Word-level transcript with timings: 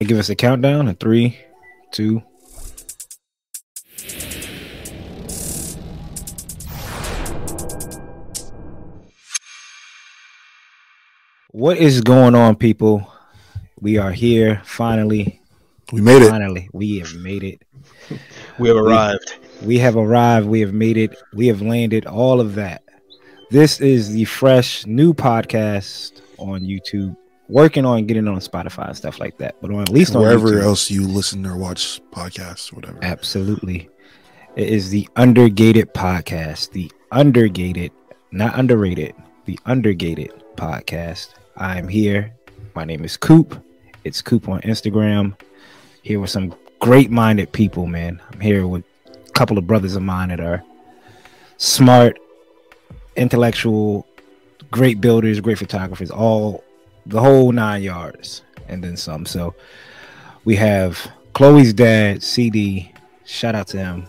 Give 0.00 0.16
us 0.16 0.28
a 0.30 0.36
countdown. 0.36 0.86
A 0.86 0.94
three, 0.94 1.36
two. 1.90 2.22
What 11.50 11.78
is 11.78 12.00
going 12.00 12.36
on, 12.36 12.54
people? 12.54 13.12
We 13.80 13.98
are 13.98 14.12
here 14.12 14.62
finally. 14.64 15.40
We 15.92 16.00
made 16.00 16.22
it. 16.22 16.30
Finally, 16.30 16.70
we 16.72 17.00
have 17.00 17.16
made 17.16 17.42
it. 17.42 17.62
We 18.60 18.68
have 18.68 18.76
arrived. 18.76 19.34
We, 19.62 19.66
we 19.66 19.78
have 19.78 19.96
arrived. 19.96 20.46
We 20.46 20.60
have 20.60 20.72
made 20.72 20.96
it. 20.96 21.20
We 21.32 21.48
have 21.48 21.60
landed. 21.60 22.06
All 22.06 22.40
of 22.40 22.54
that. 22.54 22.84
This 23.50 23.80
is 23.80 24.12
the 24.12 24.26
fresh 24.26 24.86
new 24.86 25.12
podcast 25.12 26.20
on 26.38 26.60
YouTube. 26.60 27.16
Working 27.48 27.86
on 27.86 28.04
getting 28.04 28.28
on 28.28 28.40
Spotify 28.40 28.88
and 28.88 28.96
stuff 28.96 29.18
like 29.18 29.38
that, 29.38 29.56
but 29.62 29.70
on 29.70 29.80
at 29.80 29.88
least 29.88 30.14
on 30.14 30.20
wherever 30.20 30.48
YouTube. 30.48 30.62
else 30.62 30.90
you 30.90 31.08
listen 31.08 31.46
or 31.46 31.56
watch 31.56 31.98
podcasts, 32.10 32.74
whatever. 32.74 32.98
Absolutely. 33.00 33.88
It 34.54 34.68
is 34.68 34.90
the 34.90 35.08
Undergated 35.16 35.94
podcast. 35.94 36.72
The 36.72 36.92
Undergated, 37.10 37.90
not 38.32 38.58
underrated, 38.58 39.14
the 39.46 39.58
Undergated 39.64 40.30
podcast. 40.56 41.30
I'm 41.56 41.88
here. 41.88 42.34
My 42.74 42.84
name 42.84 43.02
is 43.02 43.16
Coop. 43.16 43.64
It's 44.04 44.20
Coop 44.20 44.46
on 44.46 44.60
Instagram. 44.60 45.34
Here 46.02 46.20
with 46.20 46.28
some 46.28 46.54
great 46.80 47.10
minded 47.10 47.50
people, 47.52 47.86
man. 47.86 48.20
I'm 48.30 48.40
here 48.40 48.66
with 48.66 48.84
a 49.06 49.30
couple 49.30 49.56
of 49.56 49.66
brothers 49.66 49.96
of 49.96 50.02
mine 50.02 50.28
that 50.28 50.40
are 50.40 50.62
smart, 51.56 52.18
intellectual, 53.16 54.06
great 54.70 55.00
builders, 55.00 55.40
great 55.40 55.58
photographers, 55.58 56.10
all 56.10 56.62
the 57.08 57.20
whole 57.20 57.50
nine 57.52 57.82
yards 57.82 58.42
and 58.68 58.82
then 58.84 58.96
some. 58.96 59.26
So 59.26 59.54
we 60.44 60.54
have 60.56 61.10
Chloe's 61.34 61.72
dad, 61.72 62.22
CD. 62.22 62.92
Shout 63.24 63.54
out 63.54 63.66
to 63.68 63.78
him. 63.78 64.06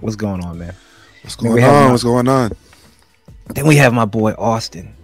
What's 0.00 0.16
going 0.16 0.44
on, 0.44 0.58
man? 0.58 0.74
What's 1.22 1.36
going 1.36 1.62
on? 1.62 1.84
my- 1.86 1.90
What's 1.90 2.02
going 2.04 2.28
on? 2.28 2.52
Then 3.54 3.66
we 3.66 3.76
have 3.76 3.92
my 3.92 4.04
boy 4.04 4.32
Austin, 4.38 4.94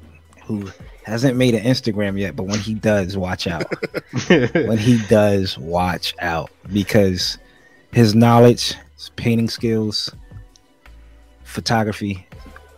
who 0.45 0.69
hasn't 1.05 1.37
made 1.37 1.55
an 1.55 1.63
Instagram 1.65 2.19
yet, 2.19 2.35
but 2.37 2.45
when 2.45 2.59
he 2.59 2.75
does, 2.75 3.17
watch 3.17 3.47
out. 3.47 3.65
when 4.29 4.79
he 4.79 5.01
does, 5.09 5.57
watch 5.59 6.15
out 6.21 6.51
because 6.73 7.39
his 7.93 8.15
knowledge, 8.15 8.75
his 8.97 9.11
painting 9.17 9.49
skills, 9.49 10.11
photography, 11.45 12.27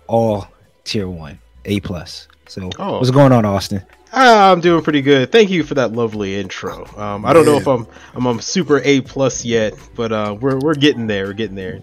all 0.06 0.46
tier 0.84 1.08
one, 1.08 1.38
A 1.64 1.80
plus. 1.80 2.28
So 2.46 2.70
Oh. 2.78 2.98
what's 2.98 3.10
going 3.10 3.32
on, 3.32 3.44
Austin? 3.44 3.82
Ah, 4.16 4.52
I'm 4.52 4.60
doing 4.60 4.82
pretty 4.82 5.02
good. 5.02 5.32
Thank 5.32 5.50
you 5.50 5.64
for 5.64 5.74
that 5.74 5.92
lovely 5.92 6.36
intro. 6.36 6.86
Um, 6.96 7.24
I 7.24 7.32
don't 7.32 7.44
know 7.44 7.56
if 7.56 7.66
I'm 7.66 7.86
I'm 8.14 8.40
super 8.40 8.80
A 8.84 9.00
plus 9.00 9.44
yet, 9.44 9.74
but 9.96 10.12
uh, 10.12 10.36
we're 10.40 10.58
we're 10.60 10.74
getting 10.74 11.08
there. 11.08 11.26
We're 11.26 11.32
getting 11.32 11.56
there. 11.56 11.82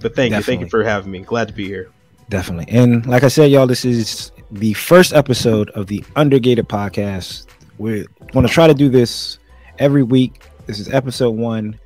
But 0.00 0.16
thank 0.16 0.34
you, 0.34 0.40
thank 0.40 0.62
you 0.62 0.68
for 0.68 0.82
having 0.82 1.10
me. 1.10 1.20
Glad 1.20 1.48
to 1.48 1.54
be 1.54 1.66
here. 1.66 1.90
Definitely. 2.30 2.72
And 2.74 3.04
like 3.06 3.24
I 3.24 3.28
said, 3.28 3.50
y'all, 3.50 3.66
this 3.66 3.84
is 3.84 4.32
the 4.50 4.72
first 4.72 5.12
episode 5.12 5.68
of 5.70 5.86
the 5.88 6.02
Undergated 6.16 6.66
podcast. 6.68 7.46
We're 7.76 8.06
going 8.32 8.46
to 8.46 8.52
try 8.52 8.66
to 8.66 8.74
do 8.74 8.88
this 8.88 9.38
every 9.78 10.02
week. 10.02 10.42
This 10.66 10.78
is 10.78 10.88
episode 10.94 11.32
one. 11.32 11.78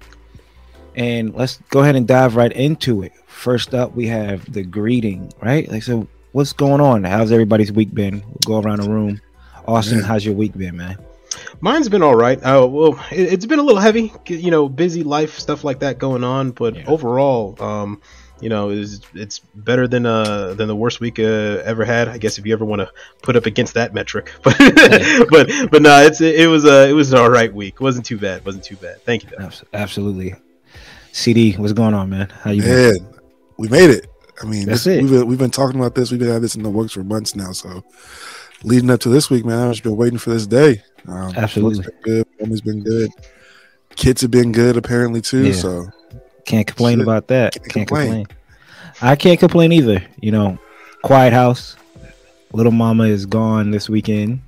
And 0.95 1.35
let's 1.35 1.57
go 1.71 1.81
ahead 1.81 1.97
and 1.97 2.07
dive 2.07 2.37
right 2.37 2.53
into 2.53 3.03
it. 3.03 3.13
First 3.27 3.75
up, 3.75 3.97
we 3.97 4.07
have 4.07 4.53
the 4.53 4.63
greeting, 4.63 5.33
right? 5.43 5.69
Like, 5.69 5.83
so 5.83 6.07
what's 6.33 6.53
going 6.53 6.81
on? 6.81 7.03
How's 7.03 7.33
everybody's 7.33 7.73
week 7.73 7.93
been? 7.93 8.23
We'll 8.47 8.61
go 8.61 8.61
around 8.61 8.83
the 8.83 8.89
room. 8.91 9.21
Austin, 9.67 9.99
Man. 9.99 10.07
how's 10.07 10.25
your 10.25 10.35
week 10.35 10.57
been, 10.57 10.77
man? 10.77 10.99
Mine's 11.61 11.89
been 11.89 12.03
all 12.03 12.15
right. 12.15 12.39
Uh, 12.43 12.67
well, 12.67 12.93
it, 13.11 13.33
it's 13.33 13.47
been 13.47 13.59
a 13.59 13.63
little 13.63 13.81
heavy, 13.81 14.13
you 14.27 14.51
know, 14.51 14.69
busy 14.69 15.03
life 15.03 15.39
stuff 15.39 15.65
like 15.65 15.81
that 15.81 15.99
going 15.99 16.23
on. 16.23 16.51
But 16.53 16.77
Yeah. 16.77 16.85
overall, 16.87 17.61
um, 17.63 18.01
you 18.41 18.49
know, 18.49 18.71
it's 18.71 19.01
it's 19.15 19.39
better 19.55 19.89
than 19.89 20.05
uh 20.07 20.55
than 20.55 20.69
the 20.69 20.77
worst 20.77 21.01
week 21.01 21.19
uh, 21.19 21.23
ever 21.65 21.85
had. 21.85 22.09
I 22.09 22.19
guess 22.19 22.39
if 22.39 22.47
you 22.47 22.53
ever 22.53 22.65
want 22.65 22.81
to 22.81 22.91
put 23.23 23.37
up 23.37 23.47
against 23.47 23.75
that 23.75 23.95
metric, 23.95 24.33
but 24.43 24.57
but 25.31 25.49
but 25.71 25.83
no, 25.83 26.03
it's 26.03 26.21
it 26.21 26.49
was 26.49 26.65
a 26.65 26.89
it 26.89 26.93
was 26.93 27.13
an 27.13 27.19
all 27.19 27.31
right 27.31 27.53
week. 27.53 27.75
It 27.75 27.81
wasn't 27.81 28.05
too 28.07 28.19
bad. 28.19 28.39
It 28.39 28.47
wasn't 28.47 28.65
too 28.65 28.77
bad. 28.77 29.03
Thank 29.05 29.25
you. 29.25 29.31
Though. 29.39 29.51
Absolutely. 29.73 30.35
CD, 31.13 31.53
what's 31.53 31.73
going 31.73 31.95
on, 31.95 32.11
man? 32.11 32.29
How 32.29 32.51
you 32.51 32.63
been? 32.63 33.07
We 33.57 33.69
made 33.69 33.91
it. 33.91 34.09
I 34.43 34.47
mean, 34.47 34.67
That's 34.67 34.83
this, 34.83 34.99
it. 34.99 35.03
We've, 35.03 35.11
been, 35.13 35.27
we've 35.29 35.39
been 35.39 35.53
talking 35.53 35.79
about 35.79 35.95
this. 35.95 36.11
We've 36.11 36.19
been 36.19 36.27
having 36.29 36.43
this 36.43 36.57
in 36.57 36.65
the 36.65 36.71
works 36.71 36.93
for 36.93 37.05
months 37.05 37.37
now. 37.37 37.53
So, 37.53 37.85
leading 38.65 38.91
up 38.91 39.01
to 39.01 39.09
this 39.09 39.31
week, 39.31 39.45
man, 39.45 39.59
I've 39.61 39.73
just 39.73 39.83
been 39.85 39.97
waiting 39.97 40.19
for 40.19 40.31
this 40.31 40.47
day. 40.47 40.83
Um, 41.07 41.33
Absolutely. 41.37 41.87
good. 42.03 42.27
Family's 42.39 42.61
been 42.61 42.83
good. 42.83 43.11
Kids 43.97 44.23
have 44.23 44.31
been 44.31 44.53
good, 44.53 44.77
apparently 44.77 45.21
too. 45.21 45.47
Yeah. 45.47 45.53
So, 45.53 45.87
Can't 46.47 46.67
complain 46.67 46.99
Shit. 46.99 47.03
about 47.07 47.29
that. 47.29 47.53
Can't 47.55 47.65
Can't, 47.69 47.89
complain. 47.89 48.25
complain. 48.27 48.27
I 49.03 49.17
can't 49.17 49.39
complain 49.41 49.73
either. 49.73 50.03
You 50.21 50.33
know, 50.33 50.59
quiet 51.03 51.33
house. 51.33 51.77
Little 52.53 52.73
mama 52.73 53.05
is 53.05 53.27
gone 53.27 53.71
this 53.71 53.89
weekend. 53.89 54.41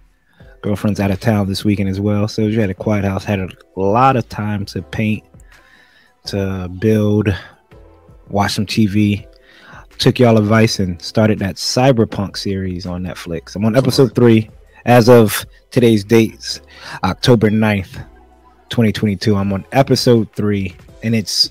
Girlfriend's 0.63 1.01
out 1.01 1.11
of 1.11 1.21
town 1.21 1.49
this 1.49 1.65
weekend 1.65 1.89
as 1.89 2.01
well. 2.01 2.27
So 2.29 2.43
you 2.43 2.61
had 2.61 2.71
a 2.71 2.75
quiet 2.75 3.05
house. 3.05 3.25
Had 3.25 3.41
a 3.41 3.51
lot 3.77 4.17
of 4.17 4.29
time 4.29 4.65
to 4.67 4.83
paint, 4.83 5.25
to 6.27 6.69
build, 6.81 7.29
watch 8.29 8.55
some 8.55 8.67
TV. 8.67 9.27
Took 9.99 10.19
y'all 10.19 10.37
advice 10.37 10.79
and 10.79 11.01
started 11.01 11.39
that 11.39 11.57
Cyberpunk 11.57 12.37
series 12.37 12.87
on 12.87 13.03
Netflix. 13.05 13.57
I'm 13.57 13.65
on 13.65 13.77
episode 13.77 14.15
three. 14.15 14.51
As 14.85 15.09
of 15.09 15.45
today's 15.71 16.05
dates, 16.05 16.61
October 17.03 17.51
9th, 17.51 17.95
2022. 18.69 19.35
I'm 19.35 19.53
on 19.53 19.65
episode 19.73 20.31
three, 20.33 20.77
and 21.03 21.15
it's 21.15 21.51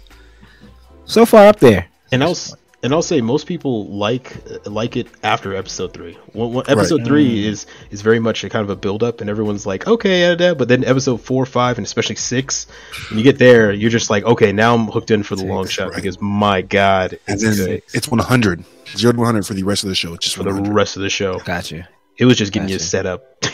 so 1.05 1.25
far 1.25 1.47
up 1.47 1.59
there. 1.59 1.87
And 2.11 2.23
I 2.23 2.27
was 2.27 2.55
and 2.85 2.93
I'll 2.93 3.01
say 3.01 3.19
most 3.19 3.47
people 3.47 3.87
like 3.87 4.37
like 4.65 4.95
it 4.95 5.07
after 5.23 5.53
episode 5.55 5.91
three. 5.93 6.13
One, 6.33 6.53
one, 6.53 6.65
episode 6.69 6.99
Right. 7.01 7.07
three 7.07 7.43
Mm. 7.43 7.47
is 7.51 7.65
is 7.91 8.01
very 8.01 8.19
much 8.19 8.43
a 8.43 8.49
kind 8.49 8.63
of 8.63 8.69
a 8.69 8.75
build 8.75 9.01
up, 9.03 9.19
and 9.21 9.29
everyone's 9.29 9.65
like, 9.65 9.87
okay, 9.87 10.21
yeah, 10.21 10.35
yeah, 10.39 10.53
but 10.53 10.67
then 10.67 10.83
episode 10.85 11.19
four, 11.21 11.45
five, 11.45 11.77
and 11.77 11.85
especially 11.85 12.15
six, 12.15 12.67
when 13.09 13.17
you 13.17 13.23
get 13.23 13.39
there, 13.39 13.71
you're 13.73 13.89
just 13.89 14.09
like, 14.09 14.23
okay, 14.23 14.51
now 14.53 14.73
I'm 14.75 14.87
hooked 14.87 15.11
in 15.11 15.23
for 15.23 15.35
the 15.35 15.41
Six, 15.41 15.49
long 15.49 15.67
shot 15.67 15.87
right. 15.89 15.95
because 15.95 16.21
my 16.21 16.61
god, 16.61 17.19
and 17.27 17.41
it's 17.41 17.43
then 17.43 17.67
good 17.67 17.81
it's 17.93 18.07
100, 18.07 18.63
zero 18.95 19.11
to 19.13 19.17
100 19.19 19.45
for 19.45 19.53
the 19.55 19.63
rest 19.63 19.83
of 19.83 19.89
the 19.89 19.95
show. 19.95 20.13
It's 20.13 20.25
just 20.25 20.37
for 20.37 20.43
the 20.43 20.53
rest 20.53 20.95
of 20.95 21.01
the 21.01 21.09
show. 21.09 21.39
Gotcha. 21.39 21.87
It 22.17 22.25
was 22.25 22.37
just 22.37 22.53
getting 22.53 22.69
you 22.69 22.79
set 22.79 23.05
up. 23.05 23.23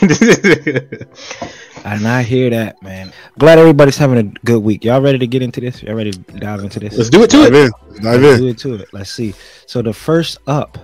And 1.84 2.06
I 2.06 2.22
hear 2.22 2.48
that, 2.50 2.80
man. 2.80 3.12
Glad 3.38 3.58
everybody's 3.58 3.96
having 3.96 4.18
a 4.18 4.22
good 4.44 4.62
week. 4.62 4.84
Y'all 4.84 5.00
ready 5.00 5.18
to 5.18 5.26
get 5.26 5.42
into 5.42 5.60
this? 5.60 5.82
Y'all 5.82 5.94
ready 5.96 6.12
to 6.12 6.18
dive 6.20 6.60
into 6.60 6.78
this? 6.78 6.96
Let's 6.96 7.10
do 7.10 7.24
it 7.24 7.30
to 7.30 7.38
Dive 7.38 7.54
it. 7.54 7.72
in. 7.96 8.02
Dive 8.02 8.20
Let's 8.22 8.38
in. 8.38 8.44
do 8.44 8.48
it 8.50 8.58
to 8.58 8.74
it. 8.74 8.88
Let's 8.92 9.10
see. 9.10 9.34
So 9.66 9.82
the 9.82 9.92
first 9.92 10.38
up 10.46 10.78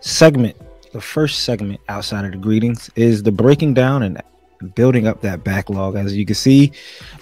segment, 0.00 0.54
the 0.92 1.00
first 1.00 1.44
segment 1.44 1.80
outside 1.88 2.26
of 2.26 2.32
the 2.32 2.36
greetings 2.36 2.90
is 2.94 3.22
the 3.22 3.32
breaking 3.32 3.72
down 3.72 4.02
and 4.02 4.20
building 4.74 5.06
up 5.06 5.22
that 5.22 5.44
backlog. 5.44 5.96
As 5.96 6.14
you 6.14 6.26
can 6.26 6.34
see, 6.34 6.72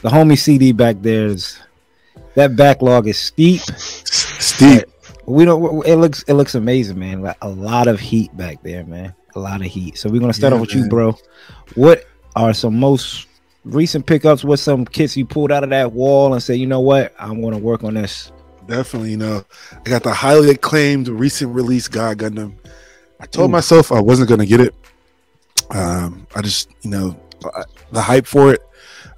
the 0.03 0.09
homie 0.09 0.37
CD 0.37 0.73
back 0.73 0.97
there 1.01 1.27
is 1.27 1.61
that 2.35 2.57
backlog 2.57 3.07
is 3.07 3.19
steep. 3.21 3.61
Steep. 3.61 4.83
We 5.27 5.45
don't. 5.45 5.87
It 5.87 5.97
looks. 5.97 6.25
It 6.25 6.35
looks 6.35 6.57
amazing, 6.57 6.99
man. 6.99 7.23
Like 7.23 7.37
a 7.43 7.49
lot 7.49 7.87
of 7.87 8.01
heat 8.01 8.37
back 8.37 8.63
there, 8.65 8.85
man. 8.85 9.15
A 9.37 9.39
lot 9.39 9.61
of 9.61 9.67
heat. 9.67 9.99
So 9.99 10.09
we're 10.09 10.21
gonna 10.21 10.33
start 10.33 10.53
Yeah, 10.53 10.57
off 10.57 10.67
with 10.67 10.75
you, 10.75 10.89
bro. 10.89 11.17
What 11.75 12.05
are 12.35 12.53
some 12.55 12.79
most 12.81 13.27
recent 13.65 14.07
pickups? 14.07 14.43
What 14.45 14.59
some 14.59 14.85
kits 14.85 15.17
you 15.17 15.25
pulled 15.27 15.53
out 15.53 15.63
of 15.63 15.71
that 15.71 15.93
wall 15.93 16.33
and 16.35 16.43
say, 16.43 16.55
you 16.57 16.67
know 16.67 16.81
what, 16.81 17.15
I'm 17.19 17.41
gonna 17.43 17.59
work 17.59 17.85
on 17.85 17.95
this. 17.95 18.33
definitely. 18.67 19.11
You 19.13 19.19
know, 19.19 19.45
I 19.85 19.89
got 19.91 20.03
the 20.03 20.13
highly 20.13 20.51
acclaimed 20.51 21.07
recent 21.09 21.55
release 21.55 21.87
God 21.87 22.19
Gundam. 22.19 22.55
I 23.21 23.27
told 23.27 23.51
Ooh. 23.51 23.53
myself 23.53 23.93
I 23.93 24.01
wasn't 24.01 24.29
going 24.29 24.41
to 24.41 24.47
get 24.47 24.61
it. 24.61 24.75
Um, 25.71 26.27
I 26.35 26.43
just, 26.43 26.71
you 26.83 26.91
know, 26.91 27.17
I- 27.55 27.63
the 27.93 28.01
hype 28.03 28.27
for 28.27 28.53
it. 28.53 28.61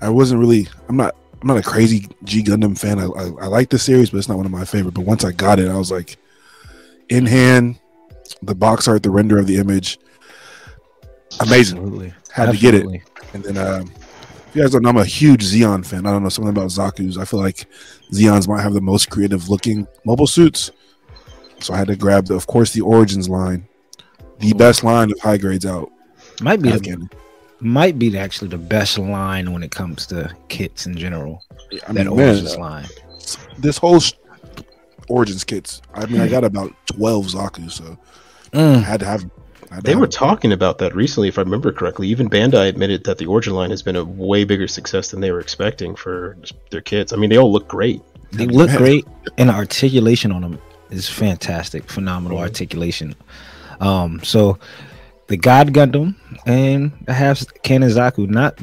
I 0.00 0.08
wasn't 0.10 0.40
really. 0.40 0.68
I'm 0.88 0.96
not. 0.96 1.16
I'm 1.40 1.48
not 1.48 1.56
a 1.56 1.62
crazy 1.62 2.08
G 2.24 2.42
Gundam 2.42 2.76
fan. 2.78 2.98
I, 2.98 3.06
I, 3.06 3.24
I 3.44 3.46
like 3.46 3.70
the 3.70 3.78
series, 3.78 4.10
but 4.10 4.18
it's 4.18 4.28
not 4.28 4.36
one 4.36 4.44
of 4.46 4.52
my 4.52 4.64
favorite. 4.64 4.92
But 4.94 5.02
once 5.06 5.24
I 5.24 5.32
got 5.32 5.58
it, 5.60 5.68
I 5.68 5.76
was 5.78 5.90
like, 5.90 6.16
in 7.08 7.24
hand, 7.26 7.78
the 8.42 8.54
box 8.54 8.86
art, 8.88 9.02
the 9.02 9.10
render 9.10 9.38
of 9.38 9.46
the 9.46 9.56
image, 9.56 9.98
amazing. 11.40 11.78
Absolutely. 11.78 12.12
Had 12.32 12.52
to 12.52 12.58
get 12.58 12.74
it. 12.74 12.86
And 13.34 13.44
then, 13.44 13.58
um, 13.58 13.90
if 14.48 14.56
you 14.56 14.62
guys 14.62 14.70
don't 14.70 14.82
know, 14.82 14.88
I'm 14.90 14.96
a 14.96 15.04
huge 15.04 15.44
Zeon 15.44 15.84
fan. 15.84 16.06
I 16.06 16.10
don't 16.12 16.22
know 16.22 16.28
something 16.28 16.50
about 16.50 16.68
Zaku's. 16.70 17.18
I 17.18 17.24
feel 17.24 17.40
like 17.40 17.66
Zeons 18.12 18.48
might 18.48 18.62
have 18.62 18.72
the 18.72 18.80
most 18.80 19.10
creative 19.10 19.48
looking 19.48 19.86
mobile 20.04 20.26
suits. 20.26 20.70
So 21.60 21.74
I 21.74 21.78
had 21.78 21.88
to 21.88 21.96
grab, 21.96 22.26
the, 22.26 22.34
of 22.34 22.46
course, 22.46 22.72
the 22.72 22.80
Origins 22.80 23.28
line, 23.28 23.68
the 24.38 24.52
Ooh. 24.52 24.54
best 24.54 24.84
line 24.84 25.10
of 25.10 25.18
high 25.20 25.36
grades 25.36 25.66
out. 25.66 25.90
Might 26.40 26.62
be 26.62 26.70
Again, 26.70 27.08
might 27.60 27.98
be 27.98 28.16
actually 28.16 28.48
the 28.48 28.58
best 28.58 28.96
line 28.98 29.52
when 29.52 29.62
it 29.64 29.70
comes 29.72 30.06
to 30.06 30.34
kits 30.48 30.86
in 30.86 30.96
general. 30.96 31.44
I 31.86 31.92
that 31.92 32.06
mean, 32.06 32.16
man, 32.16 32.28
Origins 32.28 32.56
line. 32.56 32.86
this 33.58 33.76
whole 33.76 33.98
sh- 34.00 34.12
Origins 35.08 35.42
kits. 35.42 35.82
I 35.94 36.06
mean, 36.06 36.20
I 36.20 36.28
got 36.28 36.44
about 36.44 36.72
twelve 36.86 37.26
Zaku, 37.26 37.70
so 37.70 37.98
I 38.52 38.56
Mm, 38.56 38.82
had 38.82 39.00
to 39.00 39.06
have. 39.06 39.28
I 39.70 39.80
They 39.80 39.94
were 39.94 40.06
talking 40.06 40.52
about 40.52 40.78
that 40.78 40.94
recently, 40.94 41.28
if 41.28 41.38
I 41.38 41.42
remember 41.42 41.72
correctly. 41.72 42.08
Even 42.08 42.30
Bandai 42.30 42.68
admitted 42.68 43.04
that 43.04 43.18
the 43.18 43.26
Origin 43.26 43.54
line 43.54 43.70
has 43.70 43.82
been 43.82 43.96
a 43.96 44.04
way 44.04 44.44
bigger 44.44 44.66
success 44.68 45.10
than 45.10 45.20
they 45.20 45.30
were 45.30 45.40
expecting 45.40 45.94
for 45.94 46.36
their 46.70 46.80
kits. 46.80 47.12
I 47.12 47.16
mean, 47.16 47.30
they 47.30 47.36
all 47.38 47.52
look 47.52 47.68
great. 47.68 48.00
They 48.32 48.46
look 48.46 48.70
great, 48.70 49.06
and 49.36 49.48
the 49.48 49.54
articulation 49.54 50.32
on 50.32 50.42
them 50.42 50.58
is 50.90 51.08
fantastic. 51.08 51.90
Phenomenal 51.90 52.38
Mhm. 52.38 52.42
articulation. 52.42 53.14
Um, 53.80 54.20
so 54.22 54.58
the 55.28 55.36
God 55.36 55.72
Gundam 55.72 56.14
and 56.46 56.92
the 57.06 57.14
half 57.14 57.44
Cannon 57.62 57.90
Zaku, 57.90 58.28
not 58.28 58.58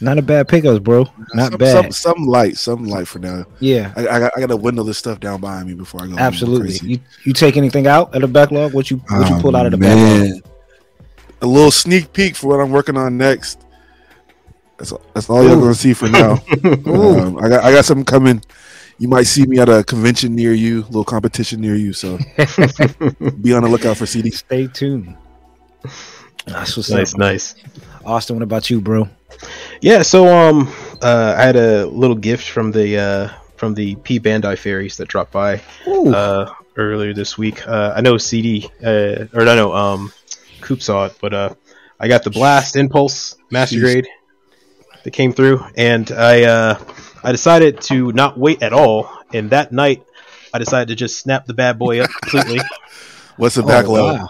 not 0.00 0.18
a 0.18 0.22
bad 0.22 0.48
pickups, 0.48 0.78
bro. 0.78 1.06
Not 1.34 1.50
some, 1.52 1.58
bad. 1.58 1.72
Some, 1.72 1.92
some 2.16 2.26
light, 2.26 2.56
some 2.56 2.84
light 2.84 3.08
for 3.08 3.18
now. 3.18 3.44
yeah, 3.60 3.92
I, 3.96 4.00
I, 4.08 4.18
got, 4.20 4.32
I 4.36 4.40
got 4.40 4.46
to 4.48 4.56
window 4.56 4.82
this 4.82 4.98
stuff 4.98 5.18
down 5.20 5.40
behind 5.40 5.68
me 5.68 5.74
before 5.74 6.02
I 6.02 6.06
go. 6.06 6.16
absolutely. 6.18 6.68
Crazy. 6.68 6.86
You 6.88 6.98
you 7.24 7.32
take 7.32 7.56
anything 7.56 7.86
out 7.86 8.14
of 8.14 8.20
the 8.22 8.28
backlog? 8.28 8.72
What 8.74 8.90
you 8.90 8.98
what 9.08 9.28
you 9.28 9.36
Oh, 9.36 9.40
pull 9.40 9.56
out 9.56 9.66
of 9.66 9.72
the 9.72 9.78
backlog? 9.78 10.42
A 11.42 11.46
little 11.46 11.70
sneak 11.70 12.12
peek 12.12 12.34
for 12.36 12.48
what 12.48 12.60
I'm 12.60 12.70
working 12.70 12.96
on 12.96 13.16
next. 13.16 13.60
That's 14.78 14.92
that's 15.14 15.28
all 15.28 15.42
you're 15.42 15.56
Ooh. 15.56 15.60
gonna 15.60 15.74
see 15.74 15.94
for 15.94 16.08
now. 16.08 16.38
Um, 16.64 17.38
I 17.38 17.48
got 17.48 17.64
I 17.64 17.72
got 17.72 17.84
something 17.84 18.04
coming. 18.04 18.42
You 18.98 19.06
might 19.08 19.24
see 19.28 19.46
me 19.46 19.58
at 19.60 19.68
a 19.68 19.84
convention 19.84 20.34
near 20.34 20.52
you, 20.52 20.80
a 20.80 20.86
little 20.86 21.04
competition 21.04 21.60
near 21.60 21.76
you. 21.76 21.92
So 21.92 22.16
be 23.40 23.52
on 23.54 23.62
the 23.62 23.68
lookout 23.68 23.96
for 23.96 24.06
CD. 24.06 24.30
Stay 24.30 24.66
tuned. 24.66 25.16
That's 26.46 26.76
what's 26.76 26.90
nice, 26.90 27.14
up. 27.14 27.18
nice. 27.20 27.54
Austin, 28.04 28.36
what 28.36 28.42
about 28.42 28.70
you, 28.70 28.80
bro? 28.80 29.08
Yeah, 29.80 30.02
so 30.02 30.26
um, 30.26 30.68
uh, 31.02 31.34
I 31.36 31.42
had 31.42 31.56
a 31.56 31.86
little 31.86 32.16
gift 32.16 32.48
from 32.48 32.72
the 32.72 32.98
uh, 32.98 33.28
from 33.56 33.74
the 33.74 33.94
P 33.96 34.18
Bandai 34.18 34.58
fairies 34.58 34.96
that 34.96 35.08
dropped 35.08 35.32
by 35.32 35.60
Ooh. 35.86 36.12
uh, 36.12 36.52
earlier 36.76 37.14
this 37.14 37.38
week. 37.38 37.66
Uh, 37.66 37.92
I 37.96 38.00
know 38.00 38.18
CD 38.18 38.68
uh, 38.84 39.26
or 39.32 39.42
I 39.42 39.54
know 39.54 39.72
um, 39.72 40.12
Coop 40.60 40.82
saw 40.82 41.06
it, 41.06 41.16
but 41.20 41.32
uh, 41.32 41.54
I 42.00 42.08
got 42.08 42.24
the 42.24 42.30
Blast 42.30 42.76
Impulse 42.76 43.36
Master 43.50 43.76
Jeez. 43.76 43.80
Grade 43.82 44.08
that 45.04 45.12
came 45.12 45.32
through, 45.32 45.64
and 45.76 46.10
I 46.10 46.42
uh, 46.44 46.84
I 47.22 47.32
decided 47.32 47.80
to 47.82 48.12
not 48.12 48.36
wait 48.38 48.62
at 48.62 48.72
all. 48.72 49.10
And 49.32 49.50
that 49.50 49.72
night, 49.72 50.04
I 50.52 50.58
decided 50.58 50.88
to 50.88 50.94
just 50.96 51.18
snap 51.20 51.46
the 51.46 51.54
bad 51.54 51.78
boy 51.78 52.00
up 52.00 52.10
completely. 52.22 52.60
What's 53.36 53.54
the 53.54 53.62
Oh, 53.62 53.66
backlog? 53.66 54.20
wow. 54.20 54.28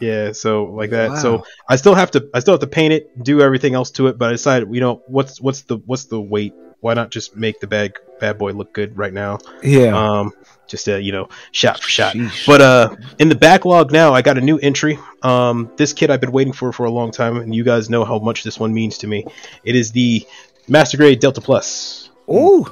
Yeah, 0.00 0.32
so 0.32 0.64
like 0.64 0.90
that. 0.90 1.10
Wow. 1.10 1.16
So 1.16 1.44
I 1.68 1.76
still 1.76 1.94
have 1.94 2.10
to 2.12 2.28
I 2.32 2.40
still 2.40 2.54
have 2.54 2.60
to 2.60 2.66
paint 2.66 2.92
it, 2.92 3.22
do 3.22 3.40
everything 3.40 3.74
else 3.74 3.90
to 3.92 4.06
it, 4.08 4.18
but 4.18 4.28
I 4.28 4.32
decided, 4.32 4.72
you 4.72 4.80
know, 4.80 5.02
what's 5.06 5.40
what's 5.40 5.62
the 5.62 5.78
what's 5.78 6.04
the 6.04 6.20
weight? 6.20 6.54
Why 6.80 6.94
not 6.94 7.10
just 7.10 7.36
make 7.36 7.60
the 7.60 7.66
bad 7.66 7.94
bad 8.20 8.38
boy 8.38 8.52
look 8.52 8.72
good 8.72 8.96
right 8.96 9.12
now? 9.12 9.38
Yeah. 9.62 9.96
Um 9.96 10.32
just 10.68 10.86
a, 10.86 11.00
you 11.00 11.12
know, 11.12 11.28
shot 11.50 11.80
for 11.82 11.88
shot. 11.88 12.14
Sheesh. 12.14 12.46
But 12.46 12.60
uh 12.60 12.96
in 13.18 13.28
the 13.28 13.34
backlog 13.34 13.90
now, 13.90 14.14
I 14.14 14.22
got 14.22 14.38
a 14.38 14.40
new 14.40 14.58
entry. 14.58 14.98
Um 15.22 15.70
this 15.76 15.92
kit 15.92 16.10
I've 16.10 16.20
been 16.20 16.32
waiting 16.32 16.52
for 16.52 16.72
for 16.72 16.86
a 16.86 16.90
long 16.90 17.10
time 17.10 17.36
and 17.38 17.54
you 17.54 17.64
guys 17.64 17.90
know 17.90 18.04
how 18.04 18.18
much 18.18 18.44
this 18.44 18.60
one 18.60 18.72
means 18.72 18.98
to 18.98 19.06
me. 19.06 19.26
It 19.64 19.74
is 19.74 19.92
the 19.92 20.26
Master 20.68 20.96
Grade 20.96 21.18
Delta 21.18 21.40
Plus 21.40 22.10
Ooh. 22.30 22.66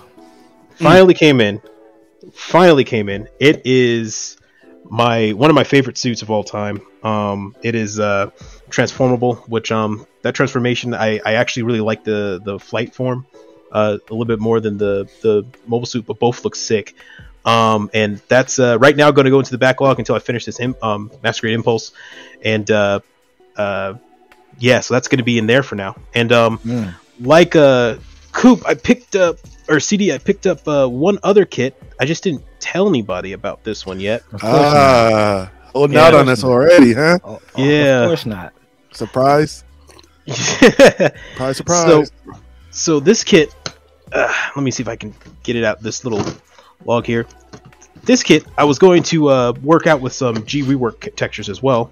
finally 0.75 1.15
came 1.15 1.41
in 1.41 1.61
finally 2.33 2.85
came 2.85 3.09
in 3.09 3.29
it 3.41 3.63
is 3.65 4.37
my 4.91 5.33
one 5.33 5.51
of 5.51 5.55
my 5.55 5.65
favorite 5.65 5.99
suits 5.99 6.23
of 6.23 6.31
all 6.31 6.45
time. 6.45 6.81
Um 7.03 7.55
it 7.63 7.75
is 7.75 7.99
uh 8.01 8.31
transformable 8.71 9.37
which 9.47 9.71
um 9.73 10.07
that 10.23 10.35
transformation 10.35 10.93
i 10.95 11.21
i 11.25 11.35
actually 11.35 11.63
really 11.65 11.81
like 11.81 12.03
the 12.05 12.41
the 12.45 12.59
flight 12.59 12.95
form 12.95 13.27
uh 13.73 13.97
a 13.99 14.13
little 14.13 14.25
bit 14.25 14.41
more 14.41 14.61
than 14.61 14.77
the 14.77 15.09
the 15.23 15.45
mobile 15.67 15.87
suit 15.87 16.07
but 16.07 16.19
both 16.19 16.45
look 16.45 16.57
sick. 16.57 16.95
Um 17.45 17.91
and 17.95 18.21
that's 18.29 18.59
uh 18.59 18.79
right 18.79 18.97
now 18.97 19.11
going 19.13 19.25
to 19.27 19.31
go 19.31 19.39
into 19.39 19.53
the 19.53 19.59
backlog 19.59 19.99
until 19.99 20.15
i 20.15 20.19
finish 20.19 20.45
this 20.45 20.59
Im- 20.61 20.77
um 20.83 21.11
Master 21.23 21.43
Grade 21.43 21.55
impulse. 21.55 21.93
And 22.45 22.69
uh 22.71 23.01
uh 23.57 23.95
yeah 24.59 24.81
so 24.81 24.95
that's 24.95 25.09
going 25.09 25.19
to 25.19 25.25
be 25.25 25.39
in 25.39 25.47
there 25.47 25.63
for 25.63 25.75
now. 25.77 25.97
And 26.15 26.33
um 26.33 26.59
Mm. 26.59 26.95
like 27.21 27.57
uh 27.57 27.97
coop 28.33 28.67
i 28.67 28.75
picked 28.75 29.17
up 29.17 29.37
or 29.69 29.81
cd 29.81 30.13
i 30.13 30.19
picked 30.19 30.47
up 30.47 30.67
uh 30.69 30.87
one 30.87 31.19
other 31.23 31.45
kit. 31.45 31.81
I 32.01 32.05
just 32.05 32.23
didn't 32.25 32.45
tell 32.67 32.89
anybody 32.89 33.33
about 33.33 33.63
this 33.65 33.87
one 33.87 34.01
yet 34.01 34.23
Of 34.33 34.41
course 34.41 34.43
not. 34.43 34.75
Ah, 34.75 35.51
Yeah. 35.75 36.07
out 36.07 36.15
on 36.15 36.29
us 36.29 36.43
already, 36.43 36.93
huh? 36.95 37.19
Oh, 37.23 37.41
oh, 37.57 37.65
yeah. 37.65 38.03
Of 38.03 38.09
course 38.09 38.27
not. 38.27 38.53
Surprise! 38.93 39.65
Surprise! 40.29 41.57
Surprise! 41.57 42.11
so 42.71 43.01
this 43.01 43.23
kit 43.25 43.55
uh, 44.13 44.33
let 44.55 44.63
me 44.63 44.71
see 44.71 44.83
if 44.83 44.89
i 44.89 44.97
can 44.97 45.15
get 45.43 45.57
it 45.57 45.65
out 45.65 45.81
this 45.83 46.05
little 46.05 46.23
log 46.85 47.07
here 47.07 47.27
this 48.05 48.23
kit 48.23 48.45
i 48.59 48.65
was 48.65 48.79
going 48.79 49.03
to 49.03 49.29
uh 49.29 49.53
work 49.63 49.87
out 49.87 50.01
with 50.01 50.13
some 50.13 50.45
g 50.45 50.63
rework 50.63 51.15
textures 51.17 51.49
as 51.49 51.63
well 51.63 51.91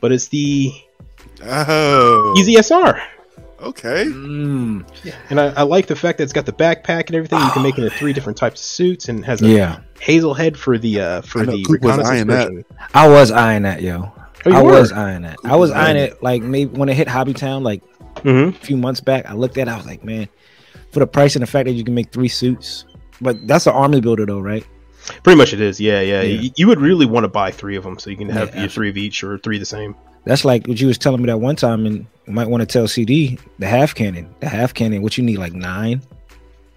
but 0.00 0.12
it's 0.12 0.28
the 0.28 0.72
oh, 1.42 2.34
EZ-SR 2.38 3.00
Okay. 3.60 4.04
Mm. 4.06 4.84
and 5.30 5.40
I, 5.40 5.46
I 5.48 5.62
like 5.62 5.86
the 5.86 5.96
fact 5.96 6.18
that 6.18 6.24
it's 6.24 6.32
got 6.32 6.44
the 6.46 6.52
backpack 6.52 7.06
and 7.06 7.14
everything 7.14 7.40
you 7.40 7.50
can 7.52 7.62
make 7.62 7.78
it 7.78 7.84
into 7.84 7.96
three 7.96 8.12
different 8.12 8.36
types 8.36 8.60
of 8.60 8.66
suits 8.66 9.08
and 9.08 9.24
has 9.24 9.40
a 9.40 9.48
Yeah. 9.48 9.80
hazel 9.98 10.34
head 10.34 10.58
for 10.58 10.76
the 10.76 11.00
uh 11.00 11.20
for 11.22 11.40
I 11.40 11.44
the 11.46 11.64
Coop 11.64 11.80
was 11.82 11.96
reconnaissance 11.96 12.08
eyeing 12.08 12.26
that. 12.26 12.48
version. 12.48 12.64
I 12.94 13.08
was 13.08 13.30
eyeing 13.30 13.62
that, 13.62 13.80
yo. 13.82 14.12
Oh, 14.44 14.50
you 14.50 14.56
I 14.56 14.62
were? 14.62 14.72
was 14.72 14.92
eyeing 14.92 15.22
that. 15.22 15.38
I 15.44 15.56
was 15.56 15.70
eyeing 15.70 15.96
it 15.96 16.22
like 16.22 16.42
maybe 16.42 16.70
when 16.78 16.88
it 16.90 16.94
hit 16.94 17.08
Hobby 17.08 17.32
Town 17.32 17.62
like 17.64 17.82
Mhm. 18.16 18.48
a 18.50 18.52
few 18.52 18.76
months 18.76 19.00
back. 19.00 19.24
I 19.28 19.32
looked 19.34 19.56
at 19.58 19.68
it, 19.68 19.70
I 19.70 19.76
was 19.76 19.86
like, 19.86 20.04
man, 20.04 20.28
for 20.92 21.00
the 21.00 21.06
price 21.06 21.34
and 21.34 21.42
the 21.42 21.46
fact 21.46 21.64
that 21.66 21.72
you 21.72 21.82
can 21.84 21.94
make 21.94 22.12
three 22.12 22.28
suits. 22.28 22.84
But 23.22 23.46
that's 23.48 23.66
an 23.66 23.72
army 23.72 24.00
builder 24.02 24.26
though, 24.26 24.40
right? 24.40 24.66
Pretty 25.22 25.38
much 25.38 25.52
it 25.54 25.60
is. 25.60 25.80
Yeah, 25.80 26.00
yeah. 26.02 26.20
Yeah. 26.22 26.40
Y- 26.42 26.50
You 26.56 26.66
would 26.68 26.80
really 26.80 27.06
want 27.06 27.24
to 27.24 27.28
buy 27.28 27.50
three 27.52 27.76
of 27.76 27.84
them 27.84 27.98
so 27.98 28.10
you 28.10 28.16
can 28.16 28.28
have 28.28 28.54
Yeah, 28.54 28.60
your 28.62 28.68
three 28.68 28.90
of 28.90 28.96
each 28.98 29.24
or 29.24 29.38
three 29.38 29.58
the 29.58 29.64
same. 29.64 29.94
That's 30.26 30.44
like 30.44 30.66
what 30.66 30.78
you 30.80 30.88
was 30.88 30.98
telling 30.98 31.22
me 31.22 31.26
that 31.28 31.38
one 31.38 31.54
time, 31.56 31.86
and 31.86 32.04
you 32.26 32.32
might 32.32 32.48
want 32.48 32.60
to 32.60 32.66
tell 32.66 32.86
CD 32.88 33.38
the 33.60 33.66
half 33.66 33.94
cannon. 33.94 34.34
The 34.40 34.48
half 34.48 34.74
cannon, 34.74 35.00
what 35.02 35.16
you 35.16 35.24
need 35.24 35.38
like 35.38 35.54
nine. 35.54 36.02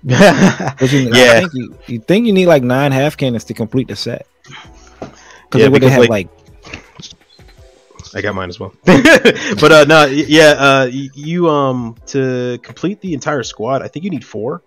What 0.04 0.92
you, 0.94 1.10
I 1.12 1.18
yeah. 1.18 1.40
think 1.42 1.54
you, 1.54 1.76
you 1.88 2.00
think 2.00 2.26
you 2.26 2.32
need 2.32 2.46
like 2.46 2.64
nine 2.64 2.92
half 2.94 3.18
cannons 3.18 3.44
to 3.46 3.54
complete 3.54 3.88
the 3.90 3.96
set. 3.98 4.28
Because 5.00 5.10
Yeah, 5.56 5.58
they 5.64 5.70
would 5.70 5.82
because, 5.82 5.92
have 5.92 6.08
like- 6.10 6.30
like, 6.30 6.30
I 8.16 8.22
got 8.22 8.34
mine 8.34 8.50
as 8.50 8.60
well. 8.60 8.74
but 8.86 9.72
uh 9.72 9.86
no, 9.86 10.06
yeah, 10.06 10.52
uh 10.58 10.90
you 10.92 11.50
um 11.50 11.96
to 12.08 12.58
complete 12.64 13.02
the 13.02 13.14
entire 13.14 13.44
squad, 13.44 13.82
I 13.82 13.88
think 13.88 14.04
you 14.06 14.10
need 14.10 14.24
four. 14.26 14.62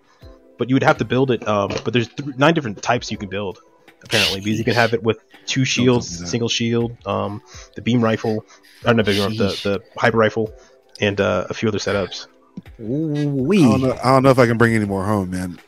But 0.58 0.68
you 0.68 0.74
would 0.76 0.82
have 0.84 0.98
to 0.98 1.04
build 1.04 1.30
it 1.30 1.46
um 1.48 1.68
but 1.84 1.92
there's 1.92 2.08
th- 2.08 2.36
nine 2.36 2.52
different 2.54 2.82
types 2.82 3.10
you 3.10 3.16
can 3.16 3.28
build 3.28 3.60
apparently 4.04 4.40
because 4.40 4.58
you 4.58 4.64
can 4.64 4.74
have 4.74 4.94
it 4.94 5.02
with 5.02 5.18
two 5.46 5.64
shields, 5.64 6.18
tell 6.18 6.26
single 6.26 6.48
shield, 6.48 6.96
um 7.06 7.42
the 7.76 7.82
beam 7.82 8.02
rifle, 8.02 8.44
or 8.84 8.94
not 8.94 9.06
beam 9.06 9.18
rifle, 9.18 9.36
the, 9.36 9.58
the 9.62 9.80
hyper 9.96 10.16
rifle 10.18 10.52
and 11.00 11.20
uh, 11.20 11.46
a 11.50 11.54
few 11.54 11.68
other 11.68 11.78
setups. 11.78 12.26
I 12.58 12.62
wee. 12.78 13.62
don't 13.62 13.80
know. 13.80 13.98
I 14.02 14.10
don't 14.12 14.22
know 14.22 14.30
if 14.30 14.38
I 14.38 14.46
can 14.46 14.58
bring 14.58 14.74
any 14.74 14.84
more 14.84 15.04
home, 15.04 15.30
man. 15.30 15.58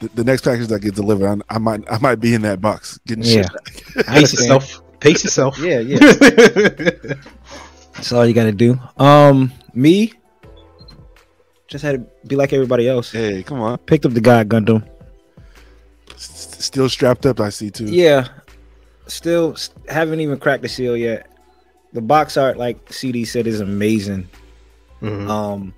The, 0.00 0.08
the 0.08 0.24
next 0.24 0.42
package 0.42 0.68
that 0.68 0.80
gets 0.80 0.96
delivered, 0.96 1.28
I, 1.50 1.56
I 1.56 1.58
might, 1.58 1.82
I 1.90 1.98
might 1.98 2.16
be 2.16 2.34
in 2.34 2.42
that 2.42 2.60
box 2.60 2.98
getting 3.06 3.24
Yeah. 3.24 3.48
shit. 3.48 4.06
I 4.08 4.14
Pace 4.14 4.16
understand. 4.16 4.30
yourself. 4.30 4.82
Pace 5.00 5.24
yourself. 5.24 5.58
Yeah, 5.58 5.80
yeah. 5.80 5.98
That's 7.94 8.12
all 8.12 8.26
you 8.26 8.32
got 8.32 8.44
to 8.44 8.52
do. 8.52 8.78
Um, 8.96 9.52
me 9.74 10.12
just 11.68 11.84
had 11.84 11.92
to 11.96 12.26
be 12.28 12.36
like 12.36 12.52
everybody 12.52 12.88
else. 12.88 13.12
Hey, 13.12 13.42
come 13.42 13.60
on. 13.60 13.78
Picked 13.78 14.06
up 14.06 14.12
the 14.12 14.20
God 14.20 14.48
Gundam. 14.48 14.88
Still 16.60 16.90
strapped 16.90 17.24
up. 17.24 17.40
I 17.40 17.48
see 17.48 17.70
too. 17.70 17.86
Yeah, 17.86 18.28
still 19.06 19.56
haven't 19.88 20.20
even 20.20 20.38
cracked 20.38 20.62
the 20.62 20.68
seal 20.68 20.94
yet. 20.94 21.26
The 21.94 22.02
box 22.02 22.36
art, 22.36 22.58
like 22.58 22.92
CD 22.92 23.24
said, 23.24 23.46
is 23.46 23.60
amazing. 23.60 24.28
Mhm. 25.00 25.28
Um, 25.28 25.74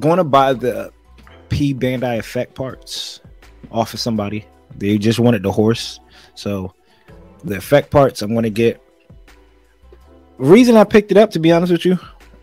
going 0.00 0.16
to 0.16 0.24
buy 0.24 0.54
the 0.54 0.90
P 1.50 1.74
Bandai 1.74 2.18
effect 2.18 2.54
parts 2.54 3.20
off 3.70 3.92
of 3.92 4.00
somebody. 4.00 4.46
They 4.78 4.96
just 4.96 5.18
wanted 5.18 5.42
the 5.42 5.52
horse, 5.52 6.00
so 6.34 6.72
the 7.44 7.56
effect 7.56 7.90
parts 7.90 8.22
I'm 8.22 8.32
going 8.32 8.44
to 8.44 8.50
get. 8.50 8.80
Reason 10.38 10.76
I 10.76 10.84
picked 10.84 11.10
it 11.10 11.18
up, 11.18 11.30
to 11.32 11.38
be 11.38 11.52
honest 11.52 11.70
with 11.70 11.84
you, 11.84 11.98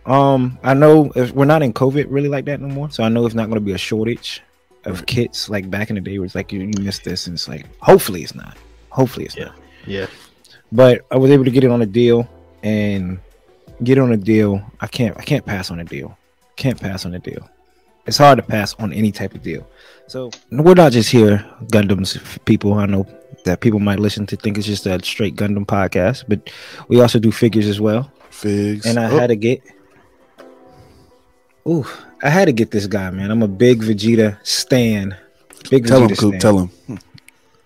um, 0.05 0.60
I 0.63 0.75
know 0.75 1.12
if 1.15 1.31
we're 1.31 1.45
not 1.45 1.63
in 1.63 1.74
COVID 1.74 2.05
really 2.10 2.29
like 2.29 2.45
that 2.45 2.62
no 2.62 2.67
more, 2.67 2.91
so 2.91 3.03
I 3.03 3.10
know 3.10 3.25
it's 3.25 3.36
not 3.36 3.48
going 3.48 3.60
to 3.60 3.65
be 3.65 3.74
a 3.74 3.77
shortage 3.79 4.43
of 4.85 4.97
Right. 5.00 5.07
kits 5.07 5.50
like 5.50 5.69
back 5.69 5.89
in 5.89 5.95
the 5.95 6.01
day 6.01 6.17
where 6.19 6.25
it's 6.25 6.35
like 6.35 6.51
you, 6.51 6.59
you 6.61 6.71
missed 6.83 7.03
this, 7.03 7.27
and 7.27 7.35
it's 7.35 7.47
like 7.47 7.65
hopefully 7.81 8.23
it's 8.23 8.35
not. 8.35 8.57
Hopefully 8.89 9.25
it's 9.25 9.35
Yeah. 9.35 9.45
not. 9.45 9.55
Yeah. 9.85 10.05
But 10.71 11.05
I 11.11 11.17
was 11.17 11.31
able 11.31 11.45
to 11.45 11.51
get 11.51 11.63
it 11.63 11.69
on 11.71 11.81
a 11.81 11.85
deal 11.85 12.27
and 12.63 13.19
get 13.83 13.97
it 13.97 14.01
on 14.01 14.11
a 14.11 14.17
deal. 14.17 14.61
I 14.79 14.88
can't 14.88 15.17
I 15.17 15.23
can't 15.23 15.45
pass 15.45 15.71
on 15.71 15.79
a 15.79 15.83
deal. 15.83 16.17
Can't 16.55 16.79
pass 16.79 17.05
on 17.05 17.13
a 17.13 17.19
deal. 17.19 17.47
It's 18.07 18.17
hard 18.17 18.38
to 18.38 18.43
pass 18.43 18.73
on 18.79 18.91
any 18.93 19.11
type 19.11 19.33
of 19.35 19.43
deal. 19.43 19.67
So 20.07 20.31
we're 20.51 20.73
not 20.73 20.91
just 20.91 21.09
here 21.11 21.45
Gundams 21.67 22.17
people. 22.45 22.73
I 22.73 22.85
know 22.85 23.05
that 23.45 23.59
people 23.61 23.79
might 23.79 24.00
listen 24.00 24.25
to 24.27 24.35
think 24.35 24.57
it's 24.57 24.67
just 24.67 24.85
a 24.85 25.03
straight 25.03 25.35
Gundam 25.35 25.65
podcast, 25.65 26.25
but 26.27 26.50
we 26.88 27.00
also 27.01 27.19
do 27.19 27.31
figures 27.31 27.67
as 27.67 27.79
well. 27.79 28.11
Figs. 28.29 28.85
And 28.85 29.00
I 29.00 29.05
Oh, 29.09 29.17
had 29.19 29.27
to 29.27 29.35
get 29.35 29.61
Ooh, 31.68 31.86
I 32.24 32.30
had 32.30 32.46
to 32.46 32.51
get 32.51 32.72
this 32.72 32.88
guy, 32.88 33.10
man. 33.12 33.30
I'm 33.32 33.44
a 33.44 33.48
big 33.48 33.82
Vegeta 33.82 34.38
stan. 34.46 35.15
Big 35.70 35.86
tell 35.86 36.01
him, 36.03 36.10
Vegeta 36.10 36.18
Coop. 36.20 36.30
stan 36.32 36.39
Tell 36.39 36.60
him. 36.60 37.00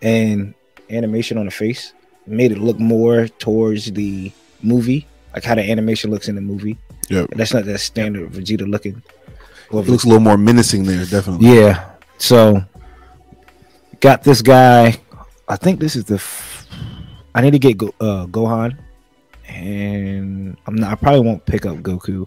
and 0.02 0.54
animation 0.90 1.38
on 1.38 1.46
the 1.46 1.52
face 1.52 1.94
made 2.28 2.52
it 2.52 2.58
look 2.58 2.80
more 2.80 3.28
towards 3.28 3.92
the 3.92 4.32
movie 4.64 5.08
like 5.34 5.44
how 5.44 5.56
the 5.56 5.62
animation 5.72 6.10
looks 6.12 6.28
in 6.28 6.36
the 6.36 6.42
movie. 6.42 6.78
Yeah, 7.10 7.26
That's 7.36 7.54
not 7.54 7.66
that 7.66 7.80
standard 7.80 8.32
Vegeta 8.32 8.68
looking. 8.70 9.02
It 9.70 9.74
looks 9.74 10.04
a 10.04 10.08
little 10.08 10.20
more 10.22 10.38
menacing 10.38 10.84
there, 10.86 11.06
definitely. 11.06 11.54
Yeah. 11.56 11.90
So 12.18 12.64
got 14.00 14.24
this 14.24 14.42
guy. 14.42 14.96
I 15.48 15.56
think 15.56 15.80
this 15.80 15.96
is 15.96 16.06
the. 16.06 16.16
F- 16.16 16.68
I 17.36 17.42
need 17.42 17.52
to 17.52 17.60
get 17.60 17.78
Go- 17.78 17.94
uh, 18.00 18.26
Gohan, 18.28 18.78
and 19.48 20.58
I'm 20.66 20.76
not. 20.76 20.92
I 20.92 20.96
probably 20.96 21.22
won't 21.22 21.46
pick 21.46 21.66
up 21.66 21.78
Goku. 21.78 22.26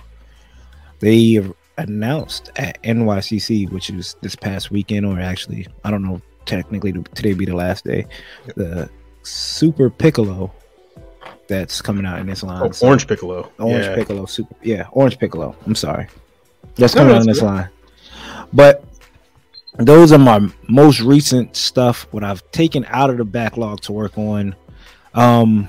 They 1.00 1.40
announced 1.78 2.50
at 2.56 2.82
NYCC, 2.82 3.70
which 3.70 3.88
is 3.90 4.16
this 4.20 4.36
past 4.36 4.70
weekend, 4.70 5.06
or 5.06 5.18
actually, 5.18 5.66
I 5.84 5.90
don't 5.90 6.02
know. 6.02 6.20
Technically, 6.44 6.92
today 7.14 7.34
be 7.34 7.44
the 7.44 7.54
last 7.54 7.84
day. 7.84 8.06
The 8.56 8.88
Super 9.22 9.90
Piccolo 9.90 10.50
that's 11.46 11.82
coming 11.82 12.06
out 12.06 12.20
in 12.20 12.26
this 12.26 12.42
line. 12.42 12.62
Oh, 12.62 12.86
Orange 12.86 13.06
Piccolo. 13.06 13.50
Orange 13.58 13.84
yeah. 13.84 13.94
Piccolo, 13.94 14.26
super, 14.26 14.54
yeah, 14.62 14.86
Orange 14.92 15.18
Piccolo. 15.18 15.54
I'm 15.66 15.74
sorry, 15.74 16.08
that's 16.76 16.94
No, 16.94 17.00
coming 17.02 17.14
that's 17.14 17.22
on 17.22 17.26
this 17.26 17.40
good. 17.40 17.46
line. 17.46 17.68
But 18.52 18.84
those 19.78 20.12
are 20.12 20.18
my 20.18 20.48
most 20.68 21.00
recent 21.00 21.54
stuff. 21.56 22.06
What 22.12 22.24
I've 22.24 22.48
taken 22.50 22.84
out 22.88 23.10
of 23.10 23.18
the 23.18 23.24
backlog 23.24 23.80
to 23.82 23.92
work 23.92 24.16
on. 24.16 24.56
Um, 25.14 25.68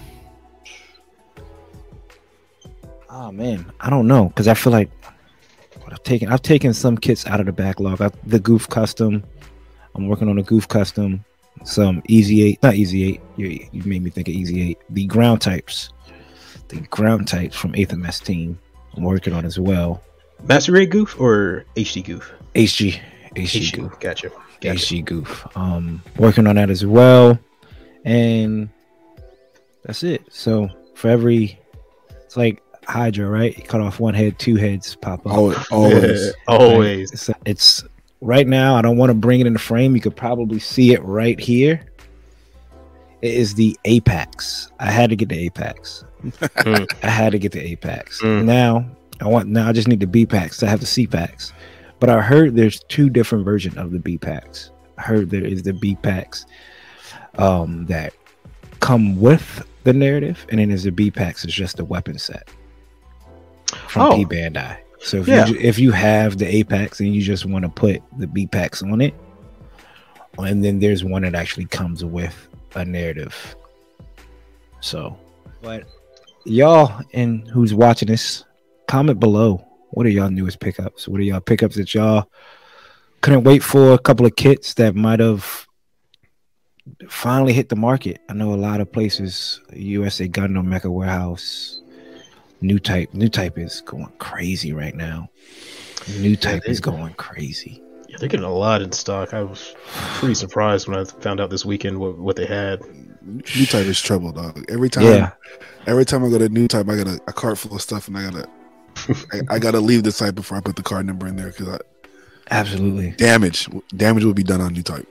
oh 3.09 3.31
man, 3.31 3.71
I 3.79 3.89
don't 3.89 4.07
know 4.07 4.29
because 4.29 4.47
I 4.47 4.53
feel 4.53 4.71
like 4.73 4.89
what 5.89 5.99
I've 5.99 6.03
taken. 6.03 6.29
I've 6.29 6.41
taken 6.43 6.73
some 6.73 6.97
kits 6.97 7.25
out 7.25 7.39
of 7.39 7.47
the 7.47 7.51
backlog. 7.51 7.99
I, 7.99 8.11
the 8.25 8.39
Gouf 8.39 8.69
Custom. 8.69 9.23
I'm 9.95 10.07
working 10.07 10.29
on 10.29 10.37
a 10.37 10.43
Gouf 10.43 10.67
Custom. 10.67 11.25
Some 11.63 12.03
Ez8, 12.03 12.61
not 12.61 12.75
Ez8. 12.75 13.19
You, 13.37 13.67
you 13.71 13.83
made 13.85 14.03
me 14.03 14.11
think 14.11 14.27
of 14.27 14.35
Ez8. 14.35 14.77
The 14.91 15.05
ground 15.07 15.41
types 15.41 15.91
the 16.67 16.81
ground 16.81 17.27
types 17.27 17.55
from 17.55 17.73
8th 17.73 17.97
MS 17.97 18.19
team 18.19 18.59
I'm 18.95 19.01
working 19.03 19.33
on 19.33 19.43
as 19.43 19.59
well. 19.59 20.03
Master 20.43 20.71
Grade 20.71 20.91
Gouf 20.91 21.19
or 21.19 21.65
HD 21.75 22.05
Gouf? 22.05 22.29
HG, 22.53 22.99
HG 23.35 23.71
Gouf, 23.71 23.99
Gotcha. 23.99 24.29
Gotcha. 24.61 24.77
HG 24.77 25.05
Gouf. 25.05 25.57
Um, 25.57 26.03
working 26.17 26.45
on 26.45 26.57
that 26.57 26.69
as 26.69 26.85
well, 26.85 27.39
and 28.05 28.69
that's 29.83 30.03
it. 30.03 30.23
So 30.29 30.69
for 30.93 31.09
every, 31.09 31.59
it's 32.23 32.37
like 32.37 32.61
Hydra, 32.89 33.29
right? 33.29 33.55
You 33.57 33.63
cut 33.63 33.81
off 33.81 33.99
one 33.99 34.13
head, 34.13 34.39
two 34.39 34.55
heads 34.55 34.95
pop 34.95 35.25
up. 35.25 35.33
Always, 35.33 35.67
always. 35.71 36.25
Yeah, 36.25 36.31
always. 36.47 37.11
It's, 37.11 37.29
it's 37.45 37.83
right 38.21 38.47
now. 38.47 38.75
I 38.75 38.81
don't 38.81 38.97
want 38.97 39.11
to 39.11 39.13
bring 39.13 39.39
it 39.39 39.47
in 39.47 39.53
the 39.53 39.59
frame. 39.59 39.95
You 39.95 40.01
could 40.01 40.15
probably 40.15 40.59
see 40.59 40.93
it 40.93 41.03
right 41.03 41.39
here. 41.39 41.85
It 43.21 43.33
is 43.33 43.53
the 43.53 43.77
Apex. 43.85 44.71
I 44.79 44.89
had 44.91 45.09
to 45.11 45.15
get 45.15 45.29
the 45.29 45.37
Apex. 45.37 46.03
Mm. 46.23 46.87
I 47.03 47.09
had 47.09 47.31
to 47.31 47.39
get 47.39 47.51
the 47.51 47.61
Apex. 47.61 48.21
Mm. 48.21 48.45
Now 48.45 48.85
I 49.21 49.27
want. 49.27 49.49
Now 49.49 49.69
I 49.69 49.71
just 49.71 49.87
need 49.87 49.99
the 49.99 50.07
B 50.07 50.25
packs. 50.25 50.63
I 50.63 50.67
have 50.67 50.79
the 50.79 50.85
C 50.85 51.05
packs. 51.05 51.53
But 51.99 52.09
I 52.09 52.21
heard 52.21 52.55
there's 52.55 52.81
two 52.87 53.09
different 53.09 53.43
versions 53.43 53.77
of 53.77 53.91
the 53.91 53.99
B 53.99 54.17
packs. 54.17 54.71
I 54.97 55.01
heard 55.01 55.29
there 55.29 55.43
is 55.43 55.63
the 55.63 55.73
B 55.73 55.95
packs 55.95 56.45
um, 57.37 57.85
that 57.87 58.13
come 58.79 59.19
with 59.19 59.65
the 59.83 59.91
narrative, 59.91 60.45
and 60.49 60.59
then 60.59 60.69
there's 60.69 60.83
the 60.83 60.91
B 60.91 61.11
packs. 61.11 61.43
It's 61.43 61.53
just 61.53 61.79
a 61.79 61.85
weapon 61.85 62.17
set 62.17 62.49
from 63.87 64.01
Oh. 64.01 64.15
P 64.15 64.25
Bandai. 64.25 64.77
So 65.01 65.17
if 65.17 65.27
Yeah. 65.27 65.45
you 65.47 65.57
if 65.59 65.79
you 65.79 65.91
have 65.91 66.37
the 66.37 66.47
Apex 66.47 66.99
and 66.99 67.13
you 67.13 67.21
just 67.21 67.45
want 67.45 67.63
to 67.63 67.69
put 67.69 68.01
the 68.17 68.27
B 68.27 68.47
packs 68.47 68.83
on 68.83 69.01
it, 69.01 69.13
and 70.37 70.63
then 70.63 70.79
there's 70.79 71.03
one 71.03 71.21
that 71.23 71.35
actually 71.35 71.65
comes 71.65 72.03
with 72.03 72.47
a 72.75 72.83
narrative. 72.85 73.55
So, 74.81 75.17
but 75.61 75.83
y'all 76.45 77.01
and 77.13 77.47
who's 77.49 77.73
watching 77.73 78.07
this, 78.07 78.43
comment 78.87 79.19
below. 79.19 79.65
What 79.91 80.05
are 80.05 80.09
y'all 80.09 80.29
newest 80.29 80.59
pickups? 80.59 81.07
What 81.07 81.19
are 81.19 81.23
y'all 81.23 81.39
pickups 81.39 81.75
that 81.75 81.93
y'all 81.93 82.29
couldn't 83.21 83.43
wait 83.43 83.63
for? 83.63 83.93
A 83.93 83.97
couple 83.97 84.25
of 84.25 84.35
kits 84.35 84.75
that 84.75 84.95
might 84.95 85.19
have 85.19 85.65
finally 87.09 87.53
hit 87.53 87.69
the 87.69 87.75
market. 87.75 88.19
I 88.29 88.33
know 88.33 88.53
a 88.53 88.55
lot 88.55 88.81
of 88.81 88.91
places, 88.91 89.59
USA 89.73 90.27
Gundam 90.27 90.67
Mecha 90.67 90.91
Warehouse, 90.91 91.78
New 92.61 92.79
Type. 92.79 93.13
New 93.13 93.29
Type 93.29 93.57
is 93.57 93.81
going 93.81 94.11
crazy 94.19 94.73
right 94.73 94.95
now. 94.95 95.29
New 96.19 96.35
Type 96.35 96.63
they- 96.63 96.71
is 96.71 96.79
going 96.79 97.13
crazy. 97.13 97.81
Yeah, 98.09 98.17
they're 98.19 98.29
getting 98.29 98.45
a 98.45 98.51
lot 98.51 98.81
in 98.81 98.91
stock. 98.91 99.35
I 99.35 99.43
was 99.43 99.75
pretty 100.15 100.33
surprised 100.33 100.87
when 100.87 100.97
I 100.97 101.03
found 101.03 101.39
out 101.39 101.51
this 101.51 101.63
weekend 101.63 101.99
what, 101.99 102.17
what 102.17 102.35
they 102.35 102.47
had. 102.47 102.81
New 103.21 103.65
type 103.67 103.85
is 103.85 104.01
trouble, 104.01 104.31
dog. 104.31 104.65
Every 104.67 104.89
time, 104.89 105.03
Yeah, 105.03 105.31
every 105.85 106.05
time 106.05 106.25
I 106.25 106.29
go 106.29 106.39
to 106.39 106.49
new 106.49 106.67
type, 106.67 106.89
I 106.89 106.95
got 106.95 107.07
a, 107.07 107.19
a 107.27 107.33
cart 107.33 107.59
full 107.59 107.75
of 107.75 107.83
stuff, 107.83 108.07
and 108.07 108.17
I 108.17 108.23
gotta, 108.23 108.49
I, 109.31 109.55
I 109.55 109.59
gotta 109.59 109.79
leave 109.79 110.01
the 110.01 110.11
site 110.11 110.33
before 110.33 110.57
I 110.57 110.61
put 110.61 110.75
the 110.75 110.81
card 110.81 111.05
number 111.05 111.27
in 111.27 111.35
there 111.35 111.49
because 111.51 111.67
I 111.67 111.77
absolutely. 112.49 113.11
damage, 113.11 113.69
damage 113.95 114.23
will 114.23 114.33
be 114.33 114.41
done 114.41 114.61
on 114.61 114.73
new 114.73 114.81
type. 114.81 115.07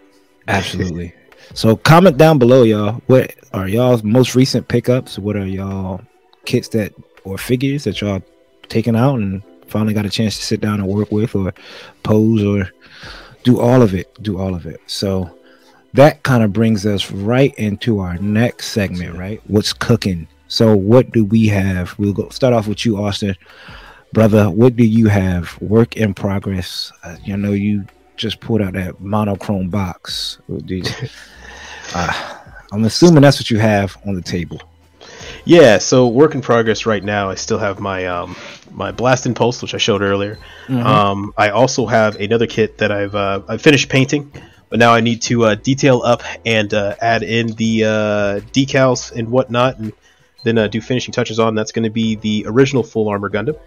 Absolutely. 0.49 1.15
So 1.55 1.77
comment 1.77 2.17
down 2.17 2.39
below, 2.41 2.65
y'all. 2.65 3.01
What 3.07 3.33
are 3.53 3.69
y'all's 3.69 4.03
most 4.03 4.35
recent 4.35 4.67
pickups? 4.67 5.21
What 5.21 5.37
are 5.37 5.47
y'all 5.47 6.01
kits 6.47 6.67
that 6.71 6.93
or 7.25 7.39
figures 7.39 7.85
that 7.85 8.01
y'all 8.01 8.23
taking 8.69 8.97
out 8.97 9.17
and 9.17 9.43
finally 9.67 9.95
got 9.95 10.07
a 10.07 10.11
chance 10.11 10.37
to 10.37 10.45
sit 10.45 10.61
down 10.61 10.81
and 10.81 10.89
work 10.89 11.11
with 11.13 11.35
or 11.35 11.53
pose 12.03 12.45
or 12.45 12.71
do 13.45 13.61
all 13.61 13.83
of 13.83 13.95
it. 13.95 14.11
Do 14.23 14.39
all 14.39 14.55
of 14.55 14.67
it. 14.67 14.81
So 14.87 15.31
that 15.95 16.23
kind 16.23 16.43
of 16.43 16.53
brings 16.53 16.87
us 16.87 17.11
right 17.11 17.55
into 17.57 18.01
our 18.01 18.19
next 18.19 18.69
segment, 18.69 19.17
right? 19.17 19.41
What's 19.47 19.73
cooking? 19.73 20.29
So 20.49 20.75
what 20.75 21.13
do 21.13 21.25
we 21.25 21.47
have? 21.49 21.99
We'll 21.99 22.13
go 22.13 22.29
start 22.31 22.55
off 22.55 22.67
with 22.67 22.85
you, 22.85 22.97
Austin. 22.97 23.37
Brother, 24.13 24.49
what 24.51 24.77
do 24.77 24.85
you 24.85 25.09
have? 25.09 25.61
Work 25.61 25.97
in 25.97 26.15
progress. 26.15 26.91
Uh, 27.05 27.17
you 27.25 27.37
know, 27.37 27.53
you 27.53 27.85
just 28.17 28.41
pulled 28.41 28.63
out 28.63 28.73
that 28.73 29.01
monochrome 29.01 29.69
box. 29.69 30.39
Uh, 31.95 32.39
I'm 32.71 32.85
assuming 32.85 33.23
that's 33.23 33.41
what 33.41 33.51
you 33.51 33.59
have 33.59 33.97
on 34.07 34.15
the 34.15 34.21
table. 34.21 34.61
Yeah, 35.49 35.79
so 35.79 36.09
work 36.09 36.35
in 36.35 36.43
progress 36.43 36.85
right 36.85 37.03
now. 37.03 37.31
I 37.31 37.35
still 37.35 37.57
have 37.57 37.81
my 37.81 38.05
um, 38.05 38.37
my 38.71 38.93
blast 38.93 39.25
impulse, 39.25 39.63
which 39.63 39.73
I 39.73 39.79
showed 39.79 40.03
earlier. 40.03 40.39
Mm-hmm. 40.67 40.87
Um, 40.87 41.33
I 41.39 41.49
also 41.49 41.87
have 41.87 42.17
another 42.17 42.47
kit 42.47 42.77
that 42.79 42.93
I've 42.93 43.15
uh, 43.15 43.41
I 43.49 43.57
finished 43.57 43.89
painting, 43.89 44.31
but 44.69 44.79
now 44.79 44.93
I 44.93 45.01
need 45.01 45.23
to 45.23 45.47
uh, 45.47 45.55
detail 45.55 46.03
up 46.05 46.23
and 46.45 46.75
uh, 46.75 46.97
add 47.01 47.23
in 47.23 47.53
the 47.53 47.85
uh, 47.85 48.41
decals 48.53 49.11
and 49.11 49.31
whatnot, 49.31 49.79
and 49.79 49.95
then 50.45 50.59
uh, 50.59 50.69
do 50.69 50.83
finishing 50.83 51.13
touches 51.13 51.39
on. 51.39 51.55
That's 51.55 51.73
going 51.73 51.85
to 51.85 51.91
be 51.91 52.17
the 52.17 52.45
original 52.47 52.83
full 52.83 53.09
armor 53.09 53.31
Gundam. 53.31 53.59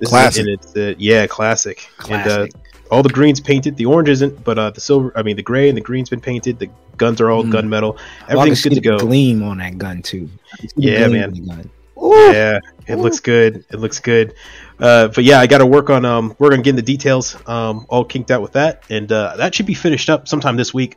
This 0.00 0.08
Classic. 0.08 0.40
Is, 0.40 0.46
and 0.48 0.48
it's 0.48 0.76
uh, 0.76 0.94
yeah, 0.98 1.28
classic. 1.28 1.88
And 2.10 2.24
Classic. 2.24 2.52
uh, 2.52 2.58
all 2.90 3.02
the 3.02 3.08
green's 3.08 3.40
painted. 3.40 3.76
The 3.76 3.86
orange 3.86 4.08
isn't, 4.08 4.42
but 4.44 4.58
uh, 4.58 4.70
the 4.70 4.80
silver. 4.80 5.12
I 5.16 5.22
mean, 5.22 5.36
the 5.36 5.42
gray 5.42 5.68
and 5.68 5.76
the 5.76 5.82
green's 5.82 6.08
been 6.10 6.20
painted. 6.20 6.58
The 6.58 6.70
guns 6.96 7.20
are 7.20 7.30
all 7.30 7.44
Mm. 7.44 7.52
gunmetal. 7.52 7.80
Well, 7.80 7.98
I 7.98 8.26
can 8.28 8.38
Everything's 8.38 8.62
see 8.62 8.68
good 8.70 8.74
to 8.76 8.80
go. 8.80 8.98
Gleam 8.98 9.42
on 9.42 9.58
that 9.58 9.76
gun 9.78 10.02
too. 10.02 10.28
I 10.52 10.56
can 10.56 10.68
see 10.68 10.74
the 10.76 10.82
Yeah, 10.82 11.08
gleam 11.08 11.12
man. 11.20 11.24
on 11.24 11.34
the 11.34 11.40
gun. 11.40 11.70
Yeah, 11.98 12.58
it 12.86 12.96
looks 12.96 13.20
good. 13.20 13.64
It 13.70 13.78
looks 13.78 14.00
good. 14.00 14.34
Uh, 14.78 15.08
but 15.08 15.24
yeah, 15.24 15.40
I 15.40 15.46
got 15.46 15.58
to 15.58 15.66
work 15.66 15.88
on 15.90 16.04
um 16.04 16.34
work 16.38 16.52
on 16.52 16.58
getting 16.62 16.76
the 16.76 16.82
details 16.82 17.36
um 17.46 17.86
all 17.88 18.04
kinked 18.04 18.30
out 18.30 18.42
with 18.42 18.52
that, 18.52 18.82
and 18.90 19.10
uh, 19.10 19.36
that 19.36 19.54
should 19.54 19.66
be 19.66 19.74
finished 19.74 20.08
up 20.10 20.28
sometime 20.28 20.56
this 20.56 20.72
week. 20.74 20.96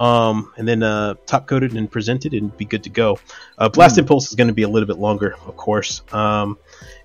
Um, 0.00 0.52
and 0.56 0.66
then 0.66 0.82
uh, 0.82 1.14
top 1.24 1.46
coated 1.46 1.72
and 1.74 1.88
presented 1.90 2.34
and 2.34 2.54
be 2.56 2.64
good 2.64 2.82
to 2.84 2.90
go. 2.90 3.18
Uh, 3.56 3.68
Blast 3.68 3.96
Impulse 3.96 4.28
is 4.28 4.34
going 4.34 4.48
to 4.48 4.52
be 4.54 4.64
a 4.64 4.68
little 4.68 4.88
bit 4.88 4.98
longer, 4.98 5.36
of 5.46 5.56
course. 5.56 6.02
Um, 6.12 6.58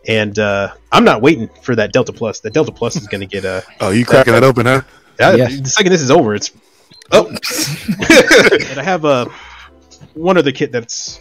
and 0.07 0.37
uh, 0.39 0.73
I'm 0.91 1.03
not 1.03 1.21
waiting 1.21 1.49
for 1.61 1.75
that 1.75 1.91
Delta 1.93 2.13
Plus. 2.13 2.39
That 2.41 2.53
Delta 2.53 2.71
Plus 2.71 2.95
is 2.95 3.07
going 3.07 3.21
to 3.21 3.27
get 3.27 3.45
a. 3.45 3.63
Oh, 3.79 3.91
you 3.91 4.05
cracking 4.05 4.33
that 4.33 4.43
open, 4.43 4.65
huh? 4.65 4.81
Uh, 5.19 5.35
Yes. 5.37 5.59
The 5.59 5.69
second 5.69 5.91
this 5.91 6.01
is 6.01 6.11
over, 6.11 6.33
it's 6.35 6.51
oh. 7.11 7.27
and 8.69 8.79
I 8.79 8.83
have 8.83 9.05
uh, 9.05 9.25
one 10.13 10.37
other 10.37 10.51
kit 10.51 10.71
that's 10.71 11.19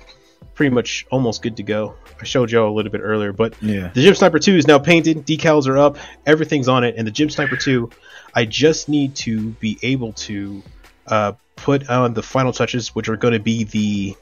pretty 0.54 0.74
much 0.74 1.06
almost 1.10 1.42
good 1.42 1.56
to 1.56 1.62
go. 1.62 1.94
I 2.20 2.24
showed 2.24 2.50
y'all 2.50 2.68
a 2.68 2.74
little 2.74 2.90
bit 2.90 3.00
earlier, 3.00 3.32
but 3.32 3.54
Yeah. 3.62 3.90
the 3.94 4.04
GM 4.04 4.16
Sniper 4.16 4.38
2 4.40 4.56
is 4.56 4.66
now 4.66 4.78
painted, 4.78 5.24
decals 5.26 5.68
are 5.68 5.78
up, 5.78 5.98
everything's 6.26 6.66
on 6.68 6.82
it, 6.84 6.96
and 6.96 7.06
the 7.06 7.12
GM 7.12 7.30
Sniper 7.30 7.56
2, 7.56 7.88
I 8.34 8.44
just 8.44 8.88
need 8.88 9.14
to 9.16 9.50
be 9.52 9.78
able 9.82 10.12
to 10.14 10.62
uh, 11.06 11.32
put 11.56 11.88
on 11.88 12.12
the 12.14 12.22
final 12.22 12.52
touches, 12.52 12.94
which 12.94 13.08
are 13.08 13.16
going 13.16 13.34
to 13.34 13.38
be 13.40 13.64
the 13.64 14.16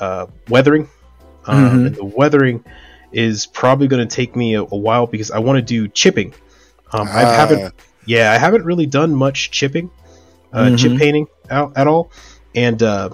uh, 0.00 0.26
weathering. 0.48 0.88
Um, 1.46 1.64
Mhm. 1.64 1.86
And 1.86 1.94
the 1.96 2.04
weathering 2.04 2.64
is 3.12 3.46
probably 3.46 3.88
going 3.88 4.06
to 4.06 4.14
take 4.16 4.34
me 4.36 4.54
a, 4.54 4.62
a 4.62 4.64
while 4.76 5.06
because 5.06 5.30
I 5.30 5.38
want 5.38 5.56
to 5.56 5.62
do 5.62 5.88
chipping. 5.88 6.34
Um, 6.92 7.08
I 7.08 7.22
Ah, 7.24 7.32
haven't, 7.32 7.74
yeah, 8.06 8.32
I 8.32 8.38
haven't 8.38 8.64
really 8.64 8.86
done 8.86 9.14
much 9.14 9.50
chipping, 9.50 9.90
uh, 10.52 10.76
chip 10.76 10.92
Mhm. 10.92 10.98
painting 10.98 11.26
out 11.50 11.72
at 11.76 11.86
all, 11.86 12.10
and 12.54 12.82
uh, 12.82 13.10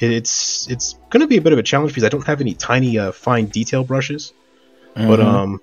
it's 0.00 0.68
it's 0.70 0.94
going 1.10 1.20
to 1.20 1.26
be 1.26 1.36
a 1.36 1.40
bit 1.40 1.52
of 1.52 1.58
a 1.58 1.62
challenge 1.62 1.92
because 1.92 2.04
I 2.04 2.08
don't 2.08 2.26
have 2.26 2.40
any 2.40 2.54
tiny 2.54 2.98
uh, 2.98 3.12
fine 3.12 3.46
detail 3.46 3.84
brushes 3.84 4.32
but 4.94 5.20
Mhm. 5.20 5.24
um 5.24 5.60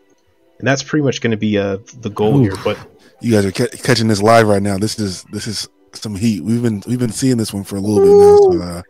and 0.60 0.68
that's 0.68 0.82
pretty 0.82 1.04
much 1.04 1.22
going 1.22 1.32
to 1.32 1.38
be 1.38 1.58
uh 1.58 1.78
the 2.02 2.10
goal 2.10 2.38
Ooh. 2.38 2.44
here 2.44 2.56
but 2.64 2.78
You 3.22 3.32
guys 3.34 3.46
are 3.46 3.52
ca- 3.52 3.68
catching 3.84 4.08
this 4.08 4.22
live 4.22 4.48
right 4.48 4.62
now. 4.62 4.78
This 4.78 4.98
is 5.00 5.24
this 5.26 5.46
is 5.48 5.68
some 5.94 6.16
heat. 6.16 6.42
We've 6.44 6.62
been 6.64 6.82
we've 6.88 7.00
been 7.00 7.12
seeing 7.12 7.38
this 7.38 7.54
one 7.54 7.64
for 7.64 7.76
a 7.76 7.80
little 7.82 8.00
bit 8.00 8.16
now. 8.18 8.36
So, 8.38 8.62
uh, 8.62 8.82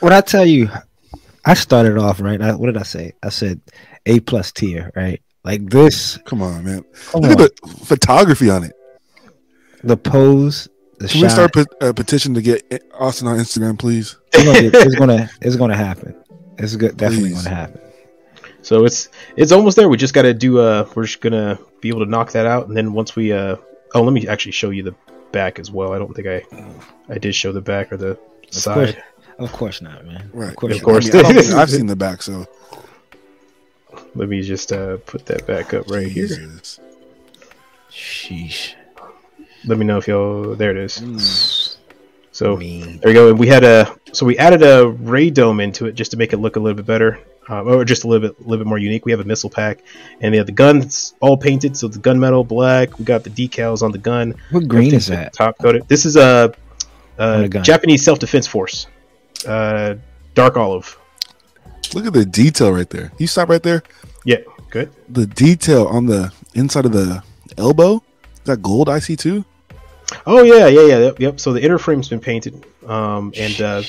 what 0.00 0.12
I 0.12 0.20
tell 0.20 0.44
you, 0.44 0.68
I 1.44 1.54
started 1.54 1.96
off 1.96 2.20
right. 2.20 2.40
I, 2.40 2.54
what 2.54 2.66
did 2.66 2.76
I 2.76 2.82
say? 2.82 3.12
I 3.22 3.28
said 3.30 3.60
A 4.06 4.20
plus 4.20 4.52
tier, 4.52 4.90
right? 4.96 5.20
Like 5.44 5.68
this. 5.70 6.18
Come 6.24 6.42
on, 6.42 6.64
man. 6.64 6.84
Come 7.10 7.22
Look 7.22 7.38
on. 7.38 7.44
at 7.44 7.56
the 7.56 7.68
photography 7.84 8.50
on 8.50 8.64
it. 8.64 8.72
the 9.82 9.96
pose, 9.96 10.68
the 10.98 11.08
Can 11.08 11.22
we 11.22 11.28
start 11.28 11.52
a 11.80 11.94
petition 11.94 12.34
to 12.34 12.42
get 12.42 12.84
Austin 12.94 13.28
on 13.28 13.38
Instagram, 13.38 13.78
please? 13.78 14.16
it's, 14.32 14.94
gonna, 14.96 15.30
it's 15.40 15.56
gonna 15.56 15.76
happen. 15.76 16.14
It's 16.58 16.74
good, 16.76 16.96
definitely 16.96 17.30
Please. 17.30 17.44
gonna 17.44 17.54
happen. 17.56 17.80
So 18.62 18.84
it's 18.84 19.08
it's 19.36 19.52
almost 19.52 19.76
there. 19.76 19.88
We 19.88 19.96
just 19.96 20.12
got 20.12 20.22
to 20.22 20.34
do. 20.34 20.58
Uh, 20.58 20.88
we're 20.94 21.04
just 21.04 21.20
gonna 21.20 21.58
be 21.80 21.88
able 21.88 22.04
to 22.04 22.10
knock 22.10 22.32
that 22.32 22.44
out, 22.46 22.66
and 22.66 22.76
then 22.76 22.92
once 22.92 23.14
we. 23.14 23.32
Uh, 23.32 23.56
oh, 23.94 24.02
let 24.02 24.12
me 24.12 24.26
actually 24.26 24.52
show 24.52 24.70
you 24.70 24.82
the 24.82 24.94
back 25.30 25.58
as 25.60 25.70
well. 25.70 25.92
I 25.92 25.98
don't 25.98 26.12
think 26.14 26.26
I 26.26 26.42
I 27.08 27.18
did 27.18 27.34
show 27.36 27.52
the 27.52 27.60
back 27.60 27.92
or 27.92 27.96
the 27.96 28.10
Of 28.10 28.18
course, 28.50 28.62
side. 28.62 29.02
of 29.38 29.52
course 29.52 29.80
not, 29.80 30.04
man. 30.04 30.28
Right. 30.34 30.48
Of 30.50 30.56
course, 30.56 30.76
Of 30.76 30.82
course. 30.82 31.14
I, 31.14 31.22
mean, 31.32 31.54
I 31.54 31.62
I've 31.62 31.70
seen 31.70 31.86
the 31.86 31.94
back, 31.96 32.22
so 32.22 32.44
Let 34.18 34.28
me 34.28 34.42
just 34.42 34.72
uh, 34.72 34.96
put 35.06 35.26
that 35.26 35.46
back 35.46 35.72
up 35.72 35.88
right 35.88 36.08
here. 36.08 36.26
Sheesh. 37.88 38.74
Let 39.64 39.78
me 39.78 39.86
know 39.86 39.98
if 39.98 40.08
y'all. 40.08 40.56
There 40.56 40.72
it 40.72 40.76
is. 40.76 40.98
Mm. 40.98 41.76
So 42.32 42.56
mean. 42.56 42.98
there 42.98 43.10
we 43.10 43.14
go. 43.14 43.32
We 43.32 43.46
had 43.46 43.62
a 43.62 43.96
so 44.10 44.26
we 44.26 44.36
added 44.36 44.62
a 44.62 44.86
radome 44.86 45.62
into 45.62 45.86
it 45.86 45.92
just 45.92 46.10
to 46.10 46.16
make 46.16 46.32
it 46.32 46.38
look 46.38 46.56
a 46.56 46.60
little 46.60 46.74
bit 46.74 46.84
better, 46.84 47.20
um, 47.48 47.68
or 47.68 47.84
just 47.84 48.02
a 48.02 48.08
little 48.08 48.28
bit, 48.28 48.38
a 48.38 48.42
little 48.42 48.64
bit 48.64 48.66
more 48.68 48.78
unique. 48.78 49.06
We 49.06 49.12
have 49.12 49.20
a 49.20 49.24
missile 49.24 49.50
pack, 49.50 49.84
and 50.20 50.34
they 50.34 50.38
have 50.38 50.46
the 50.46 50.52
guns 50.52 51.14
all 51.20 51.36
painted, 51.36 51.76
so 51.76 51.86
the 51.86 52.00
gunmetal 52.00 52.46
black. 52.46 52.98
We 52.98 53.04
got 53.04 53.22
the 53.22 53.30
decals 53.30 53.82
on 53.82 53.92
the 53.92 53.98
gun. 53.98 54.34
What 54.50 54.66
green 54.66 54.94
is 54.94 55.06
that? 55.06 55.32
Top 55.32 55.58
coated. 55.58 55.86
This 55.86 56.04
is 56.04 56.16
a, 56.16 56.52
On 57.20 57.44
a. 57.44 57.48
Japanese 57.48 58.04
self 58.04 58.18
defense 58.18 58.48
force, 58.48 58.88
uh, 59.46 59.94
dark 60.34 60.56
olive. 60.56 60.98
Look 61.94 62.06
at 62.06 62.12
the 62.12 62.26
detail 62.26 62.72
right 62.72 62.88
there. 62.90 63.12
You 63.18 63.26
stop 63.26 63.48
right 63.48 63.62
there. 63.62 63.82
Good. 64.70 64.90
The 65.08 65.26
detail 65.26 65.86
on 65.86 66.06
the 66.06 66.32
inside 66.54 66.84
of 66.84 66.92
the 66.92 67.22
elbow. 67.56 67.96
Is 67.96 68.44
that 68.44 68.62
gold 68.62 68.88
I 68.88 68.98
see 68.98 69.16
too? 69.16 69.44
Oh 70.26 70.42
yeah, 70.42 70.66
yeah, 70.66 70.86
yeah. 70.86 70.98
Yep. 70.98 71.20
yep. 71.20 71.40
So 71.40 71.52
the 71.52 71.62
inner 71.62 71.78
frame's 71.78 72.08
been 72.08 72.20
painted, 72.20 72.64
um, 72.86 73.32
and 73.36 73.60
uh, 73.60 73.82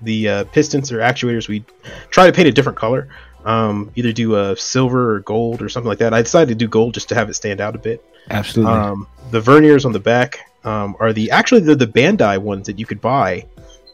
the 0.00 0.28
uh, 0.28 0.44
pistons 0.44 0.92
or 0.92 0.98
actuators 0.98 1.48
we 1.48 1.64
try 2.10 2.26
to 2.26 2.32
paint 2.32 2.48
a 2.48 2.52
different 2.52 2.78
color. 2.78 3.08
Um, 3.44 3.92
either 3.94 4.12
do 4.12 4.34
a 4.34 4.56
silver 4.56 5.14
or 5.14 5.20
gold 5.20 5.62
or 5.62 5.68
something 5.68 5.88
like 5.88 5.98
that. 5.98 6.12
I 6.12 6.22
decided 6.22 6.48
to 6.48 6.54
do 6.56 6.66
gold 6.66 6.94
just 6.94 7.08
to 7.10 7.14
have 7.14 7.28
it 7.30 7.34
stand 7.34 7.60
out 7.60 7.76
a 7.76 7.78
bit. 7.78 8.04
Absolutely. 8.30 8.74
Um, 8.74 9.06
the 9.30 9.40
verniers 9.40 9.84
on 9.84 9.92
the 9.92 10.00
back 10.00 10.40
um, 10.64 10.96
are 10.98 11.12
the 11.12 11.30
actually 11.30 11.60
they're 11.60 11.76
the 11.76 11.86
Bandai 11.86 12.38
ones 12.38 12.66
that 12.66 12.78
you 12.78 12.86
could 12.86 13.00
buy. 13.00 13.46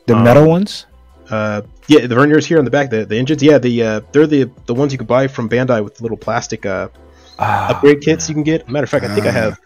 the 0.07 0.17
um, 0.17 0.25
metal 0.25 0.49
ones. 0.49 0.87
Uh, 1.31 1.62
yeah, 1.87 2.07
the 2.07 2.14
verniers 2.14 2.45
here 2.47 2.59
on 2.59 2.64
the 2.64 2.71
back, 2.71 2.91
the, 2.91 3.05
the 3.05 3.17
engines. 3.17 3.43
Yeah, 3.43 3.59
the 3.59 3.83
uh, 3.83 4.00
they're 4.12 4.26
the 4.26 4.50
the 4.67 4.75
ones 4.75 4.93
you 4.93 4.99
could 4.99 5.07
buy 5.09 5.29
from 5.29 5.49
Bandai 5.49 5.83
with 5.83 5.97
the 5.97 6.02
little 6.02 6.17
plastic 6.19 6.67
uh, 6.67 6.88
Ah, 7.38 7.69
upgrade 7.71 8.00
kits 8.02 8.29
you 8.29 8.35
can 8.35 8.45
get. 8.45 8.69
Matter 8.69 8.85
of 8.85 8.91
fact, 8.91 9.05
I 9.05 9.14
think 9.14 9.26
I 9.26 9.33
have. 9.33 9.59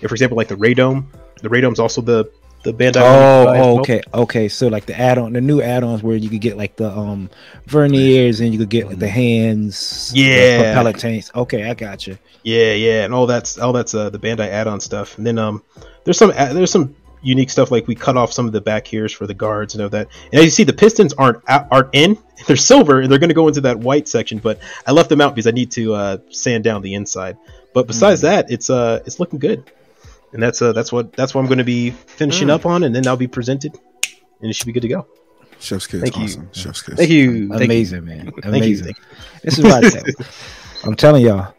Yeah, 0.00 0.08
for 0.08 0.14
example, 0.14 0.36
like 0.36 0.48
the 0.48 0.56
Radome. 0.56 1.06
The 1.42 1.48
Radome's 1.48 1.78
also 1.78 2.00
the 2.00 2.30
the 2.62 2.72
Bandai. 2.72 3.02
Oh, 3.02 3.46
can 3.46 3.56
oh, 3.60 3.80
okay, 3.80 4.00
okay. 4.14 4.48
So 4.48 4.68
like 4.68 4.86
the 4.86 4.98
add-on, 4.98 5.32
the 5.32 5.40
new 5.40 5.60
add-ons 5.60 6.02
where 6.02 6.16
you 6.16 6.28
could 6.30 6.40
get 6.40 6.56
like 6.56 6.76
the 6.76 6.90
um 6.90 7.30
verniers 7.66 8.40
and 8.40 8.52
you 8.52 8.58
could 8.58 8.70
get 8.70 8.86
like 8.86 8.98
the 8.98 9.08
hands, 9.08 10.10
the 10.10 10.20
Yeah. 10.20 10.56
propeller 10.56 10.92
tanks. 10.92 11.30
Okay, 11.34 11.68
I 11.68 11.74
got 11.74 12.06
you. 12.06 12.16
Yeah, 12.44 12.74
yeah, 12.74 13.04
and 13.04 13.14
all 13.14 13.26
that's 13.26 13.58
all 13.58 13.72
that's 13.72 13.94
uh, 13.94 14.10
the 14.10 14.18
Bandai 14.18 14.48
add-on 14.48 14.80
stuff. 14.80 15.18
And 15.18 15.26
then 15.26 15.38
um, 15.38 15.62
there's 16.04 16.18
some 16.18 16.30
uh, 16.30 16.52
there's 16.52 16.70
some 16.70 16.94
unique 17.22 17.50
stuff 17.50 17.70
like 17.70 17.86
we 17.86 17.94
cut 17.94 18.16
off 18.16 18.32
some 18.32 18.46
of 18.46 18.52
the 18.52 18.60
back 18.60 18.92
ears 18.92 19.12
for 19.12 19.26
the 19.26 19.34
guards 19.34 19.74
and 19.74 19.82
all 19.82 19.88
that. 19.90 20.08
And 20.32 20.38
as 20.40 20.44
you 20.44 20.50
see, 20.50 20.64
the 20.64 20.72
pistons 20.72 21.12
aren't 21.14 21.38
out- 21.48 21.68
aren't 21.70 21.90
in. 21.92 22.18
They're 22.46 22.56
silver 22.56 23.00
and 23.00 23.10
they're 23.10 23.20
going 23.20 23.28
to 23.28 23.34
go 23.34 23.46
into 23.46 23.60
that 23.62 23.78
white 23.78 24.08
section. 24.08 24.38
But 24.38 24.58
I 24.86 24.90
left 24.92 25.08
them 25.08 25.20
out 25.20 25.34
because 25.34 25.46
I 25.46 25.52
need 25.52 25.70
to 25.72 25.94
uh, 25.94 26.16
sand 26.30 26.64
down 26.64 26.82
the 26.82 26.94
inside. 26.94 27.36
But 27.72 27.86
besides 27.86 28.20
that, 28.22 28.50
it's 28.50 28.68
uh 28.68 29.00
it's 29.06 29.18
looking 29.20 29.38
good. 29.38 29.70
And 30.32 30.42
that's 30.42 30.60
uh 30.60 30.72
that's 30.72 30.90
what 30.92 31.12
that's 31.12 31.34
what 31.34 31.40
I'm 31.42 31.46
going 31.46 31.58
to 31.58 31.64
be 31.64 31.90
finishing 31.90 32.48
Mm. 32.48 32.52
up 32.52 32.66
on, 32.66 32.82
and 32.82 32.94
then 32.94 33.06
I'll 33.06 33.16
be 33.16 33.28
presented, 33.28 33.78
and 34.40 34.50
it 34.50 34.54
should 34.54 34.66
be 34.66 34.72
good 34.72 34.82
to 34.82 34.88
go. 34.88 35.06
Chef's 35.60 35.86
kiss. 35.86 36.00
Thank 36.02 36.16
you. 36.16 36.24
awesome. 36.24 36.48
Chef's 36.52 36.82
kiss. 36.82 36.96
Thank 36.96 37.10
you. 37.10 37.48
Thank 37.48 37.60
you. 37.60 37.64
Amazing, 37.66 38.04
man. 38.04 38.32
Thank. 38.32 38.44
Amazing. 38.44 38.88
You. 38.88 38.94
This 39.44 39.58
is 39.58 39.64
what 39.64 39.84
I 39.84 39.88
tell. 39.88 40.02
I'm 40.84 40.96
telling 40.96 41.22
y'all, 41.24 41.54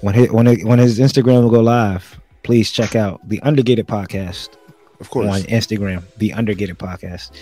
when 0.00 0.14
his, 0.14 0.30
when 0.30 0.46
it, 0.46 0.64
when 0.64 0.78
his 0.78 0.98
Instagram 0.98 1.42
will 1.42 1.50
go 1.50 1.60
live, 1.60 2.18
please 2.42 2.70
check 2.72 2.96
out 2.96 3.20
the 3.28 3.40
Undergated 3.42 3.86
podcast 3.86 4.56
Of 5.00 5.10
course. 5.10 5.26
on 5.26 5.40
Instagram. 5.42 6.02
The 6.18 6.32
Undergated 6.32 6.78
podcast. 6.78 7.32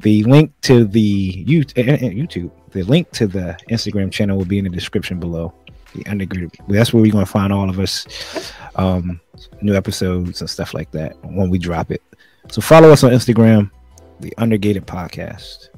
The 0.00 0.24
link 0.24 0.52
to 0.62 0.84
the 0.84 1.00
you, 1.00 1.64
eh, 1.76 1.82
eh, 1.82 1.98
eh, 2.00 2.10
YouTube, 2.10 2.50
the 2.70 2.82
link 2.82 3.10
to 3.12 3.26
the 3.26 3.58
Instagram 3.70 4.12
channel 4.12 4.36
will 4.36 4.44
be 4.44 4.58
in 4.58 4.64
the 4.64 4.70
description 4.70 5.18
below. 5.18 5.52
The 5.94 6.04
Undergated. 6.06 6.52
That's 6.68 6.92
where 6.92 7.02
we're 7.02 7.12
gonna 7.12 7.26
find 7.26 7.52
all 7.52 7.68
of 7.68 7.78
us, 7.78 8.52
um, 8.76 9.20
new 9.62 9.74
episodes 9.74 10.40
and 10.40 10.50
stuff 10.50 10.74
like 10.74 10.90
that 10.92 11.16
when 11.24 11.50
we 11.50 11.58
drop 11.58 11.90
it. 11.90 12.02
So 12.50 12.60
follow 12.60 12.90
us 12.90 13.04
on 13.04 13.10
Instagram, 13.10 13.70
the 14.20 14.34
Undergated 14.38 14.86
podcast, 14.86 15.68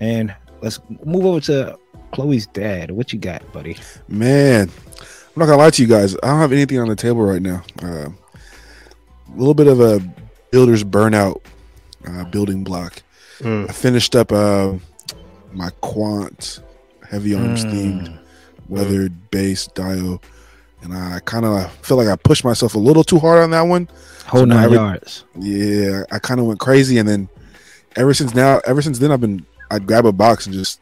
and 0.00 0.34
let's 0.60 0.80
move 1.04 1.24
over 1.26 1.40
to 1.40 1.78
Chloe's 2.12 2.46
dad. 2.46 2.90
What 2.90 3.12
you 3.12 3.18
got, 3.18 3.50
buddy? 3.52 3.76
Man, 4.08 4.70
I'm 5.00 5.40
not 5.40 5.46
gonna 5.46 5.58
lie 5.58 5.70
to 5.70 5.82
you 5.82 5.88
guys. 5.88 6.14
I 6.22 6.28
don't 6.28 6.40
have 6.40 6.52
anything 6.52 6.78
on 6.78 6.88
the 6.88 6.96
table 6.96 7.22
right 7.22 7.42
now. 7.42 7.62
Uh, 7.82 8.08
a 8.08 9.36
little 9.36 9.54
bit 9.54 9.66
of 9.66 9.80
a 9.80 10.00
builder's 10.52 10.84
burnout 10.84 11.40
uh, 12.06 12.24
building 12.26 12.62
block. 12.62 13.02
Mm. 13.40 13.68
I 13.68 13.72
finished 13.72 14.14
up 14.14 14.30
uh, 14.30 14.74
my 15.52 15.70
Quant 15.80 16.60
heavy 17.10 17.34
arms 17.34 17.64
Mm. 17.64 17.72
themed 17.72 18.18
weathered 18.68 19.30
base 19.30 19.66
dio, 19.68 20.20
and 20.82 20.94
I 20.94 21.20
kind 21.24 21.44
of 21.44 21.70
feel 21.84 21.96
like 21.96 22.06
I 22.08 22.16
pushed 22.16 22.44
myself 22.44 22.74
a 22.74 22.78
little 22.78 23.02
too 23.04 23.18
hard 23.18 23.42
on 23.42 23.50
that 23.50 23.62
one. 23.62 23.88
Whole 24.26 24.42
So 24.42 24.44
nine 24.44 24.64
every- 24.64 24.76
yards. 24.76 25.24
Yeah, 25.38 26.04
I 26.12 26.18
kind 26.20 26.38
of 26.38 26.46
went 26.46 26.60
crazy, 26.60 26.98
and 26.98 27.08
then 27.08 27.28
ever 27.96 28.14
since 28.14 28.34
now, 28.34 28.60
ever 28.66 28.80
since 28.82 28.98
then, 29.00 29.10
I've 29.10 29.20
been 29.20 29.44
I'd 29.70 29.86
grab 29.86 30.04
a 30.06 30.12
box 30.12 30.46
and 30.46 30.54
just 30.54 30.80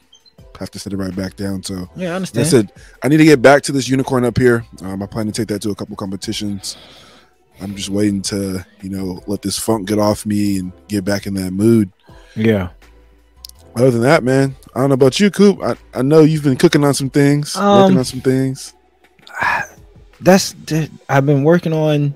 have 0.59 0.71
to 0.73 0.79
set 0.79 0.93
it 0.93 0.97
right 0.97 1.15
back 1.15 1.37
down. 1.37 1.63
So 1.63 1.89
Yeah, 1.97 2.13
I 2.13 2.17
understand. 2.17 2.47
I 2.47 2.49
said 2.51 2.73
I 3.03 3.09
need 3.09 3.17
to 3.19 3.25
get 3.25 3.41
back 3.41 3.63
to 3.63 3.73
this 3.73 3.89
unicorn 3.89 4.25
up 4.25 4.37
here. 4.37 4.65
Um, 4.83 5.01
I 5.03 5.07
plan 5.07 5.27
to 5.27 5.33
take 5.33 5.49
that 5.49 5.63
to 5.63 5.71
a 5.71 5.75
couple 5.77 5.95
competitions. 5.97 6.77
I'm 7.61 7.75
just 7.75 7.91
waiting 7.91 8.23
to 8.23 8.65
you 8.83 8.91
know 8.91 9.23
let 9.27 9.43
this 9.43 9.59
funk 9.59 9.89
get 9.89 9.99
off 9.99 10.25
me 10.25 10.59
and 10.59 10.73
get 10.89 11.05
back 11.05 11.27
in 11.27 11.35
that 11.35 11.53
mood. 11.53 11.91
Yeah. 12.35 12.71
Other 13.77 13.93
than 13.93 14.03
that, 14.03 14.25
man, 14.25 14.57
I 14.75 14.81
don't 14.81 14.89
know 14.89 14.95
about 14.95 15.21
you, 15.21 15.31
Coop. 15.31 15.63
I, 15.63 15.77
I 15.95 16.03
know 16.03 16.23
you've 16.23 16.43
been 16.43 16.57
cooking 16.57 16.85
on 16.85 16.95
some 16.95 17.11
things, 17.11 17.55
Um, 17.57 17.83
working 17.83 17.99
on 17.99 18.05
some 18.05 18.21
things. 18.21 18.75
That's 20.21 20.55
I've 21.09 21.25
been 21.25 21.45
working 21.45 21.73
on 21.73 22.15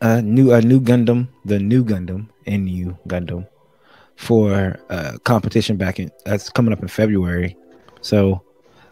a 0.00 0.22
new 0.22 0.52
a 0.52 0.60
new 0.62 0.80
Gundam, 0.80 1.28
the 1.44 1.58
new 1.58 1.84
Gundam, 1.84 2.28
NU 2.46 2.96
Gundam, 3.06 3.46
for 4.16 4.78
a 4.88 5.18
competition 5.20 5.76
back 5.76 6.00
in 6.00 6.10
that's 6.24 6.48
coming 6.48 6.72
up 6.72 6.82
in 6.82 6.88
February. 6.88 7.56
So 8.00 8.42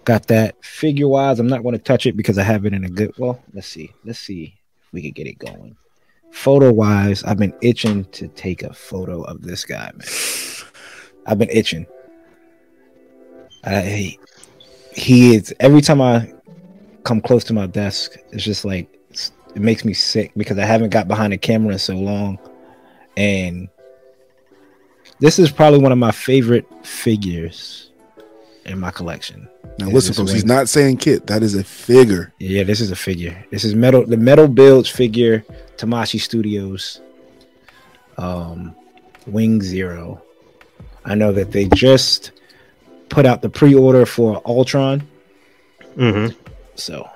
got 0.05 0.27
that 0.29 0.63
figure 0.65 1.09
wise. 1.09 1.41
I'm 1.41 1.49
not 1.49 1.63
going 1.63 1.75
to 1.75 1.83
touch 1.83 2.07
it 2.07 2.17
because 2.17 2.39
I 2.39 2.43
have 2.43 2.67
it 2.67 2.75
in 2.75 2.85
a 2.85 2.91
good. 2.91 3.13
Well, 3.19 3.43
let's 3.55 3.69
see. 3.69 3.93
Let's 4.05 4.19
see 4.19 4.59
we 4.93 5.03
could 5.03 5.15
get 5.15 5.27
it 5.27 5.39
going. 5.39 5.77
Photo 6.33 6.73
wise, 6.73 7.25
I've 7.25 7.39
been 7.39 7.55
itching 7.63 8.05
to 8.07 8.29
take 8.29 8.63
a 8.63 8.73
photo 8.73 9.23
of 9.23 9.43
this 9.43 9.65
guy, 9.65 9.91
man. 9.95 10.09
I've 11.27 11.39
been 11.39 11.51
itching. 11.51 11.87
I 13.65 14.17
he 14.93 15.35
is 15.35 15.55
every 15.61 15.81
time 15.81 16.01
I 16.01 16.33
come 17.05 17.21
close 17.21 17.45
to 17.45 17.53
my 17.53 17.67
desk, 17.67 18.17
it's 18.33 18.45
just 18.45 18.65
like 18.65 18.89
it 19.11 19.63
makes 19.63 19.85
me 19.85 19.95
sick 19.95 20.33
because 20.37 20.59
I 20.59 20.65
haven't 20.65 20.91
got 20.91 21.09
behind 21.09 21.33
the 21.33 21.39
camera 21.39 21.73
in 21.73 21.79
so 21.79 21.95
long, 21.95 22.39
and 23.17 23.69
this 25.19 25.39
is 25.39 25.51
probably 25.51 25.81
one 25.81 25.93
of 25.93 25.99
my 25.99 26.13
favorite 26.13 26.67
figures 26.85 27.86
in 28.67 28.79
my 28.79 28.91
collection. 28.91 29.49
Now 29.79 29.89
listen, 29.89 30.15
folks. 30.15 30.33
He's 30.33 30.45
not 30.45 30.69
saying 30.69 30.99
kit. 30.99 31.27
That 31.27 31.43
is 31.43 31.55
a 31.55 31.65
figure. 31.65 32.33
Yeah, 32.39 32.65
this 32.65 32.81
is 32.81 32.91
a 32.91 32.97
figure. 32.97 33.45
This 33.51 33.65
is 33.65 33.75
metal. 33.75 34.05
The 34.05 34.17
metal 34.17 34.49
builds 34.49 34.89
figure. 34.89 35.45
Tamashii 35.77 36.21
Studios. 36.21 37.01
Um, 38.19 38.75
Wing 39.27 39.61
Zero. 39.61 40.23
I 41.05 41.15
know 41.15 41.33
that 41.33 41.53
they 41.53 41.67
just 41.75 42.33
put 43.09 43.27
out 43.27 43.43
the 43.43 43.51
pre-order 43.51 44.07
for 44.07 44.43
Ultron. 44.45 45.07
Mm-hmm. 45.97 46.39
So 46.75 47.09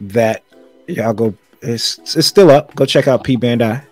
that 0.00 0.42
y'all 0.86 1.14
go 1.14 1.34
it's 1.62 1.98
it's 2.16 2.26
still 2.26 2.50
up. 2.50 2.74
Go 2.74 2.84
check 2.84 3.08
out 3.08 3.24
P 3.24 3.36
Bandai. 3.36 3.84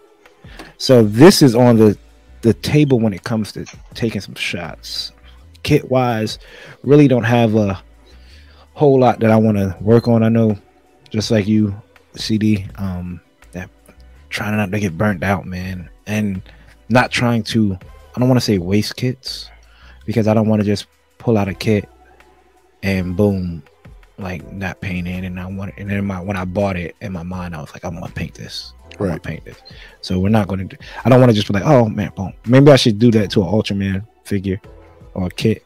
So 0.79 1.03
this 1.05 1.43
is 1.43 1.55
on 1.55 1.77
the 1.77 1.97
the 2.43 2.55
table 2.55 2.99
when 2.99 3.13
it 3.13 3.23
comes 3.23 3.53
to 3.53 3.65
taking 3.95 4.21
some 4.21 4.35
shots. 4.35 5.13
Kit 5.63 5.91
wise, 5.91 6.39
really 6.83 7.09
don't 7.09 7.25
have 7.25 7.55
a 7.55 7.83
whole 8.75 8.99
lot 8.99 9.21
that 9.21 9.31
I 9.31 9.37
want 9.37 9.59
to 9.59 9.77
work 9.81 10.09
on. 10.09 10.23
I 10.23 10.29
know 10.29 10.57
just 11.11 11.31
like 11.31 11.47
you, 11.47 11.75
CD, 12.15 12.67
um, 12.77 13.21
that 13.53 13.69
trying 14.29 14.57
not 14.57 14.71
to 14.71 14.81
get 14.81 14.97
burnt 14.97 15.23
out, 15.23 15.45
man. 15.45 15.91
And 16.07 16.43
not 16.89 17.11
trying 17.11 17.43
to 17.45 17.79
I 18.15 18.19
don't 18.19 18.29
want 18.29 18.41
to 18.41 18.45
say 18.45 18.59
waste 18.59 18.97
kits 18.97 19.51
because 20.05 20.27
I 20.27 20.35
don't 20.35 20.49
want 20.49 20.61
to 20.61 20.67
just 20.67 20.87
pull 21.19 21.39
out 21.39 21.49
a 21.49 21.55
kit 21.55 21.89
and 22.83 23.17
boom, 23.17 23.63
like 24.19 24.51
not 24.53 24.81
painted, 24.81 25.25
and 25.25 25.39
I 25.39 25.47
want 25.47 25.75
and 25.77 25.91
then 25.91 26.05
my 26.05 26.21
when 26.21 26.37
I 26.37 26.45
bought 26.45 26.77
it 26.77 26.97
in 27.01 27.13
my 27.13 27.23
mind, 27.23 27.55
I 27.55 27.61
was 27.61 27.73
like, 27.73 27.85
I 27.85 27.89
want 27.89 28.07
to 28.07 28.13
paint 28.13 28.35
this. 28.35 28.73
Right. 28.99 29.23
paint 29.23 29.45
this. 29.47 29.63
So 30.03 30.19
we're 30.19 30.29
not 30.29 30.47
going 30.47 30.69
to. 30.69 30.77
do 30.77 30.85
I 31.05 31.09
don't 31.09 31.21
want 31.21 31.31
to 31.31 31.35
just 31.35 31.47
be 31.47 31.55
like, 31.55 31.65
oh 31.65 31.89
man, 31.89 32.13
boom. 32.17 32.35
Maybe 32.47 32.71
I 32.71 32.77
should 32.77 32.99
do 32.99 33.11
that 33.13 33.31
to 33.31 33.43
an 33.43 33.49
Ultraman 33.49 34.07
figure 34.25 34.61
or 35.15 35.29
kit. 35.31 35.65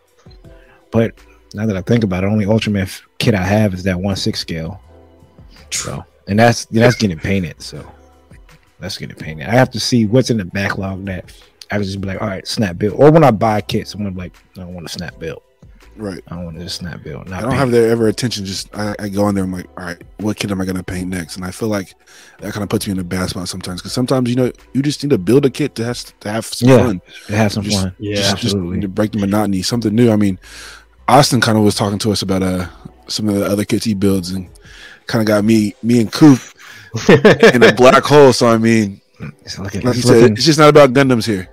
But 0.91 1.15
now 1.55 1.67
that 1.67 1.77
I 1.77 1.83
think 1.83 2.05
about 2.05 2.25
it, 2.25 2.29
only 2.29 2.47
Ultraman 2.47 3.03
kit 3.19 3.35
I 3.35 3.43
have 3.43 3.75
is 3.75 3.83
that 3.85 4.01
one 4.01 4.17
six 4.17 4.41
scale. 4.41 4.81
So 5.71 6.05
and 6.27 6.39
that's 6.39 6.65
that's 6.67 6.97
getting 6.97 7.19
painted. 7.19 7.63
So 7.63 7.87
that's 8.81 8.99
getting 8.99 9.17
painted. 9.17 9.49
I 9.49 9.53
have 9.53 9.71
to 9.71 9.81
see 9.81 10.07
what's 10.07 10.31
in 10.31 10.37
the 10.37 10.45
backlog 10.45 11.05
that 11.07 11.33
I 11.71 11.79
would 11.79 11.87
just 11.87 12.01
be 12.01 12.09
like, 12.09 12.21
all 12.21 12.29
right, 12.29 12.47
snap 12.47 12.79
build. 12.79 13.01
Or 13.01 13.11
when 13.11 13.25
I 13.25 13.31
buy 13.31 13.61
kits, 13.61 13.95
I'm 13.95 14.01
gonna 14.01 14.11
be 14.11 14.19
like, 14.19 14.37
I 14.57 14.61
don't 14.61 14.75
want 14.75 14.87
to 14.87 14.93
snap 14.93 15.19
build. 15.19 15.43
Right. 15.97 16.21
I 16.29 16.35
don't 16.35 16.45
want 16.45 16.57
to 16.57 16.65
just 16.65 16.77
snap 16.77 17.03
build. 17.03 17.29
Not 17.29 17.39
I 17.39 17.41
don't 17.43 17.51
paint. 17.51 17.61
have 17.61 17.71
their 17.71 17.91
ever 17.91 18.09
attention. 18.09 18.45
Just 18.45 18.75
I, 18.77 18.95
I 18.99 19.09
go 19.09 19.29
in 19.29 19.35
there. 19.35 19.45
I'm 19.45 19.53
like, 19.53 19.67
all 19.79 19.85
right, 19.85 20.03
what 20.19 20.37
kid 20.37 20.51
am 20.51 20.61
I 20.61 20.65
gonna 20.65 20.83
paint 20.83 21.09
next? 21.09 21.37
And 21.37 21.45
I 21.45 21.51
feel 21.51 21.69
like 21.69 21.95
that 22.41 22.53
kind 22.53 22.63
of 22.65 22.69
puts 22.69 22.87
me 22.87 22.93
in 22.93 22.99
a 22.99 23.05
bad 23.05 23.29
spot 23.31 23.49
sometimes 23.49 23.81
because 23.81 23.93
sometimes 23.93 24.29
you 24.29 24.37
know 24.37 24.51
you 24.73 24.83
just 24.83 25.03
need 25.03 25.11
to 25.11 25.19
build 25.19 25.47
a 25.47 25.51
kit 25.51 25.75
to 25.77 25.85
have 25.85 26.19
to 26.21 26.31
have 26.31 26.47
some 26.47 26.69
Yeah. 26.69 26.79
fun. 26.79 27.03
to 27.27 27.37
have 27.37 27.53
some 27.53 27.63
Just- 27.65 27.81
fun. 27.83 27.95
Yeah, 27.99 28.15
just, 28.17 28.31
just 28.31 28.45
absolutely. 28.45 28.81
to 28.81 28.89
break 28.89 29.13
the 29.13 29.19
monotony, 29.19 29.63
something 29.63 29.95
new. 29.95 30.11
I 30.11 30.17
mean, 30.17 30.39
Austin 31.09 31.41
kind 31.41 31.57
of 31.57 31.65
was 31.65 31.75
talking 31.75 31.99
to 32.01 32.13
us 32.13 32.23
about 32.23 32.43
uh 32.43 32.67
some 33.07 33.29
of 33.29 33.35
the 33.37 33.45
other 33.47 33.65
kits 33.65 33.85
he 33.85 33.95
builds 33.95 34.31
and 34.31 34.49
kind 35.07 35.21
of 35.21 35.27
got 35.27 35.45
me 35.45 35.75
me 35.83 36.01
and 36.01 36.11
Coop 36.13 36.41
in 37.09 37.63
a 37.63 37.73
black 37.75 38.03
hole. 38.05 38.33
So 38.33 38.49
I 38.49 38.59
mean, 38.59 39.01
It's 39.45 39.59
looking, 39.59 39.83
like 39.83 39.97
it's 39.97 40.07
said, 40.07 40.33
it's 40.33 40.45
just 40.45 40.59
not 40.59 40.69
about 40.71 40.93
Gundams 40.93 41.27
here. 41.27 41.49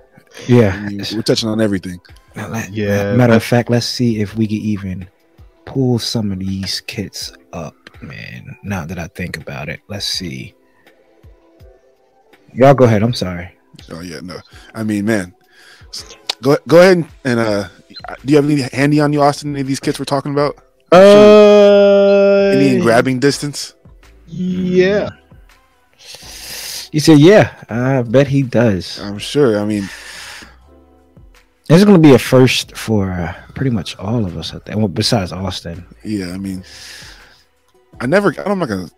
I 0.48 0.52
yeah. 0.52 0.86
mean, 0.88 1.04
we're 1.14 1.22
touching 1.22 1.48
on 1.48 1.60
everything. 1.60 2.00
Yeah, 2.34 3.14
Matter 3.16 3.34
of 3.34 3.42
fact, 3.44 3.70
let's 3.70 3.86
see 3.86 4.20
if 4.20 4.36
we 4.36 4.46
can 4.46 4.56
even 4.58 5.08
pull 5.64 5.98
some 5.98 6.32
of 6.32 6.38
these 6.38 6.80
kits 6.82 7.32
up, 7.52 7.74
man. 8.02 8.56
Now 8.62 8.84
that 8.86 8.98
I 8.98 9.06
think 9.08 9.36
about 9.36 9.68
it, 9.68 9.80
let's 9.88 10.06
see. 10.06 10.54
Y'all 12.54 12.74
go 12.74 12.84
ahead. 12.84 13.02
I'm 13.02 13.14
sorry. 13.14 13.50
Oh 13.90 14.00
yeah, 14.00 14.20
no. 14.22 14.38
I 14.74 14.82
mean, 14.82 15.04
man, 15.06 15.34
go 16.42 16.56
go 16.68 16.80
ahead 16.80 17.06
and, 17.24 17.40
uh, 17.40 17.68
do 18.24 18.32
you 18.32 18.36
have 18.36 18.44
any 18.50 18.62
handy 18.72 19.00
on 19.00 19.12
you, 19.12 19.22
Austin? 19.22 19.52
Any 19.52 19.62
of 19.62 19.66
these 19.66 19.80
kits 19.80 19.98
we're 19.98 20.04
talking 20.04 20.32
about? 20.32 20.56
Uh, 20.92 22.52
Any 22.54 22.76
in 22.76 22.82
grabbing 22.82 23.18
distance? 23.20 23.74
yeah. 24.26 25.10
You 26.92 27.00
said, 27.00 27.20
yeah. 27.20 27.54
I 27.70 28.02
bet 28.02 28.26
he 28.28 28.42
does. 28.42 29.00
I'm 29.00 29.16
sure. 29.16 29.58
I 29.58 29.64
mean, 29.64 29.88
This 31.68 31.78
is 31.78 31.84
going 31.84 32.00
to 32.00 32.08
be 32.08 32.14
a 32.14 32.18
first 32.18 32.76
for 32.76 33.10
uh, 33.10 33.34
pretty 33.54 33.70
much 33.70 33.96
all 33.98 34.24
of 34.26 34.36
us, 34.36 34.52
I 34.52 34.58
think. 34.58 34.78
Well, 34.78 34.88
besides 34.88 35.32
Austin. 35.32 35.86
yeah. 36.04 36.32
I 36.32 36.38
mean, 36.38 36.64
I 38.00 38.06
never. 38.06 38.34
I'm 38.44 38.58
not 38.58 38.68
gonna 38.68 38.90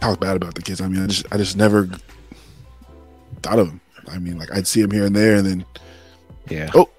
talk 0.00 0.20
bad 0.20 0.36
about 0.36 0.54
the 0.54 0.62
kids. 0.62 0.80
I 0.80 0.88
mean, 0.88 1.02
I 1.02 1.06
just 1.06 1.26
I 1.32 1.36
just 1.38 1.56
never 1.56 1.88
thought 3.42 3.58
of 3.58 3.68
them. 3.68 3.80
I 4.08 4.18
mean, 4.18 4.38
like 4.38 4.52
I'd 4.54 4.66
see 4.66 4.82
them 4.82 4.90
here 4.90 5.06
and 5.06 5.16
there, 5.16 5.36
and 5.36 5.46
then 5.46 5.64
Yeah. 6.48 6.70
Oh, 6.74 6.90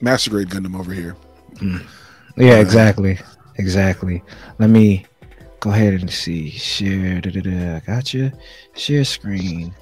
Master 0.00 0.30
Grade 0.30 0.48
Gundam 0.48 0.78
over 0.78 0.92
here. 0.92 1.16
Yeah, 1.60 2.52
Uh, 2.54 2.60
exactly. 2.60 3.18
Exactly. 3.56 4.22
Let 4.58 4.70
me 4.70 5.06
go 5.60 5.70
ahead 5.70 5.94
and 5.94 6.10
see. 6.10 6.50
Share. 6.50 7.20
Da, 7.20 7.30
da, 7.30 7.40
da. 7.40 7.80
Gotcha. 7.80 8.32
Share 8.74 9.04
screen. 9.04 9.74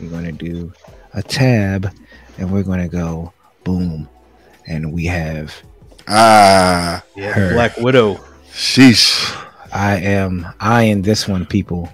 We're 0.00 0.08
going 0.10 0.24
to 0.24 0.32
do 0.32 0.72
a 1.14 1.22
tab 1.22 1.92
and 2.38 2.52
we're 2.52 2.62
going 2.62 2.80
to 2.80 2.88
go 2.88 3.32
boom. 3.64 4.08
And 4.66 4.92
we 4.92 5.04
have, 5.06 5.54
Ah, 6.06 7.02
Yeah, 7.16 7.32
Her. 7.32 7.52
Black 7.52 7.76
Widow. 7.78 8.16
sheesh. 8.52 9.34
I 9.72 9.96
am 9.96 10.46
eyeing 10.60 11.02
this 11.02 11.28
one, 11.28 11.44
people. 11.46 11.90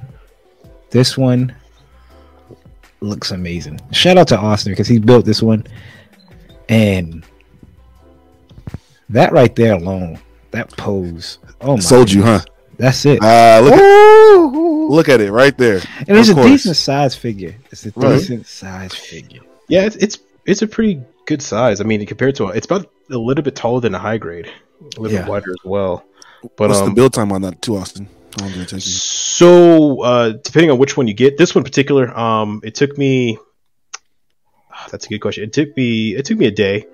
This 0.90 1.18
one 1.18 1.54
looks 3.00 3.32
amazing. 3.32 3.80
Shout 3.92 4.16
out 4.16 4.28
to 4.28 4.38
Austin 4.38 4.72
because 4.72 4.86
he 4.88 4.98
built 4.98 5.24
this 5.24 5.42
one. 5.42 5.66
And 6.68 7.24
that 9.10 9.32
right 9.32 9.54
there 9.56 9.74
alone, 9.74 10.18
that 10.52 10.70
pose. 10.76 11.38
Oh 11.60 11.74
my. 11.74 11.80
Sold 11.80 12.10
you, 12.12 12.22
huh? 12.22 12.40
That's 12.78 13.04
it. 13.06 13.18
Ah, 13.22 13.60
look 13.62 13.74
at 13.74 14.90
look 14.90 15.08
at 15.08 15.20
it 15.20 15.30
right 15.32 15.56
there. 15.58 15.80
And 16.08 16.16
it's 16.18 16.28
a 16.28 16.34
course. 16.34 16.46
decent 16.46 16.76
size 16.76 17.14
figure. 17.16 17.54
It's 17.70 17.86
a 17.86 17.92
Right. 17.96 18.18
decent 18.18 18.46
size 18.46 18.94
figure. 18.94 19.40
Yeah, 19.68 19.82
it's, 19.86 19.96
it's 19.96 20.18
it's 20.46 20.62
a 20.62 20.66
pretty 20.66 21.00
good 21.26 21.42
size. 21.42 21.80
I 21.80 21.84
mean, 21.84 22.04
compared 22.06 22.34
to 22.36 22.48
it's 22.48 22.66
about 22.66 22.90
a 23.10 23.18
little 23.18 23.42
bit 23.44 23.54
taller 23.56 23.80
than 23.80 23.94
a 23.94 23.98
high 23.98 24.18
grade, 24.18 24.46
a 24.96 25.00
little 25.00 25.16
Yeah. 25.16 25.22
bit 25.22 25.30
wider 25.30 25.50
as 25.50 25.64
well. 25.64 26.04
But 26.56 26.68
What's 26.68 26.80
um, 26.80 26.90
the 26.90 26.94
build 26.94 27.12
time 27.14 27.32
on 27.32 27.42
that 27.42 27.62
too, 27.62 27.76
Austin? 27.76 28.08
How 28.38 28.44
long 28.46 28.52
did 28.52 28.62
it 28.62 28.68
take 28.68 28.84
you? 28.84 28.90
So, 28.92 30.02
uh, 30.02 30.32
depending 30.42 30.70
on 30.70 30.78
which 30.78 30.96
one 30.96 31.06
you 31.08 31.14
get, 31.14 31.38
this 31.38 31.54
one 31.54 31.60
in 31.60 31.64
particular, 31.64 32.16
um, 32.18 32.60
it 32.64 32.74
took 32.74 32.96
me. 32.98 33.38
ah, 34.72 34.88
that's 34.90 35.06
a 35.06 35.08
good 35.08 35.20
question. 35.20 35.44
It 35.44 35.52
took 35.52 35.76
me. 35.76 36.14
It 36.14 36.24
took 36.24 36.38
me 36.38 36.46
a 36.46 36.50
day, 36.50 36.86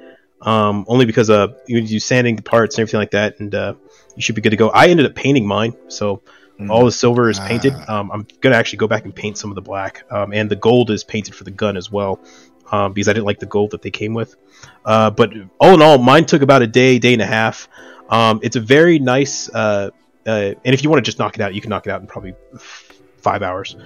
um, 0.42 0.84
only 0.88 1.06
because 1.06 1.30
uh, 1.30 1.48
you 1.66 1.80
do 1.86 1.98
sanding 1.98 2.36
the 2.36 2.42
parts 2.42 2.76
and 2.76 2.82
everything 2.82 3.00
like 3.00 3.12
that, 3.12 3.40
and 3.40 3.54
uh, 3.54 3.74
you 4.16 4.22
should 4.22 4.34
be 4.34 4.42
good 4.42 4.50
to 4.50 4.56
go. 4.56 4.68
I 4.68 4.88
ended 4.88 5.06
up 5.06 5.14
painting 5.14 5.46
mine, 5.46 5.74
so 5.88 6.22
Mm. 6.60 6.70
all 6.70 6.84
the 6.84 6.92
silver 6.92 7.30
is 7.30 7.40
painted. 7.40 7.72
Ah. 7.88 8.00
Um, 8.00 8.10
I'm 8.12 8.26
gonna 8.42 8.56
actually 8.56 8.76
go 8.80 8.86
back 8.86 9.06
and 9.06 9.14
paint 9.14 9.38
some 9.38 9.50
of 9.50 9.54
the 9.54 9.62
black, 9.62 10.04
um, 10.10 10.34
and 10.34 10.50
the 10.50 10.56
gold 10.56 10.90
is 10.90 11.04
painted 11.04 11.34
for 11.34 11.42
the 11.44 11.50
gun 11.50 11.74
as 11.78 11.90
well, 11.90 12.20
um, 12.70 12.92
because 12.92 13.08
I 13.08 13.12
didn't 13.12 13.26
like 13.26 13.38
the 13.38 13.46
gold 13.46 13.72
that 13.72 13.82
they 13.82 13.90
came 13.90 14.14
with. 14.14 14.36
Uh, 14.84 15.10
but 15.10 15.32
all 15.58 15.74
in 15.74 15.82
all, 15.82 15.98
mine 15.98 16.24
took 16.24 16.42
about 16.42 16.62
a 16.62 16.66
day, 16.66 16.98
day 16.98 17.12
and 17.12 17.22
a 17.22 17.26
half. 17.26 17.68
Um, 18.08 18.40
it's 18.42 18.56
a 18.56 18.60
very 18.60 18.98
nice, 18.98 19.48
uh, 19.50 19.90
uh, 20.26 20.30
and 20.30 20.74
if 20.74 20.82
you 20.82 20.90
want 20.90 21.04
to 21.04 21.08
just 21.08 21.18
knock 21.18 21.34
it 21.34 21.40
out, 21.40 21.54
you 21.54 21.60
can 21.60 21.70
knock 21.70 21.86
it 21.86 21.90
out 21.90 22.00
in 22.00 22.06
probably 22.06 22.34
five 23.18 23.42
hours. 23.42 23.76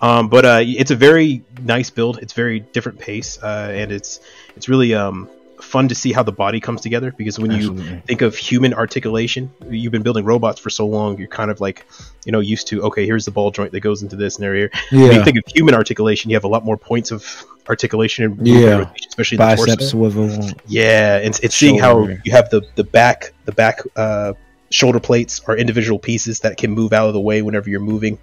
Um, 0.00 0.28
but 0.28 0.44
uh, 0.44 0.60
it's 0.62 0.90
a 0.90 0.96
very 0.96 1.44
nice 1.62 1.90
build. 1.90 2.18
It's 2.18 2.32
very 2.32 2.60
different 2.60 2.98
pace, 2.98 3.38
uh, 3.42 3.70
and 3.72 3.92
it's 3.92 4.20
it's 4.56 4.68
really 4.68 4.94
um, 4.94 5.30
fun 5.60 5.88
to 5.88 5.94
see 5.94 6.12
how 6.12 6.22
the 6.22 6.32
body 6.32 6.60
comes 6.60 6.80
together. 6.80 7.12
Because 7.16 7.38
when 7.38 7.50
you 7.52 8.00
think 8.06 8.22
of 8.22 8.36
human 8.36 8.74
articulation, 8.74 9.52
you've 9.68 9.92
been 9.92 10.02
building 10.02 10.24
robots 10.24 10.60
for 10.60 10.70
so 10.70 10.86
long, 10.86 11.18
you're 11.18 11.28
kind 11.28 11.50
of 11.50 11.60
like 11.60 11.86
you 12.24 12.32
know 12.32 12.40
used 12.40 12.66
to 12.68 12.82
okay, 12.82 13.06
here's 13.06 13.24
the 13.24 13.30
ball 13.30 13.50
joint 13.50 13.72
that 13.72 13.80
goes 13.80 14.02
into 14.02 14.16
this 14.16 14.36
and 14.36 14.44
area. 14.44 14.68
When 14.90 15.00
you 15.02 15.12
Yeah. 15.12 15.24
think 15.24 15.38
of 15.38 15.44
human 15.54 15.74
articulation, 15.74 16.30
you 16.30 16.36
have 16.36 16.44
a 16.44 16.48
lot 16.48 16.64
more 16.64 16.76
points 16.76 17.10
of 17.10 17.44
articulation 17.68 18.24
and 18.24 18.46
Yeah. 18.46 18.90
especially 19.08 19.36
in 19.36 19.48
the 19.48 19.56
torso. 19.56 19.76
Swivel. 19.76 20.50
Yeah, 20.66 21.16
and 21.16 21.26
it's, 21.26 21.40
it's 21.40 21.54
seeing 21.56 21.78
how 21.78 22.08
you 22.24 22.32
have 22.32 22.50
the 22.50 22.62
the 22.74 22.84
back 22.84 23.32
the 23.44 23.52
back 23.52 23.80
uh, 23.96 24.34
shoulder 24.70 25.00
plates 25.00 25.40
are 25.46 25.56
individual 25.56 25.98
pieces 25.98 26.40
that 26.40 26.56
can 26.56 26.70
move 26.72 26.92
out 26.92 27.06
of 27.08 27.14
the 27.14 27.20
way 27.20 27.42
whenever 27.42 27.70
you're 27.70 27.80
moving. 27.80 28.18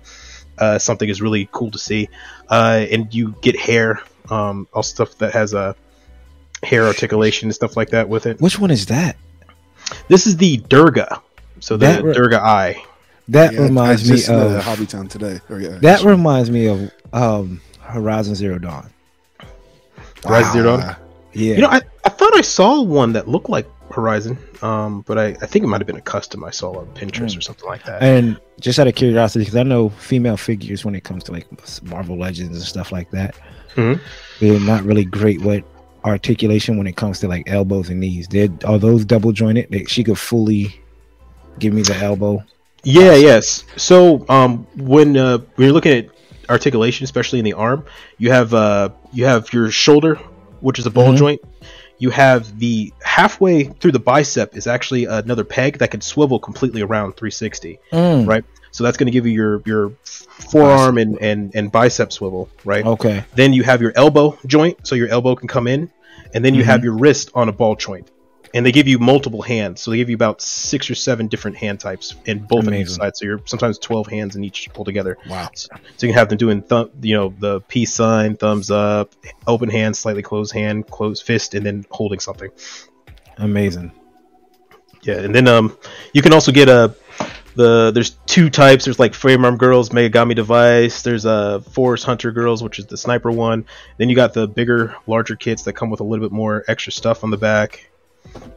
Uh, 0.57 0.77
something 0.77 1.09
is 1.09 1.21
really 1.21 1.49
cool 1.51 1.71
to 1.71 1.79
see, 1.79 2.07
uh, 2.49 2.85
and 2.91 3.13
you 3.15 3.33
get 3.41 3.57
hair, 3.57 3.99
um, 4.29 4.67
all 4.73 4.83
stuff 4.83 5.17
that 5.17 5.33
has 5.33 5.53
a 5.53 5.75
hair 6.63 6.85
articulation 6.85 7.47
and 7.47 7.55
stuff 7.55 7.75
like 7.77 7.89
that 7.89 8.07
with 8.09 8.25
it. 8.25 8.39
Which 8.41 8.59
one 8.59 8.71
is 8.71 8.85
that? 8.87 9.15
This 10.07 10.27
is 10.27 10.37
the 10.37 10.57
Durga, 10.57 11.21
so 11.59 11.75
the 11.77 11.85
That 11.87 12.03
re- 12.03 12.13
Durga 12.13 12.41
Eye. 12.41 12.83
That 13.27 13.53
Yeah, 13.53 13.61
reminds 13.61 14.09
me 14.09 14.15
just 14.17 14.27
saw 14.27 14.37
that 14.39 14.45
of 14.47 14.55
at 14.57 14.63
Hobbytown 14.63 15.09
today. 15.09 15.39
Or, 15.49 15.59
yeah, 15.59 15.77
that 15.81 16.03
reminds 16.03 16.49
me 16.49 16.67
of 16.67 16.91
um 17.13 17.61
Horizon 17.81 18.35
Zero 18.35 18.57
Dawn. 18.59 18.89
Horizon 20.25 20.51
Zero 20.53 20.77
Dawn? 20.77 20.81
Ah, 20.83 20.99
Yeah. 21.33 21.55
You 21.55 21.61
know, 21.61 21.69
I, 21.69 21.81
I 22.05 22.09
thought 22.09 22.35
I 22.35 22.41
saw 22.41 22.81
one 22.81 23.13
that 23.13 23.27
looked 23.27 23.49
like 23.49 23.67
Horizon, 23.91 24.37
um, 24.61 25.01
but 25.01 25.17
I, 25.17 25.27
I 25.41 25.45
think 25.45 25.63
it 25.65 25.67
might 25.67 25.81
have 25.81 25.87
been 25.87 25.97
a 25.97 26.01
custom 26.01 26.43
I 26.43 26.51
saw 26.51 26.79
on 26.79 26.85
Pinterest 26.93 27.33
Mm. 27.33 27.37
or 27.37 27.41
something 27.41 27.67
like 27.67 27.83
that. 27.85 28.01
and 28.01 28.39
just 28.59 28.79
out 28.79 28.87
of 28.87 28.95
curiosity, 28.95 29.41
because 29.43 29.55
I 29.57 29.63
know 29.63 29.89
female 29.89 30.37
figures 30.37 30.85
when 30.85 30.95
it 30.95 31.03
comes 31.03 31.23
to 31.25 31.31
like 31.31 31.47
Marvel 31.83 32.17
Legends 32.17 32.55
and 32.57 32.65
stuff 32.65 32.91
like 32.91 33.09
that, 33.11 33.35
Mhm. 33.75 33.99
they're 34.39 34.59
not 34.59 34.83
really 34.83 35.03
great 35.05 35.41
with 35.41 35.63
articulation 36.03 36.77
when 36.77 36.87
it 36.87 36.95
comes 36.95 37.19
to 37.19 37.27
like 37.27 37.49
elbows 37.49 37.89
and 37.89 37.99
knees. 37.99 38.27
Did 38.27 38.63
are 38.63 38.79
those 38.79 39.05
double 39.05 39.31
jointed? 39.31 39.67
That 39.71 39.89
she 39.89 40.03
could 40.03 40.17
fully 40.19 40.79
give 41.59 41.73
me 41.73 41.81
the 41.83 41.95
elbow. 41.95 42.43
Yeah, 42.83 43.13
yes. 43.15 43.63
So 43.77 44.25
um, 44.29 44.65
when 44.75 45.15
uh, 45.17 45.39
when 45.55 45.65
you're 45.65 45.73
looking 45.73 45.93
at 45.93 46.09
articulation, 46.49 47.03
especially 47.03 47.39
in 47.39 47.45
the 47.45 47.53
arm, 47.53 47.85
you 48.17 48.31
have 48.31 48.53
uh, 48.53 48.89
you 49.13 49.25
have 49.25 49.51
your 49.53 49.69
shoulder, 49.71 50.15
which 50.61 50.79
is 50.79 50.85
a 50.85 50.91
ball 50.91 51.13
Mhm. 51.13 51.17
joint. 51.17 51.41
You 51.99 52.09
have 52.09 52.57
the 52.57 52.91
halfway 53.03 53.65
through 53.65 53.91
the 53.91 53.99
bicep 53.99 54.57
is 54.57 54.65
actually 54.65 55.05
another 55.05 55.43
peg 55.43 55.77
that 55.77 55.91
can 55.91 56.01
swivel 56.01 56.39
completely 56.39 56.81
around 56.81 57.11
360. 57.15 57.77
Mm. 57.93 58.27
Right. 58.27 58.43
So 58.71 58.83
that's 58.83 58.97
going 58.97 59.07
to 59.07 59.11
give 59.11 59.25
you 59.25 59.33
your 59.33 59.61
your 59.65 59.89
forearm 60.49 60.97
and, 60.97 61.17
and 61.21 61.53
and 61.55 61.71
bicep 61.71 62.11
swivel, 62.11 62.49
right? 62.65 62.85
Okay. 62.85 63.23
Then 63.35 63.53
you 63.53 63.63
have 63.63 63.81
your 63.81 63.91
elbow 63.95 64.37
joint, 64.45 64.87
so 64.87 64.95
your 64.95 65.09
elbow 65.09 65.35
can 65.35 65.47
come 65.47 65.67
in, 65.67 65.89
and 66.33 66.43
then 66.43 66.55
you 66.55 66.63
Mhm. 66.63 66.67
have 66.67 66.83
your 66.83 66.93
wrist 66.93 67.31
on 67.35 67.49
a 67.49 67.51
ball 67.51 67.75
joint. 67.75 68.09
And 68.53 68.65
they 68.65 68.73
give 68.73 68.85
you 68.85 68.99
multiple 68.99 69.41
hands, 69.41 69.79
so 69.79 69.91
they 69.91 69.97
give 69.97 70.09
you 70.09 70.15
about 70.15 70.41
six 70.41 70.89
or 70.89 70.95
seven 70.95 71.27
different 71.27 71.55
hand 71.55 71.79
types 71.79 72.15
in 72.25 72.39
both 72.39 72.67
on 72.67 72.73
each 72.73 72.87
Amazing. 72.87 72.95
side. 73.01 73.15
So 73.15 73.25
you're 73.25 73.41
sometimes 73.45 73.77
twelve 73.79 74.07
hands 74.07 74.35
in 74.35 74.43
each 74.43 74.67
altogether. 74.75 75.17
wow. 75.29 75.49
So 75.55 75.69
you 76.01 76.07
can 76.09 76.13
have 76.15 76.27
them 76.27 76.37
doing, 76.37 76.61
th- 76.61 76.87
you 77.01 77.15
know, 77.15 77.33
the 77.39 77.61
peace 77.61 77.93
sign, 77.93 78.35
thumbs 78.35 78.69
up, 78.69 79.15
open 79.47 79.69
hand, 79.69 79.95
slightly 79.95 80.21
closed 80.21 80.53
hand, 80.53 80.85
closed 80.89 81.23
fist, 81.23 81.53
and 81.53 81.65
then 81.65 81.85
holding 81.91 82.19
something. 82.19 82.49
Amazing. 83.37 83.93
Yeah, 85.03 85.15
and 85.19 85.33
then 85.33 85.47
um, 85.47 85.77
you 86.13 86.21
can 86.21 86.33
also 86.33 86.51
get 86.51 86.67
a 86.69 86.93
the 87.55 87.91
there's 87.91 88.11
two 88.25 88.49
types. 88.49 88.85
There's 88.85 88.99
like 88.99 89.13
frame 89.13 89.45
arm 89.45 89.57
girls, 89.57 89.89
Megami 89.89 90.35
device. 90.35 91.01
There's 91.01 91.25
a 91.25 91.29
uh, 91.29 91.59
Forest 91.59 92.05
Hunter 92.05 92.31
girls, 92.31 92.63
which 92.63 92.79
is 92.79 92.85
the 92.85 92.97
sniper 92.97 93.31
one. 93.31 93.65
Then 93.97 94.09
you 94.09 94.15
got 94.15 94.33
the 94.33 94.47
bigger, 94.47 94.95
larger 95.07 95.35
kits 95.35 95.63
that 95.63 95.73
come 95.73 95.89
with 95.89 95.99
a 95.99 96.03
little 96.03 96.25
bit 96.25 96.33
more 96.33 96.63
extra 96.67 96.91
stuff 96.91 97.23
on 97.23 97.31
the 97.31 97.37
back. 97.37 97.89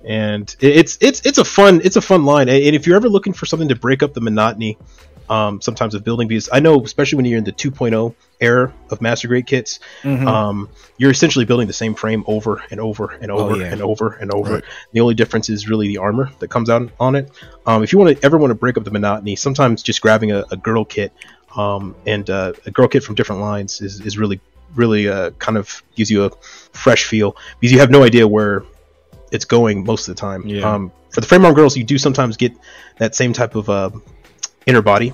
And 0.04 0.54
it's 0.60 0.98
it's 1.00 1.24
it's 1.24 1.38
a 1.38 1.44
fun 1.44 1.80
it's 1.84 1.96
a 1.96 2.02
fun 2.02 2.24
line. 2.24 2.48
And 2.48 2.76
if 2.76 2.86
you're 2.86 2.96
ever 2.96 3.08
looking 3.08 3.32
for 3.32 3.46
something 3.46 3.68
to 3.68 3.76
break 3.76 4.02
up 4.02 4.14
the 4.14 4.20
monotony 4.20 4.78
um, 5.28 5.60
sometimes 5.60 5.94
of 5.94 6.04
building 6.04 6.28
because 6.28 6.48
I 6.52 6.60
know 6.60 6.82
especially 6.82 7.16
when 7.16 7.24
you're 7.26 7.38
in 7.38 7.44
the 7.44 7.52
2.0 7.52 8.14
era 8.40 8.72
of 8.90 9.00
master 9.00 9.28
grade 9.28 9.46
kits, 9.46 9.80
mm-hmm. 10.02 10.26
um, 10.26 10.68
you're 10.98 11.10
essentially 11.10 11.44
building 11.44 11.66
the 11.66 11.72
same 11.72 11.94
frame 11.94 12.24
over 12.26 12.62
and 12.70 12.80
over 12.80 13.12
and 13.12 13.30
oh, 13.30 13.38
over 13.38 13.54
oh, 13.54 13.58
yeah. 13.58 13.66
and 13.66 13.82
over 13.82 14.12
and 14.14 14.32
over. 14.32 14.54
Right. 14.54 14.64
The 14.92 15.00
only 15.00 15.14
difference 15.14 15.48
is 15.48 15.68
really 15.68 15.88
the 15.88 15.98
armor 15.98 16.30
that 16.38 16.48
comes 16.48 16.70
out 16.70 16.90
on 17.00 17.14
it. 17.14 17.30
Um, 17.66 17.82
if 17.82 17.92
you 17.92 17.98
want 17.98 18.16
to 18.18 18.24
ever 18.24 18.36
want 18.36 18.50
to 18.50 18.54
break 18.54 18.76
up 18.76 18.84
the 18.84 18.90
monotony, 18.90 19.36
sometimes 19.36 19.82
just 19.82 20.00
grabbing 20.00 20.32
a, 20.32 20.44
a 20.50 20.56
girl 20.56 20.84
kit 20.84 21.12
um, 21.56 21.94
and 22.06 22.28
uh, 22.28 22.52
a 22.66 22.70
girl 22.70 22.88
kit 22.88 23.02
from 23.02 23.14
different 23.14 23.40
lines 23.40 23.80
is, 23.80 24.00
is 24.00 24.18
really 24.18 24.40
really 24.74 25.08
uh, 25.08 25.30
kind 25.32 25.56
of 25.56 25.82
gives 25.94 26.10
you 26.10 26.24
a 26.24 26.30
fresh 26.72 27.04
feel 27.04 27.36
because 27.60 27.72
you 27.72 27.78
have 27.78 27.90
no 27.90 28.02
idea 28.02 28.26
where 28.26 28.64
it's 29.30 29.44
going 29.44 29.84
most 29.84 30.08
of 30.08 30.16
the 30.16 30.20
time. 30.20 30.46
Yeah. 30.46 30.68
Um, 30.68 30.92
for 31.10 31.20
the 31.20 31.26
frame 31.26 31.44
arm 31.44 31.54
girls, 31.54 31.76
you 31.76 31.84
do 31.84 31.96
sometimes 31.96 32.36
get 32.36 32.52
that 32.98 33.14
same 33.14 33.32
type 33.32 33.54
of 33.54 33.70
uh, 33.70 33.90
inner 34.66 34.82
body 34.82 35.12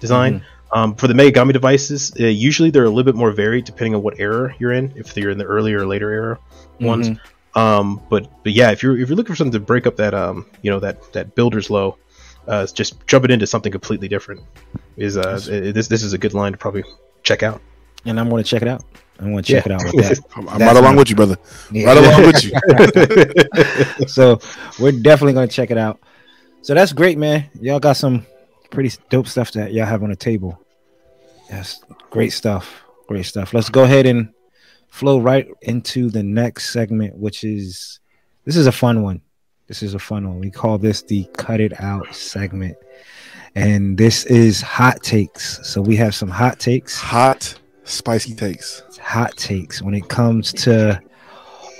design. 0.00 0.40
Mm-hmm. 0.40 0.46
Um, 0.72 0.94
for 0.96 1.06
the 1.06 1.14
Megami 1.14 1.52
devices, 1.52 2.12
uh, 2.18 2.24
usually 2.24 2.70
they're 2.70 2.84
a 2.84 2.88
little 2.88 3.04
bit 3.04 3.14
more 3.14 3.30
varied 3.30 3.64
depending 3.64 3.94
on 3.94 4.02
what 4.02 4.18
era 4.18 4.54
you're 4.58 4.72
in. 4.72 4.92
If 4.96 5.16
you're 5.16 5.30
in 5.30 5.38
the 5.38 5.44
earlier 5.44 5.80
or 5.80 5.86
later 5.86 6.10
era 6.10 6.38
ones, 6.80 7.10
mm-hmm. 7.10 7.58
um, 7.58 8.02
but 8.10 8.28
but 8.42 8.52
yeah, 8.52 8.72
if 8.72 8.82
you're 8.82 8.98
if 8.98 9.08
you're 9.08 9.16
looking 9.16 9.32
for 9.32 9.36
something 9.36 9.52
to 9.52 9.60
break 9.60 9.86
up 9.86 9.96
that 9.96 10.12
um 10.12 10.44
you 10.62 10.70
know 10.70 10.80
that 10.80 11.12
that 11.12 11.36
builder's 11.36 11.70
low, 11.70 11.96
uh, 12.48 12.66
just 12.66 13.06
jump 13.06 13.24
it 13.24 13.30
into 13.30 13.46
something 13.46 13.70
completely 13.70 14.08
different. 14.08 14.42
Is 14.96 15.16
uh 15.16 15.38
this 15.48 15.86
this 15.86 16.02
is 16.02 16.12
a 16.12 16.18
good 16.18 16.34
line 16.34 16.52
to 16.52 16.58
probably 16.58 16.82
check 17.22 17.44
out. 17.44 17.60
And 18.04 18.18
I'm 18.20 18.28
going 18.28 18.42
to 18.42 18.48
check 18.48 18.62
it 18.62 18.68
out. 18.68 18.84
I'm 19.18 19.32
going 19.32 19.42
to 19.42 19.52
check 19.52 19.66
yeah. 19.66 19.72
it 19.72 19.80
out 19.80 19.94
with 19.94 20.08
that. 20.08 20.18
I'm, 20.36 20.48
I'm 20.48 20.60
right 20.60 20.76
along 20.76 20.96
with 20.96 21.10
you, 21.10 21.16
brother. 21.16 21.36
Yeah. 21.72 21.86
Right 21.86 21.96
along 21.96 22.26
with 22.26 22.44
you. 22.44 24.06
so 24.06 24.38
we're 24.78 24.92
definitely 24.92 25.32
going 25.32 25.48
to 25.48 25.54
check 25.54 25.70
it 25.70 25.78
out. 25.78 26.00
So 26.62 26.74
that's 26.74 26.92
great, 26.92 27.18
man. 27.18 27.48
Y'all 27.60 27.80
got 27.80 27.96
some 27.96 28.26
pretty 28.70 28.96
dope 29.10 29.28
stuff 29.28 29.52
that 29.52 29.72
y'all 29.72 29.86
have 29.86 30.02
on 30.02 30.10
the 30.10 30.16
table. 30.16 30.60
Yes, 31.50 31.82
great 32.10 32.32
stuff. 32.32 32.82
Great 33.06 33.26
stuff. 33.26 33.54
Let's 33.54 33.68
go 33.68 33.84
ahead 33.84 34.06
and 34.06 34.32
flow 34.88 35.20
right 35.20 35.46
into 35.62 36.10
the 36.10 36.22
next 36.22 36.70
segment, 36.70 37.16
which 37.16 37.44
is 37.44 38.00
this 38.44 38.56
is 38.56 38.66
a 38.66 38.72
fun 38.72 39.02
one. 39.02 39.20
This 39.66 39.82
is 39.82 39.94
a 39.94 39.98
fun 39.98 40.28
one. 40.28 40.38
We 40.38 40.50
call 40.50 40.78
this 40.78 41.02
the 41.02 41.24
cut 41.36 41.60
it 41.60 41.80
out 41.80 42.14
segment. 42.14 42.76
And 43.54 43.96
this 43.96 44.26
is 44.26 44.60
hot 44.60 45.02
takes. 45.02 45.66
So 45.66 45.80
we 45.80 45.96
have 45.96 46.14
some 46.14 46.28
hot 46.28 46.60
takes. 46.60 47.00
Hot, 47.00 47.58
spicy 47.84 48.34
takes. 48.34 48.82
Hot 49.00 49.36
takes 49.36 49.82
when 49.82 49.94
it 49.94 50.08
comes 50.08 50.52
to 50.64 51.00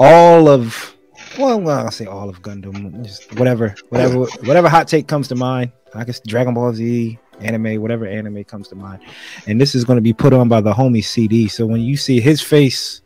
all 0.00 0.48
of 0.48 0.95
well, 1.38 1.60
well 1.60 1.84
I'll 1.84 1.90
say 1.90 2.06
all 2.06 2.28
of 2.28 2.42
Gundam. 2.42 3.04
Just 3.04 3.34
whatever, 3.38 3.74
whatever, 3.88 4.24
whatever 4.44 4.68
hot 4.68 4.88
take 4.88 5.06
comes 5.08 5.28
to 5.28 5.34
mind. 5.34 5.72
I 5.94 6.04
guess 6.04 6.20
Dragon 6.20 6.54
Ball 6.54 6.74
Z, 6.74 7.18
anime, 7.40 7.80
whatever 7.80 8.06
anime 8.06 8.44
comes 8.44 8.68
to 8.68 8.74
mind. 8.74 9.02
And 9.46 9.60
this 9.60 9.74
is 9.74 9.84
going 9.84 9.96
to 9.96 10.02
be 10.02 10.12
put 10.12 10.32
on 10.32 10.48
by 10.48 10.60
the 10.60 10.72
homie 10.72 11.04
CD. 11.04 11.48
So 11.48 11.66
when 11.66 11.80
you 11.80 11.96
see 11.96 12.20
his 12.20 12.40
face 12.40 13.02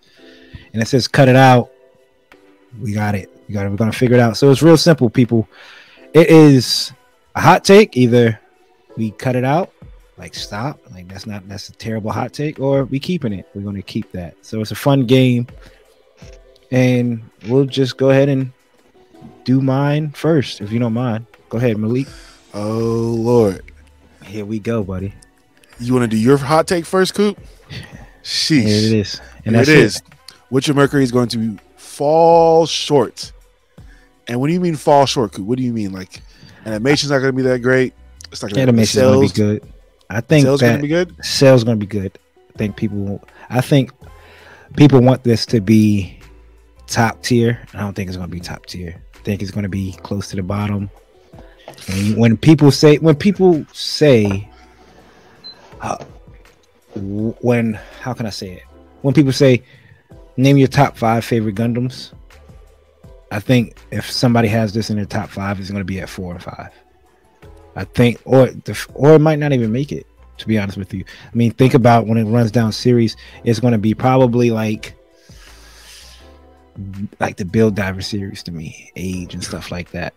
and 0.72 0.82
it 0.82 0.86
says 0.86 1.08
cut 1.08 1.28
it 1.28 1.36
out, 1.36 1.70
we 2.80 2.92
got 2.92 3.14
it. 3.14 3.30
We 3.48 3.54
got 3.54 3.66
it. 3.66 3.70
We're 3.70 3.76
going 3.76 3.90
to 3.90 3.98
figure 3.98 4.16
it 4.16 4.20
out. 4.20 4.36
So 4.36 4.50
it's 4.50 4.62
real 4.62 4.76
simple, 4.76 5.10
people. 5.10 5.48
It 6.14 6.28
is 6.30 6.92
a 7.34 7.40
hot 7.40 7.64
take. 7.64 7.96
Either 7.96 8.38
we 8.96 9.10
cut 9.12 9.36
it 9.36 9.44
out, 9.44 9.72
like 10.18 10.34
stop, 10.34 10.80
like 10.92 11.08
that's 11.08 11.26
not 11.26 11.48
that's 11.48 11.68
a 11.68 11.72
terrible 11.72 12.12
hot 12.12 12.32
take, 12.32 12.60
or 12.60 12.84
we 12.84 13.00
keeping 13.00 13.32
it. 13.32 13.48
We're 13.54 13.62
going 13.62 13.76
to 13.76 13.82
keep 13.82 14.12
that. 14.12 14.36
So 14.42 14.60
it's 14.60 14.70
a 14.70 14.76
fun 14.76 15.06
game. 15.06 15.46
And 16.70 17.28
we'll 17.48 17.66
just 17.66 17.96
go 17.96 18.10
ahead 18.10 18.28
and 18.28 18.52
do 19.44 19.60
mine 19.60 20.10
first, 20.10 20.60
if 20.60 20.70
you 20.70 20.78
don't 20.78 20.92
mind. 20.92 21.26
Go 21.48 21.58
ahead, 21.58 21.76
Malik. 21.78 22.06
Oh 22.54 23.16
Lord. 23.18 23.62
Here 24.24 24.44
we 24.44 24.58
go, 24.58 24.84
buddy. 24.84 25.12
You 25.80 25.94
want 25.94 26.04
to 26.10 26.16
do 26.16 26.16
your 26.16 26.36
hot 26.36 26.68
take 26.68 26.84
first, 26.84 27.14
Coop? 27.14 27.38
Sheesh. 28.22 28.62
Here 28.62 28.86
it 28.86 28.92
is. 28.92 29.20
And 29.44 29.56
Here 29.56 29.62
it 29.62 29.68
is. 29.68 29.96
It. 29.96 30.02
Witch 30.50 30.66
from 30.66 30.76
Mercury 30.76 31.02
is 31.02 31.10
going 31.10 31.28
to 31.28 31.58
fall 31.76 32.66
short. 32.66 33.32
And 34.28 34.40
what 34.40 34.48
do 34.48 34.52
you 34.52 34.60
mean 34.60 34.76
fall 34.76 35.06
short, 35.06 35.32
Coop? 35.32 35.46
What 35.46 35.58
do 35.58 35.64
you 35.64 35.72
mean? 35.72 35.92
Like 35.92 36.22
animation's 36.66 37.10
not 37.10 37.18
going 37.18 37.32
to 37.32 37.36
be 37.36 37.42
that 37.42 37.60
great. 37.60 37.94
It's 38.30 38.42
not 38.42 38.52
going 38.52 38.66
to 38.66 38.72
be 38.72 39.28
good. 39.28 39.62
I 40.08 40.20
think 40.20 40.44
sales 40.44 40.60
going 40.60 40.76
to 40.76 40.82
be 40.82 40.88
good. 40.88 41.24
Sales 41.24 41.64
going 41.64 41.78
to 41.78 41.86
be 41.86 41.90
good. 41.90 42.16
I 42.54 42.58
think 42.58 42.76
people. 42.76 43.24
I 43.48 43.60
think 43.60 43.90
people 44.76 45.00
want 45.00 45.24
this 45.24 45.46
to 45.46 45.60
be 45.60 46.19
top 46.90 47.22
tier. 47.22 47.60
I 47.72 47.80
don't 47.80 47.94
think 47.94 48.08
it's 48.08 48.16
going 48.16 48.28
to 48.28 48.34
be 48.34 48.40
top 48.40 48.66
tier. 48.66 49.00
I 49.14 49.18
think 49.18 49.42
it's 49.42 49.50
going 49.50 49.62
to 49.62 49.68
be 49.68 49.92
close 50.02 50.28
to 50.30 50.36
the 50.36 50.42
bottom. 50.42 50.90
And 51.88 52.16
when 52.16 52.36
people 52.36 52.70
say, 52.70 52.96
when 52.96 53.14
people 53.14 53.64
say, 53.72 54.48
uh, 55.80 56.04
when 56.96 57.74
how 58.00 58.12
can 58.12 58.26
I 58.26 58.30
say 58.30 58.52
it? 58.52 58.64
When 59.02 59.14
people 59.14 59.32
say, 59.32 59.62
name 60.36 60.58
your 60.58 60.68
top 60.68 60.96
five 60.96 61.24
favorite 61.24 61.54
Gundams, 61.54 62.12
I 63.30 63.38
think 63.38 63.76
if 63.90 64.10
somebody 64.10 64.48
has 64.48 64.72
this 64.72 64.90
in 64.90 64.96
their 64.96 65.06
top 65.06 65.30
five, 65.30 65.60
it's 65.60 65.70
going 65.70 65.80
to 65.80 65.84
be 65.84 66.00
at 66.00 66.08
four 66.08 66.34
or 66.34 66.40
five. 66.40 66.70
I 67.76 67.84
think, 67.84 68.20
or 68.24 68.46
the, 68.46 68.86
or 68.94 69.14
it 69.14 69.20
might 69.20 69.38
not 69.38 69.52
even 69.52 69.72
make 69.72 69.92
it. 69.92 70.06
To 70.38 70.48
be 70.48 70.58
honest 70.58 70.78
with 70.78 70.94
you, 70.94 71.04
I 71.22 71.36
mean, 71.36 71.50
think 71.50 71.74
about 71.74 72.06
when 72.06 72.16
it 72.16 72.24
runs 72.24 72.50
down 72.50 72.72
series, 72.72 73.14
it's 73.44 73.60
going 73.60 73.72
to 73.72 73.78
be 73.78 73.92
probably 73.92 74.50
like 74.50 74.94
like 77.18 77.36
the 77.36 77.44
Build 77.44 77.74
Diver 77.74 78.02
series 78.02 78.42
to 78.44 78.52
me, 78.52 78.90
age 78.96 79.34
and 79.34 79.42
stuff 79.42 79.70
like 79.70 79.90
that. 79.92 80.14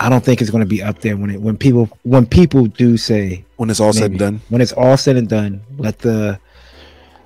I 0.00 0.08
don't 0.08 0.24
think 0.24 0.40
it's 0.40 0.50
going 0.50 0.64
to 0.64 0.68
be 0.68 0.82
up 0.82 1.00
there 1.00 1.16
when 1.16 1.30
it 1.30 1.40
when 1.40 1.56
people 1.56 1.88
when 2.02 2.26
people 2.26 2.66
do 2.66 2.96
say 2.96 3.44
when 3.56 3.70
it's 3.70 3.78
all 3.78 3.88
maybe, 3.88 3.98
said 3.98 4.10
and 4.10 4.18
done. 4.18 4.40
When 4.48 4.60
it's 4.60 4.72
all 4.72 4.96
said 4.96 5.16
and 5.16 5.28
done, 5.28 5.62
let 5.78 5.98
the 5.98 6.40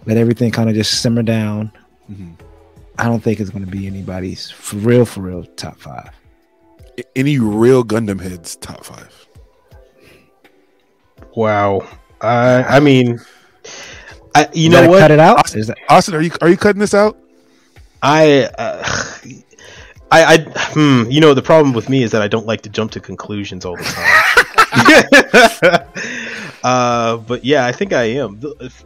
let 0.05 0.17
everything 0.17 0.51
kind 0.51 0.69
of 0.69 0.75
just 0.75 1.01
simmer 1.01 1.23
down. 1.23 1.73
Mm-hmm. 2.11 2.33
I 2.99 3.05
don't 3.05 3.23
think 3.23 3.41
it's 3.41 3.51
going 3.51 3.65
to 3.65 3.71
be 3.71 3.87
anybody's 3.87 4.51
for 4.51 4.77
real 4.77 5.05
for 5.05 5.21
real 5.21 5.45
top 5.45 5.79
five. 5.79 6.11
Any 7.15 7.39
real 7.39 7.85
Gundam 7.85 8.21
heads 8.21 8.57
top 8.57 8.85
five? 8.85 9.27
Wow. 11.35 11.87
I 12.21 12.63
I 12.63 12.81
mean, 12.81 13.21
I 14.35 14.49
you, 14.53 14.65
you 14.65 14.69
know 14.71 14.89
what? 14.89 15.01
Cut 15.01 15.11
it 15.11 15.21
out. 15.21 15.39
Austin, 15.39 15.63
that- 15.63 15.79
Austin, 15.89 16.15
are 16.15 16.23
you 16.23 16.31
are 16.41 16.49
you 16.49 16.57
cutting 16.57 16.81
this 16.81 16.95
out? 16.95 17.19
I 18.03 18.45
uh, 18.45 18.85
I, 20.11 20.25
I, 20.25 20.39
hmm, 20.73 21.11
you 21.11 21.21
know, 21.21 21.35
the 21.35 21.43
problem 21.43 21.75
with 21.75 21.89
me 21.89 22.05
is 22.05 22.13
that 22.13 22.23
I 22.23 22.29
don't 22.29 22.47
like 22.47 22.61
to 22.63 22.69
jump 22.69 22.93
to 22.93 23.01
conclusions 23.01 23.65
all 23.65 23.77
the 23.77 23.83
time. 23.83 24.07
uh, 26.63 27.17
but 27.17 27.45
yeah, 27.45 27.67
I 27.67 27.73
think 27.73 27.93
I 27.93 28.05
am. 28.05 28.41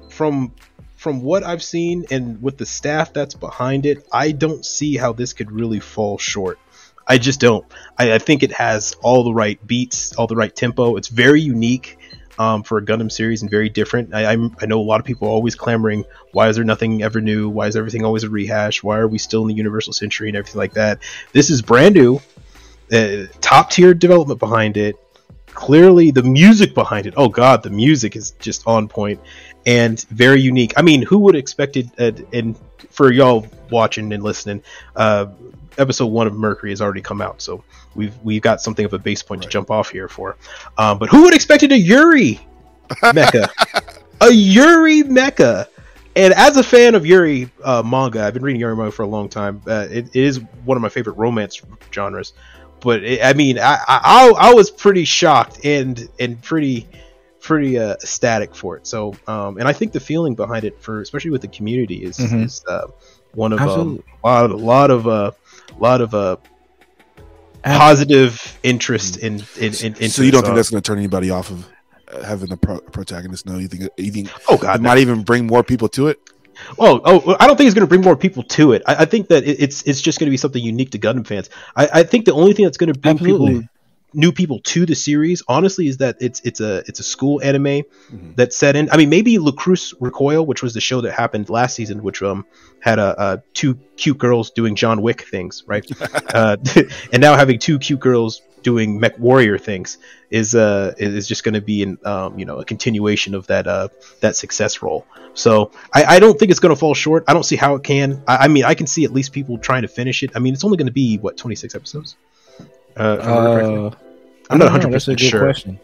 From 0.09 0.55
from 0.96 1.23
what 1.23 1.44
I've 1.44 1.62
seen 1.62 2.07
and 2.11 2.42
with 2.42 2.59
the 2.59 2.66
staff 2.66 3.12
that's 3.12 3.35
behind 3.35 3.87
it, 3.87 4.07
I 4.12 4.33
don't 4.33 4.64
see 4.64 4.96
how 4.96 5.12
this 5.12 5.33
could 5.33 5.51
really 5.51 5.81
fall 5.81 6.18
short. 6.18 6.59
I 7.07 7.18
just 7.18 7.40
don't. 7.40 7.66
I, 7.99 8.14
I 8.14 8.18
think 8.18 8.42
it 8.42 8.53
has 8.53 8.94
all 9.03 9.25
the 9.25 9.35
right 9.35 9.64
beats, 9.66 10.14
all 10.14 10.27
the 10.27 10.37
right 10.37 10.55
tempo. 10.55 10.96
It's 10.96 11.09
very 11.09 11.40
unique 11.40 11.99
um, 12.40 12.62
for 12.62 12.79
a 12.79 12.83
Gundam 12.83 13.12
series 13.12 13.42
and 13.42 13.50
very 13.50 13.68
different. 13.68 14.14
I, 14.14 14.33
I'm, 14.33 14.57
I 14.62 14.64
know 14.64 14.81
a 14.81 14.83
lot 14.83 14.98
of 14.98 15.05
people 15.05 15.29
are 15.29 15.31
always 15.31 15.55
clamoring, 15.55 16.07
why 16.33 16.48
is 16.48 16.57
there 16.57 16.64
nothing 16.64 17.03
ever 17.03 17.20
new? 17.20 17.50
Why 17.50 17.66
is 17.66 17.76
everything 17.76 18.03
always 18.03 18.24
a 18.24 18.31
rehash? 18.31 18.83
Why 18.83 18.96
are 18.96 19.07
we 19.07 19.18
still 19.18 19.42
in 19.42 19.48
the 19.48 19.55
Universal 19.55 19.92
Century 19.92 20.29
and 20.29 20.37
everything 20.38 20.59
like 20.59 20.72
that? 20.72 21.00
This 21.35 21.50
is 21.50 21.61
brand 21.61 21.94
new, 21.94 22.18
uh, 22.90 23.26
top 23.42 23.70
tier 23.70 23.92
development 23.92 24.40
behind 24.40 24.79
it. 24.79 24.96
Clearly, 25.48 26.12
the 26.12 26.22
music 26.22 26.74
behind 26.74 27.07
it. 27.07 27.12
Oh 27.14 27.29
God, 27.29 27.62
the 27.62 27.68
music 27.68 28.16
is 28.16 28.31
just 28.38 28.66
on 28.66 28.88
point 28.88 29.20
and 29.66 30.00
very 30.09 30.40
unique. 30.40 30.72
I 30.79 30.83
mean, 30.83 31.03
who 31.03 31.18
would 31.18 31.37
expect 31.37 31.76
it? 31.76 31.88
Uh, 31.98 32.12
and 32.33 32.59
for 32.88 33.12
y'all 33.12 33.46
watching 33.70 34.14
and 34.14 34.22
listening, 34.22 34.62
uh, 34.96 35.26
episode 35.79 36.07
one 36.07 36.27
of 36.27 36.35
Mercury 36.35 36.71
has 36.71 36.81
already 36.81 37.01
come 37.01 37.21
out, 37.21 37.41
so 37.43 37.63
we've 37.95 38.17
we've 38.23 38.43
got 38.43 38.61
something 38.61 38.85
of 38.85 38.93
a 38.93 38.99
base 38.99 39.23
point 39.23 39.41
right. 39.41 39.47
to 39.47 39.51
jump 39.51 39.71
off 39.71 39.91
here 39.91 40.09
for. 40.09 40.37
Um, 40.79 40.99
but 40.99 41.09
who 41.09 41.23
would 41.23 41.35
expect 41.35 41.63
it 41.63 41.73
a 41.73 41.79
Yuri 41.79 42.41
mecha? 42.89 43.49
a 44.21 44.33
Yuri 44.33 45.03
mecha. 45.03 45.67
And 46.17 46.35
as 46.35 46.57
a 46.57 46.63
fan 46.63 46.97
of 46.97 47.07
Yuri 47.07 47.51
uh, 47.63 47.83
manga, 47.85 48.25
I've 48.25 48.35
been 48.35 48.43
reading 48.43 48.61
Yuri 48.61 48.77
manga 48.77 48.91
for 48.91 49.05
a 49.05 49.09
long 49.09 49.29
time. 49.29 49.63
Uh, 49.67 49.87
it, 49.91 50.09
it 50.09 50.17
is 50.17 50.41
one 50.65 50.77
of 50.77 50.83
my 50.83 50.89
favorite 50.89 51.15
romance 51.15 51.63
genres. 51.93 52.33
But 52.81 53.05
it, 53.05 53.25
I 53.25 53.35
mean, 53.35 53.59
I, 53.59 53.79
I 53.87 54.35
I 54.37 54.55
was 54.55 54.71
pretty 54.71 55.05
shocked 55.05 55.65
and 55.65 56.09
and 56.19 56.41
pretty 56.43 56.89
pretty 57.41 57.79
uh, 57.79 57.93
ecstatic 57.95 58.55
for 58.55 58.77
it. 58.77 58.87
So, 58.87 59.15
um, 59.27 59.59
and 59.59 59.67
I 59.67 59.73
think 59.73 59.93
the 59.93 60.01
feeling 60.01 60.35
behind 60.35 60.65
it, 60.65 60.81
for 60.81 61.01
especially 61.01 61.31
with 61.31 61.43
the 61.43 61.49
community, 61.49 62.05
is 62.05 62.19
mm-hmm. 62.19 62.45
is 62.45 62.65
uh, 62.67 62.89
one 63.33 63.53
of 63.53 63.61
um, 63.61 64.03
a 64.23 64.27
lot, 64.27 64.51
a 64.51 64.57
lot 64.57 64.91
of 64.91 65.09
uh, 65.09 65.31
a 65.77 65.83
lot 65.83 66.01
of 66.01 66.14
uh, 66.14 66.37
positive 67.62 68.59
interest 68.62 69.18
in 69.18 69.35
in, 69.59 69.75
in 69.75 69.94
into 69.94 70.11
so 70.11 70.23
you 70.23 70.31
don't 70.31 70.42
think 70.42 70.57
that's 70.57 70.70
going 70.70 70.83
to 70.83 70.87
turn 70.87 70.99
anybody 70.99 71.31
off 71.31 71.51
of 71.51 71.66
uh, 72.09 72.23
having 72.25 72.49
the 72.49 72.57
pro- 72.57 72.81
protagonist? 72.81 73.46
No, 73.46 73.59
you 73.59 73.68
think 73.68 73.90
you 73.96 74.11
think 74.11 74.31
oh 74.49 74.55
it 74.55 74.61
god 74.61 74.81
might 74.81 74.99
even 74.99 75.23
bring 75.23 75.46
more 75.46 75.62
people 75.62 75.88
to 75.90 76.09
it? 76.09 76.18
Oh, 76.79 77.01
oh! 77.05 77.37
I 77.40 77.46
don't 77.46 77.57
think 77.57 77.68
it's 77.68 77.75
going 77.75 77.87
to 77.87 77.88
bring 77.88 78.03
more 78.03 78.16
people 78.16 78.42
to 78.42 78.73
it. 78.73 78.83
I, 78.87 78.96
I 78.96 79.05
think 79.05 79.29
that 79.29 79.44
it, 79.44 79.61
it's 79.61 79.83
it's 79.83 80.01
just 80.01 80.18
going 80.18 80.27
to 80.27 80.31
be 80.31 80.37
something 80.37 80.62
unique 80.62 80.90
to 80.90 80.99
Gundam 80.99 81.27
fans. 81.27 81.49
I, 81.75 81.88
I 81.92 82.03
think 82.03 82.27
the 82.27 82.35
only 82.35 82.53
thing 82.53 82.64
that's 82.66 82.77
going 82.77 82.92
to 82.92 82.99
bring 82.99 83.16
Absolutely. 83.16 83.55
people, 83.55 83.68
new 84.14 84.33
people 84.33 84.61
to 84.61 84.87
the 84.87 84.94
series, 84.94 85.42
honestly, 85.49 85.87
is 85.88 85.99
that 85.99 86.16
it's 86.20 86.40
it's 86.44 86.61
a 86.61 86.79
it's 86.87 87.01
a 87.01 87.03
school 87.05 87.40
anime 87.42 87.64
Mhm. 88.12 88.37
that's 88.37 88.57
set 88.57 88.77
in. 88.77 88.90
I 88.90 88.96
mean, 88.96 89.09
maybe 89.11 89.38
Lycoris 89.38 89.94
Recoil, 90.01 90.44
which 90.44 90.62
was 90.62 90.75
the 90.75 90.81
show 90.81 91.01
that 91.03 91.12
happened 91.12 91.49
last 91.51 91.75
season, 91.77 92.03
which 92.03 92.23
um 92.23 92.44
had 92.81 92.99
a, 92.99 93.18
uh 93.20 93.37
two 93.55 93.79
cute 93.96 94.18
girls 94.18 94.51
doing 94.51 94.75
John 94.75 95.03
Wick 95.03 95.23
things, 95.23 95.64
right? 95.66 95.85
uh, 96.35 96.57
and 97.12 97.20
now 97.20 97.37
having 97.37 97.59
two 97.59 97.79
cute 97.79 98.01
girls 98.01 98.42
doing 98.62 99.01
Mech 99.01 99.18
Warrior 99.18 99.57
things 99.59 99.96
is 100.31 100.55
uh 100.55 100.92
is 100.99 101.27
just 101.27 101.44
going 101.44 101.55
to 101.55 101.62
be 101.62 101.83
an 101.83 101.99
um 102.05 102.38
you 102.38 102.44
know 102.44 102.59
a 102.59 102.64
continuation 102.64 103.35
of 103.35 103.46
that 103.46 103.66
uh 103.66 103.88
that 104.20 104.37
success 104.37 104.83
role. 104.83 105.07
So 105.35 105.70
I, 105.94 106.16
I 106.16 106.18
don't 106.20 106.38
think 106.38 106.51
it's 106.51 106.61
going 106.61 106.75
to 106.75 106.79
fall 106.79 106.92
short. 106.94 107.25
I 107.29 107.33
don't 107.35 107.44
see 107.44 107.57
how 107.57 107.77
it 107.77 107.85
can. 107.85 108.23
I, 108.27 108.37
I 108.44 108.49
mean, 108.49 108.64
I 108.64 108.75
can 108.75 108.87
see 108.88 109.05
at 109.05 109.12
least 109.12 109.33
people 109.33 109.59
trying 109.59 109.83
to 109.83 109.88
finish 109.88 110.23
it. 110.25 110.33
I 110.35 110.40
mean, 110.40 110.55
it's 110.55 110.64
only 110.64 110.77
going 110.77 110.88
to 110.88 110.92
be 110.92 111.18
what 111.18 111.37
26 111.37 111.75
episodes. 111.75 112.16
Uh, 112.96 113.00
uh, 113.00 113.90
I'm 114.50 114.59
not 114.59 114.64
100 114.72 114.92
percent 114.92 115.20
sure. 115.20 115.40
question. 115.40 115.79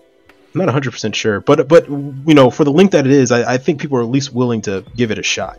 I'm 0.54 0.58
not 0.60 0.66
100 0.66 0.90
percent 0.90 1.14
sure, 1.16 1.40
but 1.40 1.68
but 1.68 1.88
you 1.88 2.34
know, 2.34 2.50
for 2.50 2.64
the 2.64 2.72
length 2.72 2.92
that 2.92 3.06
it 3.06 3.12
is, 3.12 3.30
I, 3.30 3.54
I 3.54 3.58
think 3.58 3.80
people 3.80 3.98
are 3.98 4.02
at 4.02 4.08
least 4.08 4.32
willing 4.32 4.62
to 4.62 4.84
give 4.96 5.10
it 5.10 5.18
a 5.18 5.22
shot. 5.22 5.58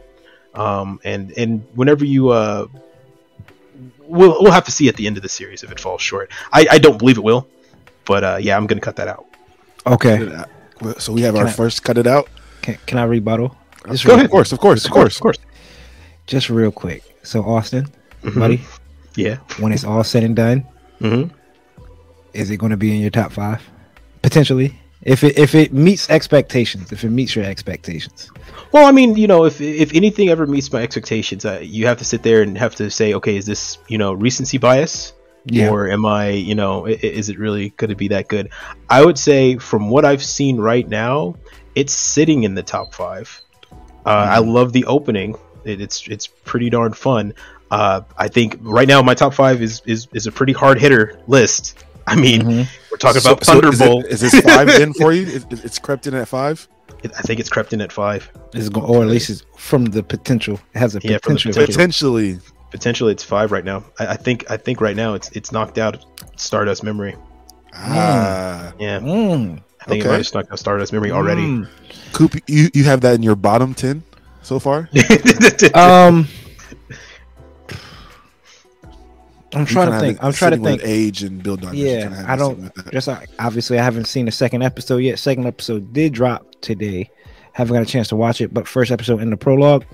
Um, 0.53 0.99
and 1.03 1.31
and 1.38 1.65
whenever 1.75 2.03
you 2.03 2.29
uh, 2.29 2.67
we'll 4.01 4.41
we'll 4.41 4.51
have 4.51 4.65
to 4.65 4.71
see 4.71 4.88
at 4.88 4.95
the 4.95 5.07
end 5.07 5.17
of 5.17 5.23
the 5.23 5.29
series 5.29 5.63
if 5.63 5.71
it 5.71 5.79
falls 5.79 6.01
short. 6.01 6.31
I, 6.51 6.67
I 6.71 6.77
don't 6.79 6.97
believe 6.97 7.17
it 7.17 7.23
will, 7.23 7.47
but 8.05 8.23
uh, 8.23 8.38
yeah, 8.41 8.57
I'm 8.57 8.67
gonna 8.67 8.81
cut 8.81 8.95
that 8.97 9.07
out. 9.07 9.25
Okay, 9.86 10.17
So 10.99 11.13
we 11.13 11.21
have 11.21 11.36
Can 11.36 11.43
our 11.43 11.47
I- 11.49 11.51
first 11.51 11.83
cut 11.83 11.97
it 11.97 12.07
out. 12.07 12.27
can, 12.62 12.77
can 12.86 12.97
I 12.97 13.03
rebuttal? 13.05 13.55
Just 13.89 14.03
Go 14.03 14.10
real- 14.10 14.15
ahead. 14.15 14.25
Of 14.25 14.31
course, 14.31 14.51
of 14.51 14.60
course, 14.60 14.86
of 14.86 14.91
course. 14.91 15.15
of 15.15 15.21
course. 15.21 15.38
Just 16.25 16.49
real 16.49 16.71
quick. 16.71 17.03
So 17.23 17.41
Austin, 17.43 17.88
Mhm. 18.23 18.39
buddy, 18.39 18.62
Yeah. 19.15 19.38
when 19.60 19.71
it's 19.71 19.86
all 19.86 20.03
said 20.03 20.23
and 20.23 20.36
done, 20.36 20.65
hmm 20.99 21.25
is 22.38 22.50
it 22.52 22.58
going 22.58 22.69
to 22.71 22.78
be 22.78 22.93
in 22.95 23.02
your 23.02 23.10
top 23.10 23.32
five? 23.32 23.62
Potentially, 24.21 24.80
if 25.02 25.23
it 25.23 25.38
if 25.38 25.56
it 25.56 25.73
meets 25.73 26.10
expectations, 26.10 26.91
if 26.91 27.04
it 27.04 27.10
meets 27.10 27.36
your 27.36 27.45
expectations. 27.45 28.30
Well, 28.71 28.86
I 28.86 28.91
mean, 28.91 29.15
you 29.15 29.28
know, 29.28 29.45
if 29.45 29.62
if 29.62 29.93
anything 29.93 30.30
ever 30.30 30.45
meets 30.47 30.71
my 30.71 30.82
expectations, 30.82 31.45
uh, 31.45 31.60
you 31.62 31.88
have 31.88 31.97
to 32.00 32.06
sit 32.06 32.23
there 32.23 32.41
and 32.41 32.58
have 32.58 32.76
to 32.76 32.89
say, 32.89 33.13
okay, 33.15 33.38
is 33.38 33.45
this 33.45 33.78
you 33.88 33.97
know 33.97 34.13
recency 34.13 34.58
bias? 34.58 35.13
Yeah. 35.50 35.69
or 35.69 35.88
am 35.89 36.06
I, 36.06 36.32
you 36.32 36.56
know, 36.56 36.88
i- 36.88 36.89
i- 36.91 37.00
is 37.02 37.30
it 37.30 37.39
really 37.39 37.69
going 37.78 37.89
to 37.89 37.95
be 37.95 38.10
that 38.10 38.28
good? 38.28 38.50
I 38.89 39.06
would 39.06 39.17
say, 39.17 39.56
from 39.56 39.89
what 39.89 40.04
I've 40.04 40.21
seen 40.21 40.58
right 40.58 40.86
now, 40.86 41.36
it's 41.73 41.93
sitting 41.93 42.43
in 42.43 42.54
the 42.54 42.63
top 42.63 42.93
five. 42.93 43.41
Uh, 44.06 44.10
I 44.10 44.39
love 44.39 44.73
the 44.73 44.84
opening; 44.86 45.36
it, 45.63 45.80
it's 45.80 46.06
it's 46.10 46.28
pretty 46.28 46.69
darn 46.69 46.91
fun. 46.91 47.34
Uh, 47.71 48.02
I 48.17 48.28
think 48.28 48.58
right 48.62 48.88
now 48.89 49.02
my 49.02 49.13
top 49.13 49.34
five 49.34 49.62
is 49.62 49.82
is, 49.86 50.08
is 50.13 50.28
a 50.28 50.34
pretty 50.34 50.52
hard 50.54 50.80
hitter 50.82 51.17
list. 51.28 51.86
I 52.08 52.15
mean, 52.15 52.41
Mhm. 52.41 52.67
we're 52.91 52.98
talking 52.98 53.22
So- 53.22 53.34
about 53.34 53.43
so 53.46 53.52
is 53.54 53.58
it- 53.60 53.62
Thunderbolt. 53.84 54.06
Is, 54.06 54.22
this 54.22 54.39
five 54.41 54.70
in 54.82 54.93
for 54.93 55.12
you? 55.13 55.28
It- 55.28 55.46
it's 55.65 55.78
crept 55.78 56.08
in 56.08 56.13
at 56.15 56.28
five. 56.28 56.67
I 57.04 57.22
think 57.22 57.39
it's 57.39 57.50
crept 57.50 57.74
in 57.74 57.82
at 57.82 57.91
five. 57.91 58.28
It's 58.54 58.70
going, 58.70 58.86
or 58.88 59.04
at 59.04 59.10
least 59.10 59.30
it's 59.30 59.43
from 59.58 59.86
the 59.86 60.02
potential. 60.02 60.60
It 60.74 60.80
has 60.80 60.96
a 60.96 61.00
Yeah, 61.04 61.17
potential. 61.20 61.52
potential. 61.52 61.74
Potentially. 61.74 62.39
Potentially, 62.72 63.12
it's 63.12 63.24
five 63.24 63.52
right 63.52 63.63
now. 63.63 63.84
I, 64.00 64.08
I 64.08 64.15
think 64.15 64.46
I 64.50 64.58
think 64.58 64.82
right 64.82 64.96
now 64.96 65.13
it's 65.13 65.30
it's 65.34 65.52
knocked 65.52 65.78
out 65.78 66.04
Stardust 66.38 66.84
Memory. 66.84 67.15
Ah, 67.74 68.74
Yeah, 68.80 69.00
Mm, 69.00 69.60
I 69.82 69.86
think 69.86 70.00
it 70.00 70.02
Okay. 70.02 70.10
might 70.10 70.17
have 70.17 70.28
snuck 70.28 70.48
out 70.52 70.60
Stardust 70.60 70.91
Memory 70.93 71.12
already. 71.12 71.43
mm. 71.43 71.67
Coop, 72.13 72.36
you 72.48 72.70
you 72.74 72.84
have 72.86 73.02
that 73.02 73.15
in 73.15 73.24
your 73.24 73.36
bottom 73.36 73.74
ten 73.74 74.04
so 74.41 74.60
far. 74.60 74.89
Um, 75.76 76.28
I'm 79.53 79.65
trying 79.65 79.91
to 79.91 79.99
think. 79.99 80.23
I'm 80.23 80.33
trying 80.33 80.51
to 80.51 80.57
think. 80.57 80.81
age 80.83 81.23
and 81.23 81.41
build 81.41 81.63
on. 81.63 81.75
Yeah, 81.75 82.25
I 82.27 82.36
don't. 82.36 82.71
Just 82.91 83.07
like 83.07 83.29
obviously, 83.39 83.79
I 83.79 83.83
haven't 83.83 84.05
seen 84.05 84.25
the 84.25 84.31
second 84.31 84.62
episode 84.62 84.97
yet. 84.97 85.19
Second 85.19 85.45
episode 85.45 85.93
did 85.93 86.13
drop 86.13 86.45
today. 86.62 87.10
Haven't 87.53 87.73
got 87.75 87.81
a 87.81 87.86
chance 87.86 88.07
to 88.10 88.15
watch 88.15 88.41
it, 88.41 88.53
but 88.53 88.67
first 88.67 88.91
episode 88.91 89.21
in 89.21 89.29
the 89.29 89.38
prologue. 89.38 89.86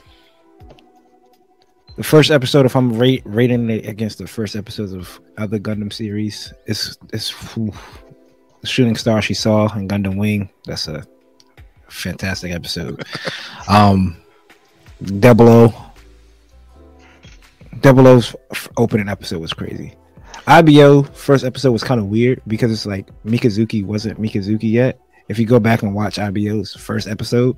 The 1.95 2.03
first 2.03 2.31
episode, 2.31 2.65
if 2.65 2.75
I'm 2.75 2.97
rate, 2.97 3.21
rating 3.23 3.69
it 3.69 3.85
against 3.85 4.17
the 4.17 4.27
first 4.27 4.55
episodes 4.55 4.93
of 4.93 5.21
other 5.37 5.59
Gundam 5.59 5.93
series, 5.93 6.51
it's 6.65 6.97
is 7.13 7.29
whew, 7.29 7.71
the 8.61 8.67
shooting 8.67 8.95
star 8.95 9.21
she 9.21 9.35
saw 9.35 9.71
in 9.77 9.87
Gundam 9.87 10.17
Wing. 10.17 10.49
That's 10.65 10.87
a 10.87 11.05
fantastic 11.89 12.51
episode. 12.51 13.05
um, 13.69 14.17
Double 15.19 15.47
O. 15.47 15.92
Double 17.84 18.08
O's 18.08 18.34
opening 18.78 19.10
episode 19.10 19.41
was 19.41 19.52
crazy. 19.52 19.93
IBO 20.48 21.04
first 21.04 21.43
episode 21.43 21.74
was 21.74 21.84
kind 21.84 22.00
of 22.00 22.08
weird 22.08 22.41
because 22.48 22.72
it's 22.72 22.86
like 22.86 23.10
Mikazuki 23.26 23.86
wasn't 23.86 24.22
Mikazuki 24.22 24.72
yet. 24.72 25.02
If 25.28 25.38
you 25.38 25.46
go 25.46 25.60
back 25.60 25.84
and 25.84 25.93
watch 25.93 26.17
IBO's 26.17 26.74
first 26.74 27.10
episode, 27.10 27.58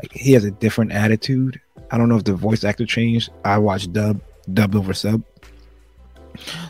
like 0.00 0.12
he 0.12 0.32
has 0.32 0.44
a 0.44 0.52
different 0.52 0.92
attitude. 0.92 1.60
I 1.90 1.98
don't 1.98 2.08
know 2.08 2.16
if 2.16 2.22
the 2.22 2.34
voice 2.34 2.62
actor 2.62 2.86
changed. 2.86 3.30
I 3.44 3.58
watched 3.58 3.92
dub, 3.92 4.20
dubbed 4.52 4.76
over 4.76 4.94
sub. 4.94 5.24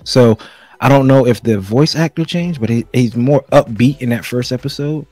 So 0.05 0.39
I 0.81 0.89
don't 0.89 1.07
know 1.07 1.27
if 1.27 1.43
the 1.43 1.61
voice 1.61 1.95
actor 1.97 2.25
changed, 2.25 2.59
but 2.59 2.71
he, 2.71 2.87
he's 2.95 3.17
more 3.17 3.43
upbeat 3.53 4.01
in 4.01 4.09
that 4.11 4.25
first 4.25 4.51
episode. 4.51 5.07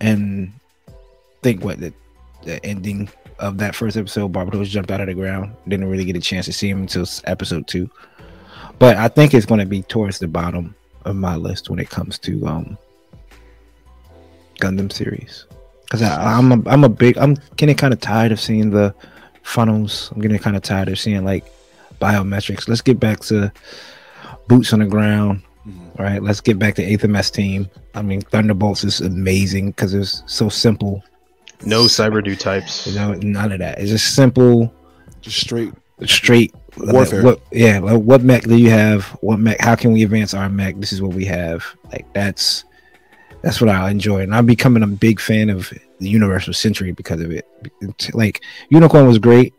And 0.00 0.52
think 1.42 1.62
what 1.62 1.78
the, 1.78 1.94
the 2.42 2.64
ending 2.66 3.08
of 3.38 3.58
that 3.58 3.74
first 3.74 3.96
episode, 3.96 4.32
Barbatos 4.32 4.66
jumped 4.66 4.90
out 4.90 5.00
of 5.00 5.06
the 5.06 5.14
ground. 5.14 5.54
Didn't 5.68 5.88
really 5.88 6.04
get 6.04 6.16
a 6.16 6.20
chance 6.20 6.46
to 6.46 6.52
see 6.52 6.68
him 6.68 6.82
until 6.82 7.06
episode 7.24 7.66
two. 7.66 7.90
But 8.78 8.96
I 8.96 9.08
think 9.08 9.34
it's 9.34 9.46
going 9.46 9.60
to 9.60 9.66
be 9.66 9.82
towards 9.82 10.18
the 10.18 10.28
bottom 10.28 10.74
of 11.04 11.16
my 11.16 11.36
list 11.36 11.70
when 11.70 11.78
it 11.78 11.90
comes 11.90 12.18
to 12.20 12.46
um 12.46 12.78
Gundam 14.60 14.92
series. 14.92 15.46
Because 15.82 16.02
I'm 16.02 16.52
a, 16.52 16.68
I'm 16.68 16.84
a 16.84 16.88
big 16.88 17.18
I'm 17.18 17.36
getting 17.56 17.76
kind 17.76 17.92
of 17.92 18.00
tired 18.00 18.32
of 18.32 18.40
seeing 18.40 18.70
the 18.70 18.94
funnels. 19.42 20.10
I'm 20.14 20.20
getting 20.20 20.38
kind 20.38 20.56
of 20.56 20.62
tired 20.62 20.88
of 20.88 20.98
seeing 20.98 21.24
like 21.24 21.44
biometrics. 22.00 22.68
Let's 22.68 22.80
get 22.80 22.98
back 22.98 23.20
to 23.20 23.52
boots 24.48 24.72
on 24.72 24.80
the 24.80 24.86
ground. 24.86 25.42
All 25.98 26.04
right, 26.04 26.22
let's 26.22 26.40
get 26.40 26.58
back 26.58 26.74
to 26.74 26.82
eighth 26.82 27.04
MS 27.04 27.30
team. 27.30 27.70
I 27.94 28.02
mean, 28.02 28.20
Thunderbolts 28.20 28.84
is 28.84 29.00
amazing 29.00 29.68
because 29.70 29.94
it's 29.94 30.22
so 30.26 30.48
simple. 30.48 31.02
No 31.66 31.84
cyber 31.84 32.22
newtypes. 32.24 32.86
You 32.86 32.94
know, 32.94 33.14
none 33.14 33.52
of 33.52 33.58
that. 33.60 33.78
It's 33.78 33.90
just 33.90 34.14
simple, 34.14 34.72
Just 35.20 35.40
straight. 35.40 35.72
straight 36.04 36.54
Warfare. 36.76 37.22
What, 37.22 37.40
yeah, 37.52 37.78
like, 37.78 38.00
what 38.02 38.22
mech 38.22 38.42
do 38.42 38.56
you 38.56 38.70
have? 38.70 39.04
What 39.20 39.38
mech? 39.38 39.60
How 39.60 39.76
can 39.76 39.92
we 39.92 40.02
advance 40.02 40.34
our 40.34 40.48
mech? 40.48 40.76
This 40.78 40.92
is 40.92 41.00
what 41.00 41.14
we 41.14 41.24
have. 41.26 41.64
Like 41.92 42.12
that's 42.12 42.64
that's 43.42 43.60
what 43.60 43.70
I 43.70 43.90
enjoy, 43.90 44.22
and 44.22 44.34
I'm 44.34 44.46
becoming 44.46 44.82
a 44.82 44.86
big 44.88 45.20
fan 45.20 45.50
of 45.50 45.72
the 46.00 46.08
Universal 46.08 46.54
Century 46.54 46.90
because 46.90 47.20
of 47.20 47.30
it. 47.30 47.46
Like 48.12 48.42
Unicorn 48.70 49.06
was 49.06 49.18
great. 49.18 49.54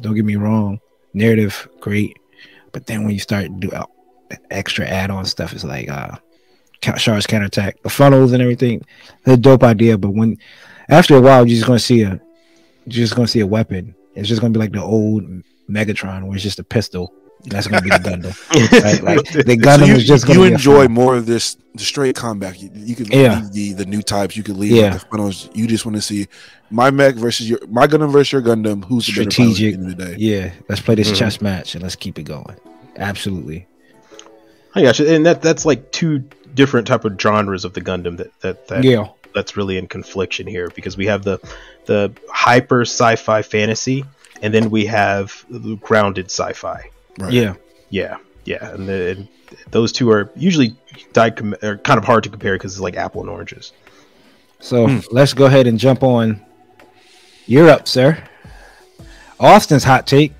Don't 0.00 0.14
get 0.14 0.24
me 0.24 0.36
wrong, 0.36 0.80
narrative 1.12 1.68
great, 1.80 2.18
but 2.72 2.86
then 2.86 3.04
when 3.04 3.12
you 3.12 3.20
start 3.20 3.48
do 3.60 3.70
uh, 3.70 3.84
extra 4.50 4.86
add-on 4.86 5.26
stuff, 5.26 5.52
it's 5.52 5.64
like 5.64 5.90
uh, 5.90 6.16
Ca- 6.80 6.96
Char's 6.96 7.26
counterattack, 7.26 7.82
the 7.82 7.90
funnels 7.90 8.32
and 8.32 8.42
everything. 8.42 8.82
It's 9.18 9.34
a 9.34 9.36
dope 9.36 9.62
idea, 9.64 9.98
but 9.98 10.10
when 10.14 10.38
after 10.88 11.16
a 11.16 11.20
while, 11.20 11.46
you're 11.46 11.56
just 11.56 11.66
gonna 11.66 11.78
see 11.78 12.02
a 12.02 12.20
you're 12.86 13.04
just 13.06 13.14
gonna 13.16 13.28
see 13.28 13.40
a 13.40 13.46
weapon. 13.46 13.94
It's 14.14 14.28
just 14.28 14.40
gonna 14.40 14.52
be 14.52 14.58
like 14.60 14.72
the 14.72 14.82
old 14.82 15.24
Megatron, 15.68 16.24
where 16.24 16.34
it's 16.34 16.42
just 16.42 16.58
a 16.58 16.64
pistol. 16.64 17.12
That's 17.46 17.66
gonna 17.66 17.82
be 17.82 17.90
the 17.90 17.96
Gundam. 17.96 18.82
Right? 18.82 19.02
Like 19.02 19.24
the 19.32 19.42
So 19.42 19.56
Gundam 19.56 19.86
you, 19.88 19.94
is 19.94 20.06
just 20.06 20.26
gonna 20.26 20.40
you 20.40 20.46
be 20.48 20.52
enjoy 20.54 20.82
funnel. 20.86 20.88
more 20.90 21.16
of 21.16 21.26
this 21.26 21.56
the 21.74 21.82
straight 21.82 22.16
combat. 22.16 22.60
You, 22.60 22.70
you 22.74 22.94
could 22.96 23.12
Yeah. 23.12 23.40
leave 23.40 23.52
the 23.52 23.72
the 23.72 23.86
new 23.86 24.00
types. 24.02 24.36
You 24.36 24.42
could 24.42 24.56
leave 24.56 24.72
Yeah. 24.72 24.90
the 24.94 24.98
funnels. 25.00 25.50
You 25.54 25.66
just 25.66 25.84
want 25.84 25.96
to 25.96 26.02
see 26.02 26.26
my 26.70 26.90
mech 26.90 27.16
versus 27.16 27.48
your 27.50 27.58
my 27.68 27.86
Gundam 27.86 28.10
versus 28.12 28.32
your 28.32 28.40
Gundam. 28.42 28.84
Who's 28.86 29.06
the 29.06 29.12
better 29.12 29.30
pilot 29.30 29.54
Strategic. 29.54 29.74
at 29.74 29.80
the 29.80 29.86
end 29.86 29.92
of 29.92 29.98
the 29.98 30.14
day? 30.14 30.16
Yeah, 30.18 30.50
let's 30.68 30.80
play 30.80 30.94
this 30.94 31.10
Mhm. 31.10 31.16
chess 31.16 31.40
match 31.42 31.74
and 31.74 31.82
let's 31.82 31.96
keep 31.96 32.18
it 32.18 32.22
going. 32.24 32.56
Absolutely. 32.96 33.66
I 34.74 34.82
gotcha, 34.82 35.12
and 35.14 35.26
that 35.26 35.42
that's 35.42 35.64
like 35.66 35.90
two 35.92 36.24
different 36.54 36.86
type 36.86 37.04
of 37.04 37.20
genres 37.20 37.64
of 37.64 37.74
the 37.74 37.80
Gundam 37.80 38.16
that 38.16 38.40
that, 38.40 38.68
that 38.68 38.84
Yeah. 38.84 39.08
That's 39.34 39.56
really 39.56 39.76
in 39.78 39.86
confliction 39.86 40.46
here 40.46 40.68
because 40.74 40.96
we 40.96 41.06
have 41.06 41.22
the 41.24 41.38
the 41.86 42.12
hyper 42.30 42.82
sci-fi 42.82 43.42
fantasy, 43.42 44.04
and 44.42 44.52
then 44.54 44.70
we 44.70 44.86
have 44.86 45.44
the 45.50 45.76
grounded 45.76 46.26
sci-fi. 46.26 46.88
Right. 47.18 47.32
Yeah. 47.32 47.54
Yeah, 47.90 48.16
yeah, 48.44 48.72
and, 48.74 48.88
the, 48.88 49.10
and 49.10 49.28
those 49.70 49.92
two 49.92 50.10
are 50.10 50.32
usually 50.34 50.74
di- 51.12 51.30
com- 51.30 51.54
are 51.62 51.76
kind 51.78 51.96
of 51.98 52.04
hard 52.04 52.24
to 52.24 52.30
compare 52.30 52.54
because 52.54 52.72
it's 52.72 52.80
like 52.80 52.96
apple 52.96 53.20
and 53.20 53.30
oranges. 53.30 53.72
So 54.58 54.88
Hmm. 54.88 54.98
let's 55.12 55.32
go 55.34 55.44
ahead 55.44 55.66
and 55.68 55.78
jump 55.78 56.02
on. 56.02 56.44
You're 57.46 57.68
up, 57.68 57.86
sir. 57.86 58.18
Austin's 59.38 59.84
hot 59.84 60.06
take. 60.08 60.32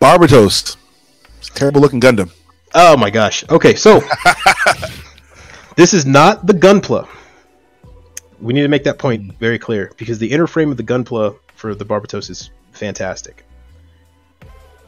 Barbatos. 0.00 0.76
It's 1.38 1.48
a 1.48 1.52
terrible 1.54 1.80
looking 1.80 2.00
Gundam. 2.00 2.30
Oh 2.74 2.96
my 2.96 3.10
gosh. 3.10 3.42
Okay, 3.50 3.74
so 3.74 4.00
this 5.76 5.92
is 5.94 6.06
not 6.06 6.46
the 6.46 6.52
Gunpla. 6.54 7.08
We 8.44 8.52
need 8.52 8.60
to 8.60 8.68
make 8.68 8.84
that 8.84 8.98
point 8.98 9.38
very 9.38 9.58
clear 9.58 9.90
because 9.96 10.18
the 10.18 10.30
inner 10.30 10.46
frame 10.46 10.70
of 10.70 10.76
the 10.76 10.82
Gunpla 10.82 11.34
for 11.54 11.74
the 11.74 11.86
Barbatos 11.86 12.28
is 12.28 12.50
fantastic. 12.72 13.42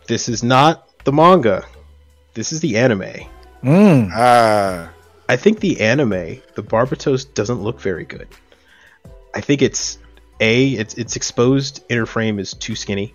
This 0.06 0.28
is 0.28 0.42
not 0.42 0.86
the 1.04 1.12
manga. 1.12 1.64
This 2.34 2.52
is 2.52 2.60
the 2.60 2.76
anime. 2.76 3.30
Mm. 3.62 4.10
Ah, 4.12 4.92
I 5.26 5.36
think 5.36 5.60
the 5.60 5.80
anime, 5.80 6.42
the 6.54 6.62
Barbatos 6.62 7.32
doesn't 7.32 7.62
look 7.62 7.80
very 7.80 8.04
good. 8.04 8.28
I 9.34 9.40
think 9.40 9.62
it's 9.62 9.96
a 10.38 10.72
its 10.72 10.92
its 10.92 11.16
exposed 11.16 11.82
inner 11.88 12.04
frame 12.04 12.38
is 12.38 12.52
too 12.52 12.76
skinny. 12.76 13.14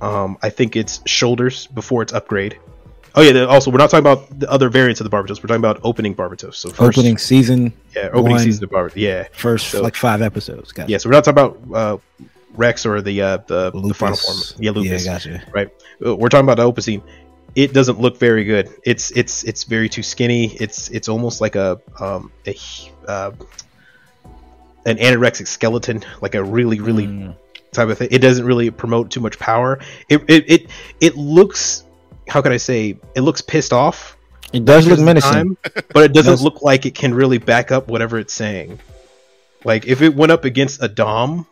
Um, 0.00 0.38
I 0.40 0.50
think 0.50 0.76
its 0.76 1.00
shoulders 1.06 1.66
before 1.66 2.02
its 2.02 2.12
upgrade. 2.12 2.56
Oh 3.14 3.22
yeah. 3.22 3.44
Also, 3.44 3.70
we're 3.70 3.78
not 3.78 3.90
talking 3.90 4.06
about 4.06 4.38
the 4.38 4.50
other 4.50 4.68
variants 4.68 5.00
of 5.00 5.10
the 5.10 5.16
Barbatos. 5.16 5.38
We're 5.42 5.48
talking 5.48 5.56
about 5.56 5.80
opening 5.82 6.14
Barbatos. 6.14 6.54
So 6.54 6.68
first, 6.70 6.98
Opening 6.98 7.18
season, 7.18 7.72
yeah, 7.94 8.08
opening 8.12 8.36
one. 8.36 8.38
season 8.40 8.64
of 8.64 8.70
Barbatos. 8.70 8.92
Yeah, 8.96 9.26
first 9.32 9.68
So- 9.70 9.82
like 9.82 9.96
five 9.96 10.22
episodes. 10.22 10.72
Gotcha. 10.72 10.90
yeah. 10.90 10.98
So 10.98 11.08
we're 11.08 11.14
not 11.14 11.24
talking 11.24 11.42
about 11.42 11.74
uh, 11.74 11.98
Rex 12.54 12.86
or 12.86 13.00
the 13.02 13.20
uh, 13.22 13.36
the, 13.46 13.70
the 13.72 13.94
final 13.94 14.16
form. 14.16 14.38
Yeah, 14.58 14.70
Lupus. 14.72 15.04
Yeah, 15.06 15.12
gotcha. 15.12 15.42
right? 15.52 15.68
Uh, 16.04 16.14
We're 16.16 16.28
talking 16.28 16.44
about 16.46 16.56
the 16.56 16.64
Opus 16.64 16.84
scene. 16.84 17.02
It 17.56 17.72
doesn't 17.72 17.98
look 18.00 18.16
very 18.18 18.44
good. 18.44 18.68
It's 18.84 19.10
it's 19.12 19.42
it's 19.44 19.64
very 19.64 19.88
too 19.88 20.02
skinny. 20.04 20.54
It's 20.54 20.88
it's 20.90 21.08
almost 21.08 21.40
like 21.40 21.56
a 21.56 21.80
um 21.98 22.30
a 22.46 22.56
uh, 23.08 23.32
an 24.86 24.96
anorexic 24.98 25.46
skeleton, 25.46 26.02
like 26.22 26.34
a 26.34 26.42
really 26.42 26.80
really 26.80 27.06
Mm. 27.06 27.34
type 27.72 27.88
of 27.88 27.98
thing. 27.98 28.08
It 28.10 28.18
doesn't 28.20 28.44
really 28.44 28.70
promote 28.70 29.10
too 29.10 29.20
much 29.20 29.38
power. 29.38 29.78
It 30.08 30.22
it 30.28 30.50
it, 30.50 30.66
it 31.00 31.16
looks 31.16 31.84
how 32.30 32.40
can 32.40 32.52
I 32.52 32.56
say? 32.56 32.96
It 33.14 33.20
looks 33.22 33.40
pissed 33.40 33.72
off. 33.72 34.16
It 34.52 34.64
does 34.64 34.86
look 34.86 34.98
most 34.98 34.98
of 34.98 34.98
the 34.98 35.04
menacing. 35.04 35.56
time, 35.56 35.84
but 35.92 36.04
it 36.04 36.12
doesn't 36.12 36.42
look 36.42 36.62
like 36.62 36.86
it 36.86 36.94
can 36.94 37.12
really 37.14 37.38
back 37.38 37.70
up 37.70 37.88
whatever 37.88 38.18
it's 38.18 38.32
saying. 38.32 38.78
Like 39.64 39.86
if 39.86 40.00
it 40.02 40.14
went 40.14 40.32
up 40.32 40.44
against 40.44 40.82
a 40.82 40.88
Dom, 40.88 41.46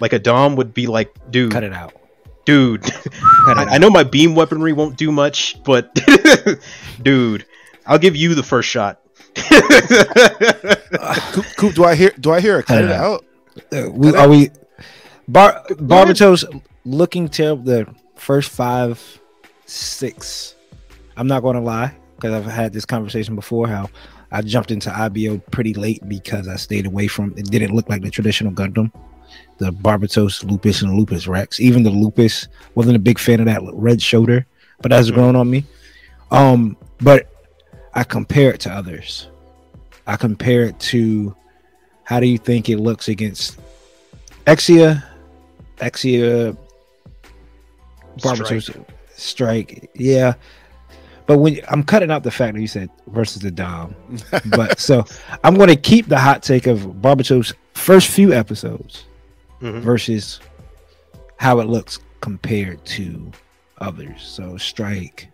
like 0.00 0.12
a 0.12 0.18
Dom 0.18 0.56
would 0.56 0.74
be 0.74 0.86
like, 0.86 1.12
dude, 1.30 1.50
Cut 1.52 1.64
it 1.64 1.72
out. 1.72 1.94
dude. 2.44 2.84
It 2.84 2.92
I, 3.48 3.62
out. 3.62 3.68
I 3.72 3.78
know 3.78 3.90
my 3.90 4.04
beam 4.04 4.34
weaponry 4.34 4.72
won't 4.72 4.96
do 4.96 5.10
much, 5.10 5.56
but 5.64 5.94
dude, 7.02 7.46
I'll 7.86 7.98
give 7.98 8.14
you 8.16 8.34
the 8.34 8.42
first 8.42 8.68
shot. 8.68 9.00
Coop, 11.32 11.44
Coop, 11.56 11.74
do 11.74 11.84
I 11.84 11.94
hear? 11.94 12.12
Do 12.20 12.32
I 12.32 12.40
hear 12.40 12.58
a 12.58 12.62
cut 12.62 12.84
it 12.84 12.90
Uh, 12.90 12.94
out? 12.94 13.24
Uh, 13.72 13.90
we, 13.90 14.14
are 14.14 14.28
we 14.28 14.50
Bar 15.26 15.64
Barbatos 15.70 16.44
looking 16.84 17.28
to 17.30 17.56
the 17.62 17.86
first 18.16 18.50
five, 18.50 19.20
six? 19.68 20.54
I'm 21.16 21.26
not 21.26 21.42
going 21.42 21.56
to 21.56 21.62
lie 21.62 21.94
because 22.16 22.32
I've 22.32 22.50
had 22.50 22.72
this 22.72 22.84
conversation 22.84 23.34
before. 23.34 23.68
How 23.68 23.88
I 24.30 24.42
jumped 24.42 24.70
into 24.70 24.94
IBO 24.94 25.38
pretty 25.50 25.74
late 25.74 26.06
because 26.08 26.48
I 26.48 26.56
stayed 26.56 26.86
away 26.86 27.08
from 27.08 27.34
it. 27.36 27.50
Didn't 27.50 27.74
look 27.74 27.88
like 27.88 28.02
the 28.02 28.10
traditional 28.10 28.52
Gundam, 28.52 28.92
the 29.58 29.70
Barbatos, 29.70 30.44
Lupus, 30.44 30.82
and 30.82 30.96
Lupus 30.96 31.26
Rex. 31.26 31.60
Even 31.60 31.82
the 31.82 31.90
Lupus 31.90 32.48
wasn't 32.74 32.96
a 32.96 33.00
big 33.00 33.18
fan 33.18 33.40
of 33.40 33.46
that 33.46 33.62
red 33.72 34.02
shoulder, 34.02 34.46
but 34.80 34.90
that's 34.90 35.10
grown 35.10 35.36
on 35.36 35.50
me. 35.50 35.64
Um, 36.30 36.76
but 36.98 37.28
I 37.94 38.04
compare 38.04 38.52
it 38.52 38.60
to 38.60 38.70
others. 38.70 39.28
I 40.06 40.16
compare 40.16 40.64
it 40.64 40.78
to 40.80 41.34
how 42.04 42.20
do 42.20 42.26
you 42.26 42.38
think 42.38 42.68
it 42.68 42.78
looks 42.78 43.08
against 43.08 43.58
Exia, 44.46 45.04
Exia, 45.78 46.56
Barbatos, 48.18 48.62
Strike. 48.62 48.97
Yeah, 49.94 50.34
but 51.26 51.38
when 51.38 51.58
I'm 51.68 51.82
cutting 51.82 52.10
out 52.10 52.22
the 52.22 52.30
fact 52.30 52.54
that 52.54 52.60
you 52.60 52.66
said 52.66 52.88
versus 53.08 53.42
the 53.42 53.50
Dom, 53.50 53.94
but 54.56 54.78
so 54.80 55.04
I'm 55.44 55.54
going 55.56 55.68
to 55.68 55.76
keep 55.76 56.06
the 56.08 56.18
hot 56.18 56.42
take 56.42 56.66
of 56.66 56.80
Barbatos 56.80 57.52
first 57.74 58.08
few 58.08 58.32
episodes 58.32 59.04
Mhm. 59.60 59.80
versus 59.80 60.40
how 61.36 61.58
it 61.60 61.64
looks 61.68 61.98
compared 62.20 62.84
to 62.86 63.30
others. 63.78 64.22
So 64.22 64.56
Strike. 64.56 65.28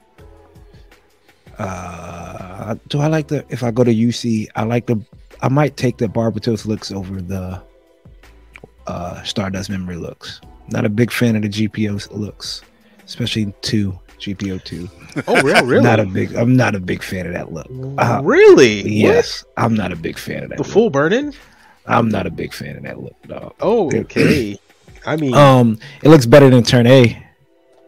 Uh, 1.58 2.74
do 2.88 3.00
I 3.00 3.06
like 3.06 3.28
the 3.28 3.44
if 3.48 3.62
I 3.62 3.70
go 3.70 3.84
to 3.84 3.92
UC? 3.94 4.48
I 4.56 4.64
like 4.64 4.86
the 4.86 5.00
I 5.42 5.48
might 5.48 5.76
take 5.76 5.98
the 5.98 6.06
Barbatos 6.08 6.66
looks 6.66 6.90
over 6.90 7.20
the 7.22 7.62
uh 8.86 9.22
Stardust 9.22 9.70
memory 9.70 9.96
looks. 9.96 10.40
Not 10.68 10.84
a 10.84 10.88
big 10.88 11.12
fan 11.12 11.36
of 11.36 11.42
the 11.42 11.48
GPO 11.48 12.10
looks, 12.12 12.62
especially 13.06 13.52
two 13.62 13.98
GPO 14.18 14.62
two. 14.64 14.88
Oh, 15.26 15.40
real, 15.42 15.64
really? 15.66 15.84
Not 15.84 16.00
a 16.00 16.06
big. 16.06 16.34
I'm 16.34 16.56
not 16.56 16.74
a 16.74 16.80
big 16.80 17.02
fan 17.02 17.26
of 17.26 17.32
that 17.34 17.52
look. 17.52 17.66
Uh, 17.98 18.20
really? 18.24 18.82
Yes, 18.88 19.44
I'm 19.56 19.74
not 19.74 19.92
a 19.92 19.96
big 19.96 20.18
fan 20.18 20.44
of 20.44 20.48
that. 20.50 20.56
The 20.56 20.62
look. 20.62 20.72
full 20.72 20.90
burn-in? 20.90 21.32
I'm 21.86 22.08
not 22.08 22.26
a 22.26 22.30
big 22.30 22.52
fan 22.54 22.76
of 22.76 22.82
that 22.84 22.98
look, 23.00 23.20
dog. 23.26 23.54
Oh, 23.60 23.90
okay. 23.94 24.58
I 25.06 25.16
mean, 25.16 25.34
Um, 25.34 25.78
it 26.02 26.08
looks 26.08 26.24
better 26.24 26.48
than 26.48 26.62
Turn 26.62 26.86
A. 26.86 27.23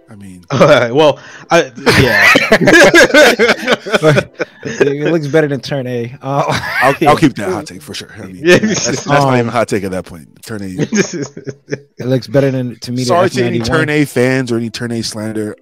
I 0.08 0.14
mean, 0.14 0.44
well, 0.52 1.18
I, 1.50 1.72
yeah. 2.00 2.32
it 4.64 5.12
looks 5.12 5.26
better 5.26 5.48
than 5.48 5.60
Turn 5.60 5.86
A. 5.86 6.16
Uh, 6.22 6.44
I'll, 6.82 6.94
I'll 7.08 7.16
keep 7.16 7.34
that 7.34 7.50
hot 7.50 7.66
take 7.66 7.82
for 7.82 7.94
sure. 7.94 8.12
I 8.16 8.26
mean, 8.26 8.46
Yeah. 8.46 8.58
that's, 8.58 8.86
that's 8.86 9.06
not 9.06 9.20
Um, 9.22 9.34
even 9.34 9.48
a 9.48 9.50
hot 9.50 9.68
take 9.68 9.84
at 9.84 9.90
that 9.90 10.04
point. 10.06 10.42
Turn 10.44 10.62
A. 10.62 10.66
it 10.68 12.06
looks 12.06 12.26
better 12.28 12.50
than 12.50 12.78
to 12.80 12.92
me. 12.92 13.04
Sorry 13.04 13.30
to 13.30 13.44
any 13.44 13.58
Turn 13.60 13.88
A 13.88 14.04
fans 14.04 14.52
or 14.52 14.56
any 14.58 14.70
Turn 14.70 14.92
A 14.92 15.02
slander. 15.02 15.56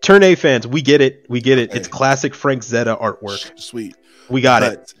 Turn 0.00 0.22
A 0.22 0.34
fans, 0.34 0.66
we 0.66 0.82
get 0.82 1.00
it. 1.00 1.26
We 1.28 1.40
get 1.40 1.58
it. 1.58 1.74
It's 1.74 1.88
classic 1.88 2.34
Frank 2.34 2.62
Frazetta 2.62 3.00
artwork. 3.00 3.58
Sweet, 3.58 3.96
We 4.28 4.40
got 4.40 4.62
it. 4.62 4.94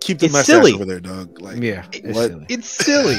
keep 0.00 0.18
the 0.18 0.26
It's 0.26 0.32
mustache 0.32 0.56
silly. 0.56 0.72
over 0.74 0.84
there, 0.84 1.00
dog. 1.00 1.40
Like, 1.40 1.62
Yeah, 1.62 1.86
it's 1.92 2.16
What? 2.16 2.30
silly. 2.30 2.46
It's 2.48 2.68
silly. 2.68 3.16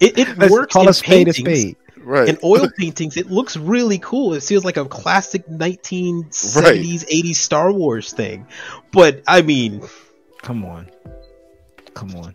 It, 0.00 0.18
it 0.18 0.38
Let's 0.38 0.52
works 0.52 0.72
call 0.72 0.82
in 0.84 0.88
a 0.88 0.92
spade 0.92 1.28
a 1.28 1.32
spade. 1.32 1.76
Right? 2.02 2.28
In 2.28 2.38
oil 2.44 2.68
paintings, 2.78 3.16
it 3.16 3.30
looks 3.30 3.56
really 3.56 3.98
cool. 3.98 4.34
It 4.34 4.42
feels 4.42 4.64
like 4.64 4.76
a 4.76 4.84
classic 4.84 5.46
1970s, 5.46 7.04
80s 7.08 7.36
Star 7.36 7.72
Wars 7.72 8.12
thing. 8.12 8.46
But 8.92 9.22
I 9.26 9.42
mean, 9.42 9.82
Come 10.42 10.64
on, 10.64 10.88
come 11.94 12.14
on, 12.16 12.34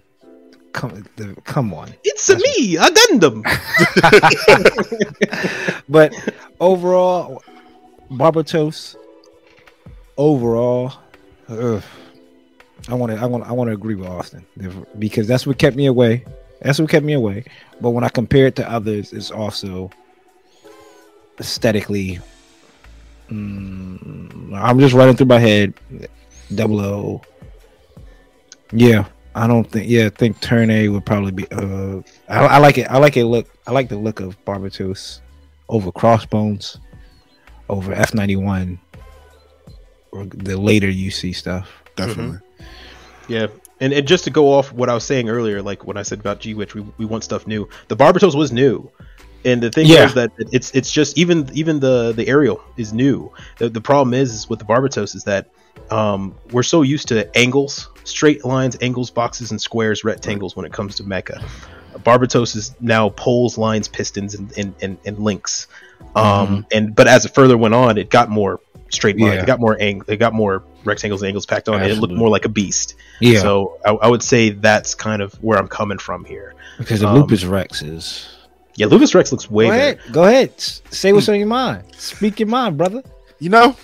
come, 0.71 1.03
the, 1.17 1.35
come 1.43 1.73
on. 1.73 1.93
it's 2.05 2.29
a 2.29 2.37
me, 2.37 2.77
a 2.77 2.85
Gundam. 2.85 3.43
But 5.89 6.13
overall, 6.59 7.43
Barbatos. 8.09 8.95
Overall, 10.17 10.93
ugh, 11.47 11.83
I 12.89 12.93
want 12.95 13.11
to, 13.11 13.19
I 13.19 13.25
want, 13.25 13.43
I 13.43 13.51
want 13.51 13.67
to 13.67 13.73
agree 13.73 13.93
with 13.95 14.07
Austin 14.07 14.43
because 14.97 15.27
that's 15.27 15.45
what 15.45 15.59
kept 15.59 15.75
me 15.75 15.85
away. 15.85 16.25
That's 16.61 16.79
what 16.79 16.89
kept 16.89 17.05
me 17.05 17.13
away. 17.13 17.43
But 17.79 17.91
when 17.91 18.03
I 18.03 18.09
compare 18.09 18.47
it 18.47 18.55
to 18.57 18.69
others, 18.69 19.13
it's 19.13 19.31
also 19.31 19.91
aesthetically. 21.39 22.19
Mm, 23.29 24.53
I'm 24.53 24.79
just 24.79 24.93
running 24.93 25.15
through 25.15 25.27
my 25.27 25.39
head. 25.39 25.73
Double 26.53 26.79
O. 26.79 27.21
Yeah, 28.71 29.05
I 29.35 29.47
don't 29.47 29.69
think. 29.69 29.89
Yeah, 29.89 30.07
I 30.07 30.09
think 30.09 30.39
Turn 30.41 30.69
A 30.71 30.89
would 30.89 31.05
probably 31.05 31.31
be. 31.31 31.47
Uh, 31.51 32.01
I, 32.29 32.45
I 32.45 32.57
like 32.57 32.77
it. 32.77 32.89
I 32.89 32.97
like 32.97 33.17
it. 33.17 33.25
Look, 33.25 33.47
I 33.67 33.71
like 33.71 33.89
the 33.89 33.97
look 33.97 34.19
of 34.19 34.43
Barbatos 34.45 35.21
over 35.69 35.91
Crossbones, 35.91 36.79
over 37.69 37.93
F 37.93 38.13
ninety 38.13 38.35
one, 38.35 38.79
or 40.11 40.25
the 40.25 40.57
later 40.57 40.87
UC 40.87 41.35
stuff. 41.35 41.83
Definitely. 41.95 42.39
Yeah. 43.27 43.47
And, 43.79 43.93
and 43.93 44.07
just 44.07 44.23
to 44.23 44.29
go 44.31 44.53
off 44.53 44.73
what 44.73 44.89
I 44.89 44.93
was 44.93 45.03
saying 45.03 45.29
earlier, 45.29 45.61
like 45.61 45.85
when 45.85 45.97
I 45.97 46.01
said 46.03 46.19
about 46.19 46.39
G 46.39 46.53
Witch, 46.53 46.73
we, 46.73 46.81
we 46.97 47.05
want 47.05 47.23
stuff 47.23 47.45
new. 47.45 47.69
The 47.89 47.95
Barbatos 47.95 48.35
was 48.35 48.51
new. 48.51 48.89
And 49.45 49.61
the 49.61 49.69
thing 49.69 49.85
Yeah. 49.85 50.05
is 50.05 50.13
that 50.15 50.31
it's 50.51 50.71
it's 50.71 50.91
just 50.91 51.17
even 51.17 51.49
even 51.53 51.79
the 51.79 52.11
the 52.11 52.27
aerial 52.27 52.61
is 52.75 52.91
new. 52.91 53.31
The, 53.59 53.69
the 53.69 53.79
problem 53.81 54.13
is, 54.13 54.33
is 54.33 54.49
with 54.49 54.59
the 54.59 54.65
Barbatos 54.65 55.15
is 55.15 55.23
that 55.25 55.49
um, 55.91 56.35
we're 56.51 56.63
so 56.63 56.81
used 56.81 57.07
to 57.09 57.37
angles, 57.37 57.89
straight 58.03 58.43
lines, 58.43 58.75
angles, 58.81 59.11
boxes, 59.11 59.51
and 59.51 59.61
squares, 59.61 60.03
rectangles 60.03 60.55
when 60.55 60.65
it 60.65 60.73
comes 60.73 60.95
to 60.95 61.03
mecha. 61.03 61.41
Barbatos 61.99 62.55
is 62.55 62.75
now 62.81 63.09
poles, 63.09 63.57
lines, 63.57 63.87
pistons, 63.87 64.33
and 64.33 64.51
and, 64.57 64.73
and, 64.81 64.97
and 65.05 65.19
links. 65.19 65.67
Um, 66.15 66.65
and 66.71 66.95
but 66.95 67.07
as 67.07 67.25
it 67.25 67.33
further 67.35 67.57
went 67.57 67.75
on, 67.75 67.97
it 67.97 68.09
got 68.09 68.29
more 68.29 68.59
straight 68.89 69.19
lines. 69.19 69.35
Yeah. 69.35 69.43
It 69.43 69.45
got 69.45 69.59
more 69.59 69.77
ang- 69.79 70.03
It 70.07 70.17
got 70.17 70.33
more 70.33 70.63
rectangles 70.87 71.21
and 71.21 71.27
angles 71.27 71.45
packed 71.45 71.69
on. 71.69 71.81
it. 71.81 71.91
It 71.91 71.95
looked 71.97 72.13
more 72.13 72.29
like 72.29 72.45
a 72.45 72.49
beast. 72.49 72.95
Yeah, 73.19 73.39
So 73.41 73.77
I, 73.85 73.91
I 73.91 74.07
would 74.07 74.23
say 74.23 74.49
that's 74.49 74.95
kind 74.95 75.21
of 75.21 75.33
where 75.43 75.57
I'm 75.59 75.67
coming 75.67 75.97
from 75.97 76.25
here. 76.25 76.55
because 76.77 77.01
the 77.01 77.07
um, 77.07 77.15
Lupus 77.19 77.43
Rex 77.45 77.81
is. 77.81 78.27
Yeah, 78.75 78.85
Lupus 78.87 79.13
Rex 79.15 79.31
looks 79.31 79.49
way 79.49 79.65
Go 79.65 79.71
better. 79.71 79.99
ahead, 79.99 80.13
go 80.13 80.23
ahead. 80.25 80.59
Say 80.59 81.11
what's 81.13 81.27
on 81.29 81.35
your 81.37 81.47
mind. 81.47 81.83
Speak 81.97 82.39
your 82.39 82.47
mind, 82.49 82.77
brother. 82.77 83.01
You 83.39 83.49
know, 83.49 83.75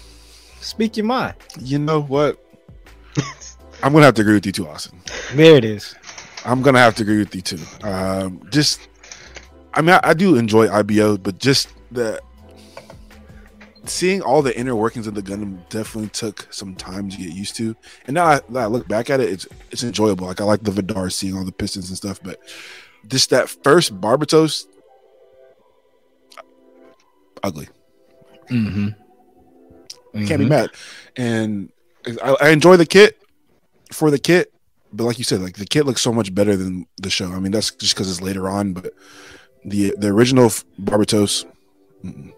Speak 0.61 0.95
your 0.97 1.05
mind. 1.05 1.35
you 1.59 1.77
know 1.79 2.01
what? 2.01 2.39
I'm 3.83 3.91
gonna 3.91 4.05
have 4.05 4.15
to 4.15 4.21
agree 4.21 4.35
with 4.35 4.45
you 4.45 4.51
too, 4.53 4.67
Austin. 4.67 4.97
There 5.33 5.55
it 5.57 5.65
is. 5.65 5.93
I'm 6.45 6.61
gonna 6.61 6.79
have 6.79 6.95
to 6.95 7.03
agree 7.03 7.19
with 7.19 7.35
you 7.35 7.41
too. 7.41 7.59
Um, 7.83 8.41
just, 8.49 8.87
I 9.73 9.81
mean, 9.81 9.91
I, 9.95 9.99
I 10.03 10.13
do 10.13 10.35
enjoy 10.37 10.69
IBO, 10.69 11.17
but 11.17 11.37
just 11.37 11.67
the 11.91 12.21
seeing 13.85 14.21
all 14.21 14.41
the 14.41 14.57
inner 14.57 14.75
workings 14.75 15.07
of 15.07 15.15
the 15.15 15.21
Gundam 15.21 15.57
definitely 15.69 16.09
took 16.09 16.47
some 16.51 16.75
time 16.75 17.09
to 17.09 17.17
get 17.17 17.33
used 17.33 17.55
to. 17.57 17.75
And 18.07 18.13
now 18.13 18.25
I, 18.25 18.41
now 18.49 18.61
I 18.61 18.65
look 18.67 18.87
back 18.87 19.09
at 19.09 19.19
it, 19.19 19.29
it's 19.29 19.47
it's 19.71 19.83
enjoyable. 19.83 20.27
Like 20.27 20.41
I 20.41 20.43
like 20.45 20.63
the 20.63 20.71
Vidar 20.71 21.09
seeing 21.09 21.35
all 21.35 21.43
the 21.43 21.51
pistons 21.51 21.89
and 21.89 21.97
stuff, 21.97 22.19
but 22.23 22.39
just 23.07 23.29
that 23.31 23.49
first 23.49 23.99
Barbatos, 23.99 24.65
ugly. 27.43 27.67
Mm-hmm. 28.49 30.25
Can't 30.25 30.39
be 30.39 30.45
mad. 30.45 30.69
And 31.15 31.71
I, 32.23 32.35
I 32.41 32.49
enjoy 32.49 32.77
the 32.77 32.85
kit 32.85 33.21
for 33.91 34.11
the 34.11 34.19
kit, 34.19 34.53
but 34.91 35.05
like 35.05 35.17
you 35.17 35.23
said, 35.23 35.41
like 35.41 35.57
the 35.57 35.65
kit 35.65 35.85
looks 35.85 36.01
so 36.01 36.13
much 36.13 36.33
better 36.33 36.55
than 36.55 36.87
the 36.97 37.09
show. 37.09 37.31
I 37.31 37.39
mean, 37.39 37.51
that's 37.51 37.71
just 37.71 37.95
because 37.95 38.09
it's 38.09 38.21
later 38.21 38.49
on, 38.49 38.73
but 38.73 38.93
the 39.65 39.93
the 39.97 40.07
original 40.07 40.49
Barbatos. 40.79 41.45
mm-mm. 42.03 42.33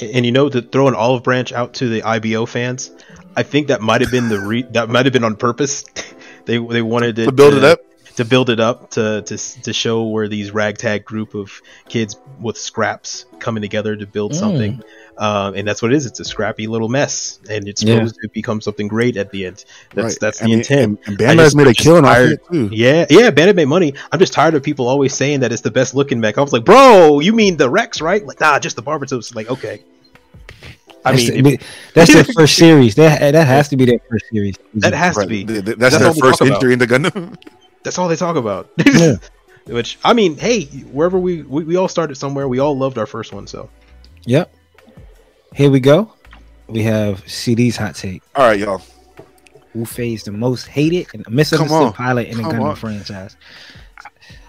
And 0.00 0.24
you 0.24 0.32
know, 0.32 0.48
to 0.48 0.62
throw 0.62 0.86
an 0.88 0.94
olive 0.94 1.22
branch 1.24 1.52
out 1.52 1.74
to 1.74 1.88
the 1.88 2.02
IBO 2.02 2.46
fans, 2.46 2.90
I 3.36 3.42
think 3.42 3.68
that 3.68 3.80
might 3.80 4.00
have 4.00 4.10
been 4.12 4.28
the 4.28 4.38
re- 4.40 4.66
that 4.70 4.88
might 4.88 5.06
have 5.06 5.12
been 5.12 5.24
on 5.24 5.36
purpose. 5.36 5.84
they 6.44 6.58
they 6.58 6.82
wanted 6.82 7.18
it 7.18 7.24
To 7.26 7.32
build 7.32 7.54
it 7.54 7.64
up, 7.64 7.80
to 8.16 8.24
build 8.24 8.48
it 8.50 8.60
up 8.60 8.90
to 8.90 9.22
to 9.22 9.36
to 9.62 9.72
show 9.72 10.04
where 10.06 10.28
these 10.28 10.52
ragtag 10.52 11.04
group 11.04 11.34
of 11.34 11.60
kids 11.88 12.16
with 12.40 12.56
scraps 12.56 13.24
coming 13.40 13.60
together 13.60 13.96
to 13.96 14.06
build 14.06 14.32
Mm. 14.32 14.36
something. 14.36 14.82
Um, 15.18 15.54
and 15.56 15.66
that's 15.66 15.82
what 15.82 15.92
it 15.92 15.96
is. 15.96 16.06
It's 16.06 16.20
a 16.20 16.24
scrappy 16.24 16.68
little 16.68 16.88
mess, 16.88 17.40
and 17.50 17.66
it's 17.66 17.82
Yeah. 17.82 17.96
supposed 17.96 18.16
to 18.22 18.28
become 18.28 18.60
something 18.60 18.86
great 18.86 19.16
at 19.16 19.30
the 19.32 19.46
end. 19.46 19.64
That's 19.92 20.04
right? 20.14 20.18
that's 20.20 20.38
the 20.38 20.44
I 20.44 20.46
mean, 20.46 20.58
intent. 20.58 21.00
And, 21.06 21.20
and 21.20 21.28
I 21.30 21.34
Bandai's 21.34 21.46
just- 21.46 21.56
made 21.56 21.66
a 21.66 21.68
I'm 21.70 21.74
just 21.74 21.84
killing 21.84 22.04
off 22.04 22.18
it 22.18 22.40
too. 22.52 22.68
Yeah, 22.72 23.04
yeah, 23.10 23.30
Bandai 23.32 23.54
made 23.56 23.64
money. 23.66 23.94
I'm 24.12 24.20
just 24.20 24.32
tired 24.32 24.54
of 24.54 24.62
people 24.62 24.86
always 24.86 25.12
saying 25.14 25.40
that 25.40 25.50
it's 25.50 25.62
the 25.62 25.72
best 25.72 25.94
looking 25.96 26.20
mech. 26.20 26.38
I 26.38 26.40
was 26.42 26.52
like, 26.52 26.64
bro, 26.64 27.18
you 27.18 27.32
mean 27.32 27.56
the 27.56 27.68
Rex, 27.68 28.00
right? 28.00 28.24
Like, 28.24 28.38
nah, 28.40 28.60
just 28.60 28.76
the 28.76 28.82
Barbatos. 28.82 29.34
Like, 29.34 29.50
okay. 29.50 29.82
I 31.04 31.12
That's, 31.12 31.30
mean, 31.30 31.44
the- 31.44 31.52
it- 31.54 31.62
that's 31.94 32.12
their 32.12 32.24
first 32.24 32.56
series. 32.64 32.94
That 32.94 33.32
that 33.32 33.46
has 33.46 33.68
to 33.70 33.76
be 33.76 33.86
their 33.86 33.98
first 34.08 34.26
series. 34.32 34.54
that 34.74 34.92
has 34.94 35.16
Right. 35.16 35.24
to 35.24 35.28
be. 35.28 35.44
Th- 35.44 35.64
th- 35.64 35.76
That's 35.78 35.94
That's, 35.98 36.04
all 36.04 36.12
their 36.12 36.22
first 36.22 36.38
talk 36.38 36.48
about. 36.48 36.56
entry 36.62 36.72
into 36.74 36.86
Gundam. 36.86 37.36
That's 37.82 37.98
all 37.98 38.08
they 38.08 38.16
talk 38.16 38.36
about. 38.36 38.70
Yeah. 38.86 39.16
Which 39.66 39.98
I 40.02 40.14
mean, 40.14 40.36
hey, 40.38 40.64
wherever 40.92 41.18
we, 41.18 41.42
we 41.42 41.64
we 41.64 41.76
all 41.76 41.88
started 41.88 42.14
somewhere. 42.16 42.48
We 42.48 42.58
all 42.58 42.76
loved 42.78 42.96
our 42.96 43.04
first 43.06 43.34
one, 43.34 43.46
so 43.46 43.68
Yep. 44.24 44.50
Here 45.54 45.70
we 45.70 45.80
go. 45.80 46.12
We 46.68 46.82
have 46.82 47.28
CD's 47.28 47.76
hot 47.76 47.94
take. 47.94 48.22
All 48.34 48.46
right, 48.46 48.58
y'all. 48.58 48.82
Wu 49.74 49.84
Fei 49.84 50.14
is 50.14 50.24
the 50.24 50.32
most 50.32 50.66
hated 50.66 51.06
and 51.14 51.24
misunderstood 51.28 51.94
pilot 51.94 52.28
in 52.28 52.38
the 52.38 52.44
on. 52.44 52.76
franchise. 52.76 53.36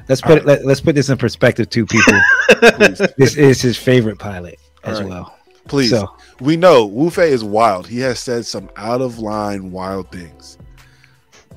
Let's 0.07 0.21
put 0.21 0.39
right. 0.39 0.45
let, 0.45 0.65
let's 0.65 0.81
put 0.81 0.95
this 0.95 1.09
in 1.09 1.17
perspective, 1.17 1.69
too, 1.69 1.85
people. 1.85 2.19
This 3.17 3.37
is 3.37 3.61
his 3.61 3.77
favorite 3.77 4.17
pilot 4.17 4.59
as 4.83 4.99
right. 4.99 5.09
well. 5.09 5.37
please. 5.67 5.91
So 5.91 6.13
We 6.39 6.57
know 6.57 6.85
Wu 6.85 7.09
Fei 7.09 7.31
is 7.31 7.43
wild. 7.43 7.87
He 7.87 7.99
has 7.99 8.19
said 8.19 8.45
some 8.45 8.69
out 8.75 9.01
of 9.01 9.19
line 9.19 9.71
wild 9.71 10.11
things. 10.11 10.57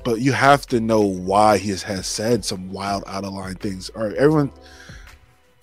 But 0.03 0.19
you 0.19 0.33
have 0.33 0.67
to 0.67 0.79
know 0.79 1.01
why 1.01 1.57
he 1.57 1.69
has, 1.69 1.81
has 1.83 2.05
said 2.05 2.45
some 2.45 2.71
wild 2.71 3.03
out 3.07 3.23
of 3.23 3.33
line 3.33 3.55
things. 3.55 3.89
All 3.89 4.05
right, 4.05 4.15
everyone 4.15 4.51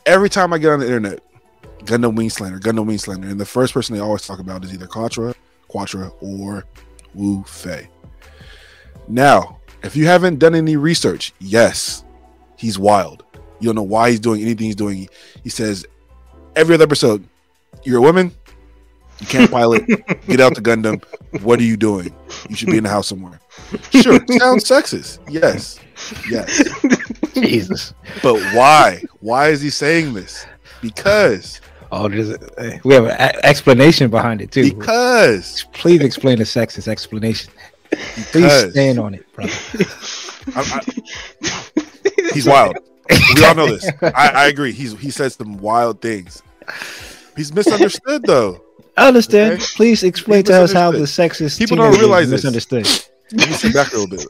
every 0.07 0.29
time 0.29 0.53
I 0.53 0.59
get 0.59 0.73
on 0.73 0.81
the 0.81 0.87
internet, 0.87 1.21
Gundam 1.81 2.15
Wing 2.15 2.31
Slander, 2.31 2.59
Gundam 2.59 2.87
Wing 2.87 2.99
Slander, 2.99 3.29
and 3.29 3.41
the 3.41 3.47
first 3.47 3.75
person 3.75 3.95
they 3.95 4.01
always 4.03 4.27
talk 4.27 4.39
about 4.39 4.65
is 4.65 4.73
either 4.73 4.87
Quatre, 4.87 5.35
Quatre, 5.69 6.11
or 6.21 6.65
Wu 7.15 7.43
Fei. 7.45 7.89
Now, 9.09 9.59
if 9.83 9.97
you 9.97 10.07
haven't 10.07 10.39
done 10.39 10.55
any 10.55 10.77
research, 10.77 11.33
yes, 11.39 12.05
he's 12.57 12.79
wild. 12.79 13.25
You 13.61 13.67
don't 13.67 13.75
know 13.75 13.83
why 13.83 14.11
he's 14.11 14.21
doing 14.21 14.43
anything 14.43 14.67
he's 14.67 14.77
doing. 14.77 15.09
He 15.43 15.49
says 15.51 15.87
every 16.57 16.75
other 16.75 16.85
episode, 16.85 17.27
You're 17.85 17.99
a 17.99 18.03
woman, 18.03 18.33
you 19.21 19.27
can't 19.27 19.51
pilot, 19.51 19.87
get 20.27 20.41
out 20.41 20.55
the 20.55 20.63
Gundam. 20.63 21.03
What 21.43 21.59
are 21.61 21.65
you 21.65 21.77
doing? 21.77 22.15
You 22.49 22.57
should 22.57 22.71
be 22.71 22.79
in 22.79 22.85
the 22.85 22.91
house 22.91 23.09
somewhere. 23.09 23.41
Sure, 23.91 24.19
sounds 24.39 24.65
sexist. 24.65 25.19
Yes. 25.29 25.79
Yes. 26.29 26.63
Jesus. 27.35 27.95
But 28.23 28.41
why? 28.55 29.03
Why 29.21 29.49
is 29.49 29.61
he 29.61 29.71
saying 29.71 30.15
this? 30.15 30.47
Because 30.81 31.61
Oh, 31.93 32.09
there's 32.09 32.31
a, 32.31 32.39
eh, 32.59 32.79
we 32.85 32.95
have 32.95 33.05
an 33.07 33.11
a- 33.11 33.45
explanation 33.45 34.11
behind 34.11 34.41
it 34.41 34.53
too. 34.53 34.63
because 34.73 35.67
Please 35.73 36.01
explain 36.03 36.39
the 36.39 36.45
sexist 36.45 36.87
explanation. 36.87 37.53
Please 37.91 38.27
because 38.33 38.71
stand 38.73 38.99
on 39.01 39.15
it, 39.15 39.33
brother. 39.33 39.53
I- 40.55 40.81
I- 41.77 42.31
he's 42.33 42.47
wild. 42.47 42.77
We 43.35 43.45
all 43.45 43.55
know 43.57 43.67
this. 43.67 43.91
I, 44.03 44.29
I 44.35 44.47
agree. 44.47 44.71
He's 44.73 44.97
he 44.99 45.11
said 45.11 45.33
some 45.33 45.59
wild 45.59 46.01
things. 46.01 46.43
He's 47.37 47.53
misunderstood 47.53 48.23
though. 48.23 48.63
I 48.97 49.09
understand. 49.09 49.55
Okay. 49.55 49.65
Please 49.77 50.03
explain 50.05 50.45
to 50.45 50.63
us 50.63 50.73
how 50.73 50.93
the 50.93 50.99
sexist 51.01 51.59
People 51.59 51.77
don't 51.79 51.93
is 51.93 51.99
realize 51.99 52.31
this. 52.31 52.45
misunderstood. 52.45 52.87
Let 53.33 53.49
me 53.49 53.55
sit 53.55 53.75
back 53.75 53.93
a 53.93 53.97
little 53.99 54.17
bit. 54.17 54.27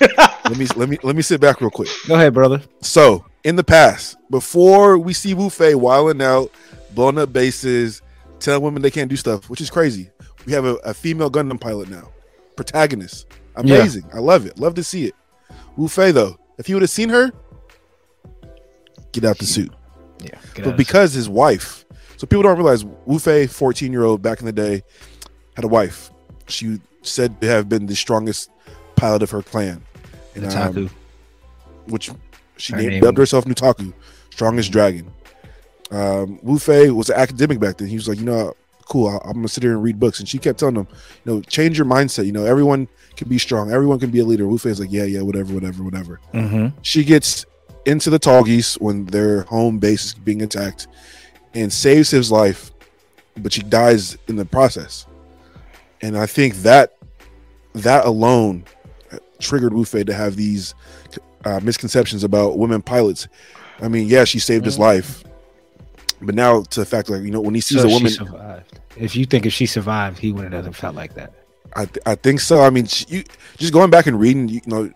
Let 0.50 0.58
me 0.58 0.66
let 0.76 0.88
me 0.90 0.98
let 1.02 1.16
me 1.16 1.22
sit 1.22 1.40
back 1.40 1.60
real 1.62 1.70
quick. 1.70 1.88
Go 2.06 2.14
ahead, 2.16 2.34
brother. 2.34 2.60
So 2.82 3.24
in 3.44 3.56
the 3.56 3.64
past, 3.64 4.16
before 4.30 4.98
we 4.98 5.12
see 5.12 5.34
Wu 5.34 5.50
Fei 5.50 5.74
wilding 5.74 6.22
out, 6.22 6.50
blowing 6.94 7.18
up 7.18 7.32
bases, 7.32 8.02
telling 8.38 8.62
women 8.62 8.82
they 8.82 8.90
can't 8.90 9.08
do 9.08 9.16
stuff, 9.16 9.48
which 9.48 9.60
is 9.60 9.70
crazy. 9.70 10.10
We 10.46 10.52
have 10.52 10.64
a, 10.64 10.74
a 10.76 10.94
female 10.94 11.30
Gundam 11.30 11.60
pilot 11.60 11.88
now, 11.88 12.10
protagonist. 12.56 13.26
Amazing. 13.56 14.04
I 14.14 14.18
love 14.18 14.46
it. 14.46 14.58
Love 14.58 14.74
to 14.74 14.84
see 14.84 15.06
it. 15.06 15.14
Wu 15.76 15.88
Fei 15.88 16.10
though, 16.10 16.38
if 16.58 16.68
you 16.68 16.74
would 16.76 16.82
have 16.82 16.90
seen 16.90 17.08
her, 17.08 17.32
get 19.12 19.24
out 19.24 19.38
the 19.38 19.46
suit. 19.46 19.72
Yeah. 20.22 20.38
But 20.62 20.76
because 20.76 21.12
his 21.12 21.28
wife, 21.28 21.84
so 22.16 22.26
people 22.26 22.42
don't 22.42 22.56
realize 22.56 22.84
Wu 22.84 23.18
Fei, 23.18 23.46
14 23.46 23.92
year 23.92 24.04
old 24.04 24.22
back 24.22 24.40
in 24.40 24.46
the 24.46 24.52
day, 24.52 24.82
had 25.54 25.64
a 25.64 25.68
wife. 25.68 26.10
She 26.48 26.80
said 27.02 27.40
to 27.40 27.46
have 27.46 27.68
been 27.68 27.86
the 27.86 27.96
strongest 27.96 28.50
pilot 28.96 29.22
of 29.22 29.30
her 29.30 29.42
clan. 29.42 29.82
And, 30.34 30.44
um, 30.52 30.90
which 31.86 32.10
she 32.60 32.72
Her 32.74 32.78
named, 32.82 33.02
dubbed 33.02 33.18
herself 33.18 33.44
Nataku, 33.44 33.92
strongest 34.30 34.70
dragon. 34.72 35.12
Um, 35.90 36.38
Wu 36.42 36.58
Fei 36.58 36.90
was 36.90 37.10
an 37.10 37.16
academic 37.16 37.58
back 37.58 37.78
then. 37.78 37.88
He 37.88 37.96
was 37.96 38.06
like, 38.08 38.18
you 38.18 38.24
know, 38.24 38.54
cool. 38.88 39.08
I, 39.08 39.18
I'm 39.28 39.34
gonna 39.34 39.48
sit 39.48 39.62
here 39.62 39.72
and 39.72 39.82
read 39.82 39.98
books. 39.98 40.20
And 40.20 40.28
she 40.28 40.38
kept 40.38 40.60
telling 40.60 40.76
him, 40.76 40.86
you 41.24 41.32
know, 41.32 41.40
change 41.42 41.76
your 41.78 41.86
mindset. 41.86 42.26
You 42.26 42.32
know, 42.32 42.44
everyone 42.44 42.88
can 43.16 43.28
be 43.28 43.38
strong. 43.38 43.72
Everyone 43.72 43.98
can 43.98 44.10
be 44.10 44.20
a 44.20 44.24
leader. 44.24 44.46
Wu 44.46 44.58
Fei's 44.58 44.78
like, 44.78 44.92
yeah, 44.92 45.04
yeah, 45.04 45.22
whatever, 45.22 45.52
whatever, 45.52 45.82
whatever. 45.82 46.20
hmm 46.32 46.68
She 46.82 47.04
gets 47.04 47.44
into 47.86 48.10
the 48.10 48.20
Tallgeese 48.20 48.80
when 48.80 49.06
their 49.06 49.42
home 49.42 49.78
base 49.78 50.06
is 50.06 50.14
being 50.14 50.42
attacked, 50.42 50.86
and 51.54 51.72
saves 51.72 52.10
his 52.10 52.30
life, 52.30 52.70
but 53.38 53.52
she 53.52 53.62
dies 53.62 54.16
in 54.28 54.36
the 54.36 54.44
process. 54.44 55.06
And 56.02 56.16
I 56.16 56.26
think 56.26 56.56
that 56.56 56.96
that 57.74 58.04
alone 58.04 58.64
triggered 59.38 59.72
Wu 59.72 59.84
Fei 59.84 60.04
to 60.04 60.14
have 60.14 60.36
these 60.36 60.74
uh, 61.44 61.60
misconceptions 61.62 62.24
about 62.24 62.58
women 62.58 62.82
pilots. 62.82 63.28
I 63.80 63.88
mean, 63.88 64.08
yeah, 64.08 64.24
she 64.24 64.38
saved 64.38 64.64
his 64.64 64.78
life, 64.78 65.24
but 66.20 66.34
now 66.34 66.62
to 66.62 66.80
the 66.80 66.86
fact 66.86 67.08
like 67.08 67.22
you 67.22 67.30
know 67.30 67.40
when 67.40 67.54
he 67.54 67.60
sees 67.60 67.80
So 67.80 67.88
a 67.88 67.90
woman, 67.90 68.10
survived. 68.10 68.80
If 68.96 69.16
you 69.16 69.24
think 69.24 69.46
if 69.46 69.52
she 69.52 69.66
survived, 69.66 70.18
he 70.18 70.32
wouldn't 70.32 70.52
have 70.52 70.76
felt 70.76 70.94
like 70.94 71.14
that. 71.14 71.32
I 71.74 71.86
th- 71.86 72.02
I 72.04 72.14
think 72.16 72.40
so. 72.40 72.62
I 72.62 72.70
mean, 72.70 72.86
she, 72.86 73.06
you 73.08 73.24
just 73.56 73.72
going 73.72 73.90
back 73.90 74.06
and 74.06 74.18
reading, 74.18 74.48
you 74.48 74.60
know, 74.66 74.90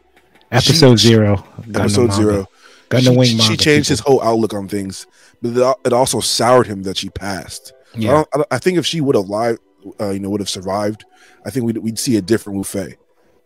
Episode 0.51 1.01
She- 1.01 1.09
zero. 1.09 1.45
Episode 1.75 2.13
zero. 2.13 2.47
She, 2.97 3.39
she 3.39 3.57
changed 3.57 3.89
his 3.89 3.99
whole 3.99 4.23
outlook 4.23 4.55
on 4.55 4.69
things, 4.69 5.07
but 5.43 5.79
it 5.85 5.93
also 5.93 6.21
soured 6.21 6.67
him 6.67 6.85
that 6.85 6.97
she 6.97 7.09
passed. 7.11 7.73
Yeah. 7.97 8.25
don't, 8.33 8.45
I, 8.51 8.57
I 8.57 8.59
think 8.59 8.79
if 8.79 8.87
she 8.87 9.01
would 9.01 9.17
have 9.17 9.29
live, 9.29 9.59
uh, 10.01 10.11
you 10.11 10.21
know, 10.21 10.31
would 10.31 10.41
have 10.41 10.49
survived, 10.49 11.05
I 11.45 11.51
think 11.51 11.67
we'd, 11.67 11.79
we'd 11.79 11.99
see 11.99 12.17
a 12.17 12.23
different 12.23 12.57
Wu 12.59 12.65
Fei. 12.65 12.97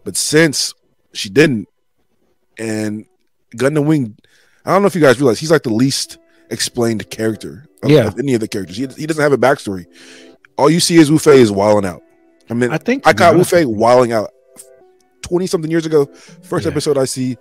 But 0.04 0.16
since 0.16 0.74
she 1.14 1.30
didn't, 1.30 1.68
and 2.58 3.06
Gundam 3.56 3.86
Wing, 3.86 4.16
I 4.64 4.72
don't 4.72 4.82
know 4.82 4.88
if 4.88 4.94
you 4.94 5.00
guys 5.00 5.18
realize 5.20 5.38
he's 5.38 5.50
like 5.50 5.62
the 5.62 5.72
least 5.72 6.18
explained 6.50 7.08
character 7.10 7.66
of, 7.82 7.90
Yeah. 7.90 8.06
of 8.08 8.18
any 8.18 8.34
of 8.34 8.40
the 8.40 8.48
characters. 8.48 8.76
He, 8.76 8.86
he 8.86 9.06
doesn't 9.06 9.22
have 9.22 9.32
a 9.32 9.38
backstory. 9.38 9.86
All 10.56 10.68
you 10.70 10.80
see 10.80 10.96
is 10.96 11.10
Wu 11.10 11.18
Fei 11.18 11.40
is 11.40 11.52
wilding 11.52 11.88
out. 11.88 12.02
I 12.50 12.54
mean, 12.54 12.70
I 12.70 12.78
think 12.78 13.06
I 13.06 13.12
to 13.12 13.18
caught 13.18 13.36
Wu 13.36 13.44
Fei 13.44 13.64
with 13.64 13.76
wilding 13.76 14.12
out 14.12 14.30
twenty 15.22 15.46
something 15.46 15.70
years 15.70 15.86
ago. 15.86 16.06
First 16.42 16.64
Yeah. 16.66 16.72
episode 16.72 16.98
I 16.98 17.04
see 17.04 17.36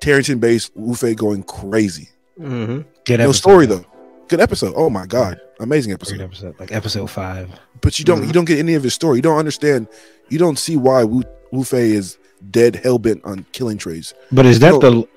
Tarrington 0.00 0.38
base 0.40 0.70
Wu 0.74 0.94
Fei 0.94 1.14
going 1.14 1.42
crazy. 1.42 2.08
hmm 2.38 2.80
Good 3.04 3.18
No 3.18 3.24
episode, 3.24 3.32
story 3.32 3.66
though. 3.66 3.76
though. 3.78 3.86
Good 4.28 4.40
episode. 4.40 4.72
Oh 4.76 4.88
my 4.88 5.04
god, 5.06 5.40
amazing 5.60 5.90
Great 5.90 6.00
episode. 6.00 6.20
episode, 6.22 6.54
like 6.58 6.72
episode 6.72 7.10
five. 7.10 7.50
But 7.80 7.98
you 7.98 8.04
don't 8.04 8.22
Mhm. 8.22 8.26
you 8.28 8.32
don't 8.32 8.44
get 8.46 8.58
any 8.58 8.74
of 8.74 8.82
his 8.82 8.94
story. 8.94 9.18
You 9.18 9.22
don't 9.22 9.38
understand. 9.38 9.88
You 10.30 10.38
don't 10.38 10.58
see 10.58 10.76
why 10.76 11.04
Wu, 11.04 11.22
Wu 11.50 11.64
Fei 11.64 11.90
is 11.92 12.16
dead 12.50 12.76
hell 12.76 12.98
bent 12.98 13.24
on 13.24 13.44
killing 13.52 13.78
Treize. 13.78 14.14
But 14.30 14.46
is 14.46 14.58
that 14.60 14.72
No. 14.74 14.78
the 14.80 15.08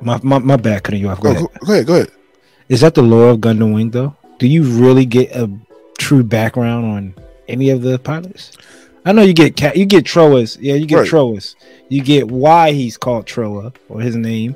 my, 0.00 0.18
my 0.22 0.38
my 0.38 0.56
bad 0.56 0.82
cutting 0.82 1.00
you 1.00 1.08
off? 1.08 1.20
Go 1.20 1.28
Oh, 1.28 1.32
ahead. 1.32 1.46
go, 1.60 1.66
go 1.66 1.72
ahead. 1.72 1.86
Go 1.86 1.94
ahead. 1.96 2.10
Is 2.68 2.80
that 2.82 2.94
the 2.94 3.02
lore 3.02 3.30
of 3.30 3.38
Gundam 3.38 3.74
Wing 3.74 3.90
though? 3.90 4.14
Do 4.38 4.46
you 4.46 4.62
really 4.62 5.04
get 5.04 5.30
a 5.34 5.50
true 5.98 6.22
background 6.22 6.84
on 6.86 7.14
any 7.48 7.70
of 7.70 7.82
the 7.82 7.98
pilots? 7.98 8.52
I 9.04 9.12
know 9.12 9.22
you 9.22 9.32
get 9.32 9.56
Ca- 9.56 9.72
you 9.74 9.86
get 9.86 10.04
Trowa's, 10.04 10.56
yeah, 10.60 10.74
you 10.74 10.86
get 10.86 10.96
Right. 11.00 11.08
Trowa's. 11.08 11.56
You 11.88 12.02
get 12.02 12.28
why 12.30 12.72
he's 12.72 12.96
called 12.96 13.26
Trowa 13.26 13.74
or 13.88 14.00
his 14.00 14.14
name, 14.16 14.54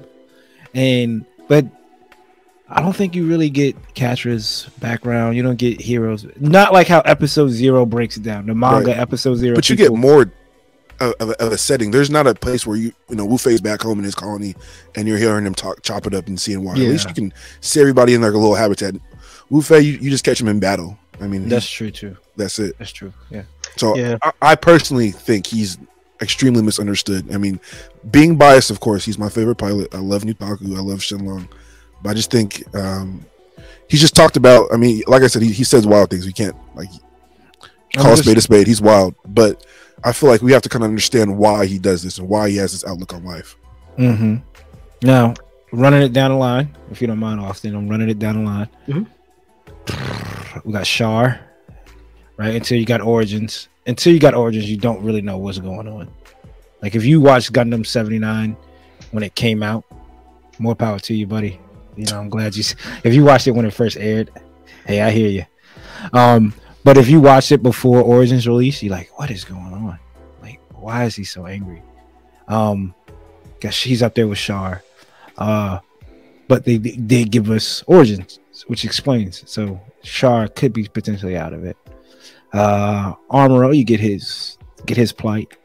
and 0.75 1.25
but 1.49 1.67
I 2.69 2.81
don't 2.81 2.95
think 2.97 3.15
you 3.15 3.27
really 3.27 3.51
get 3.51 3.77
Quatre's 3.95 4.69
background. 4.81 5.37
You 5.37 5.43
don't 5.43 5.57
get 5.59 5.81
Heero's. 5.81 6.27
Not 6.41 6.73
like 6.73 6.87
how 6.89 7.01
episode 7.01 7.49
zero 7.51 7.85
breaks 7.87 8.17
it 8.17 8.23
down. 8.23 8.47
The 8.47 8.55
manga 8.55 8.89
Right. 8.89 8.99
episode 8.99 9.37
zero. 9.37 9.55
but 9.55 9.69
you 9.69 9.77
get 9.77 9.93
more 9.93 10.31
of, 11.01 11.31
a, 11.31 11.43
of 11.45 11.53
a 11.53 11.59
setting. 11.59 11.91
There's 11.91 12.11
not 12.11 12.27
a 12.27 12.35
place 12.35 12.67
where 12.67 12.77
you 12.77 12.93
you 13.09 13.17
know 13.17 13.25
Wu 13.25 13.37
Fei's 13.37 13.61
back 13.61 13.83
home 13.83 13.99
in 13.99 14.05
his 14.05 14.15
colony, 14.15 14.55
and 14.95 15.07
you're 15.09 15.19
hearing 15.19 15.47
him 15.47 15.55
talk, 15.55 15.83
chop 15.83 16.07
it 16.07 16.15
up 16.15 16.27
and 16.27 16.41
seeing 16.41 16.65
why. 16.65 16.73
At 16.73 16.79
least 16.79 17.09
you 17.09 17.15
can 17.15 17.33
see 17.61 17.81
everybody 17.81 18.15
in 18.15 18.23
like 18.23 18.33
a 18.33 18.39
little 18.39 18.55
habitat. 18.55 18.95
Wu 19.51 19.63
Fei, 19.63 19.81
you, 19.81 19.93
you 19.95 20.11
just 20.11 20.25
catch 20.25 20.41
him 20.41 20.49
in 20.49 20.61
battle. 20.61 20.99
I 21.21 21.27
mean, 21.27 21.43
That's 21.43 21.65
that's 21.65 21.71
true 21.71 21.91
too. 21.91 22.17
that's 22.37 22.59
it. 22.59 22.77
That's 22.79 22.91
true. 22.91 23.13
Yeah. 23.31 23.43
So 23.77 23.97
Yeah. 23.97 24.19
I, 24.23 24.33
I 24.43 24.55
personally 24.57 25.11
think 25.11 25.47
he's 25.47 25.79
extremely 26.21 26.63
misunderstood. 26.63 27.33
I 27.33 27.39
mean, 27.39 27.61
being 28.11 28.37
biased, 28.37 28.71
of 28.71 28.81
course, 28.81 29.05
he's 29.05 29.19
my 29.19 29.29
favorite 29.29 29.57
pilot. 29.57 29.95
I 29.95 29.99
love 29.99 30.23
Nataku. 30.23 30.77
I 30.77 30.81
love 30.81 31.01
Shenlong, 31.01 31.49
but 32.03 32.11
I 32.11 32.15
just 32.15 32.31
think 32.31 32.65
um, 32.75 33.25
he's 33.89 34.01
just 34.01 34.17
talked 34.17 34.37
about. 34.37 34.69
I 34.73 34.77
mean, 34.77 35.03
like 35.07 35.23
I 35.23 35.29
said, 35.29 35.43
he, 35.43 35.53
he 35.53 35.63
says 35.65 35.87
wild 35.87 36.11
things. 36.11 36.27
We 36.27 36.33
can't 36.33 36.57
like 36.75 36.89
call 37.97 38.13
a 38.13 38.17
spade 38.17 38.39
a 38.39 38.41
spade. 38.41 38.67
He's 38.67 38.81
wild, 38.83 39.15
but 39.27 39.65
I 40.05 40.13
feel 40.13 40.29
like 40.29 40.43
we 40.43 40.53
have 40.53 40.63
to 40.63 40.69
kind 40.69 40.85
of 40.85 40.89
understand 40.91 41.37
why 41.39 41.67
he 41.67 41.79
does 41.79 42.03
this 42.03 42.19
and 42.19 42.29
why 42.29 42.51
he 42.51 42.57
has 42.57 42.73
this 42.73 42.85
outlook 42.85 43.15
on 43.15 43.25
life. 43.25 43.57
Mm-hmm. 43.99 44.37
Now, 45.03 45.35
running 45.73 46.03
it 46.03 46.13
down 46.13 46.31
the 46.31 46.37
line, 46.37 46.77
if 46.91 47.01
you 47.01 47.07
don't 47.07 47.19
mind, 47.19 47.41
Austin, 47.41 47.75
I'm 47.75 47.89
running 47.89 48.11
it 48.11 48.19
down 48.19 48.45
the 48.45 48.51
line. 48.51 48.69
Mhm. 48.87 49.07
We 50.65 50.73
got 50.73 50.85
Char, 50.85 51.41
right? 52.37 52.55
Until 52.55 52.79
you 52.79 52.85
got 52.85 53.01
Origins. 53.01 53.69
Until 53.87 54.13
you 54.13 54.21
got 54.21 54.35
Origins, 54.35 54.71
you 54.71 54.77
don't 54.77 55.03
really 55.03 55.21
know 55.21 55.39
what's 55.39 55.59
going 55.59 55.89
on. 55.89 56.09
Like 56.83 56.95
if 56.95 57.05
you 57.05 57.21
watched 57.21 57.53
Gundam 57.53 57.87
79 57.87 58.57
when 59.11 59.23
it 59.23 59.35
came 59.35 59.63
out, 59.63 59.85
more 60.59 60.75
power 60.75 60.99
to 61.01 61.15
you, 61.15 61.27
buddy. 61.27 61.61
You 61.97 62.07
know, 62.07 62.21
I'm 62.21 62.29
glad 62.29 62.57
you. 62.57 62.65
If 63.05 63.15
you 63.15 63.25
watched 63.25 63.47
it 63.47 63.53
when 63.53 63.65
it 63.65 63.73
first 63.73 63.97
aired, 63.97 64.31
hey, 64.87 65.01
I 65.01 65.11
hear 65.11 65.29
you. 65.29 65.47
Um, 66.13 66.53
but 66.85 66.99
if 66.99 67.09
you 67.09 67.21
watched 67.21 67.51
it 67.51 67.63
before 67.63 68.03
Origins 68.03 68.47
release, 68.47 68.83
you're 68.83 68.93
like, 68.93 69.19
what 69.19 69.31
is 69.31 69.45
going 69.45 69.73
on? 69.73 69.99
Like, 70.43 70.61
why 70.73 71.05
is 71.05 71.17
he 71.17 71.25
so 71.25 71.47
angry? 71.47 71.83
Um, 72.47 72.95
guess 73.61 73.75
she's 73.75 74.03
up 74.03 74.15
there 74.15 74.29
with 74.29 74.39
Char. 74.39 74.83
Uh, 75.39 75.81
but 76.47 76.65
they 76.65 76.77
they 76.77 76.97
did 76.97 77.31
give 77.31 77.51
us 77.51 77.83
Origins, 77.87 78.39
which 78.67 78.85
explains. 78.85 79.43
So 79.51 79.81
Char 80.03 80.49
could 80.49 80.73
be 80.73 80.87
potentially 80.87 81.37
out 81.37 81.55
of 81.55 81.65
it. 81.65 81.77
Uh, 82.53 83.15
Amuro, 83.31 83.77
you 83.77 83.85
get 83.85 84.01
his 84.01 84.59
get 84.85 84.97
his 84.97 85.13
plight 85.13 85.57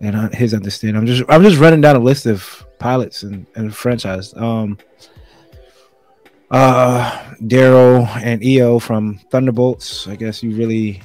and 0.00 0.16
uh, 0.16 0.28
his 0.30 0.52
understanding. 0.52 0.96
I'm 0.96 1.06
just 1.06 1.22
I'm 1.28 1.42
just 1.42 1.58
running 1.58 1.80
down 1.80 1.96
a 1.96 2.00
list 2.00 2.26
of 2.26 2.66
pilots 2.78 3.22
and, 3.22 3.46
and 3.54 3.74
franchise. 3.74 4.34
Um, 4.34 4.78
uh, 6.50 7.10
Daryl 7.42 8.06
and 8.22 8.42
Io 8.44 8.78
from 8.78 9.18
Thunderbolts. 9.30 10.06
I 10.08 10.16
guess 10.16 10.42
you 10.42 10.54
really 10.56 11.02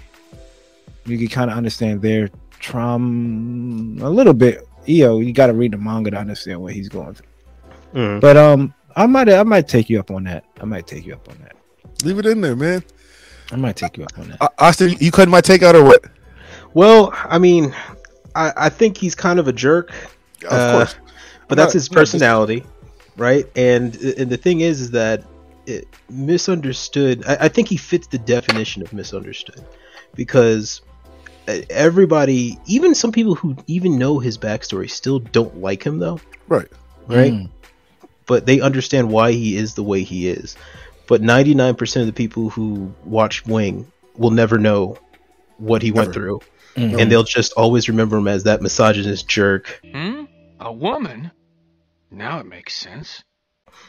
you 1.06 1.18
can 1.18 1.28
kind 1.28 1.50
of 1.52 1.58
understand 1.58 2.02
their 2.02 2.30
trauma 2.60 4.06
a 4.06 4.10
little 4.10 4.34
bit. 4.34 4.68
Io, 4.88 5.20
you 5.20 5.34
got 5.34 5.48
to 5.48 5.54
read 5.54 5.72
the 5.74 5.78
manga 5.78 6.12
to 6.12 6.18
understand 6.18 6.62
what 6.62 6.74
he's 6.74 6.90
going 6.90 7.14
through. 7.16 7.28
Mhm. 7.94 8.22
But 8.22 8.38
um, 8.38 8.74
I 8.96 9.06
might 9.08 9.30
I 9.30 9.44
might 9.44 9.68
take 9.68 9.90
you 9.90 10.00
up 10.00 10.12
on 10.12 10.24
that. 10.26 10.46
I 10.62 10.66
might 10.66 10.88
take 10.88 11.06
you 11.06 11.14
up 11.14 11.28
on 11.30 11.38
that. 11.44 11.56
Leave 12.06 12.20
it 12.20 12.26
in 12.26 12.42
there, 12.42 12.56
man. 12.56 12.84
I 13.52 13.56
might 13.58 13.76
take 13.76 13.98
you 13.98 14.04
up 14.06 14.18
on 14.18 14.30
that. 14.30 14.54
Austin, 14.60 14.96
you 15.00 15.12
cutting 15.12 15.32
my 15.32 15.42
take 15.42 15.62
out 15.62 15.76
or 15.76 15.84
what? 15.84 16.06
Well, 16.74 17.14
I 17.14 17.38
mean, 17.38 17.76
I, 18.34 18.54
I 18.56 18.70
think 18.70 18.96
he's 18.98 19.14
kind 19.14 19.40
of 19.40 19.48
a 19.50 19.54
jerk, 19.54 19.92
Of 20.46 20.52
Uh, 20.54 20.72
course, 20.78 20.96
but 21.50 21.60
I'm 21.60 21.64
that's 21.66 21.74
not- 21.74 21.74
his 21.74 21.88
I'm 21.90 21.96
not 21.96 22.00
dis- 22.02 22.12
personality, 22.12 22.64
right? 23.18 23.46
And 23.58 23.94
and 23.96 24.30
the 24.32 24.38
thing 24.38 24.62
is, 24.62 24.80
is 24.82 24.92
that 24.92 25.24
it, 25.72 25.88
misunderstood. 26.10 27.24
I, 27.28 27.46
I 27.46 27.48
think 27.50 27.68
he 27.68 27.78
fits 27.78 28.08
the 28.08 28.18
definition 28.18 28.82
of 28.82 28.94
misunderstood 28.94 29.64
because 30.16 30.82
uh, 31.48 31.60
everybody, 31.70 32.58
even 32.68 32.94
some 32.96 33.12
people 33.12 33.36
who 33.36 33.56
even 33.68 33.98
know 33.98 34.20
his 34.20 34.38
backstory, 34.38 34.90
still 34.90 35.20
don't 35.20 35.58
like 35.58 35.84
him 35.84 36.00
though, 36.00 36.20
right? 36.48 36.68
right? 37.08 37.34
Mm. 37.34 37.50
But 38.28 38.46
they 38.46 38.62
understand 38.62 39.10
why 39.10 39.32
he 39.32 39.58
is 39.58 39.74
the 39.74 39.84
way 39.84 40.04
he 40.04 40.28
is. 40.30 40.56
But 41.08 41.22
ninety 41.22 41.56
nine 41.56 41.76
percent 41.76 42.02
of 42.02 42.08
the 42.08 42.18
people 42.24 42.50
who 42.50 42.94
watch 43.06 43.46
Wing 43.46 43.92
will 44.16 44.32
never 44.32 44.58
know 44.58 44.98
what 45.58 45.82
he 45.82 45.92
went 45.92 46.10
Never. 46.10 46.14
through 46.14 46.40
Mhm. 46.76 47.02
and 47.02 47.12
they'll 47.12 47.24
just 47.24 47.52
always 47.54 47.90
remember 47.90 48.18
him 48.18 48.28
as 48.28 48.44
that 48.44 48.62
misogynist 48.62 49.28
jerk 49.28 49.82
Hmm? 49.94 50.24
A 50.60 50.72
woman? 50.72 51.32
Now 52.10 52.40
it 52.40 52.46
makes 52.46 52.76
sense. 52.76 53.24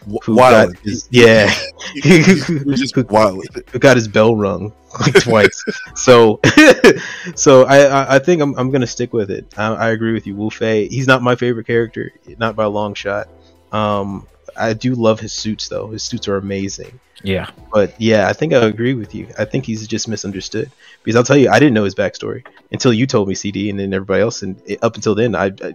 W- 0.05 0.21
wild. 0.29 0.75
got 0.75 0.83
his, 0.83 1.09
yeah 1.11 1.49
He's 1.95 2.47
just 2.81 2.97
wild. 3.11 3.45
who 3.71 3.79
got 3.79 3.97
his 3.97 4.09
bell 4.09 4.35
rung 4.37 4.73
like 5.01 5.15
twice 5.23 5.63
so 5.95 6.41
so 7.35 7.65
I, 7.65 7.79
I 7.87 8.15
i 8.17 8.19
think 8.19 8.43
i'm, 8.43 8.55
I'm 8.59 8.71
gonna 8.71 8.87
stick 8.87 9.13
with 9.13 9.31
it 9.31 9.47
I, 9.57 9.67
I 9.75 9.91
agree 9.91 10.13
with 10.13 10.27
you 10.27 10.35
wu 10.35 10.51
fei 10.51 10.89
he's 10.89 11.07
not 11.07 11.23
my 11.23 11.35
favorite 11.35 11.67
character 11.67 12.13
not 12.39 12.57
by 12.57 12.65
a 12.65 12.69
long 12.69 12.95
shot 12.95 13.29
um 13.73 14.27
i 14.57 14.73
do 14.75 14.95
love 14.95 15.19
his 15.21 15.33
suits 15.33 15.69
though 15.69 15.89
his 15.89 16.03
suits 16.03 16.29
are 16.29 16.37
amazing 16.37 17.01
Yeah. 17.23 17.49
but 17.73 17.99
yeah 18.01 18.29
i 18.29 18.33
think 18.35 18.53
i 18.53 18.59
agree 18.67 18.93
with 18.95 19.15
you 19.15 19.29
i 19.39 19.45
think 19.47 19.65
he's 19.65 19.87
just 19.87 20.09
misunderstood 20.09 20.71
because 21.03 21.17
i'll 21.17 21.25
tell 21.25 21.39
you 21.39 21.49
i 21.49 21.59
didn't 21.59 21.75
know 21.75 21.85
his 21.85 21.95
backstory 21.95 22.45
until 22.71 22.93
you 22.93 23.07
told 23.07 23.29
me 23.29 23.35
cd 23.35 23.71
and 23.71 23.79
then 23.81 23.95
everybody 23.95 24.21
else 24.23 24.43
and 24.43 24.61
up 24.83 24.95
until 24.97 25.15
then 25.15 25.35
i, 25.35 25.47
I 25.47 25.75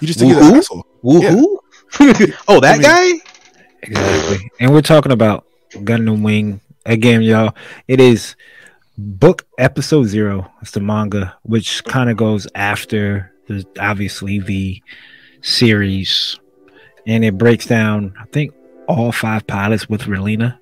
You 0.00 0.06
just 0.08 0.18
think 0.18 0.32
he's 0.34 0.40
Who? 0.42 0.50
an 0.50 0.56
asshole. 0.56 0.86
Woo 1.02 1.20
Yeah. 1.22 1.42
oh, 2.48 2.58
that 2.60 2.74
I 2.74 2.78
mean- 2.78 2.82
guy? 2.82 3.24
Exactly. 3.82 4.50
And 4.60 4.72
we're 4.72 4.82
talking 4.82 5.12
about 5.12 5.44
Gundam 5.70 6.22
Wing 6.22 6.60
again, 6.86 7.22
y'all. 7.22 7.54
It 7.86 8.00
is 8.00 8.34
book 8.96 9.46
episode 9.58 10.04
zero. 10.04 10.50
It's 10.62 10.72
the 10.72 10.80
manga, 10.80 11.36
which 11.42 11.84
kind 11.84 12.10
of 12.10 12.16
goes 12.16 12.46
after 12.54 13.32
the 13.46 13.64
obviously 13.80 14.40
the 14.40 14.82
series, 15.42 16.38
and 17.06 17.24
it 17.24 17.38
breaks 17.38 17.66
down. 17.66 18.14
I 18.20 18.24
think 18.26 18.52
all 18.88 19.12
five 19.12 19.46
pilots 19.46 19.88
with 19.88 20.02
Relena 20.02 20.58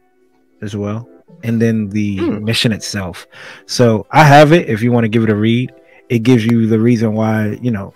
as 0.62 0.76
well, 0.76 1.08
and 1.42 1.60
then 1.60 1.88
the 1.90 2.16
Hmm. 2.18 2.44
mission 2.44 2.72
itself. 2.72 3.26
So 3.66 4.06
I 4.10 4.24
have 4.24 4.52
it. 4.52 4.68
If 4.68 4.82
you 4.82 4.92
want 4.92 5.04
to 5.04 5.08
give 5.08 5.22
it 5.24 5.30
a 5.30 5.36
read, 5.36 5.72
it 6.08 6.20
gives 6.20 6.44
you 6.44 6.66
the 6.66 6.78
reason 6.78 7.14
why 7.14 7.58
you 7.62 7.70
know 7.70 7.94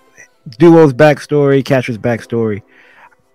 Duo's 0.57 0.93
backstory, 0.93 1.63
Quatre's 1.65 1.97
backstory, 1.97 2.61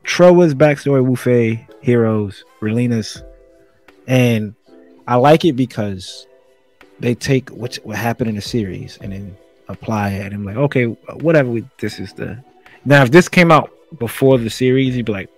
Trowa's 0.04 0.54
backstory, 0.54 1.04
Wu 1.04 1.16
Fei, 1.16 1.65
Heero's, 1.80 2.44
Relena's, 2.60 3.22
and 4.06 4.54
I 5.06 5.16
like 5.16 5.44
it 5.44 5.52
because 5.52 6.26
they 7.00 7.14
take 7.14 7.50
what 7.50 7.76
what 7.84 7.96
happened 7.96 8.30
in 8.30 8.36
the 8.36 8.42
series 8.42 8.98
and 9.00 9.12
then 9.12 9.36
apply 9.68 10.10
it. 10.10 10.26
And 10.26 10.34
I'm 10.34 10.44
like, 10.44 10.56
okay, 10.56 10.84
whatever. 10.84 11.50
We, 11.50 11.64
this 11.78 11.98
is 11.98 12.12
the 12.14 12.42
now. 12.84 13.02
If 13.02 13.10
this 13.10 13.28
came 13.28 13.52
out 13.52 13.70
before 13.98 14.38
the 14.38 14.50
series, 14.50 14.96
you'd 14.96 15.06
be 15.06 15.12
like, 15.12 15.30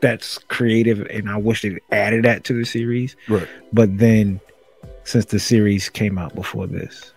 that's 0.00 0.38
creative, 0.38 1.00
and 1.10 1.28
I 1.28 1.36
wish 1.36 1.62
they 1.62 1.78
added 1.90 2.24
that 2.24 2.44
to 2.44 2.52
the 2.52 2.64
series. 2.64 3.16
Right. 3.28 3.48
But 3.72 3.98
then, 3.98 4.40
since 5.04 5.24
the 5.24 5.40
series 5.40 5.88
came 5.88 6.18
out 6.18 6.34
before 6.34 6.66
this, 6.66 7.12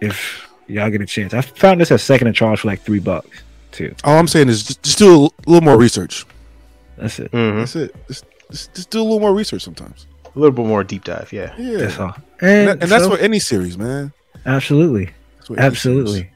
if 0.00 0.50
y'all 0.66 0.90
get 0.90 1.00
a 1.00 1.06
chance, 1.06 1.34
I 1.34 1.40
found 1.40 1.80
this 1.80 1.92
at 1.92 2.00
second 2.00 2.26
and 2.26 2.36
Charles 2.36 2.60
for 2.60 2.68
like 2.68 2.80
three 2.80 2.98
bucks 2.98 3.42
too. 3.70 3.94
All 4.04 4.18
I'm 4.18 4.28
saying 4.28 4.48
is 4.48 4.64
just, 4.64 4.82
just 4.82 4.98
do 4.98 5.08
a 5.08 5.22
l- 5.24 5.34
little 5.46 5.64
more 5.64 5.76
research. 5.76 6.24
That's 6.96 7.18
it. 7.18 7.30
Mhm. 7.32 7.58
That's 7.58 7.76
it. 7.76 7.94
Just, 8.08 8.24
just 8.50 8.74
just 8.74 8.90
do 8.90 9.00
a 9.00 9.02
little 9.02 9.20
more 9.20 9.34
research 9.34 9.62
sometimes. 9.62 10.06
A 10.34 10.38
little 10.38 10.54
bit 10.54 10.66
more 10.66 10.82
deep 10.84 11.04
dive, 11.04 11.32
yeah. 11.32 11.54
Yeah, 11.58 11.78
That's 11.78 11.98
all. 11.98 12.16
and, 12.40 12.70
And, 12.70 12.82
and 12.82 12.90
that's 12.90 13.06
for 13.06 13.18
any 13.18 13.38
series, 13.38 13.78
man. 13.78 14.12
absolutely, 14.46 15.10
That's 15.36 15.50
what 15.50 15.58
absolutely. 15.60 16.30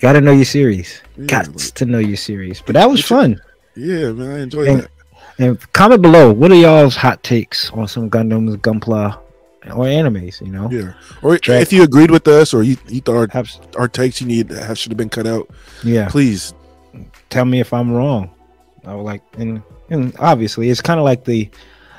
Got 0.00 0.12
to 0.14 0.20
know 0.20 0.32
your 0.32 0.44
series. 0.44 1.00
series- 1.14 1.28
Got 1.30 1.48
like- 1.48 1.74
to 1.74 1.84
know 1.84 1.98
your 1.98 2.16
series. 2.16 2.62
But 2.64 2.74
that 2.74 2.88
was 2.90 3.04
fun. 3.04 3.40
yeah, 3.76 4.10
man. 4.12 4.30
I 4.30 4.40
enjoyed 4.42 4.68
And- 4.68 4.80
that. 4.82 4.90
And 5.40 5.72
comment 5.72 6.02
below. 6.02 6.32
What 6.32 6.50
are 6.50 6.56
y'all's 6.56 6.96
hot 6.96 7.22
takes 7.22 7.70
on 7.70 7.86
some 7.86 8.10
Gundams, 8.10 8.56
Gunpla, 8.56 9.16
or 9.72 9.84
animes? 9.84 10.40
You 10.44 10.50
know, 10.50 10.68
Yeah, 10.68 10.94
or 11.22 11.38
Drag- 11.38 11.62
if 11.62 11.72
you 11.72 11.84
agreed 11.84 12.10
with 12.10 12.26
us, 12.26 12.52
or 12.52 12.64
you, 12.64 12.76
you 12.88 13.00
thought 13.00 13.16
our, 13.16 13.28
Have- 13.32 13.50
our 13.76 13.86
takes 13.86 14.20
you 14.20 14.26
need 14.26 14.50
have 14.50 14.76
should 14.76 14.90
have 14.90 14.96
been 14.96 15.08
cut 15.08 15.28
out, 15.28 15.48
yeah. 15.84 16.08
please. 16.08 16.54
Tell 17.30 17.44
me 17.44 17.60
if 17.60 17.72
I'm 17.72 17.92
wrong. 17.92 18.30
I 18.84 18.94
would 18.96 19.02
like, 19.02 19.22
and 19.36 19.62
and 19.90 20.14
obviously, 20.18 20.70
it's 20.70 20.80
kind 20.80 20.98
of 21.00 21.04
like 21.04 21.24
the. 21.24 21.48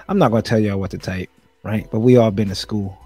I'm 0.07 0.17
not 0.17 0.31
gonna 0.31 0.41
tell 0.41 0.59
y'all 0.59 0.79
what 0.79 0.91
to 0.91 0.97
type, 0.97 1.29
right? 1.63 1.87
But 1.91 1.99
we 1.99 2.17
all 2.17 2.31
been 2.31 2.49
to 2.49 2.55
school. 2.55 2.97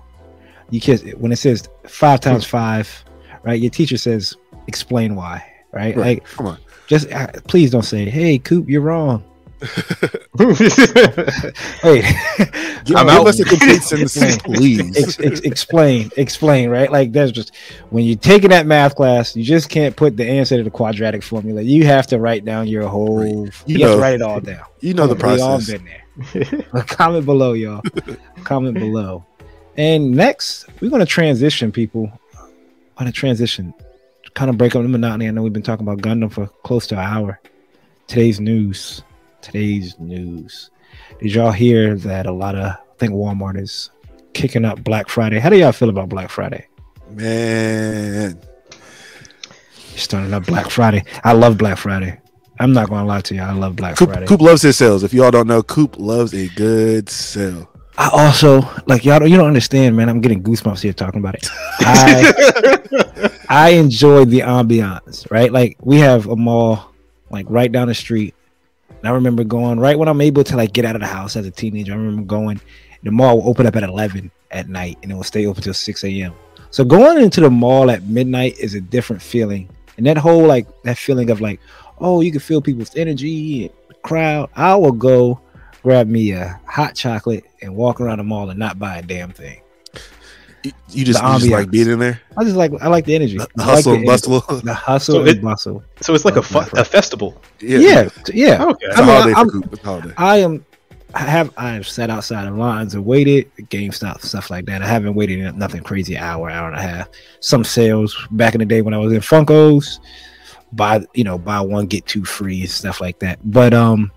You 0.70 0.80
kids, 0.80 1.04
when 1.16 1.32
it 1.32 1.36
says 1.38 1.68
five 1.88 2.22
times 2.22 2.46
five, 2.46 3.04
right? 3.44 3.60
Your 3.60 3.70
teacher 3.72 3.98
says 3.98 4.36
explain 4.68 5.16
why, 5.16 5.46
right? 5.72 5.96
Right. 5.96 6.18
Like 6.18 6.26
Come 6.26 6.48
on. 6.48 6.58
just 6.88 7.12
uh, 7.12 7.28
please 7.48 7.72
don't 7.72 7.84
say, 7.84 8.10
"Hey, 8.10 8.38
Coop, 8.40 8.70
you're 8.70 8.82
wrong." 8.82 9.24
Wait, 11.84 12.04
Give, 12.86 12.98
I'm 12.98 13.06
give 13.08 13.16
out. 13.16 13.28
us 13.28 13.40
a 13.40 13.46
complete 13.46 13.82
sentence, 13.84 14.38
please. 14.40 14.98
ex- 14.98 15.20
ex- 15.20 15.40
explain, 15.42 16.12
explain, 16.18 16.70
right? 16.70 16.92
Like 16.92 17.12
that's 17.12 17.32
just 17.32 17.56
when 17.90 18.04
you're 18.06 18.18
taking 18.18 18.50
that 18.50 18.66
math 18.66 18.96
class, 18.96 19.36
you 19.36 19.44
just 19.44 19.70
can't 19.70 19.96
put 19.96 20.18
the 20.18 20.26
answer 20.28 20.58
to 20.58 20.64
the 20.64 20.70
quadratic 20.72 21.24
formula. 21.24 21.62
You 21.62 21.86
have 21.86 22.08
to 22.08 22.20
write 22.20 22.44
down 22.46 22.68
your 22.68 22.88
whole. 22.88 23.20
Right. 23.20 23.52
You, 23.66 23.78
You 23.78 23.86
have 23.86 23.96
to 23.96 24.02
write 24.02 24.16
it 24.16 24.22
all 24.22 24.42
down. 24.42 24.66
You 24.82 24.94
know 24.94 25.08
the 25.08 25.16
process. 25.16 25.68
We 25.70 25.76
all 25.76 25.80
been 25.80 26.62
there. 26.74 26.84
comment 26.84 27.26
below, 27.26 27.54
y'all. 27.54 27.82
comment 28.44 28.76
below. 28.78 29.26
And 29.78 30.12
next, 30.12 30.66
we're 30.82 30.90
gonna 30.92 31.06
transition, 31.06 31.72
people. 31.72 32.12
On 32.98 33.08
a 33.08 33.12
transition, 33.12 33.74
kind 34.36 34.52
of 34.52 34.58
break 34.58 34.76
up 34.76 34.84
the 34.84 34.88
monotony. 34.88 35.28
I 35.28 35.32
know 35.32 35.42
we've 35.42 35.52
been 35.54 35.64
talking 35.64 35.88
about 35.88 36.00
Gundam 36.04 36.32
for 36.32 36.46
close 36.64 36.86
to 36.88 36.96
an 36.96 37.02
hour. 37.02 37.40
Today's 38.08 38.40
news. 38.40 39.02
Today's 39.44 40.00
news. 40.00 40.72
Did 41.20 41.34
y'all 41.34 41.52
hear 41.52 41.96
that 41.96 42.26
a 42.26 42.32
lot 42.32 42.56
of 42.56 42.64
I 42.64 42.78
think 42.98 43.12
Walmart 43.12 43.60
is 43.60 43.90
kicking 44.34 44.64
up 44.64 44.82
Black 44.86 45.10
Friday? 45.10 45.38
How 45.38 45.50
do 45.50 45.58
y'all 45.58 45.74
feel 45.74 45.90
about 45.90 46.08
Black 46.08 46.30
Friday? 46.30 46.66
Man, 47.12 48.40
Starting 49.98 50.34
up 50.34 50.46
Black 50.46 50.70
Friday. 50.70 51.04
I 51.26 51.34
love 51.34 51.58
Black 51.58 51.78
Friday. 51.78 52.20
I'm 52.58 52.72
not 52.72 52.90
gonna 52.90 53.06
lie 53.06 53.20
to 53.20 53.36
you. 53.36 53.42
I 53.42 53.52
love 53.52 53.76
Black 53.76 53.98
Coop, 53.98 54.12
Friday. 54.12 54.28
Coop 54.28 54.40
loves 54.40 54.62
his 54.62 54.78
sales. 54.78 55.04
If 55.04 55.14
y'all 55.14 55.30
don't 55.30 55.48
know, 55.48 55.62
Coop 55.62 55.98
loves 56.00 56.34
a 56.34 56.48
good 56.56 57.10
sale. 57.10 57.70
I 57.98 58.10
also 58.14 58.62
like 58.88 59.04
y'all. 59.04 59.20
Don't, 59.20 59.30
you 59.30 59.36
don't 59.36 59.48
understand, 59.48 59.98
man. 59.98 60.08
I'm 60.08 60.22
getting 60.22 60.42
goosebumps 60.42 60.82
here 60.82 60.94
talking 60.94 61.20
about 61.20 61.36
it. 61.36 61.48
I 61.80 63.40
I 63.50 63.70
enjoy 63.72 64.24
the 64.24 64.40
ambiance, 64.40 65.30
right? 65.30 65.52
Like 65.52 65.78
we 65.82 65.98
have 65.98 66.28
a 66.28 66.36
mall 66.38 66.94
like 67.30 67.46
right 67.50 67.72
down 67.72 67.90
the 67.90 67.94
street. 67.94 68.36
And 69.04 69.10
I 69.10 69.16
remember 69.16 69.44
going 69.44 69.82
right 69.82 70.00
when 70.00 70.08
I'm 70.08 70.22
able 70.22 70.46
to 70.46 70.56
like 70.56 70.72
get 70.72 70.86
out 70.86 70.96
of 70.96 71.02
the 71.02 71.08
house 71.08 71.36
as 71.36 71.46
a 71.46 71.52
teenager. 71.52 71.92
I 71.92 71.98
remember 71.98 72.24
going. 72.24 72.62
The 73.04 73.12
mall 73.12 73.42
will 73.42 73.50
open 73.50 73.68
up 73.68 73.76
at 73.76 73.84
11 73.84 74.32
at 74.52 74.70
night, 74.70 74.98
and 75.04 75.12
it 75.12 75.16
will 75.16 75.26
stay 75.26 75.46
open 75.46 75.62
till 75.62 75.74
6 75.74 76.04
a.m. 76.06 76.34
So 76.72 76.86
going 76.86 77.22
into 77.22 77.42
the 77.42 77.50
mall 77.50 77.92
at 77.92 78.04
midnight 78.04 78.58
is 78.58 78.76
a 78.76 78.80
different 78.80 79.22
feeling, 79.22 79.68
and 79.98 80.06
that 80.06 80.18
whole 80.18 80.48
like 80.48 80.68
that 80.84 80.98
feeling 80.98 81.30
of 81.32 81.42
like, 81.42 81.60
oh, 82.00 82.22
you 82.22 82.32
can 82.32 82.40
feel 82.40 82.62
people's 82.62 82.96
energy, 82.96 83.66
and 83.66 84.02
crowd. 84.04 84.50
I 84.56 84.74
will 84.76 84.94
go 84.94 85.42
grab 85.82 86.08
me 86.08 86.32
a 86.32 86.58
hot 86.66 86.96
chocolate 86.96 87.44
and 87.62 87.76
walk 87.76 88.00
around 88.00 88.20
the 88.20 88.24
mall 88.24 88.50
and 88.50 88.58
not 88.58 88.80
buy 88.80 89.00
a 89.00 89.02
damn 89.02 89.32
thing. 89.32 89.63
You, 90.64 90.72
you 90.90 91.04
just, 91.06 91.22
The 91.22 91.28
you 91.34 91.40
just 91.40 91.52
like 91.52 91.70
being 91.72 91.90
in 91.90 92.00
there, 92.00 92.22
I 92.38 92.44
just 92.44 92.56
like 92.56 92.72
I 92.82 92.88
like 92.88 93.06
the 93.06 93.16
energy. 93.16 93.38
the 93.38 93.44
I 93.58 93.66
like 93.66 93.66
hustle 93.68 93.92
the 93.94 93.98
and 94.00 94.08
energy. 94.10 94.28
bustle. 94.30 94.40
The 94.62 94.74
hustle 94.74 95.16
So 95.26 95.30
and 95.30 95.42
bustle. 95.42 95.84
So 96.02 96.14
it's 96.16 96.24
like 96.26 96.36
a 96.36 96.40
Oh, 96.40 96.42
fu- 96.44 96.78
a 96.78 96.86
festival. 96.86 97.42
Yeah, 97.60 98.08
t- 98.26 98.34
yeah. 98.42 98.64
Okay. 98.64 98.86
It's 98.88 98.98
I 98.98 99.04
a 99.04 99.06
mean, 99.26 99.36
I'm- 99.36 99.46
for 99.48 99.52
Coop. 99.62 99.74
It's 99.74 99.82
a 99.84 99.86
holiday. 99.86 100.14
I 100.18 100.38
am. 100.38 100.66
I 101.16 101.20
have. 101.20 101.52
I 101.58 101.72
have 101.74 101.88
sat 101.88 102.10
outside 102.10 102.48
of 102.48 102.56
lines 102.58 102.96
and 102.96 103.06
waited. 103.06 103.52
GameStop 103.70 104.22
stuff 104.22 104.50
like 104.50 104.66
that. 104.66 104.82
I 104.82 104.88
haven't 104.88 105.14
waited 105.16 105.40
in 105.40 105.60
nothing 105.60 105.84
crazy. 105.84 106.18
Hour, 106.18 106.50
hour 106.50 106.70
and 106.70 106.78
a 106.78 106.82
half. 106.82 107.10
Some 107.40 107.64
sales 107.64 108.18
back 108.32 108.56
in 108.56 108.60
the 108.60 108.66
day 108.66 108.82
when 108.82 108.94
I 108.94 108.98
was 108.98 109.14
in 109.14 109.20
Funkos. 109.20 110.00
Buy 110.72 111.06
you 111.14 111.24
know 111.24 111.38
buy 111.38 111.60
one 111.62 111.86
get 111.88 112.06
two 112.08 112.26
free 112.26 112.62
and 112.62 112.70
stuff 112.70 113.00
like 113.02 113.20
that. 113.20 113.38
But 113.44 113.74
um, 113.76 114.12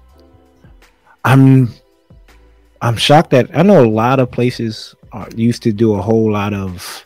I'm 1.24 1.70
I'm 2.82 2.96
shocked 2.96 3.30
that 3.30 3.48
I 3.56 3.62
know 3.62 3.84
a 3.84 3.88
lot 3.88 4.20
of 4.20 4.30
places 4.30 4.94
are 5.12 5.28
used 5.34 5.62
to 5.64 5.72
do 5.72 5.94
a 5.94 6.02
whole 6.02 6.30
lot 6.32 6.52
of. 6.54 7.04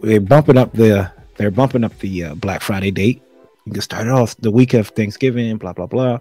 They're 0.00 0.20
bumping 0.20 0.58
up 0.58 0.72
the. 0.72 1.10
They're 1.36 1.50
bumping 1.50 1.82
up 1.84 1.98
the 1.98 2.24
uh, 2.24 2.34
Black 2.34 2.60
Friday 2.60 2.90
date. 2.90 3.22
You 3.64 3.72
can 3.72 3.80
start 3.82 4.08
off 4.08 4.36
the 4.36 4.50
week 4.50 4.74
of 4.74 4.88
Thanksgiving, 4.88 5.56
blah 5.56 5.72
blah 5.72 5.86
blah. 5.86 6.18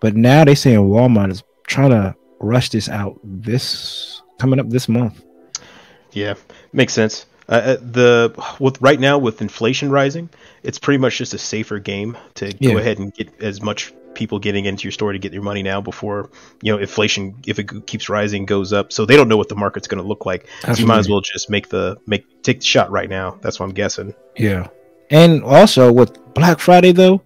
But 0.00 0.16
now 0.16 0.44
they're 0.44 0.56
saying 0.56 0.78
Walmart 0.78 1.30
is 1.30 1.42
trying 1.66 1.90
to 1.90 2.14
rush 2.40 2.70
this 2.70 2.88
out 2.88 3.18
this 3.24 4.22
coming 4.38 4.58
up 4.60 4.68
this 4.70 4.88
month. 4.88 5.22
Yeah, 6.12 6.34
makes 6.72 6.92
sense. 6.94 7.26
Uh, 7.48 7.52
uh, 7.52 7.76
the 7.80 8.56
with 8.58 8.80
right 8.80 8.98
now 8.98 9.18
with 9.18 9.40
inflation 9.42 9.90
rising, 9.90 10.28
it's 10.62 10.78
pretty 10.78 10.98
much 10.98 11.18
just 11.18 11.34
a 11.34 11.38
safer 11.38 11.78
game 11.78 12.16
to 12.34 12.54
Yeah. 12.58 12.72
go 12.72 12.78
ahead 12.78 12.98
and 12.98 13.12
get 13.14 13.40
as 13.40 13.60
much 13.62 13.92
people 14.16 14.40
getting 14.40 14.64
into 14.64 14.84
your 14.84 14.92
store 14.92 15.12
to 15.12 15.18
get 15.18 15.32
your 15.32 15.42
money 15.42 15.62
now 15.62 15.80
before 15.80 16.30
you 16.62 16.72
know 16.72 16.78
inflation 16.78 17.36
if 17.46 17.60
it 17.60 17.86
keeps 17.86 18.08
rising 18.08 18.46
goes 18.46 18.72
up. 18.72 18.92
So 18.92 19.06
they 19.06 19.14
don't 19.14 19.28
know 19.28 19.36
what 19.36 19.48
the 19.48 19.54
market's 19.54 19.86
going 19.86 20.02
to 20.02 20.08
look 20.08 20.26
like. 20.26 20.48
So 20.62 20.72
you 20.72 20.86
might 20.86 20.98
as 20.98 21.08
well 21.08 21.20
just 21.20 21.48
make 21.48 21.68
the 21.68 21.98
make 22.06 22.42
take 22.42 22.60
the 22.60 22.66
shot 22.66 22.90
right 22.90 23.08
now. 23.08 23.38
That's 23.42 23.60
what 23.60 23.66
I'm 23.66 23.74
guessing. 23.74 24.14
Yeah. 24.36 24.68
And 25.10 25.44
also 25.44 25.92
with 25.92 26.18
Black 26.34 26.58
Friday 26.58 26.90
though, 26.90 27.22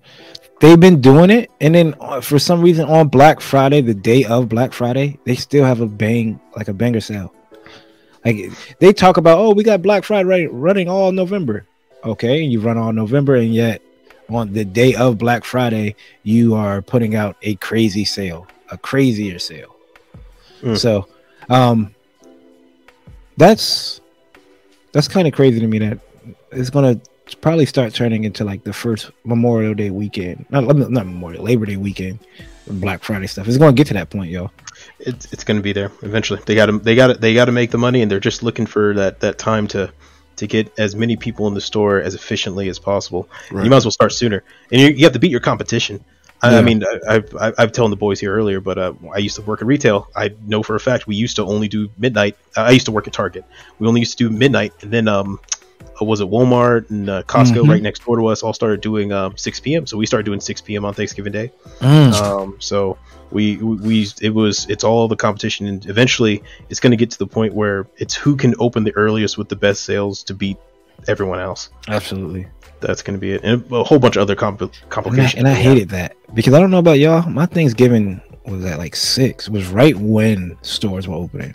they've 0.60 0.78
been 0.78 1.00
doing 1.00 1.30
it 1.30 1.50
and 1.60 1.74
then 1.74 1.94
uh, 2.00 2.20
for 2.20 2.38
some 2.38 2.60
reason 2.60 2.86
on 2.86 3.08
Black 3.08 3.40
Friday, 3.40 3.80
the 3.80 3.94
day 3.94 4.24
of 4.24 4.48
Black 4.50 4.74
Friday, 4.74 5.18
they 5.24 5.36
still 5.36 5.64
have 5.64 5.80
a 5.80 5.86
bang 5.86 6.38
like 6.56 6.68
a 6.68 6.74
banger 6.74 7.00
sale. 7.00 7.32
Like 8.24 8.50
they 8.80 8.92
talk 8.92 9.16
about, 9.16 9.38
"Oh, 9.38 9.52
we 9.54 9.64
got 9.64 9.80
Black 9.80 10.04
Friday 10.04 10.46
running 10.46 10.88
all 10.88 11.10
November." 11.10 11.66
Okay, 12.04 12.42
and 12.42 12.52
you 12.52 12.60
run 12.60 12.76
all 12.76 12.92
November 12.92 13.36
and 13.36 13.54
yet 13.54 13.80
on 14.30 14.52
the 14.52 14.64
day 14.64 14.94
of 14.94 15.18
Black 15.18 15.44
Friday, 15.44 15.96
you 16.22 16.54
are 16.54 16.82
putting 16.82 17.14
out 17.14 17.36
a 17.42 17.54
crazy 17.56 18.04
sale, 18.04 18.46
a 18.70 18.78
crazier 18.78 19.38
sale. 19.38 19.76
Mm. 20.62 20.78
So, 20.78 21.08
um 21.48 21.94
that's 23.36 24.00
that's 24.92 25.08
kind 25.08 25.26
of 25.26 25.32
crazy 25.32 25.60
to 25.60 25.66
me 25.66 25.78
that 25.78 25.98
it's 26.52 26.70
gonna 26.70 27.00
probably 27.40 27.66
start 27.66 27.94
turning 27.94 28.24
into 28.24 28.44
like 28.44 28.64
the 28.64 28.72
first 28.72 29.10
Memorial 29.24 29.74
Day 29.74 29.90
weekend, 29.90 30.44
not 30.50 30.64
not 30.76 31.06
Memorial 31.06 31.44
Labor 31.44 31.66
Day 31.66 31.76
weekend, 31.76 32.18
Black 32.66 33.02
Friday 33.02 33.26
stuff. 33.26 33.48
It's 33.48 33.56
gonna 33.56 33.72
get 33.72 33.86
to 33.88 33.94
that 33.94 34.10
point, 34.10 34.30
yo. 34.30 34.50
It's 34.98 35.32
it's 35.32 35.44
going 35.44 35.56
to 35.56 35.62
be 35.62 35.72
there 35.72 35.92
eventually. 36.02 36.40
They 36.46 36.54
got 36.54 36.66
to 36.66 36.78
they 36.78 36.94
got 36.94 37.08
to 37.08 37.14
they 37.14 37.34
got 37.34 37.46
to 37.46 37.52
make 37.52 37.70
the 37.70 37.78
money, 37.78 38.02
and 38.02 38.10
they're 38.10 38.20
just 38.20 38.42
looking 38.42 38.66
for 38.66 38.94
that 38.94 39.20
that 39.20 39.38
time 39.38 39.66
to 39.68 39.92
to 40.40 40.46
get 40.46 40.72
as 40.78 40.94
many 40.94 41.16
people 41.16 41.46
in 41.46 41.54
the 41.54 41.60
store 41.60 42.00
as 42.00 42.14
efficiently 42.14 42.68
as 42.68 42.78
possible. 42.78 43.28
Right. 43.50 43.64
You 43.64 43.70
might 43.70 43.78
as 43.78 43.84
well 43.84 43.92
start 43.92 44.12
sooner, 44.12 44.42
and 44.72 44.80
you, 44.80 44.88
you 44.88 45.04
have 45.04 45.12
to 45.14 45.18
beat 45.18 45.30
your 45.30 45.40
competition. 45.40 46.04
I, 46.42 46.52
Yeah. 46.52 46.58
I 46.58 46.62
mean, 46.62 46.82
I, 46.84 47.16
I've 47.16 47.54
I've 47.58 47.72
told 47.72 47.92
the 47.92 47.96
boys 47.96 48.18
here 48.18 48.34
earlier, 48.34 48.60
but 48.60 48.78
uh, 48.78 48.94
I 49.14 49.18
used 49.18 49.36
to 49.36 49.42
work 49.42 49.60
in 49.60 49.66
retail. 49.68 50.08
I 50.16 50.30
know 50.46 50.62
for 50.62 50.74
a 50.74 50.80
fact 50.80 51.06
we 51.06 51.14
used 51.14 51.36
to 51.36 51.44
only 51.44 51.68
do 51.68 51.90
midnight. 51.98 52.36
I 52.56 52.70
used 52.70 52.86
to 52.86 52.92
work 52.92 53.06
at 53.06 53.12
Target. 53.12 53.44
We 53.78 53.86
only 53.86 54.00
used 54.00 54.16
to 54.18 54.28
do 54.28 54.34
midnight, 54.34 54.72
and 54.82 54.90
then 54.90 55.06
um, 55.06 55.38
uh, 56.00 56.04
was 56.06 56.20
it 56.20 56.28
Walmart 56.28 56.88
and 56.88 57.10
uh, 57.10 57.22
Costco 57.24 57.62
Mhm. 57.64 57.68
right 57.68 57.82
next 57.82 58.04
door 58.06 58.16
to 58.16 58.26
us 58.26 58.42
all 58.42 58.54
started 58.54 58.80
doing 58.80 59.12
um 59.12 59.36
6 59.36 59.60
p.m. 59.60 59.86
So 59.86 59.98
we 59.98 60.06
started 60.06 60.24
doing 60.24 60.40
6 60.40 60.60
p.m. 60.62 60.84
on 60.86 60.94
Thanksgiving 60.94 61.32
Day. 61.32 61.52
Mm. 61.80 62.12
Um, 62.14 62.56
so 62.58 62.96
we, 63.30 63.56
we 63.58 63.76
we 63.76 64.06
it 64.20 64.30
was 64.30 64.66
it's 64.68 64.84
all 64.84 65.08
the 65.08 65.16
competition, 65.16 65.66
and 65.66 65.86
eventually 65.86 66.42
it's 66.68 66.80
going 66.80 66.90
to 66.90 66.96
get 66.96 67.10
to 67.12 67.18
the 67.18 67.26
point 67.26 67.54
where 67.54 67.86
it's 67.96 68.14
who 68.14 68.36
can 68.36 68.54
open 68.58 68.84
the 68.84 68.94
earliest 68.96 69.38
with 69.38 69.48
the 69.48 69.56
best 69.56 69.84
sales 69.84 70.22
to 70.24 70.34
beat 70.34 70.56
everyone 71.08 71.38
else. 71.38 71.70
Absolutely. 71.88 72.46
That's 72.80 73.02
going 73.02 73.16
to 73.16 73.20
be 73.20 73.32
it, 73.32 73.42
and 73.44 73.70
a 73.72 73.84
whole 73.84 73.98
bunch 73.98 74.16
of 74.16 74.22
other 74.22 74.34
compl- 74.36 74.62
And 74.62 74.70
I, 74.82 74.88
complications. 74.88 75.34
and 75.34 75.46
I 75.48 75.54
hated 75.54 75.90
that 75.90 76.16
because 76.34 76.54
I 76.54 76.60
don't 76.60 76.70
know 76.70 76.78
about 76.78 76.98
y'all. 76.98 77.28
My 77.28 77.46
Thanksgiving 77.46 78.20
was 78.46 78.64
at 78.64 78.78
like 78.78 78.96
six. 78.96 79.48
It 79.48 79.52
Was 79.52 79.68
right 79.68 79.94
when 79.96 80.56
stores 80.62 81.06
were 81.06 81.16
opening. 81.16 81.54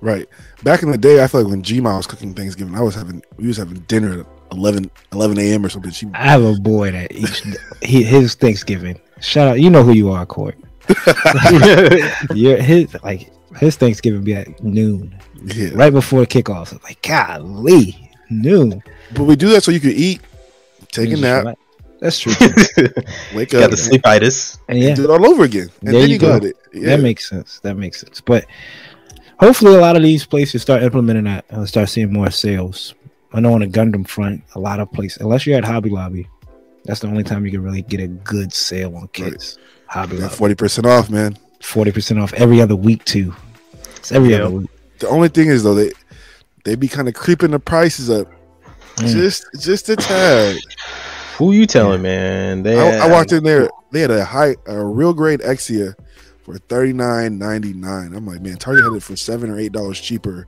Right. 0.00 0.28
Back 0.64 0.82
in 0.82 0.90
the 0.90 0.98
day, 0.98 1.22
I 1.22 1.26
feel 1.28 1.42
like 1.42 1.50
when 1.50 1.62
Gma 1.62 1.96
was 1.96 2.06
cooking 2.06 2.34
Thanksgiving, 2.34 2.74
I 2.74 2.80
was 2.80 2.94
having 2.94 3.22
we 3.36 3.46
was 3.46 3.58
having 3.58 3.78
dinner 3.80 4.20
at 4.20 4.26
11, 4.52 4.90
11 5.12 5.38
a.m. 5.38 5.64
or 5.64 5.68
something. 5.68 5.90
She 5.92 6.08
I 6.14 6.24
have 6.30 6.42
a 6.42 6.54
boy 6.54 6.90
that 6.90 7.12
each 7.12 7.44
he, 7.82 8.02
his 8.02 8.34
Thanksgiving. 8.34 9.00
Shout 9.20 9.46
out, 9.46 9.60
you 9.60 9.70
know 9.70 9.82
who 9.84 9.92
you 9.92 10.10
are, 10.10 10.24
Court. 10.26 10.56
Yeah, 12.34 12.56
his 12.56 12.94
like 13.02 13.30
his 13.58 13.76
Thanksgiving 13.76 14.22
be 14.22 14.34
at 14.34 14.62
noon, 14.62 15.16
yeah. 15.44 15.70
right 15.74 15.92
before 15.92 16.24
kickoff. 16.24 16.72
I'm 16.72 16.80
like, 16.84 17.02
golly, 17.02 18.10
noon. 18.30 18.82
But 19.14 19.24
we 19.24 19.36
do 19.36 19.48
that 19.50 19.62
so 19.64 19.70
you 19.72 19.80
can 19.80 19.90
eat, 19.92 20.20
take 20.92 21.10
a 21.12 21.16
nap, 21.16 21.44
right- 21.44 21.58
That's 22.00 22.18
true. 22.20 22.32
wake 23.34 23.52
up. 23.54 23.60
got 23.60 23.62
up, 23.64 23.70
the 23.70 23.76
sleepitis. 23.76 24.58
And 24.68 24.78
and 24.78 24.86
yeah, 24.88 24.94
do 24.94 25.04
it 25.04 25.10
all 25.10 25.26
over 25.26 25.44
again, 25.44 25.68
and 25.80 25.92
There 25.94 26.00
then 26.00 26.08
you 26.08 26.14
you 26.14 26.18
go 26.20 26.38
go. 26.38 26.46
it. 26.46 26.56
Yeah. 26.72 26.96
that 26.96 27.00
makes 27.02 27.28
sense. 27.28 27.58
That 27.60 27.76
makes 27.76 28.00
sense. 28.00 28.20
But 28.20 28.46
hopefully, 29.38 29.74
a 29.74 29.80
lot 29.80 29.96
of 29.96 30.02
these 30.02 30.24
places 30.24 30.62
start 30.62 30.82
implementing 30.82 31.24
that 31.24 31.44
and 31.50 31.66
start 31.68 31.88
seeing 31.88 32.12
more 32.12 32.30
sales. 32.30 32.94
I 33.32 33.40
know 33.40 33.52
on 33.54 33.60
the 33.60 33.66
Gundam 33.68 34.06
front, 34.08 34.42
a 34.54 34.60
lot 34.60 34.80
of 34.80 34.90
places, 34.92 35.20
unless 35.22 35.46
you're 35.46 35.56
at 35.58 35.64
Hobby 35.64 35.90
Lobby, 35.90 36.28
that's 36.84 37.00
the 37.00 37.06
only 37.08 37.22
time 37.24 37.44
you 37.44 37.50
can 37.52 37.62
really 37.62 37.82
get 37.82 38.00
a 38.00 38.08
good 38.08 38.52
sale 38.52 38.96
on 38.96 39.08
kits. 39.08 39.56
Hobby 39.90 40.16
Lobby, 40.18 40.34
forty 40.34 40.54
percent 40.54 40.86
off, 40.86 41.10
man. 41.10 41.36
forty 41.60 41.90
percent 41.92 42.20
off 42.20 42.32
every 42.34 42.60
other 42.60 42.76
week 42.76 43.04
too. 43.04 43.34
It's 43.96 44.12
every 44.12 44.30
Yeah. 44.30 44.44
other 44.44 44.50
week. 44.50 44.70
The 45.00 45.08
only 45.08 45.28
thing 45.28 45.48
is 45.48 45.62
though 45.62 45.74
they 45.74 45.92
they 46.64 46.74
be 46.74 46.88
kind 46.88 47.08
of 47.08 47.14
creeping 47.14 47.50
the 47.50 47.58
prices 47.58 48.08
up 48.10 48.28
Mm. 48.96 49.12
just 49.12 49.44
just 49.60 49.88
a 49.88 49.96
tad. 49.96 50.56
Who 51.38 51.52
you 51.52 51.66
telling, 51.66 52.02
man? 52.02 52.62
They 52.62 52.78
I, 52.78 53.06
I 53.06 53.10
walked 53.10 53.32
in 53.32 53.42
there. 53.44 53.68
They 53.92 54.00
had 54.00 54.10
a 54.10 54.24
high, 54.24 54.56
a 54.66 54.84
real 54.84 55.14
grade 55.14 55.40
Exia 55.40 55.94
for 56.44 56.58
thirty 56.58 56.92
nine 56.92 57.38
ninety 57.38 57.72
nine. 57.72 58.12
I'm 58.14 58.26
like, 58.26 58.40
man, 58.42 58.56
Target 58.58 58.84
had 58.84 58.92
it 58.92 59.02
for 59.02 59.16
seven 59.16 59.48
or 59.50 59.58
eight 59.58 59.72
dollars 59.72 59.98
cheaper 60.00 60.46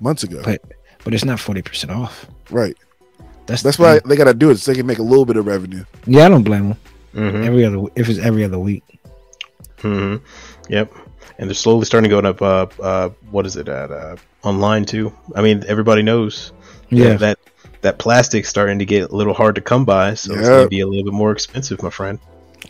months 0.00 0.22
ago. 0.22 0.40
But- 0.44 0.62
But 1.04 1.12
it's 1.14 1.24
not 1.24 1.40
forty 1.40 1.60
percent 1.62 1.90
off. 1.92 2.26
right. 2.50 2.76
That's 3.46 3.62
That's 3.62 3.76
the 3.78 3.82
why 3.82 3.92
thing. 3.98 4.08
they 4.08 4.16
got 4.16 4.24
to 4.24 4.34
do 4.34 4.50
it 4.50 4.58
so 4.58 4.70
they 4.70 4.76
can 4.76 4.86
make 4.86 4.98
a 4.98 5.02
little 5.02 5.24
bit 5.24 5.36
of 5.36 5.46
revenue. 5.46 5.84
Yeah, 6.06 6.26
I 6.26 6.28
don't 6.28 6.42
blame 6.44 6.68
them. 6.68 6.78
Mhm. 7.18 7.44
Every 7.44 7.64
other 7.64 7.78
if 7.96 8.08
it's 8.08 8.18
every 8.18 8.44
other 8.44 8.58
week. 8.58 8.84
hmm 9.80 10.16
Yep. 10.68 10.92
And 11.38 11.48
they're 11.48 11.54
slowly 11.54 11.84
starting 11.84 12.10
to 12.10 12.20
go 12.20 12.28
up. 12.28 12.42
Uh, 12.42 12.66
uh, 12.82 13.08
what 13.30 13.46
is 13.46 13.56
it 13.56 13.68
at? 13.68 13.90
Uh, 13.90 14.16
online 14.42 14.84
too. 14.84 15.12
I 15.34 15.42
mean, 15.42 15.64
everybody 15.68 16.02
knows. 16.02 16.52
Yeah, 16.90 17.14
That 17.16 17.38
that 17.82 17.98
plastic's 17.98 18.48
starting 18.48 18.78
to 18.80 18.84
get 18.84 19.10
a 19.10 19.14
little 19.14 19.34
hard 19.34 19.54
to 19.54 19.60
come 19.60 19.84
by, 19.84 20.14
so 20.14 20.34
it's 20.34 20.48
going 20.48 20.64
to 20.64 20.68
be 20.68 20.80
a 20.80 20.86
little 20.86 21.04
bit 21.04 21.12
more 21.12 21.30
expensive, 21.30 21.80
my 21.82 21.90
friend. 21.90 22.18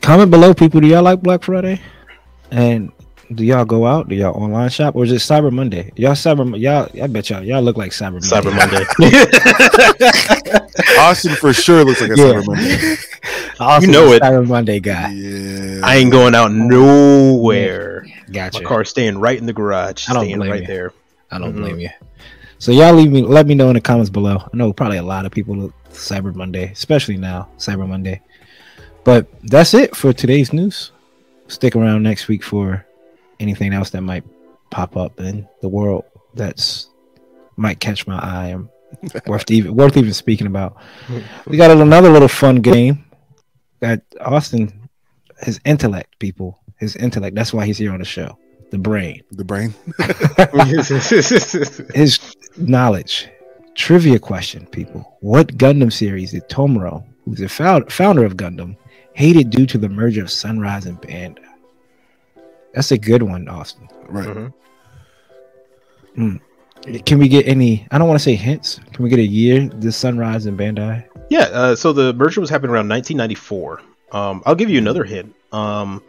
comment 0.03 0.31
below, 0.31 0.53
people. 0.55 0.81
Do 0.81 0.87
y'all 0.87 1.03
like 1.03 1.23
Black 1.23 1.43
Friday? 1.43 1.81
And 2.51 2.93
do 3.35 3.45
y'all 3.45 3.64
go 3.64 3.87
out? 3.87 4.09
Do 4.09 4.14
y'all 4.14 4.35
online 4.43 4.70
shop 4.70 4.97
or 4.97 5.05
is 5.05 5.12
it 5.12 5.16
Cyber 5.16 5.51
Monday? 5.53 5.93
Y'all 5.97 6.12
Cyber 6.12 6.59
y'all 6.59 6.89
I 7.03 7.07
bet 7.09 7.29
y'all 7.31 7.43
y'all 7.43 7.62
look 7.62 7.76
like 7.76 7.93
Cyber 7.93 8.20
Monday. 8.22 8.29
Cyber 8.29 8.55
Monday. 8.55 8.85
Austin 10.99 11.35
for 11.37 11.53
sure 11.53 11.85
looks 11.85 12.01
like 12.01 12.11
a 12.11 12.16
Yeah. 12.16 12.24
Cyber 12.24 12.47
Monday. 12.47 12.97
Austin, 13.61 13.91
know 13.93 14.12
it. 14.12 14.22
Cyber 14.22 14.47
Monday 14.47 14.81
guy. 14.81 15.12
Yeah. 15.12 15.81
I 15.85 15.97
ain't 15.97 16.11
going 16.12 16.35
out 16.35 16.53
nowhere. 16.53 18.07
Gotcha. 18.33 18.62
My 18.62 18.68
car's 18.68 18.89
staying 18.91 19.18
right 19.18 19.37
in 19.39 19.47
the 19.47 19.53
garage. 19.53 20.09
I 20.09 20.12
don't 20.14 20.24
staying 20.24 20.39
blame 20.39 20.51
right 20.51 20.61
you. 20.62 20.66
there. 20.66 20.93
I 21.31 21.39
don't 21.39 21.55
Mhm. 21.55 21.59
blame 21.61 21.81
you. 21.81 21.91
So 22.59 22.72
y'all 22.72 22.95
leave 22.95 23.11
me 23.12 23.22
let 23.22 23.47
me 23.47 23.55
know 23.55 23.68
in 23.68 23.74
the 23.74 23.81
comments 23.81 24.11
below. 24.11 24.39
I 24.39 24.57
know 24.57 24.72
probably 24.72 24.99
a 24.99 25.03
lot 25.03 25.26
of 25.26 25.33
people 25.33 25.55
look 25.57 25.72
Cyber 25.93 26.35
Monday, 26.35 26.70
especially 26.72 27.16
now, 27.16 27.49
Cyber 27.59 27.87
Monday. 27.89 28.20
But 29.05 29.26
that's 29.45 29.74
it 29.74 29.95
for 29.97 30.12
today's 30.12 30.53
news. 30.53 30.93
Stick 31.49 31.76
around 31.76 32.03
next 32.03 32.29
week 32.29 32.43
for 32.43 32.85
anything 33.41 33.72
else 33.72 33.91
that 33.91 34.03
might 34.03 34.24
pop 34.70 34.97
up 34.97 35.20
in 35.20 35.49
the 35.62 35.68
world 35.68 36.05
that's 36.34 36.91
might 37.57 37.80
catch 37.80 38.07
my 38.07 38.18
eye 38.18 38.49
and 38.49 38.68
worth 39.26 39.51
even 39.51 39.74
worth 39.74 39.97
even 39.97 40.12
speaking 40.12 40.47
about. 40.47 40.76
We 41.47 41.57
got 41.57 41.70
another 41.70 42.11
little 42.11 42.28
fun 42.28 42.57
game. 42.57 43.05
Got 43.80 44.01
Austin, 44.20 44.89
his 45.41 45.61
intellect, 45.64 46.18
people, 46.18 46.59
his 46.78 46.97
intellect. 46.97 47.36
That's 47.36 47.53
why 47.53 47.66
he's 47.66 47.78
here 47.78 47.93
on 47.93 47.99
the 47.99 48.05
show. 48.05 48.39
The 48.70 48.78
brain 48.78 49.22
the 49.30 49.45
brain. 49.45 49.74
his 51.95 52.36
knowledge. 52.57 53.28
Trivia 53.74 54.18
question, 54.18 54.66
people. 54.66 55.16
What 55.20 55.57
Gundam 55.57 55.93
series 55.93 56.32
did 56.32 56.49
Tomino, 56.49 57.05
who's 57.24 57.39
the 57.39 57.49
founder 57.49 58.24
of 58.24 58.36
Gundam, 58.36 58.76
hated 59.14 59.51
due 59.51 59.66
to 59.66 59.78
the 59.78 59.89
merger 59.89 60.22
of 60.22 60.30
Sunrise 60.32 60.86
and 60.86 61.01
Bandai? 61.01 61.48
That's 62.79 62.93
a 62.93 62.97
good 62.99 63.24
one, 63.24 63.49
Austin. 63.49 63.89
Right. 64.09 64.53
Mhm. 66.16 66.41
Can 67.05 67.18
we 67.18 67.26
get 67.26 67.49
any? 67.49 67.89
I 67.91 67.99
don't 67.99 68.07
want 68.07 68.20
to 68.20 68.22
say 68.22 68.37
hints. 68.37 68.79
Can 68.93 69.03
we 69.03 69.11
get 69.11 69.18
a 69.18 69.26
year? 69.26 69.68
The 69.68 69.91
Sunrise 69.91 70.47
and 70.47 70.57
Bandai. 70.57 71.05
Yeah, 71.29 71.49
uh, 71.53 71.74
so 71.74 71.93
the 71.93 72.12
merger 72.12 72.41
was 72.41 72.51
happening 72.51 72.70
around 72.70 72.89
1994. 72.89 73.81
Um, 74.12 74.45
I'll 74.47 74.55
give 74.55 74.70
you 74.70 74.79
another 74.79 75.03
hint. 75.03 75.35
Um, 75.51 76.05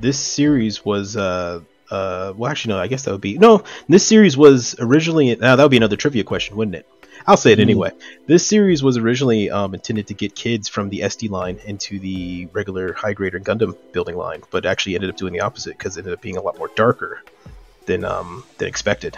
this 0.00 0.16
series 0.16 0.84
was, 0.84 1.16
uh, 1.16 1.58
uh, 1.90 2.34
well, 2.36 2.48
actually, 2.52 2.74
no, 2.74 2.78
I 2.80 2.86
guess 2.86 3.02
that 3.02 3.10
would 3.10 3.20
be 3.20 3.36
no. 3.36 3.64
This 3.88 4.06
series 4.06 4.36
was 4.36 4.76
originally 4.78 5.34
now 5.34 5.56
that 5.56 5.62
would 5.64 5.72
be 5.72 5.76
another 5.76 5.96
trivia 5.96 6.22
question, 6.22 6.54
wouldn't 6.56 6.76
it? 6.76 6.86
I'll 7.26 7.36
say 7.36 7.52
it 7.52 7.58
Mhm. 7.58 7.62
anyway. 7.62 7.90
This 8.26 8.46
series 8.46 8.82
was 8.82 8.96
originally 8.96 9.50
um, 9.50 9.74
intended 9.74 10.08
to 10.08 10.14
get 10.14 10.34
kids 10.34 10.68
from 10.68 10.88
the 10.88 11.00
SD 11.00 11.28
line 11.30 11.58
into 11.64 11.98
the 11.98 12.48
regular 12.52 12.92
high 12.92 13.12
grade 13.12 13.34
or 13.34 13.40
Gundam 13.40 13.76
building 13.92 14.16
line, 14.16 14.42
but 14.50 14.66
actually 14.66 14.94
ended 14.94 15.10
up 15.10 15.16
doing 15.16 15.32
the 15.32 15.40
opposite 15.40 15.76
because 15.78 15.96
it 15.96 16.00
ended 16.00 16.14
up 16.14 16.20
being 16.20 16.36
a 16.36 16.42
lot 16.42 16.58
more 16.58 16.70
darker 16.74 17.22
than 17.86 18.04
um, 18.04 18.44
than 18.58 18.68
expected. 18.68 19.16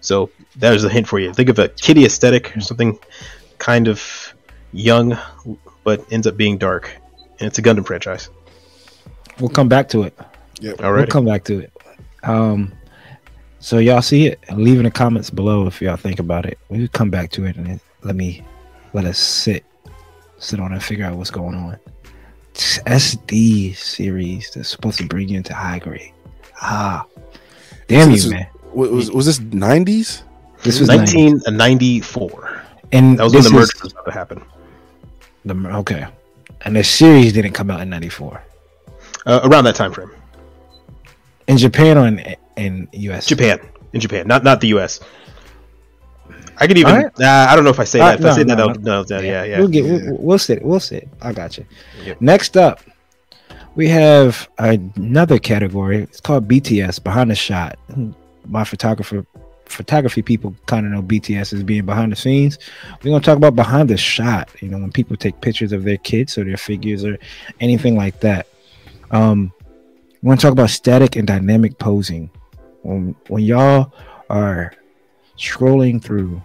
So 0.00 0.30
that 0.56 0.72
was 0.72 0.84
a 0.84 0.88
hint 0.88 1.06
for 1.06 1.18
you. 1.18 1.32
Think 1.32 1.48
of 1.48 1.58
a 1.58 1.68
kiddie 1.68 2.04
aesthetic 2.04 2.56
or 2.56 2.60
something 2.60 2.98
kind 3.58 3.86
of 3.88 4.34
young, 4.72 5.16
but 5.84 6.04
ends 6.12 6.26
up 6.26 6.36
being 6.36 6.58
dark, 6.58 6.90
and 7.38 7.46
it's 7.46 7.58
a 7.58 7.62
Gundam 7.62 7.86
franchise. 7.86 8.28
We'll 9.38 9.50
come 9.50 9.68
back 9.68 9.88
to 9.90 10.02
it. 10.02 10.18
Yep. 10.60 10.80
We'll 10.80 11.06
come 11.06 11.24
back 11.24 11.44
to 11.44 11.60
it. 11.60 11.72
Um, 12.22 12.72
so 13.62 13.78
y'all 13.78 14.02
see 14.02 14.26
it. 14.26 14.38
Leave 14.52 14.78
in 14.78 14.84
the 14.84 14.90
comments 14.90 15.30
below 15.30 15.66
if 15.66 15.80
y'all 15.80 15.96
think 15.96 16.18
about 16.18 16.44
it. 16.46 16.58
We'll 16.68 16.88
come 16.88 17.08
back 17.10 17.30
to 17.32 17.44
it 17.46 17.56
and 17.56 17.80
let 18.02 18.16
me 18.16 18.42
let 18.92 19.04
us 19.06 19.18
sit, 19.18 19.64
sit 20.38 20.60
on 20.60 20.72
it 20.72 20.74
and 20.74 20.82
figure 20.82 21.06
out 21.06 21.16
what's 21.16 21.30
going 21.30 21.54
on. 21.54 21.78
SD 22.54 23.74
series 23.76 24.50
that's 24.50 24.68
supposed 24.68 24.98
to 24.98 25.06
bring 25.06 25.28
you 25.28 25.36
into 25.38 25.54
high 25.54 25.78
grade. 25.78 26.12
Ah, 26.60 27.06
damn 27.88 28.10
This 28.10 28.24
you, 28.24 28.28
is- 28.28 28.34
man. 28.34 28.46
Was 28.74 29.10
was 29.10 29.26
this 29.26 29.38
nineties? 29.40 30.22
This 30.62 30.78
was 30.80 30.88
1994. 30.88 32.62
and 32.92 33.18
That 33.18 33.24
was 33.24 33.32
when 33.34 33.42
this 33.42 33.50
the 33.50 33.54
merger 33.58 33.72
was 33.82 33.92
about 33.92 34.04
to 34.06 34.10
happen. 34.12 34.42
the 35.44 35.54
okay, 35.76 36.06
and 36.62 36.76
the 36.76 36.84
series 36.84 37.32
didn't 37.32 37.52
come 37.52 37.70
out 37.70 37.80
in 37.80 37.90
'94 37.90 38.40
Uh, 39.26 39.40
around 39.44 39.64
that 39.64 39.74
time 39.74 39.92
frame. 39.92 40.10
in 41.48 41.58
Japan 41.58 41.98
or 41.98 42.06
in, 42.06 42.18
in 42.56 42.88
US. 42.92 43.26
Japan, 43.26 43.60
in 43.92 44.00
Japan, 44.00 44.26
not 44.26 44.44
not 44.44 44.60
the 44.60 44.68
U.S. 44.68 45.00
I 46.58 46.66
could 46.66 46.78
even. 46.78 46.94
Alright. 46.94 47.18
Nah, 47.18 47.46
I 47.48 47.56
don't 47.56 47.64
know 47.64 47.70
if 47.70 47.80
I 47.80 47.84
say 47.84 47.98
that. 47.98 48.20
If 48.20 48.24
I 48.24 48.28
no, 48.28 48.34
say 48.34 48.42
that, 48.44 48.58
no, 48.58 48.66
no, 48.66 48.72
no, 48.72 49.04
no, 49.08 49.20
yeah, 49.20 49.44
yeah. 49.44 49.58
We'll 49.58 49.68
get. 49.68 49.84
We'll, 49.84 50.16
we'll 50.18 50.38
sit. 50.38 50.62
We'll 50.62 50.80
sit. 50.80 51.08
I 51.20 51.32
got 51.32 51.58
you. 51.58 51.66
Yep. 52.04 52.20
Next 52.20 52.56
up, 52.56 52.80
we 53.74 53.88
have 53.88 54.48
another 54.58 55.38
category. 55.38 56.02
It's 56.02 56.20
called 56.20 56.48
BTS 56.48 57.02
Behind 57.02 57.30
the 57.30 57.34
Shot. 57.34 57.78
My 58.46 58.64
photographer, 58.64 59.24
photography 59.66 60.22
people 60.22 60.54
kind 60.66 60.86
of 60.86 60.92
know 60.92 61.02
BTS 61.02 61.52
as 61.52 61.62
being 61.62 61.86
behind 61.86 62.12
the 62.12 62.16
scenes. 62.16 62.58
We're 63.02 63.10
gonna 63.10 63.24
talk 63.24 63.38
about 63.38 63.56
behind 63.56 63.88
the 63.88 63.96
shot. 63.96 64.50
You 64.60 64.68
know, 64.68 64.78
when 64.78 64.92
people 64.92 65.16
take 65.16 65.40
pictures 65.40 65.72
of 65.72 65.84
their 65.84 65.96
kids 65.98 66.36
or 66.38 66.44
their 66.44 66.56
figures 66.56 67.04
or 67.04 67.18
anything 67.60 67.96
like 67.96 68.20
that. 68.20 68.46
Um, 69.10 69.52
we 70.22 70.28
want 70.28 70.40
to 70.40 70.46
talk 70.46 70.52
about 70.52 70.70
static 70.70 71.16
and 71.16 71.26
dynamic 71.26 71.78
posing. 71.78 72.30
When 72.82 73.14
when 73.28 73.42
y'all 73.42 73.92
are 74.30 74.72
scrolling 75.36 76.02
through 76.02 76.42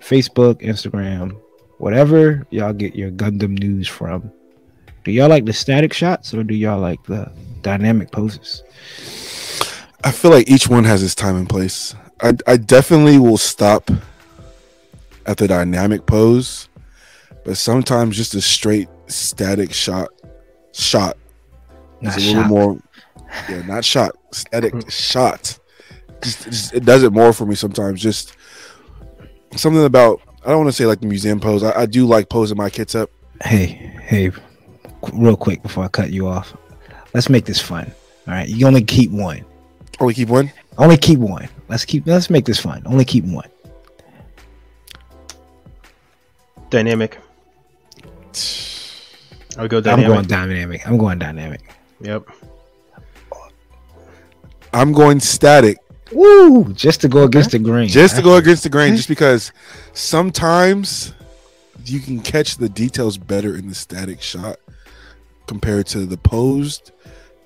Facebook, 0.00 0.62
Instagram, 0.62 1.38
whatever 1.78 2.46
y'all 2.50 2.72
get 2.72 2.94
your 2.94 3.10
Gundam 3.10 3.58
news 3.58 3.88
from. 3.88 4.30
Do 5.04 5.12
y'all 5.12 5.28
like 5.28 5.44
the 5.44 5.52
static 5.52 5.92
shots 5.92 6.34
or 6.34 6.42
do 6.42 6.54
y'all 6.54 6.80
like 6.80 7.02
the 7.04 7.30
dynamic 7.62 8.10
poses? 8.10 8.62
I 10.02 10.10
feel 10.10 10.30
like 10.30 10.48
each 10.48 10.68
one 10.68 10.84
has 10.84 11.02
its 11.02 11.14
time 11.14 11.36
and 11.36 11.48
place. 11.48 11.94
I 12.20 12.34
I 12.46 12.56
definitely 12.56 13.18
will 13.18 13.36
stop 13.36 13.90
at 15.26 15.36
the 15.36 15.48
dynamic 15.48 16.06
pose, 16.06 16.68
but 17.44 17.56
sometimes 17.56 18.16
just 18.16 18.34
a 18.34 18.40
straight 18.40 18.88
static 19.06 19.72
shot 19.72 20.08
shot 20.72 21.16
Not 22.00 22.16
is 22.16 22.24
a 22.24 22.26
little 22.26 22.42
shot. 22.42 22.50
more 22.50 22.78
yeah, 23.48 23.62
not 23.66 23.84
shot, 23.84 24.16
static 24.32 24.72
mm. 24.72 24.90
shot. 24.90 25.58
Just, 26.22 26.44
just 26.44 26.74
it 26.74 26.84
does 26.84 27.02
it 27.02 27.12
more 27.12 27.32
for 27.32 27.46
me 27.46 27.54
sometimes. 27.54 28.00
Just 28.00 28.36
something 29.56 29.84
about 29.84 30.20
I 30.44 30.50
don't 30.50 30.58
want 30.58 30.68
to 30.68 30.72
say 30.72 30.86
like 30.86 31.00
the 31.00 31.06
museum 31.06 31.40
pose. 31.40 31.62
I, 31.62 31.82
I 31.82 31.86
do 31.86 32.06
like 32.06 32.28
posing 32.28 32.56
my 32.56 32.70
kids 32.70 32.94
up. 32.94 33.10
Hey, 33.42 33.66
hey, 33.66 34.30
real 35.12 35.36
quick 35.36 35.62
before 35.62 35.84
I 35.84 35.88
cut 35.88 36.10
you 36.10 36.28
off, 36.28 36.56
let's 37.14 37.28
make 37.28 37.44
this 37.44 37.60
fun. 37.60 37.92
All 38.26 38.34
right, 38.34 38.48
you 38.48 38.66
only 38.66 38.82
keep 38.82 39.10
one. 39.10 39.44
Only 40.00 40.14
keep 40.14 40.28
one. 40.28 40.52
Only 40.78 40.96
keep 40.96 41.18
one. 41.18 41.48
Let's 41.68 41.84
keep. 41.84 42.06
Let's 42.06 42.30
make 42.30 42.44
this 42.44 42.60
fun. 42.60 42.82
Only 42.86 43.04
keep 43.04 43.24
one. 43.24 43.48
Dynamic. 46.70 47.18
I 49.58 49.62
would 49.62 49.70
go 49.70 49.80
dynamic. 49.80 50.06
I'm 50.06 50.12
going 50.12 50.26
dynamic. 50.26 50.86
I'm 50.86 50.98
going 50.98 51.18
dynamic. 51.18 51.74
Yep. 52.00 52.28
I'm 54.72 54.92
going 54.92 55.20
static 55.20 55.78
Woo! 56.12 56.72
Just 56.72 57.00
to 57.00 57.08
go 57.08 57.24
against 57.24 57.50
the 57.50 57.58
grain. 57.58 57.88
just 57.88 58.16
to 58.16 58.22
go 58.22 58.36
against 58.36 58.62
the 58.62 58.68
grain, 58.68 58.96
just 58.96 59.08
because 59.16 59.52
sometimes 59.92 61.12
you 61.84 62.00
can 62.00 62.20
catch 62.20 62.56
the 62.56 62.68
details 62.68 63.18
better 63.18 63.56
in 63.56 63.68
the 63.68 63.74
static 63.74 64.22
shot 64.22 64.58
compared 65.46 65.86
to 65.88 66.06
the 66.06 66.16
posed. 66.16 66.92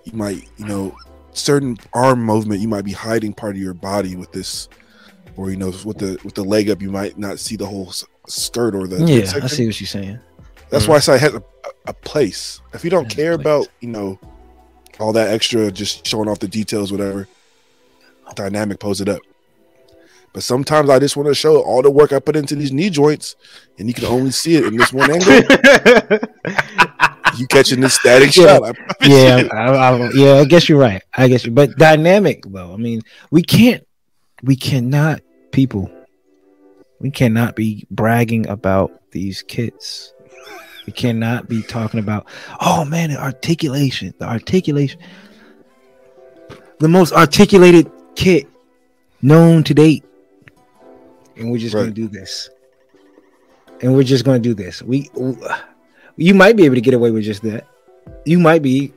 You 0.04 0.12
might, 0.12 0.48
you 0.58 0.66
know, 0.66 0.96
certain 1.32 1.78
arm 1.94 2.22
movement, 2.22 2.60
you 2.60 2.68
might 2.68 2.84
be 2.84 2.92
hiding 2.92 3.32
part 3.32 3.56
of 3.56 3.62
your 3.62 3.74
body 3.74 4.14
with 4.14 4.32
this, 4.32 4.68
or 5.36 5.50
you 5.50 5.56
know, 5.56 5.72
with 5.84 5.98
the 5.98 6.18
with 6.22 6.34
the 6.34 6.44
leg 6.44 6.68
up, 6.70 6.82
you 6.82 6.90
might 6.90 7.18
not 7.18 7.38
see 7.38 7.56
the 7.56 7.66
whole 7.66 7.92
skirt 8.26 8.74
or 8.74 8.86
the 8.86 9.04
Yeah, 9.04 9.42
I 9.42 9.46
see 9.46 9.66
what 9.66 9.80
you're 9.80 9.86
saying. 9.86 10.18
That's 10.68 10.86
why 10.86 10.96
I 10.96 11.00
say 11.00 11.16
it 11.16 11.20
has 11.20 11.34
a, 11.34 11.42
a 11.86 11.94
place. 11.94 12.60
If 12.74 12.84
you 12.84 12.90
don't 12.90 13.08
care 13.08 13.36
place. 13.36 13.40
about, 13.40 13.68
you 13.80 13.88
know, 13.88 14.20
all 15.00 15.12
that 15.14 15.30
extra, 15.30 15.70
just 15.70 16.06
showing 16.06 16.28
off 16.28 16.38
the 16.38 16.48
details, 16.48 16.92
whatever, 16.92 17.28
dynamic, 18.34 18.78
pose 18.80 19.00
it 19.00 19.08
up. 19.08 19.20
But 20.32 20.42
sometimes 20.44 20.88
I 20.90 20.98
just 21.00 21.16
want 21.16 21.28
to 21.28 21.34
show 21.34 21.60
all 21.62 21.82
the 21.82 21.90
work 21.90 22.12
I 22.12 22.20
put 22.20 22.36
into 22.36 22.54
these 22.54 22.70
knee 22.72 22.90
joints, 22.90 23.34
and 23.78 23.88
you 23.88 23.94
can 23.94 24.04
only 24.04 24.30
see 24.30 24.54
it 24.56 24.64
in 24.64 24.76
this 24.76 24.92
one 24.92 25.10
angle. 25.10 25.40
you 27.36 27.46
catching 27.48 27.80
this 27.80 27.94
static 27.94 28.36
Yeah. 28.36 28.58
shot. 28.58 28.76
I 29.00 29.06
yeah. 29.06 29.48
I, 29.52 29.66
I, 29.72 30.10
yeah. 30.12 30.32
I 30.34 30.44
guess 30.44 30.68
you're 30.68 30.78
right. 30.78 31.02
I 31.16 31.26
guess, 31.28 31.44
you, 31.44 31.50
but 31.50 31.76
dynamic 31.76 32.44
though. 32.46 32.72
I 32.72 32.76
mean, 32.76 33.02
we 33.32 33.42
can't, 33.42 33.84
we 34.44 34.54
cannot, 34.54 35.20
people, 35.50 35.90
we 37.00 37.10
cannot 37.10 37.56
be 37.56 37.86
bragging 37.90 38.46
about 38.48 38.92
these 39.10 39.42
kits. 39.42 40.12
We 40.86 40.92
cannot 40.92 41.48
be 41.48 41.62
talking 41.62 42.00
about, 42.00 42.26
oh 42.60 42.84
man, 42.84 43.10
the 43.10 43.22
articulation, 43.22 44.14
the 44.18 44.26
articulation, 44.26 45.00
the 46.78 46.88
most 46.88 47.12
articulated 47.12 47.90
kit 48.16 48.48
known 49.22 49.62
to 49.64 49.74
date, 49.74 50.04
and 51.36 51.50
we're 51.50 51.58
just 51.58 51.74
gonna 51.74 51.90
do 51.90 52.08
this, 52.08 52.50
and 53.82 53.94
we're 53.94 54.02
just 54.02 54.24
going 54.24 54.42
to 54.42 54.48
do 54.48 54.54
this. 54.54 54.82
We, 54.82 55.10
you 56.16 56.34
might 56.34 56.56
be 56.56 56.64
able 56.64 56.74
to 56.74 56.80
get 56.80 56.94
away 56.94 57.10
with 57.10 57.24
just 57.24 57.42
that. 57.42 57.66
You 58.24 58.38
might 58.38 58.62
be, 58.62 58.92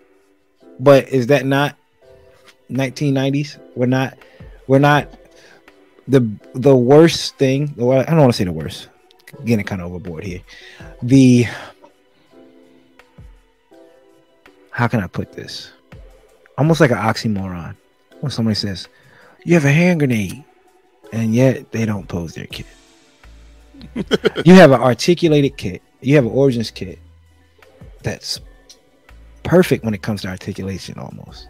but 0.80 1.08
is 1.10 1.28
that 1.28 1.46
not 1.46 1.76
1990s. 2.72 3.60
We're 3.76 3.86
not. 3.86 4.18
We're 4.68 4.80
not 4.80 5.10
the 6.08 6.28
the 6.54 6.76
worst 6.76 7.38
thing. 7.38 7.74
I 7.78 8.04
don't 8.04 8.18
want 8.18 8.32
to 8.32 8.38
say 8.38 8.44
the 8.44 8.52
worst. 8.52 8.90
Getting 9.46 9.66
kind 9.66 9.82
of 9.82 9.88
overboard 9.88 10.24
here. 10.24 10.42
The 11.02 11.48
how 14.74 14.88
can 14.88 15.02
I 15.02 15.08
put 15.08 15.34
this? 15.34 15.72
Almost 16.58 16.82
like 16.82 16.92
an 16.92 16.98
oxymoron. 16.98 17.76
When 18.20 18.32
somebody 18.32 18.56
says, 18.56 18.88
"You 19.44 19.54
have 19.54 19.66
a 19.66 19.72
hand 19.72 20.00
grenade," 20.00 20.44
and 21.12 21.34
yet 21.34 21.72
they 21.72 21.86
don't 21.86 22.08
pose 22.08 22.34
their 22.34 22.48
kit. 22.48 22.66
you 24.46 24.54
have 24.56 24.72
an 24.72 24.82
articulated 24.82 25.58
kit. 25.58 25.82
You 26.02 26.16
have 26.16 26.26
an 26.26 26.32
origins 26.32 26.72
kit 26.72 27.00
that's 28.02 28.40
perfect 29.44 29.86
when 29.86 29.94
it 29.94 30.02
comes 30.02 30.22
to 30.24 30.30
articulation, 30.30 30.98
almost. 30.98 31.48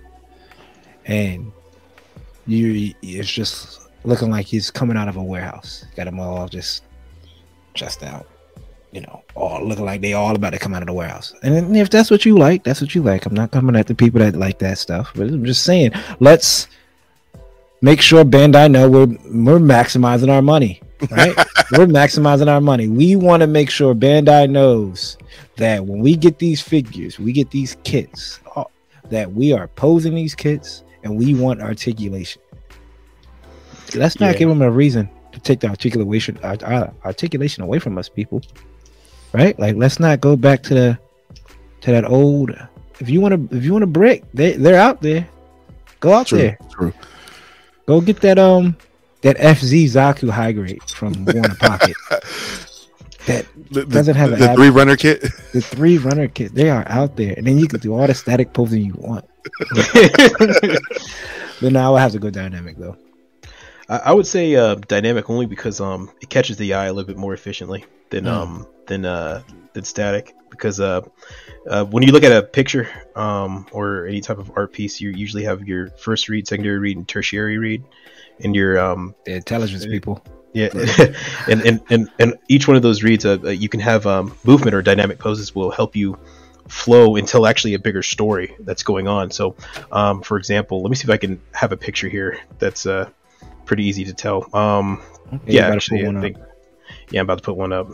And 1.05 1.51
you, 2.45 2.93
it's 3.01 3.31
just 3.31 3.89
looking 4.03 4.31
like 4.31 4.45
he's 4.45 4.69
coming 4.69 4.97
out 4.97 5.07
of 5.07 5.15
a 5.15 5.23
warehouse. 5.23 5.85
Got 5.95 6.05
them 6.05 6.19
all 6.19 6.47
just 6.47 6.83
just 7.73 8.03
out, 8.03 8.27
you 8.93 9.01
know, 9.01 9.23
all 9.35 9.65
looking 9.67 9.85
like 9.85 10.01
they 10.01 10.13
all 10.13 10.35
about 10.35 10.51
to 10.51 10.59
come 10.59 10.73
out 10.75 10.83
of 10.83 10.87
the 10.87 10.93
warehouse. 10.93 11.33
And 11.41 11.75
if 11.75 11.89
that's 11.89 12.11
what 12.11 12.25
you 12.25 12.37
like, 12.37 12.63
that's 12.63 12.79
what 12.79 12.93
you 12.93 13.01
like. 13.01 13.25
I'm 13.25 13.33
not 13.33 13.51
coming 13.51 13.75
at 13.75 13.87
the 13.87 13.95
people 13.95 14.19
that 14.19 14.35
like 14.35 14.59
that 14.59 14.77
stuff, 14.77 15.11
but 15.15 15.27
I'm 15.27 15.43
just 15.45 15.63
saying, 15.63 15.91
let's 16.19 16.67
make 17.81 18.01
sure 18.01 18.23
Bandai 18.23 18.69
know 18.69 18.89
we're 18.89 19.07
we're 19.07 19.59
maximizing 19.59 20.29
our 20.29 20.41
money. 20.43 20.81
Right? 21.09 21.35
we're 21.71 21.87
maximizing 21.87 22.47
our 22.47 22.61
money. 22.61 22.87
We 22.87 23.15
want 23.15 23.41
to 23.41 23.47
make 23.47 23.69
sure 23.69 23.95
Bandai 23.95 24.49
knows 24.49 25.17
that 25.57 25.85
when 25.85 25.99
we 25.99 26.15
get 26.15 26.37
these 26.39 26.61
figures, 26.61 27.19
we 27.19 27.31
get 27.33 27.49
these 27.51 27.75
kits, 27.83 28.39
uh, 28.55 28.63
that 29.09 29.33
we 29.33 29.53
are 29.53 29.67
posing 29.69 30.15
these 30.15 30.35
kits 30.35 30.83
and 31.03 31.17
we 31.17 31.33
want 31.33 31.61
articulation. 31.61 32.41
Let's 33.95 34.19
not 34.19 34.33
Yeah. 34.33 34.37
give 34.39 34.49
them 34.49 34.61
a 34.61 34.71
reason 34.71 35.09
to 35.33 35.39
take 35.39 35.59
the 35.59 35.67
articulation 35.67 36.37
uh, 36.43 36.87
articulation 37.03 37.63
away 37.63 37.79
from 37.79 37.97
us, 37.97 38.07
people. 38.07 38.41
Right? 39.33 39.57
Like, 39.57 39.75
let's 39.75 39.99
not 39.99 40.21
go 40.21 40.35
back 40.35 40.61
to 40.63 40.73
the 40.73 40.99
to 41.81 41.91
that 41.91 42.05
old. 42.05 42.51
If 42.99 43.09
you 43.09 43.19
want 43.19 43.49
to, 43.49 43.57
if 43.57 43.63
you 43.63 43.71
want 43.71 43.81
to 43.83 43.87
brick, 43.87 44.23
they 44.33 44.53
they're 44.53 44.79
out 44.79 45.01
there. 45.01 45.27
Go 45.99 46.13
out 46.13 46.27
True, 46.27 46.37
there. 46.37 46.57
true. 46.71 46.93
Go 47.87 47.99
get 48.01 48.21
that 48.21 48.37
um 48.39 48.77
that 49.21 49.37
FZ 49.37 49.85
Zaku 49.85 50.29
high 50.29 50.51
grade 50.51 50.83
from 50.89 51.13
War 51.25 51.35
in 51.35 51.41
the 51.43 51.55
Pocket. 51.59 51.95
that 53.25 53.45
The, 53.71 53.85
Doesn't 53.85 54.15
have 54.15 54.31
the, 54.31 54.35
the 54.35 54.53
three 54.53 54.69
runner 54.69 54.95
kit. 54.97 55.21
the 55.53 55.61
three 55.61 55.97
runner 55.97 56.27
kit, 56.27 56.53
they 56.53 56.69
are 56.69 56.83
out 56.87 57.15
there, 57.15 57.33
and 57.37 57.47
then 57.47 57.57
you 57.57 57.67
can 57.67 57.79
do 57.79 57.93
all 57.93 58.05
the 58.05 58.13
static 58.13 58.53
posing 58.53 58.83
you 58.85 58.93
want. 58.97 59.25
But 61.61 61.71
now 61.71 61.95
I 61.95 62.01
have 62.01 62.11
to 62.11 62.19
go 62.19 62.29
dynamic 62.29 62.75
though. 62.77 62.97
I, 63.93 63.97
I 64.09 64.11
would 64.13 64.25
say 64.27 64.55
uh, 64.55 64.75
dynamic 64.75 65.29
only 65.29 65.45
because 65.45 65.79
um 65.79 66.09
it 66.21 66.29
catches 66.29 66.57
the 66.57 66.73
eye 66.73 66.85
a 66.87 66.93
little 66.93 67.07
bit 67.07 67.17
more 67.17 67.33
efficiently 67.33 67.85
than 68.09 68.25
Mm. 68.25 68.29
um 68.37 68.67
than 68.87 69.05
uh 69.05 69.43
than 69.73 69.83
static. 69.83 70.35
Because 70.49 70.79
uh, 70.79 71.01
uh 71.69 71.85
when 71.85 72.03
you 72.03 72.11
look 72.11 72.23
at 72.23 72.31
a 72.31 72.43
picture 72.43 72.85
um 73.15 73.65
or 73.71 74.07
any 74.07 74.21
type 74.21 74.39
of 74.39 74.51
art 74.55 74.71
piece 74.73 75.01
you 75.01 75.09
usually 75.11 75.43
have 75.43 75.59
your 75.67 75.89
first 76.05 76.29
read 76.29 76.47
secondary 76.47 76.79
read 76.79 76.97
and 76.97 77.07
tertiary 77.07 77.57
read. 77.57 77.83
And 78.43 78.55
your 78.55 78.79
um 78.79 79.13
The 79.25 79.35
intelligence 79.35 79.85
people. 79.85 80.15
yeah. 80.53 80.69
And, 81.51 81.59
and 81.67 81.81
and 81.93 82.09
and 82.19 82.29
each 82.47 82.67
one 82.67 82.77
of 82.77 82.83
those 82.83 83.03
reads 83.03 83.25
uh, 83.25 83.37
uh, 83.43 83.49
you 83.63 83.69
can 83.69 83.79
have 83.79 84.07
um 84.07 84.25
movement 84.43 84.73
or 84.75 84.81
dynamic 84.81 85.19
poses 85.19 85.53
will 85.55 85.71
help 85.71 85.95
you 85.95 86.17
flow 86.67 87.15
until 87.17 87.45
actually 87.45 87.73
a 87.75 87.79
bigger 87.79 88.01
story 88.01 88.55
that's 88.67 88.83
going 88.83 89.07
on. 89.07 89.29
So 89.31 89.55
um 89.91 90.21
for 90.21 90.37
example 90.37 90.81
let 90.83 90.89
me 90.89 90.95
see 90.95 91.05
if 91.05 91.09
i 91.17 91.17
can 91.17 91.39
have 91.61 91.71
a 91.71 91.77
picture 91.77 92.09
here 92.09 92.39
that's 92.57 92.85
uh 92.85 93.09
pretty 93.65 93.85
easy 93.85 94.05
to 94.05 94.13
tell 94.13 94.47
um 94.55 95.01
Okay, 95.33 95.53
yeah, 95.53 95.69
actually, 95.69 96.05
I 96.05 96.09
up. 96.09 96.21
think, 96.21 96.37
yeah, 97.09 97.21
I'm 97.21 97.25
about 97.25 97.39
to 97.39 97.43
put 97.43 97.55
one 97.55 97.73
up. 97.73 97.87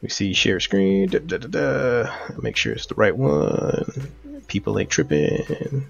We 0.00 0.08
see 0.08 0.32
share 0.32 0.58
screen. 0.60 1.08
Da, 1.10 1.18
da, 1.18 1.36
da, 1.36 1.48
da. 1.48 2.10
Make 2.40 2.56
sure 2.56 2.72
it's 2.72 2.86
the 2.86 2.94
right 2.94 3.14
one. 3.14 3.84
People 4.46 4.78
ain't 4.78 4.88
tripping. 4.88 5.86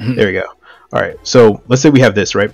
Mhm. 0.00 0.16
There 0.16 0.26
we 0.26 0.32
go. 0.32 0.44
All 0.92 1.00
right. 1.00 1.16
So 1.22 1.62
let's 1.68 1.82
say 1.82 1.90
we 1.90 2.00
have 2.00 2.14
this 2.14 2.34
right, 2.34 2.50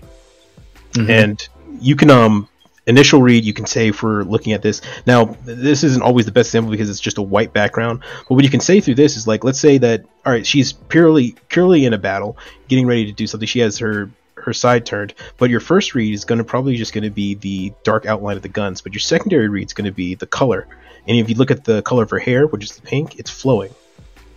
Mhm. 0.95 1.09
and 1.09 1.49
you 1.81 1.95
can 1.95 2.11
um 2.11 2.49
initial 2.87 3.23
read. 3.23 3.45
You 3.45 3.53
can 3.53 3.67
say 3.67 3.93
for 3.93 4.25
looking 4.25 4.53
at 4.55 4.63
this 4.63 4.81
now. 5.07 5.37
This 5.45 5.85
isn't 5.85 6.03
always 6.03 6.27
the 6.27 6.33
best 6.33 6.49
example 6.49 6.73
because 6.73 6.91
it's 6.91 6.99
just 7.01 7.19
a 7.19 7.23
white 7.23 7.53
background. 7.53 8.01
But 8.29 8.35
what 8.35 8.43
you 8.45 8.51
can 8.51 8.61
say 8.61 8.81
through 8.81 8.97
this 8.97 9.17
is 9.17 9.27
like, 9.29 9.45
let's 9.45 9.61
say 9.61 9.79
that 9.79 10.05
all 10.27 10.33
right, 10.33 10.45
she's 10.47 10.73
purely 10.73 11.37
purely 11.49 11.85
in 11.85 11.93
a 11.93 11.99
battle, 11.99 12.37
getting 12.67 12.87
ready 12.89 13.07
to 13.07 13.13
do 13.13 13.27
something. 13.29 13.47
She 13.47 13.61
has 13.61 13.79
her 13.79 14.11
her 14.43 14.53
side 14.53 14.87
turned, 14.87 15.15
but 15.39 15.51
your 15.51 15.61
first 15.61 15.95
read 15.95 16.13
is 16.13 16.25
going 16.25 16.39
to 16.39 16.45
probably 16.45 16.77
just 16.77 16.93
going 16.93 17.05
to 17.05 17.11
be 17.11 17.35
the 17.35 17.73
dark 17.83 18.07
outline 18.07 18.37
of 18.37 18.43
the 18.43 18.49
guns, 18.49 18.81
but 18.81 18.93
your 18.93 19.01
secondary 19.01 19.49
read 19.49 19.67
is 19.67 19.73
going 19.73 19.87
to 19.87 19.93
be 19.93 20.15
the 20.15 20.27
color. 20.27 20.67
And 21.07 21.19
if 21.19 21.29
you 21.29 21.35
look 21.35 21.51
at 21.51 21.65
the 21.65 21.83
color 21.83 22.03
of 22.03 22.11
her 22.11 22.19
hair, 22.19 22.47
which 22.47 22.65
is 22.65 22.77
the 22.77 22.83
pink, 22.83 23.19
it's 23.19 23.31
flowing, 23.31 23.75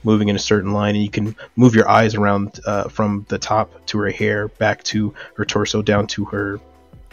moving 0.04 0.30
in 0.30 0.36
a 0.36 0.40
certain 0.40 0.74
line, 0.74 0.96
and 0.96 1.04
you 1.04 1.10
can 1.10 1.36
move 1.56 1.76
your 1.76 1.88
eyes 1.90 2.16
around 2.16 2.60
uh, 2.66 2.90
from 2.90 3.26
the 3.30 3.38
top 3.38 3.86
to 3.88 4.00
her 4.00 4.10
hair, 4.10 4.48
back 4.48 4.84
to 4.84 5.14
her 5.36 5.46
torso, 5.46 5.82
down 5.82 6.08
to 6.08 6.26
her 6.26 6.60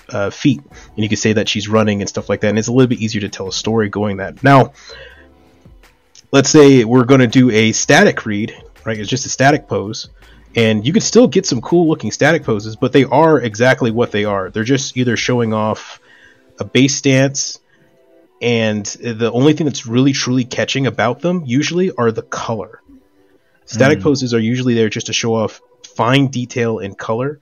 uh, 0.09 0.31
feet, 0.31 0.61
and 0.61 0.99
you 0.99 1.09
can 1.09 1.17
say 1.17 1.33
that 1.33 1.49
she's 1.49 1.69
running 1.69 2.01
and 2.01 2.09
stuff 2.09 2.29
like 2.29 2.41
that. 2.41 2.49
And 2.49 2.59
it's 2.59 2.69
a 2.69 2.73
little 2.73 2.89
bit 2.89 3.01
easier 3.01 3.21
to 3.23 3.29
tell 3.29 3.49
a 3.49 3.53
story 3.53 3.89
going 3.89 4.19
that. 4.19 4.43
Now, 4.43 4.73
let's 6.33 6.51
say 6.51 6.85
we're 6.85 7.05
going 7.05 7.21
to 7.21 7.27
do 7.27 7.51
a 7.51 7.73
static 7.73 8.27
read, 8.27 8.57
right? 8.85 8.99
It's 8.99 9.09
just 9.09 9.27
a 9.27 9.29
static 9.29 9.69
pose 9.69 10.09
and 10.57 10.87
you 10.87 10.93
can 10.93 11.03
still 11.03 11.29
get 11.29 11.47
some 11.47 11.61
cool 11.61 11.89
looking 11.89 12.11
static 12.11 12.45
poses, 12.45 12.77
but 12.77 12.93
they 12.93 13.05
are 13.05 13.41
exactly 13.41 13.91
what 13.91 14.11
they 14.13 14.25
are. 14.25 14.51
They're 14.51 14.65
just 14.65 14.97
either 14.97 15.17
showing 15.17 15.53
off 15.55 16.01
a 16.59 16.65
base 16.65 16.95
stance, 16.97 17.59
and 18.43 18.85
the 18.87 19.31
only 19.33 19.53
thing 19.53 19.67
that's 19.67 19.87
really 19.87 20.13
truly 20.13 20.45
catching 20.45 20.87
about 20.87 21.21
them 21.21 21.43
usually 21.47 21.93
are 21.93 22.11
the 22.11 22.23
color. 22.23 22.81
Static 23.67 23.99
Mm. 24.01 24.03
poses 24.03 24.35
are 24.35 24.41
usually 24.41 24.75
there 24.75 24.89
just 24.89 25.07
to 25.07 25.13
show 25.13 25.35
off 25.35 25.61
fine 25.95 26.29
detail 26.29 26.79
and 26.79 26.97
color, 26.99 27.41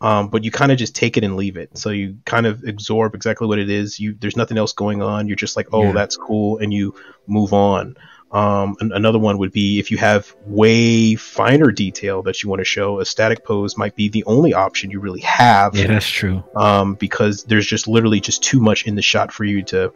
um, 0.00 0.28
but 0.28 0.44
you 0.44 0.50
kind 0.50 0.72
of 0.72 0.78
just 0.78 0.94
take 0.94 1.16
it 1.16 1.24
and 1.24 1.36
leave 1.36 1.56
it. 1.56 1.78
So 1.78 1.90
you 1.90 2.16
kind 2.24 2.46
of 2.46 2.64
absorb 2.66 3.14
exactly 3.14 3.46
what 3.46 3.58
it 3.58 3.70
is. 3.70 3.98
You 4.00 4.14
there's 4.18 4.36
nothing 4.36 4.58
else 4.58 4.72
going 4.72 5.02
on. 5.02 5.26
You're 5.28 5.36
just 5.36 5.56
like, 5.56 5.68
oh, 5.72 5.86
Yeah. 5.86 5.92
that's 5.92 6.16
cool, 6.16 6.58
and 6.58 6.72
you 6.74 6.94
move 7.26 7.52
on. 7.54 7.96
Um, 8.32 8.76
another 8.80 9.18
one 9.18 9.38
would 9.38 9.50
be 9.52 9.80
if 9.80 9.90
you 9.90 9.96
have 9.98 10.34
way 10.46 11.16
finer 11.16 11.72
detail 11.72 12.22
that 12.22 12.42
you 12.42 12.48
want 12.48 12.60
to 12.60 12.64
show, 12.64 13.00
a 13.00 13.04
static 13.04 13.44
pose 13.44 13.76
might 13.76 13.96
be 13.96 14.08
the 14.08 14.22
only 14.24 14.54
option 14.54 14.90
you 14.90 15.00
really 15.00 15.20
have 15.22 15.74
Yeah, 15.74 15.88
that's 15.88 16.08
true. 16.08 16.44
um, 16.54 16.94
because 16.94 17.42
there's 17.44 17.66
just 17.66 17.88
literally 17.88 18.20
just 18.20 18.42
too 18.42 18.60
much 18.60 18.86
in 18.86 18.94
the 18.94 19.02
shot 19.02 19.32
for 19.32 19.42
you 19.44 19.62
to, 19.64 19.92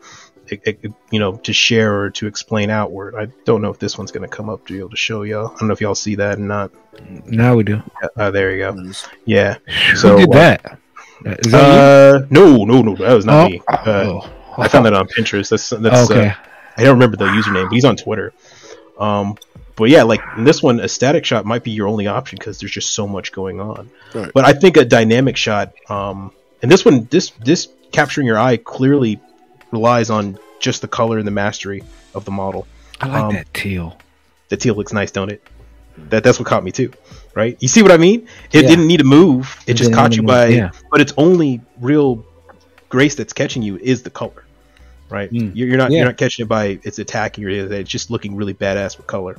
you 1.11 1.18
know, 1.20 1.37
to 1.37 1.53
share 1.53 1.95
or 2.01 2.11
to 2.11 2.26
explain 2.26 2.70
outward. 2.70 3.14
I 3.14 3.26
don't 3.45 3.62
know 3.62 3.70
if 3.70 3.78
this 3.78 3.97
one's 3.97 4.11
going 4.11 4.28
to 4.28 4.37
come 4.37 4.49
up 4.51 4.66
to 4.66 4.72
be 4.72 4.78
able 4.80 4.91
to 4.91 4.97
show 4.97 5.22
y'all. 5.22 5.47
I 5.55 5.57
don't 5.59 5.68
know 5.68 5.72
if 5.74 5.80
y'all 5.80 5.95
see 5.95 6.16
that 6.16 6.39
or 6.39 6.43
not. 6.43 6.72
Now 7.26 7.55
we 7.55 7.62
do. 7.62 7.82
Uh, 8.16 8.30
there 8.32 8.51
you 8.53 8.59
go. 8.64 8.93
Yeah. 9.24 9.59
Who 9.91 9.97
So, 9.97 10.16
did 10.18 10.28
uh, 10.30 10.32
that? 10.35 10.78
Is 11.24 11.53
that 11.53 11.64
Uh, 12.24 12.26
no, 12.30 12.64
no, 12.64 12.82
no, 12.82 12.97
that 12.97 13.14
was 13.14 13.24
not 13.24 13.47
Oh, 13.47 13.49
me. 13.49 13.62
Uh, 13.68 13.78
oh. 13.87 14.30
I 14.59 14.68
found 14.68 14.87
that 14.87 14.93
on 14.95 15.07
Pinterest. 15.07 15.49
That's 15.51 15.70
that's. 15.70 16.11
okay. 16.11 16.28
Uh, 16.30 16.35
I 16.76 16.82
don't 16.84 16.94
remember 16.94 17.16
the 17.16 17.26
username. 17.26 17.64
But 17.68 17.72
he's 17.74 17.84
on 17.84 17.96
Twitter. 17.96 18.32
Um, 18.98 19.36
but 19.76 19.90
yeah, 19.90 20.02
like 20.04 20.20
in 20.36 20.44
this 20.44 20.62
one, 20.62 20.80
a 20.80 20.88
static 20.88 21.24
shot 21.24 21.44
might 21.44 21.62
be 21.64 21.70
your 21.72 21.88
only 21.88 22.06
option 22.06 22.38
because 22.38 22.58
there's 22.60 22.70
just 22.72 22.94
so 22.94 23.06
much 23.08 23.32
going 23.32 23.60
on. 23.60 23.90
Right. 24.14 24.30
But 24.32 24.44
I 24.44 24.52
think 24.52 24.76
a 24.76 24.84
dynamic 24.84 25.36
shot, 25.36 25.72
um, 25.90 26.32
and 26.62 26.70
this 26.70 26.84
one, 26.84 27.06
this 27.10 27.30
this 27.40 27.68
capturing 27.92 28.26
your 28.26 28.38
eye 28.38 28.56
clearly 28.56 29.20
relies 29.72 30.10
on 30.10 30.38
just 30.60 30.80
the 30.80 30.88
color 30.88 31.18
and 31.18 31.26
the 31.26 31.32
mastery 31.32 31.82
of 32.14 32.24
the 32.24 32.30
model. 32.30 32.66
I 33.00 33.08
like 33.08 33.22
um, 33.24 33.34
that 33.34 33.52
teal. 33.52 33.98
The 34.48 34.56
teal 34.56 34.74
looks 34.74 34.92
nice, 34.92 35.10
don't 35.10 35.30
it? 35.30 35.42
That 36.10 36.22
that's 36.24 36.38
what 36.38 36.46
caught 36.48 36.64
me 36.64 36.70
too, 36.72 36.92
right? 37.34 37.56
You 37.60 37.68
see 37.68 37.82
what 37.82 37.90
I 37.92 37.96
mean? 37.96 38.26
It 38.52 38.62
Yeah. 38.62 38.68
didn't 38.68 38.86
need 38.86 38.98
to 38.98 39.04
move. 39.04 39.56
It, 39.66 39.72
It 39.72 39.74
just 39.74 39.92
caught 39.92 40.14
you 40.16 40.22
to 40.22 40.26
by. 40.28 40.46
yeah. 40.48 40.70
But 40.90 41.00
its 41.00 41.12
only 41.16 41.60
real 41.80 42.24
grace 42.88 43.14
that's 43.16 43.32
catching 43.32 43.62
you 43.62 43.76
is 43.78 44.02
the 44.02 44.10
color, 44.10 44.43
right? 45.14 45.30
Mm. 45.32 45.52
You're, 45.54 45.68
you're 45.68 45.78
not 45.78 45.90
Yeah. 45.90 45.98
you're 45.98 46.06
not 46.06 46.16
catching 46.18 46.44
it 46.44 46.48
by 46.48 46.78
its 46.82 46.98
attacking 46.98 47.44
or 47.44 47.48
anything. 47.48 47.80
It's 47.80 47.90
just 47.90 48.10
looking 48.10 48.36
really 48.36 48.54
badass 48.54 48.96
with 48.98 49.06
color. 49.06 49.38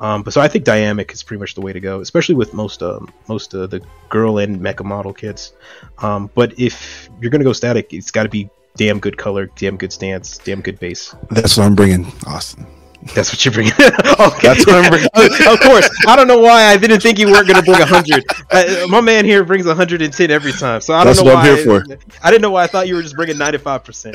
Um, 0.00 0.22
but 0.22 0.32
so 0.32 0.40
I 0.40 0.48
think 0.48 0.64
dynamic 0.64 1.12
is 1.12 1.22
pretty 1.22 1.40
much 1.40 1.54
the 1.54 1.60
way 1.60 1.74
to 1.74 1.80
go, 1.80 2.00
especially 2.00 2.34
with 2.34 2.54
most 2.54 2.82
um, 2.82 3.12
most 3.28 3.52
of 3.52 3.68
the 3.70 3.82
girl 4.08 4.38
and 4.38 4.58
mecha 4.60 4.84
model 4.84 5.12
kits. 5.12 5.52
Um, 5.98 6.30
but 6.34 6.58
if 6.58 7.10
you're 7.20 7.30
gonna 7.30 7.44
go 7.44 7.52
static, 7.52 7.92
it's 7.92 8.10
got 8.10 8.22
to 8.22 8.30
be 8.30 8.48
damn 8.76 8.98
good 8.98 9.18
color, 9.18 9.50
damn 9.56 9.76
good 9.76 9.92
stance, 9.92 10.38
damn 10.38 10.62
good 10.62 10.80
base. 10.80 11.14
That's 11.30 11.58
what 11.58 11.66
I'm 11.66 11.74
bringing, 11.74 12.10
Austin. 12.26 12.66
That's 13.14 13.32
what 13.32 13.44
you're 13.44 13.52
bringing. 13.54 13.72
okay. 13.78 14.48
That's 14.48 14.66
what 14.66 14.76
I'm 14.84 14.90
bringing. 14.90 15.08
of 15.48 15.60
course. 15.60 15.88
I 16.06 16.16
don't 16.16 16.28
know 16.28 16.38
why 16.40 16.64
I 16.66 16.76
didn't 16.76 17.00
think 17.02 17.18
you 17.18 17.28
weren't 17.30 17.46
going 17.48 17.58
to 17.58 17.64
bring 17.64 17.78
100. 17.78 18.24
Uh, 18.50 18.86
my 18.90 19.00
man 19.00 19.24
here 19.24 19.44
brings 19.44 19.66
110 19.66 20.30
every 20.30 20.52
time. 20.52 20.80
So 20.80 20.94
I 20.94 21.04
don't 21.04 21.06
That's 21.08 21.20
know 21.20 21.24
what 21.26 21.34
why. 21.36 21.50
I'm 21.50 21.56
here 21.56 21.64
for. 21.64 21.84
I 22.22 22.30
didn't 22.30 22.42
know 22.42 22.50
why 22.50 22.64
I 22.64 22.66
thought 22.66 22.88
you 22.88 22.94
were 22.96 23.02
just 23.02 23.16
bringing 23.16 23.36
95%. 23.36 24.14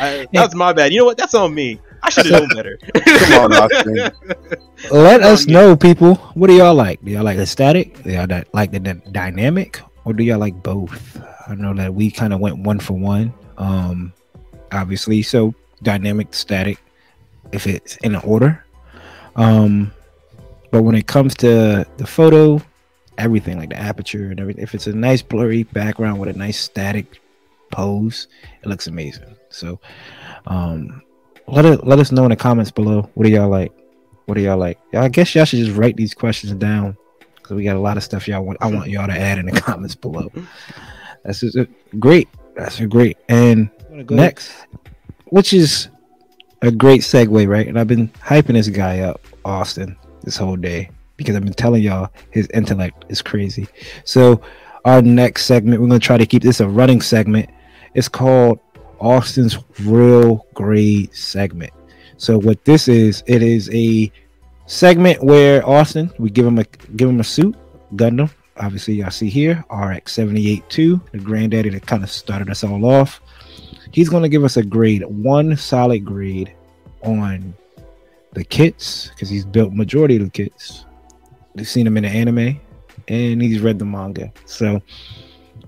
I, 0.00 0.26
that's 0.32 0.54
my 0.54 0.72
bad. 0.72 0.92
You 0.92 1.00
know 1.00 1.04
what? 1.06 1.16
That's 1.18 1.34
on 1.34 1.54
me. 1.54 1.80
I 2.02 2.10
should 2.10 2.26
have 2.26 2.34
known 2.34 2.52
better. 2.52 2.78
Come 3.18 3.32
on, 3.34 3.52
Austin. 3.54 4.00
Let 4.90 5.22
us 5.22 5.46
Um, 5.46 5.52
know, 5.52 5.76
people. 5.76 6.16
What 6.34 6.48
do 6.48 6.54
y'all 6.54 6.74
like? 6.74 7.04
Do 7.04 7.12
y'all 7.12 7.24
like 7.24 7.38
the 7.38 7.46
static? 7.46 8.02
Do 8.02 8.10
y'all 8.12 8.28
like 8.52 8.72
the, 8.72 8.80
d- 8.80 9.00
dynamic, 9.12 9.80
or 10.04 10.12
do 10.12 10.22
y'all 10.24 10.38
like 10.38 10.62
both? 10.62 11.18
I 11.48 11.54
know 11.54 11.74
that 11.74 11.94
we 11.94 12.10
kind 12.10 12.32
of 12.34 12.40
went 12.40 12.58
one 12.58 12.80
for 12.80 12.94
one. 12.94 13.32
Um, 13.58 14.12
obviously, 14.72 15.22
so 15.22 15.54
dynamic, 15.82 16.34
static, 16.34 16.78
if 17.54 17.66
it's 17.66 17.96
in 17.98 18.16
order. 18.16 18.64
Um, 19.36 19.92
but 20.70 20.82
when 20.82 20.96
it 20.96 21.06
comes 21.06 21.34
to 21.36 21.86
the 21.96 22.06
photo, 22.06 22.60
everything 23.16 23.58
like 23.58 23.70
the 23.70 23.78
aperture 23.78 24.30
and 24.30 24.40
everything, 24.40 24.62
if 24.62 24.74
it's 24.74 24.88
a 24.88 24.92
nice 24.92 25.22
blurry 25.22 25.62
background 25.62 26.18
with 26.18 26.28
a 26.28 26.38
nice 26.38 26.58
static 26.58 27.20
pose, 27.70 28.26
it 28.62 28.68
looks 28.68 28.88
amazing. 28.88 29.36
So, 29.50 29.78
um, 30.46 31.00
let 31.46 31.64
it 31.64 31.86
let 31.86 31.98
us 31.98 32.10
know 32.10 32.24
in 32.24 32.30
the 32.30 32.36
comments 32.36 32.70
below. 32.70 33.08
What 33.14 33.24
do 33.24 33.30
y'all 33.30 33.48
like? 33.48 33.72
What 34.26 34.34
do 34.34 34.40
y'all 34.40 34.58
like? 34.58 34.78
I 34.94 35.08
guess 35.08 35.34
y'all 35.34 35.44
should 35.44 35.60
just 35.60 35.76
write 35.76 35.96
these 35.96 36.14
questions 36.14 36.52
down 36.54 36.96
because 37.36 37.54
we 37.54 37.62
got 37.62 37.76
a 37.76 37.80
lot 37.80 37.96
of 37.96 38.02
stuff 38.02 38.26
y'all 38.26 38.42
want. 38.42 38.58
I 38.60 38.66
want 38.66 38.90
y'all 38.90 39.06
to 39.06 39.18
add 39.18 39.38
in 39.38 39.46
the 39.46 39.52
comments 39.60 39.94
below. 39.94 40.30
That's 41.22 41.40
just 41.40 41.56
a, 41.56 41.68
great. 41.98 42.28
That's 42.56 42.80
a 42.80 42.86
great. 42.86 43.18
And 43.28 43.70
next, 43.90 44.50
which 45.26 45.52
is 45.52 45.88
a 46.64 46.72
great 46.72 47.02
segue, 47.02 47.48
right? 47.48 47.66
And 47.66 47.78
I've 47.78 47.88
been 47.88 48.08
hyping 48.08 48.54
this 48.54 48.68
guy 48.68 49.00
up, 49.00 49.20
Austin, 49.44 49.96
this 50.22 50.36
whole 50.36 50.56
day 50.56 50.90
because 51.16 51.36
I've 51.36 51.44
been 51.44 51.52
telling 51.52 51.82
y'all 51.82 52.10
his 52.30 52.48
intellect 52.48 53.04
is 53.08 53.22
crazy. 53.22 53.68
So 54.04 54.40
our 54.84 55.02
next 55.02 55.46
segment, 55.46 55.80
we're 55.80 55.88
gonna 55.88 56.00
try 56.00 56.18
to 56.18 56.26
keep 56.26 56.42
this 56.42 56.60
a 56.60 56.68
running 56.68 57.00
segment. 57.00 57.50
It's 57.94 58.08
called 58.08 58.60
Austin's 58.98 59.58
Real 59.80 60.46
Grade 60.54 61.14
segment. 61.14 61.72
So 62.16 62.38
what 62.38 62.64
this 62.64 62.88
is, 62.88 63.22
it 63.26 63.42
is 63.42 63.70
a 63.72 64.10
segment 64.66 65.22
where 65.22 65.66
Austin, 65.68 66.10
we 66.18 66.30
give 66.30 66.46
him 66.46 66.58
a 66.58 66.64
give 66.96 67.08
him 67.08 67.20
a 67.20 67.24
suit, 67.24 67.56
Gundam. 67.94 68.30
Obviously, 68.56 68.94
y'all 68.94 69.10
see 69.10 69.28
here 69.28 69.64
RX 69.70 70.12
78 70.12 70.68
2, 70.70 71.00
the 71.12 71.18
granddaddy 71.18 71.70
that 71.70 71.86
kind 71.86 72.02
of 72.02 72.10
started 72.10 72.48
us 72.50 72.62
all 72.64 72.84
off. 72.84 73.20
He's 73.94 74.08
gonna 74.08 74.28
give 74.28 74.42
us 74.42 74.56
a 74.56 74.64
grade, 74.64 75.04
one 75.04 75.56
solid 75.56 76.04
grade 76.04 76.52
on 77.02 77.54
the 78.32 78.42
kits 78.42 79.10
because 79.10 79.28
he's 79.28 79.44
built 79.44 79.72
majority 79.72 80.16
of 80.16 80.24
the 80.24 80.30
kits. 80.30 80.84
We've 81.54 81.68
seen 81.68 81.86
him 81.86 81.96
in 81.96 82.02
the 82.02 82.08
anime, 82.08 82.60
and 83.06 83.40
he's 83.40 83.60
read 83.60 83.78
the 83.78 83.84
manga. 83.84 84.32
So, 84.46 84.82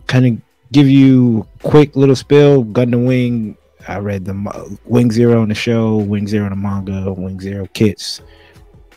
kind 0.08 0.26
of 0.26 0.42
give 0.72 0.88
you 0.88 1.46
quick 1.62 1.94
little 1.94 2.16
spill. 2.16 2.64
Gundam 2.64 3.06
Wing. 3.06 3.56
I 3.86 3.98
read 3.98 4.24
the 4.24 4.78
Wing 4.86 5.12
Zero 5.12 5.44
in 5.44 5.48
the 5.48 5.54
show, 5.54 5.98
Wing 5.98 6.26
Zero 6.26 6.46
in 6.46 6.50
the 6.50 6.56
manga, 6.56 7.12
Wing 7.12 7.40
Zero 7.40 7.68
kits. 7.74 8.22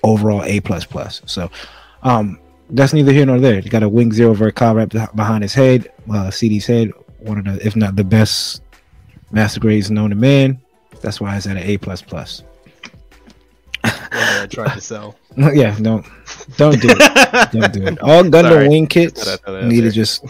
Overall, 0.02 0.44
A 0.44 0.60
plus 0.62 0.86
plus. 0.86 1.22
So, 1.28 1.52
um, 2.02 2.40
that's 2.72 2.94
neither 2.94 3.12
here 3.12 3.28
nor 3.28 3.40
there. 3.40 3.60
You 3.60 3.70
got 3.70 3.84
a 3.84 3.90
Wing 3.90 4.12
Zero 4.12 4.34
Ver.Ka 4.34 4.72
right 4.72 4.90
beh- 4.90 5.16
behind 5.16 5.44
his 5.44 5.54
head, 5.54 5.92
uh, 6.12 6.32
CD's 6.32 6.66
head. 6.66 6.92
One 7.20 7.38
of 7.38 7.46
the, 7.46 7.64
if 7.64 7.76
not 7.76 7.96
the 7.96 8.04
best 8.04 8.64
master 9.32 9.60
grades 9.60 9.90
known 9.92 10.10
to 10.10 10.16
man. 10.16 10.60
That's 11.02 11.22
why 11.22 11.36
it's 11.38 11.48
at 11.48 11.58
an 11.58 11.64
A 11.64 11.78
plus 11.78 12.02
plus. 12.02 12.44
I 14.12 14.48
tried 14.50 14.74
to 14.74 14.82
sell. 14.82 15.16
yeah, 15.38 15.78
don't 15.80 16.06
don't 16.58 16.82
do 16.82 16.88
it. 16.92 17.52
Don't 17.52 17.72
do 17.74 17.84
it. 17.84 18.00
All 18.02 18.24
Gundam 18.24 18.42
Sorry. 18.50 18.68
Wing 18.68 18.88
kits 18.88 19.24
Thought 19.24 19.34
I'd 19.34 19.40
throw 19.42 19.54
that 19.54 19.64
out 19.64 19.68
need 19.70 19.82
to 19.82 19.92
just 19.92 20.24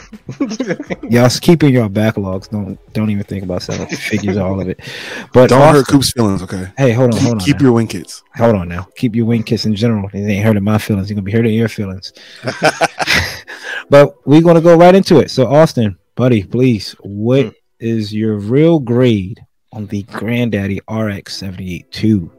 y'all 1.10 1.30
keeping 1.42 1.74
your 1.74 1.90
backlogs. 1.90 2.50
Don't 2.50 2.78
don't 2.94 3.10
even 3.10 3.24
think 3.24 3.44
about 3.44 3.62
selling 3.62 3.88
figures, 3.88 4.38
all 4.38 4.60
of 4.60 4.68
it. 4.70 4.80
But 5.34 5.50
Don't 5.50 5.74
hurt 5.74 5.88
Coop's 5.88 6.12
feelings, 6.12 6.44
okay? 6.44 6.68
Hey, 6.78 6.92
hold 6.92 7.14
on, 7.14 7.18
Keep, 7.20 7.22
hold 7.24 7.34
on. 7.36 7.46
keep 7.46 7.56
now. 7.58 7.64
your 7.64 7.74
wing 7.74 7.88
kits. 7.88 8.24
hold 8.36 8.56
on 8.56 8.68
now. 8.68 8.88
Keep 8.96 9.16
your 9.16 9.26
wing 9.26 9.44
kits 9.44 9.66
in 9.66 9.76
general. 9.76 10.10
It 10.14 10.20
ain't 10.28 10.46
hurting 10.46 10.64
my 10.64 10.78
feelings. 10.78 11.10
You're 11.10 11.16
gonna 11.16 11.24
be 11.26 11.32
hurting 11.32 11.54
your 11.54 11.70
feelings. 11.70 12.14
but 13.90 14.16
we're 14.28 14.42
gonna 14.42 14.62
go 14.62 14.76
right 14.78 14.94
into 14.94 15.20
it. 15.20 15.32
So 15.32 15.48
Austin, 15.48 15.98
buddy, 16.16 16.44
please, 16.44 16.92
what 17.02 17.46
Hmm. 17.46 17.50
Is 17.80 18.14
your 18.14 18.36
real 18.38 18.80
grade 18.80 19.46
on 19.72 19.88
the 19.88 20.04
Granddaddy 20.04 20.80
RX 20.90 21.36
782? 21.38 22.32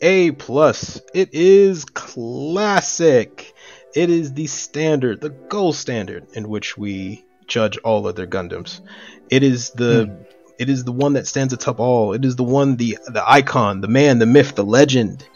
A 0.00 0.32
plus. 0.32 1.00
It 1.14 1.30
is 1.32 1.84
classic. 1.84 3.54
It 3.94 4.10
is 4.10 4.32
the 4.32 4.46
standard, 4.46 5.20
the 5.20 5.30
gold 5.30 5.76
standard 5.76 6.26
in 6.32 6.48
which 6.48 6.76
we 6.76 7.24
judge 7.46 7.78
all 7.78 8.06
other 8.06 8.26
Gundams. 8.26 8.80
It 9.30 9.42
is 9.42 9.70
the 9.70 10.26
it 10.58 10.68
is 10.68 10.84
the 10.84 10.92
one 10.92 11.14
that 11.14 11.26
stands 11.26 11.52
atop 11.52 11.80
all. 11.80 12.12
It 12.12 12.24
is 12.24 12.36
the 12.36 12.44
one 12.44 12.76
the 12.76 12.98
the 13.06 13.22
icon, 13.28 13.80
the 13.80 13.88
man, 13.88 14.18
the 14.18 14.26
myth, 14.26 14.54
the 14.54 14.64
legend. 14.64 15.26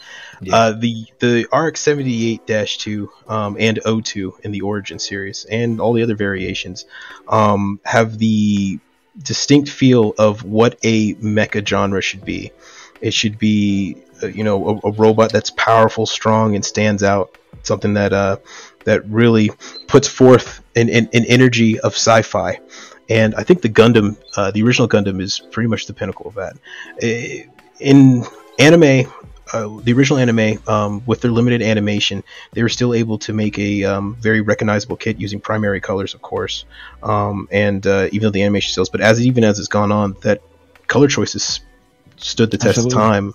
Yeah. 0.40 0.54
Uh, 0.54 0.72
the 0.72 1.06
the 1.18 1.46
RX 1.56 1.80
seventy 1.80 2.32
eight 2.32 2.46
two 2.78 3.10
um, 3.28 3.56
and 3.58 3.80
O 3.84 4.00
two 4.00 4.34
in 4.42 4.52
the 4.52 4.62
Origin 4.62 4.98
series 4.98 5.46
and 5.46 5.80
all 5.80 5.92
the 5.92 6.02
other 6.02 6.16
variations 6.16 6.84
um, 7.28 7.80
have 7.84 8.18
the 8.18 8.78
distinct 9.22 9.68
feel 9.68 10.14
of 10.18 10.44
what 10.44 10.78
a 10.82 11.14
mecha 11.14 11.66
genre 11.66 12.00
should 12.02 12.24
be. 12.24 12.52
It 13.00 13.14
should 13.14 13.38
be 13.38 13.96
uh, 14.22 14.28
you 14.28 14.44
know 14.44 14.80
a, 14.82 14.88
a 14.88 14.92
robot 14.92 15.32
that's 15.32 15.50
powerful, 15.50 16.06
strong, 16.06 16.54
and 16.54 16.64
stands 16.64 17.02
out. 17.02 17.36
Something 17.62 17.94
that 17.94 18.12
uh, 18.12 18.36
that 18.84 19.06
really 19.08 19.50
puts 19.88 20.08
forth 20.08 20.62
an, 20.76 20.88
an, 20.88 21.08
an 21.12 21.24
energy 21.26 21.78
of 21.80 21.94
sci-fi. 21.94 22.60
And 23.08 23.34
I 23.34 23.42
think 23.44 23.62
the 23.62 23.68
Gundam, 23.68 24.16
uh, 24.36 24.50
the 24.50 24.62
original 24.62 24.88
Gundam, 24.88 25.20
is 25.20 25.38
pretty 25.38 25.68
much 25.68 25.86
the 25.86 25.92
pinnacle 25.92 26.26
of 26.28 26.34
that. 26.34 26.56
Eh, 27.00 27.44
In 27.80 28.24
anime, 28.58 29.10
uh, 29.52 29.80
the 29.82 29.92
original 29.92 30.18
anime, 30.18 30.60
um, 30.66 31.02
with 31.06 31.20
their 31.20 31.30
limited 31.30 31.62
animation, 31.62 32.22
they 32.52 32.62
were 32.62 32.68
still 32.68 32.94
able 32.94 33.18
to 33.18 33.32
make 33.32 33.58
a 33.58 33.84
um, 33.84 34.16
very 34.20 34.40
recognizable 34.40 34.96
kit 34.96 35.20
using 35.20 35.40
primary 35.40 35.80
colors, 35.80 36.14
of 36.14 36.22
course, 36.22 36.64
um, 37.02 37.48
and 37.52 37.86
uh, 37.86 38.08
even 38.12 38.26
though 38.26 38.32
the 38.32 38.42
animation 38.42 38.72
stills. 38.72 38.90
But 38.90 39.00
as 39.00 39.24
even 39.24 39.44
as 39.44 39.58
it's 39.58 39.68
gone 39.68 39.92
on, 39.92 40.16
that 40.22 40.42
color 40.88 41.08
choices 41.08 41.60
stood 42.16 42.50
the 42.50 42.58
test 42.58 42.78
Absolutely. 42.78 42.98
of 42.98 43.08
time. 43.08 43.34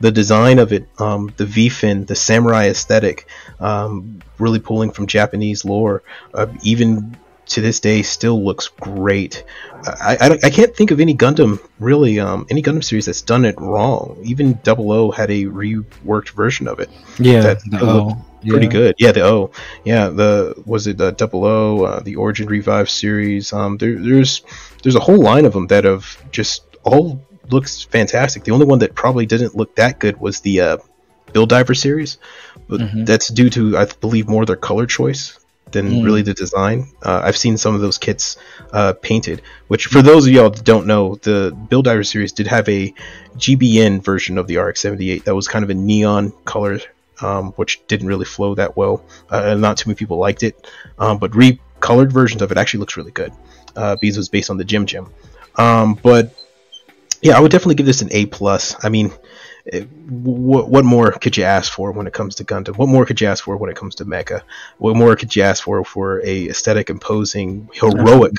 The 0.00 0.10
design 0.10 0.58
of 0.58 0.72
it, 0.72 0.88
um, 0.98 1.32
the 1.36 1.46
V 1.46 1.68
fin, 1.68 2.04
the 2.04 2.16
samurai 2.16 2.68
aesthetic, 2.68 3.26
um, 3.58 4.20
really 4.38 4.60
pulling 4.60 4.92
from 4.92 5.06
Japanese 5.06 5.64
lore, 5.64 6.02
uh, 6.32 6.46
even 6.62 7.16
to 7.50 7.60
this 7.60 7.80
day 7.80 8.02
still 8.02 8.42
looks 8.44 8.68
great. 8.68 9.44
I, 9.84 10.16
I, 10.20 10.38
I 10.44 10.50
can't 10.50 10.74
think 10.76 10.90
of 10.90 11.00
any 11.00 11.14
Gundam 11.14 11.58
really, 11.78 12.20
um, 12.20 12.46
any 12.50 12.62
Gundam 12.62 12.84
series 12.84 13.06
that's 13.06 13.22
done 13.22 13.44
it 13.44 13.58
wrong. 13.58 14.18
Even 14.22 14.58
Double 14.62 14.92
O 14.92 15.10
had 15.10 15.30
a 15.30 15.44
reworked 15.46 16.30
version 16.30 16.68
of 16.68 16.80
it 16.80 16.90
Yeah, 17.18 17.40
that 17.42 17.58
O. 17.80 17.86
looked 18.06 18.20
pretty 18.46 18.66
Yeah. 18.66 18.72
good. 18.72 18.94
Yeah, 18.98 19.12
the 19.12 19.24
O. 19.24 19.50
Yeah, 19.84 20.08
the 20.08 20.54
was 20.66 20.86
it 20.86 20.98
the 20.98 21.10
Double 21.12 21.44
O, 21.44 21.84
uh, 21.84 22.00
the 22.00 22.16
Origin 22.16 22.46
Revive 22.46 22.88
series. 22.90 23.52
Um, 23.52 23.78
there, 23.78 23.98
there's 23.98 24.42
there's 24.82 24.96
a 24.96 25.00
whole 25.00 25.20
line 25.20 25.44
of 25.46 25.52
them 25.52 25.66
that 25.68 25.84
have 25.84 26.16
just 26.30 26.62
all 26.84 27.20
looks 27.50 27.82
fantastic. 27.82 28.44
The 28.44 28.52
only 28.52 28.66
one 28.66 28.78
that 28.78 28.94
probably 28.94 29.26
didn't 29.26 29.56
look 29.56 29.74
that 29.76 29.98
good 29.98 30.20
was 30.20 30.40
the 30.40 30.60
uh, 30.60 30.76
Build 31.32 31.48
Diver 31.48 31.74
series, 31.74 32.18
but 32.68 32.80
Mhm. 32.80 33.06
that's 33.06 33.28
due 33.28 33.50
to 33.50 33.76
I 33.78 33.86
believe 34.00 34.28
more 34.28 34.44
their 34.46 34.56
color 34.56 34.86
choice 34.86 35.38
than 35.72 35.90
Mm. 35.90 36.04
really 36.04 36.22
the 36.22 36.34
design. 36.34 36.88
Uh, 37.02 37.20
I've 37.24 37.36
seen 37.36 37.56
some 37.56 37.74
of 37.74 37.80
those 37.80 37.98
kits 37.98 38.36
uh, 38.72 38.92
painted, 39.00 39.42
which 39.68 39.86
for 39.86 40.02
those 40.02 40.26
of 40.26 40.32
y'all 40.32 40.50
that 40.50 40.64
don't 40.64 40.86
know, 40.86 41.16
the 41.22 41.56
Build 41.68 41.84
Diver 41.84 42.04
series 42.04 42.32
did 42.32 42.46
have 42.46 42.68
a 42.68 42.92
GBN 43.36 44.02
version 44.02 44.38
of 44.38 44.46
the 44.46 44.56
RX-78 44.58 45.24
that 45.24 45.34
was 45.34 45.48
kind 45.48 45.62
of 45.64 45.70
a 45.70 45.74
neon 45.74 46.32
color, 46.44 46.80
um, 47.20 47.52
which 47.52 47.80
didn't 47.86 48.08
really 48.08 48.24
flow 48.24 48.54
that 48.54 48.76
well. 48.76 49.02
Uh, 49.30 49.42
and 49.46 49.60
not 49.60 49.76
too 49.76 49.88
many 49.88 49.96
people 49.96 50.18
liked 50.18 50.42
it, 50.42 50.66
um, 50.98 51.18
but 51.18 51.30
recolored 51.32 52.12
versions 52.12 52.42
of 52.42 52.50
it 52.52 52.58
actually 52.58 52.80
looks 52.80 52.96
really 52.96 53.12
good. 53.12 53.32
Uh, 53.76 53.96
it 54.02 54.16
was 54.16 54.28
based 54.28 54.50
on 54.50 54.56
the 54.56 54.64
Jim 54.64 54.86
Jim. 54.86 55.08
Um, 55.56 55.94
but 56.02 56.34
yeah, 57.22 57.36
I 57.36 57.40
would 57.40 57.50
definitely 57.52 57.74
give 57.76 57.86
this 57.86 58.02
an 58.02 58.08
A 58.12 58.26
plus. 58.26 58.74
I 58.82 58.88
mean, 58.88 59.12
what 60.08 60.68
what 60.68 60.84
more 60.84 61.12
could 61.12 61.36
you 61.36 61.44
ask 61.44 61.72
for 61.72 61.92
when 61.92 62.06
it 62.06 62.12
comes 62.12 62.34
to 62.36 62.44
Gundam? 62.44 62.76
What 62.76 62.88
more 62.88 63.04
could 63.04 63.20
you 63.20 63.28
ask 63.28 63.44
for 63.44 63.56
when 63.56 63.70
it 63.70 63.76
comes 63.76 63.94
to 63.96 64.04
Mecha? 64.04 64.42
What 64.78 64.96
more 64.96 65.14
could 65.16 65.34
you 65.34 65.42
ask 65.42 65.62
for 65.62 65.84
for 65.84 66.20
a 66.24 66.48
aesthetic 66.48 66.90
imposing 66.90 67.68
heroic 67.72 68.32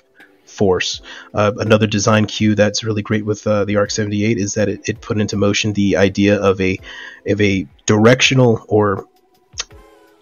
force? 0.46 1.02
Uh, 1.34 1.52
another 1.58 1.88
design 1.88 2.26
cue 2.26 2.56
that's 2.56 2.84
really 2.84 3.02
great 3.02 3.26
with 3.26 3.48
uh, 3.48 3.64
the 3.66 3.78
RX 3.78 3.96
78 3.96 4.38
is 4.38 4.54
that 4.56 4.68
it, 4.68 4.82
it 4.90 5.02
put 5.02 5.20
into 5.20 5.38
motion 5.38 5.74
the 5.74 5.96
idea 5.98 6.36
of 6.40 6.60
a 6.60 6.78
of 7.26 7.40
a 7.40 7.66
directional 7.86 8.66
or 8.68 9.08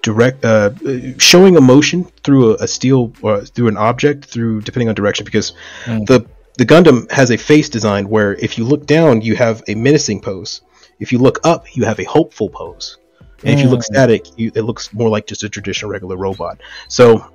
direct 0.01 0.45
uh, 0.45 0.71
showing 1.17 1.55
emotion 1.55 2.05
through 2.23 2.51
a, 2.51 2.63
a 2.63 2.67
steel 2.67 3.11
or 3.21 3.41
through 3.41 3.67
an 3.67 3.77
object 3.77 4.25
through 4.25 4.61
depending 4.61 4.89
on 4.89 4.95
direction 4.95 5.25
because 5.25 5.53
Mm. 5.85 6.05
the 6.05 6.25
the 6.57 6.65
Gundam 6.65 7.09
has 7.09 7.31
a 7.31 7.37
face 7.37 7.69
design 7.69 8.09
where 8.09 8.33
if 8.35 8.57
you 8.57 8.65
look 8.65 8.85
down 8.85 9.21
you 9.21 9.35
have 9.35 9.63
a 9.67 9.75
menacing 9.75 10.21
pose 10.21 10.61
if 10.99 11.11
you 11.11 11.17
look 11.19 11.39
up 11.43 11.75
you 11.75 11.83
have 11.85 11.99
a 11.99 12.03
hopeful 12.05 12.49
pose 12.49 12.97
and 13.43 13.57
if 13.57 13.59
you 13.63 13.69
look 13.69 13.79
Mm. 13.81 13.83
static 13.93 14.25
you, 14.37 14.51
it 14.55 14.61
looks 14.63 14.93
more 14.93 15.09
like 15.09 15.25
just 15.27 15.43
a 15.43 15.49
traditional 15.49 15.91
regular 15.91 16.17
robot 16.17 16.59
so 16.87 17.25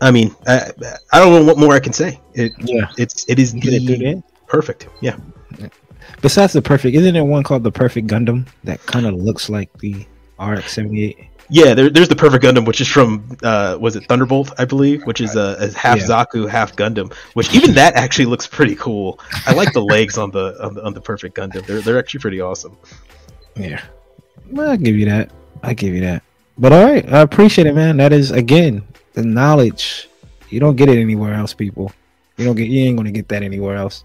I 0.00 0.10
mean 0.10 0.34
I, 0.46 0.70
I 1.12 1.18
don't 1.20 1.32
know 1.32 1.44
what 1.44 1.58
more 1.58 1.74
I 1.74 1.80
can 1.80 1.92
say 1.92 2.20
it 2.34 2.52
Yeah. 2.58 2.88
it's 2.98 3.24
it 3.28 3.38
is 3.38 3.52
the 3.52 4.22
perfect 4.46 4.88
yeah 5.00 5.16
besides 6.22 6.52
the 6.52 6.62
perfect, 6.62 6.96
isn't 6.96 7.14
there 7.14 7.24
one 7.24 7.42
called 7.42 7.62
the 7.62 7.70
Perfect 7.70 8.06
Gundam 8.08 8.46
that 8.64 8.84
kind 8.86 9.06
of 9.06 9.14
looks 9.14 9.48
like 9.48 9.70
the 9.78 10.06
RX 10.38 10.72
seventy 10.72 11.04
eight? 11.04 11.18
Yeah, 11.50 11.74
there, 11.74 11.90
there's 11.90 12.08
the 12.08 12.16
Perfect 12.16 12.44
Gundam, 12.44 12.64
which 12.66 12.80
is 12.80 12.88
from 12.88 13.36
uh, 13.42 13.76
was 13.80 13.96
it 13.96 14.04
Thunderbolt, 14.06 14.52
I 14.58 14.64
believe, 14.64 15.04
which 15.04 15.20
is 15.20 15.36
uh, 15.36 15.56
a 15.58 15.76
half 15.76 15.98
Yeah. 15.98 16.04
Zaku, 16.04 16.48
half 16.48 16.76
Gundam. 16.76 17.12
Which 17.34 17.52
even 17.54 17.74
that 17.74 17.94
actually 17.94 18.26
looks 18.26 18.46
pretty 18.46 18.76
cool. 18.76 19.18
I 19.46 19.52
like 19.52 19.72
the 19.72 19.82
legs 19.82 20.16
on 20.16 20.30
the 20.30 20.56
on 20.64 20.74
the, 20.74 20.84
on 20.84 20.94
the 20.94 21.00
Perfect 21.00 21.36
Gundam. 21.36 21.66
They're 21.66 21.80
they're 21.80 21.98
actually 21.98 22.20
pretty 22.20 22.40
awesome. 22.40 22.76
Yeah. 23.56 23.82
Well, 24.50 24.70
I'll 24.70 24.76
give 24.76 24.96
you 24.96 25.06
that. 25.06 25.30
I 25.62 25.74
give 25.74 25.92
you 25.94 26.00
that. 26.02 26.22
But 26.58 26.72
all 26.72 26.84
right, 26.84 27.10
I 27.12 27.20
appreciate 27.20 27.66
it, 27.66 27.74
man. 27.74 27.96
That 27.96 28.12
is 28.12 28.30
again 28.30 28.86
the 29.14 29.24
knowledge. 29.24 30.08
You 30.50 30.60
don't 30.60 30.76
get 30.76 30.88
it 30.88 30.98
anywhere 30.98 31.34
else, 31.34 31.54
people. 31.54 31.92
You 32.36 32.44
don't 32.44 32.56
get. 32.56 32.68
You 32.68 32.84
ain't 32.84 32.96
gonna 32.96 33.12
get 33.12 33.28
that 33.28 33.42
anywhere 33.42 33.76
else. 33.76 34.04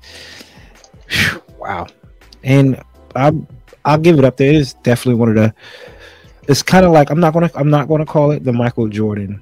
Phew, 1.08 1.42
wow. 1.60 1.88
And 2.44 2.82
I, 3.16 3.32
I'll 3.84 3.98
give 3.98 4.18
it 4.20 4.26
up 4.26 4.38
there. 4.38 4.50
It 4.50 4.56
is 4.56 4.74
definitely 4.74 5.20
one 5.20 5.30
of 5.30 5.36
the. 5.36 5.54
It's 6.48 6.62
kind 6.62 6.86
of 6.86 6.92
like 6.92 7.10
I'm 7.10 7.20
not 7.20 7.34
gonna. 7.34 7.50
I'm 7.56 7.70
not 7.70 7.88
gonna 7.88 8.06
call 8.06 8.32
it 8.32 8.44
the 8.44 8.54
Michael 8.54 8.88
Jordan 8.88 9.42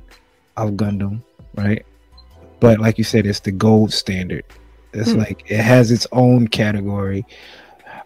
of 0.58 0.72
Gundam, 0.72 1.22
right? 1.56 1.86
But 2.60 2.80
like 2.80 2.98
you 2.98 3.04
said, 3.04 3.26
it's 3.26 3.42
the 3.42 3.52
gold 3.52 3.92
standard. 3.94 4.46
It's 4.94 5.12
Hmm. 5.12 5.20
like 5.20 5.44
it 5.52 5.60
has 5.60 5.92
its 5.92 6.08
own 6.12 6.48
category 6.48 7.26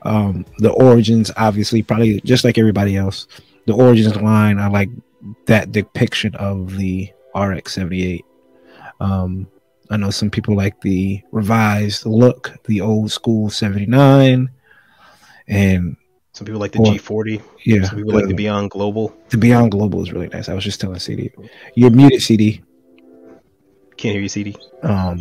um 0.04 0.46
the 0.60 0.70
origins 0.72 1.32
obviously 1.38 1.82
probably 1.82 2.22
just 2.22 2.44
like 2.46 2.58
everybody 2.60 2.96
else 2.96 3.28
the 3.66 3.74
origins 3.74 4.16
line 4.18 4.60
i 4.60 4.68
like 4.68 4.90
that 5.48 5.72
depiction 5.72 6.34
of 6.36 6.78
the 6.78 7.10
rx 7.36 7.74
78 7.74 8.24
um 9.00 9.48
i 9.90 9.98
know 9.98 10.12
some 10.12 10.30
people 10.30 10.56
like 10.56 10.80
the 10.82 11.20
revised 11.32 12.06
look 12.06 12.54
the 12.66 12.80
old 12.80 13.12
school 13.12 13.50
79 13.50 14.48
and 15.48 15.98
Some 16.38 16.46
people 16.46 16.62
like 16.62 16.72
the 16.72 16.80
Or- 16.80 16.94
G40. 16.94 17.42
yeah 17.66 17.84
Some 17.90 17.98
people 17.98 18.14
like 18.14 18.24
the 18.26 18.36
the, 18.36 18.42
Beyond 18.44 18.70
Global. 18.76 19.06
the 19.34 19.38
beyond 19.40 19.72
global 19.72 20.00
is 20.04 20.12
really 20.14 20.28
nice 20.36 20.48
i 20.50 20.54
was 20.54 20.64
just 20.70 20.80
telling 20.80 21.00
cd 21.00 21.32
you're 21.76 21.90
muted 22.00 22.22
cd 22.22 22.62
Can't 24.00 24.14
hear 24.14 24.22
you, 24.22 24.30
CD. 24.30 24.50
um 24.84 25.18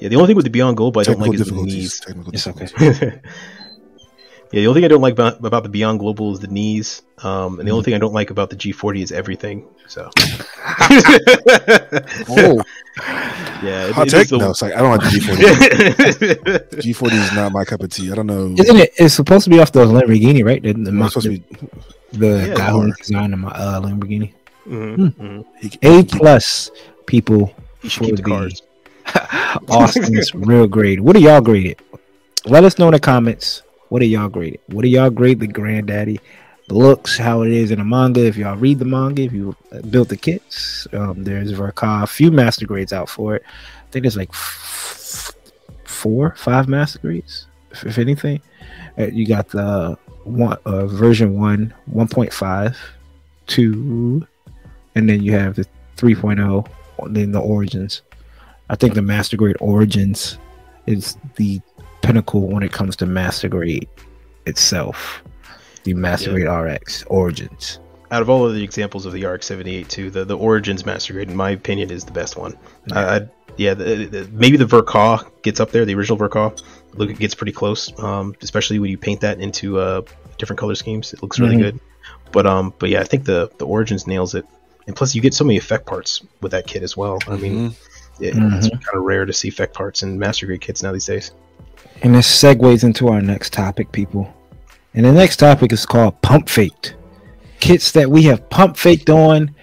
Yeah, 0.00 0.08
the 0.08 0.16
only 0.16 0.28
thing 0.28 0.36
with 0.40 0.48
the 0.50 0.54
Beyond 0.58 0.76
Global 0.80 0.98
I 1.00 1.04
don't 1.04 1.20
like 1.20 1.34
is 1.34 1.46
the 1.46 1.54
knees. 1.54 2.00
It's 2.34 2.46
okay. 2.50 2.66
difficulties. 4.52 4.54
yeah, 4.54 4.60
the 4.62 4.66
only 4.68 4.80
thing 4.80 4.84
I 4.84 4.88
don't 4.88 5.00
like 5.00 5.12
about, 5.14 5.44
about 5.44 5.62
the 5.62 5.68
Beyond 5.68 5.98
Global 5.98 6.32
is 6.32 6.40
the 6.40 6.46
knees. 6.48 7.02
Um, 7.18 7.58
and 7.58 7.58
the 7.58 7.62
Mm-hmm. 7.62 7.72
only 7.72 7.84
thing 7.84 7.94
I 7.94 7.98
don't 7.98 8.12
like 8.12 8.30
about 8.30 8.50
the 8.50 8.56
G40 8.56 9.02
is 9.02 9.12
everything. 9.12 9.66
So. 9.86 10.10
oh 12.28 12.62
Yeah. 13.62 13.86
it- 13.88 13.92
Hot 13.94 14.06
it 14.06 14.10
take? 14.10 14.22
is 14.24 14.30
the- 14.30 14.38
No, 14.38 14.50
it's 14.50 14.62
like 14.62 14.74
I 14.74 14.78
don't 14.78 14.90
like 14.96 15.00
the 15.10 15.18
G40. 15.18 16.70
G40 16.82 17.12
is 17.12 17.32
not 17.34 17.52
my 17.52 17.64
cup 17.64 17.80
of 17.82 17.90
tea. 17.90 18.10
I 18.10 18.14
don't 18.14 18.26
know. 18.26 18.54
isn't 18.58 18.76
it 18.76 18.92
it's 18.96 19.14
supposed 19.14 19.44
to 19.44 19.50
be 19.50 19.58
off 19.60 19.72
the 19.72 19.84
lamborghini 19.84 20.44
right 20.44 20.62
the, 20.62 20.72
the, 20.72 20.90
Am 20.90 21.02
I 21.02 21.08
supposed 21.08 21.26
to 21.26 21.38
be? 21.38 21.42
the 22.12 22.48
Yeah, 22.48 22.54
guy 22.54 22.70
who 22.70 22.92
designed 22.94 23.32
the 23.34 23.46
uh, 23.48 23.80
lamborghini 23.80 24.32
Mhm, 24.68 25.14
mhm. 25.16 25.44
He, 25.60 25.68
he 25.80 26.00
a 26.00 26.04
plus 26.04 26.70
people 27.06 27.52
You 27.82 27.90
should 27.90 27.98
for 28.00 28.04
keep 28.06 28.16
the 28.16 28.22
the 28.22 28.28
cars. 28.28 28.62
Austin's 29.68 30.32
real 30.34 30.66
grade. 30.68 31.00
What 31.00 31.16
are 31.16 31.18
y'all 31.18 31.40
graded? 31.40 31.80
Let 32.46 32.62
us 32.64 32.78
know 32.78 32.86
in 32.88 32.92
the 32.92 33.00
comments. 33.00 33.62
What 33.92 34.00
do 34.00 34.06
y'all 34.06 34.30
grade 34.30 34.54
it? 34.54 34.62
What 34.68 34.84
do 34.84 34.88
y'all 34.88 35.10
grade 35.10 35.38
the 35.38 35.46
granddaddy? 35.46 36.18
Looks, 36.70 37.18
how 37.18 37.42
it 37.42 37.52
is 37.52 37.70
in 37.70 37.78
the 37.78 37.84
manga. 37.84 38.24
If 38.24 38.38
y'all 38.38 38.56
read 38.56 38.78
the 38.78 38.86
manga, 38.86 39.20
if 39.20 39.34
you 39.34 39.54
uh, 39.70 39.82
built 39.82 40.08
the 40.08 40.16
kits, 40.16 40.86
um, 40.94 41.24
there's 41.24 41.50
Ver.Ka, 41.50 42.02
a 42.02 42.06
few 42.06 42.30
master 42.30 42.66
grades 42.66 42.94
out 42.94 43.10
for 43.10 43.36
it. 43.36 43.42
I 43.44 43.90
think 43.90 44.04
there's 44.04 44.16
like 44.16 44.30
f- 44.30 45.32
four, 45.84 46.34
five 46.38 46.68
master 46.68 47.00
grades, 47.00 47.48
if, 47.70 47.84
if 47.84 47.98
anything. 47.98 48.40
Uh, 48.98 49.08
you 49.08 49.26
got 49.26 49.48
the 49.48 49.98
one 50.24 50.56
uh, 50.64 50.86
version 50.86 51.38
one, 51.38 51.74
1.5, 51.92 52.74
two, 53.46 54.26
and 54.94 55.06
then 55.06 55.22
you 55.22 55.32
have 55.32 55.56
the 55.56 55.66
3.0, 55.98 56.66
and 56.98 57.14
then 57.14 57.32
the 57.32 57.40
origins. 57.40 58.00
I 58.70 58.74
think 58.74 58.94
the 58.94 59.02
master 59.02 59.36
grade 59.36 59.56
origins 59.60 60.38
is 60.86 61.18
the 61.36 61.60
pinnacle 62.02 62.48
when 62.48 62.62
it 62.62 62.72
comes 62.72 62.96
to 62.96 63.06
master 63.06 63.48
grade 63.48 63.88
itself. 64.46 65.22
The 65.84 65.94
master 65.94 66.36
Yeah. 66.38 66.46
grade 66.46 66.76
RX 66.76 67.04
origins. 67.04 67.78
Out 68.10 68.20
of 68.22 68.28
all 68.28 68.46
of 68.46 68.54
the 68.54 68.62
examples 68.62 69.06
of 69.06 69.12
the 69.12 69.24
RX 69.24 69.46
78 69.46 69.88
too, 69.88 70.10
the, 70.10 70.24
the 70.24 70.36
Origins 70.36 70.84
Master 70.84 71.14
Grade, 71.14 71.30
in 71.30 71.36
my 71.36 71.48
opinion, 71.50 71.90
is 71.90 72.04
the 72.04 72.12
best 72.12 72.36
one. 72.36 72.54
I, 72.92 73.16
I, 73.16 73.20
yeah, 73.56 73.72
the, 73.72 74.04
the, 74.04 74.28
maybe 74.32 74.58
the 74.58 74.66
Ver.Ka 74.66 75.24
gets 75.42 75.60
up 75.60 75.70
there. 75.70 75.86
The 75.86 75.94
original 75.94 76.18
Ver.Ka, 76.18 76.52
look, 76.92 77.08
it 77.08 77.18
gets 77.18 77.34
pretty 77.34 77.52
close. 77.52 77.90
Um, 77.98 78.34
especially 78.42 78.78
when 78.78 78.90
you 78.90 78.98
paint 78.98 79.22
that 79.22 79.40
into 79.40 79.78
uh, 79.78 80.02
different 80.36 80.60
color 80.60 80.74
schemes, 80.74 81.14
it 81.14 81.22
looks 81.22 81.38
really 81.40 81.56
Mhm. 81.56 81.60
good. 81.60 81.80
But 82.32 82.46
um, 82.46 82.74
but 82.78 82.90
yeah, 82.90 83.00
I 83.00 83.04
think 83.04 83.24
the 83.24 83.50
the 83.58 83.66
Origins 83.66 84.06
nails 84.06 84.34
it. 84.34 84.44
And 84.86 84.94
plus, 84.94 85.14
you 85.14 85.22
get 85.22 85.32
so 85.32 85.44
many 85.44 85.56
effect 85.56 85.86
parts 85.86 86.20
with 86.42 86.52
that 86.52 86.66
kit 86.66 86.82
as 86.82 86.94
well. 86.96 87.18
I 87.28 87.36
mean, 87.36 87.70
Mhm. 87.70 87.74
it, 88.20 88.34
Mhm. 88.34 88.58
it's 88.58 88.68
kind 88.68 88.94
of 88.94 89.04
rare 89.04 89.24
to 89.24 89.32
see 89.32 89.48
effect 89.48 89.72
parts 89.74 90.02
in 90.02 90.18
Master 90.18 90.44
Grade 90.44 90.60
kits 90.60 90.82
now 90.82 90.92
these 90.92 91.06
days. 91.06 91.30
And 92.02 92.14
this 92.14 92.26
segues 92.42 92.84
into 92.84 93.08
our 93.08 93.22
next 93.22 93.52
topic, 93.52 93.92
people. 93.92 94.32
And 94.94 95.04
the 95.06 95.12
next 95.12 95.36
topic 95.36 95.72
is 95.72 95.86
called 95.86 96.20
pump 96.22 96.48
faked. 96.48 96.96
Kits 97.60 97.92
that 97.92 98.10
we 98.10 98.24
have 98.24 98.48
pump 98.50 98.76
faked 98.76 99.08
on. 99.08 99.54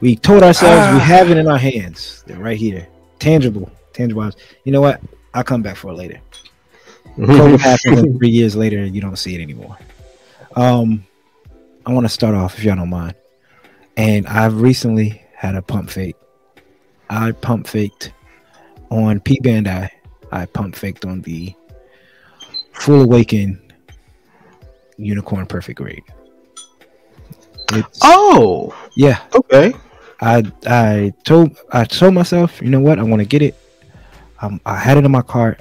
We 0.00 0.16
told 0.16 0.42
ourselves 0.42 0.92
we 0.94 1.00
Ah. 1.00 1.04
have 1.04 1.30
it 1.30 1.36
in 1.36 1.46
our 1.48 1.58
hands. 1.58 2.24
They're 2.26 2.38
right 2.38 2.56
here. 2.56 2.88
Tangible. 3.20 3.70
Tangible. 3.92 4.22
items. 4.22 4.36
You 4.64 4.72
know 4.72 4.80
what? 4.80 5.00
I'll 5.32 5.44
come 5.44 5.62
back 5.62 5.76
for 5.76 5.92
it 5.92 5.94
later. 5.94 6.20
COVID 7.18 8.18
three 8.18 8.28
years 8.28 8.56
later 8.56 8.84
you 8.84 9.00
don't 9.00 9.16
see 9.16 9.36
it 9.36 9.40
anymore. 9.40 9.78
Um 10.56 11.04
I 11.86 11.92
want 11.92 12.04
to 12.06 12.08
start 12.08 12.34
off 12.34 12.58
if 12.58 12.64
y'all 12.64 12.74
don't 12.76 12.90
mind. 12.90 13.14
And 13.96 14.26
I've 14.26 14.60
recently 14.60 15.22
had 15.36 15.54
a 15.54 15.62
pump 15.62 15.90
fake. 15.90 16.16
I 17.08 17.30
pump 17.32 17.68
faked 17.68 18.12
on 18.90 19.20
P 19.20 19.38
Bandai. 19.40 19.90
I 20.32 20.46
pump 20.46 20.74
faked 20.74 21.04
on 21.04 21.22
the 21.22 21.54
Full 22.74 23.02
Awaken 23.02 23.60
Unicorn 24.96 25.46
Perfect 25.46 25.78
Grade. 25.78 26.02
It's, 27.72 27.98
oh, 28.02 28.74
yeah, 28.96 29.20
okay. 29.34 29.72
I 30.20 30.42
I 30.66 31.12
told 31.24 31.56
I 31.72 31.84
told 31.84 32.14
myself, 32.14 32.60
you 32.60 32.68
know 32.68 32.80
what, 32.80 32.98
I 32.98 33.02
want 33.02 33.20
to 33.20 33.26
get 33.26 33.42
it. 33.42 33.56
Um, 34.40 34.60
I 34.66 34.76
had 34.76 34.96
it 34.96 35.04
in 35.04 35.10
my 35.10 35.22
cart, 35.22 35.60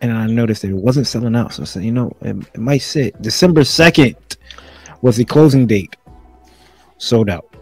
and 0.00 0.12
I 0.12 0.26
noticed 0.26 0.62
that 0.62 0.70
it 0.70 0.76
wasn't 0.76 1.06
selling 1.06 1.36
out. 1.36 1.52
So 1.52 1.62
I 1.62 1.66
said, 1.66 1.84
you 1.84 1.92
know, 1.92 2.12
it, 2.20 2.36
it 2.54 2.58
might 2.60 2.82
sit. 2.82 3.20
December 3.22 3.64
second 3.64 4.16
was 5.00 5.16
the 5.16 5.24
closing 5.24 5.66
date. 5.66 5.96
Sold 6.98 7.30
out. 7.30 7.54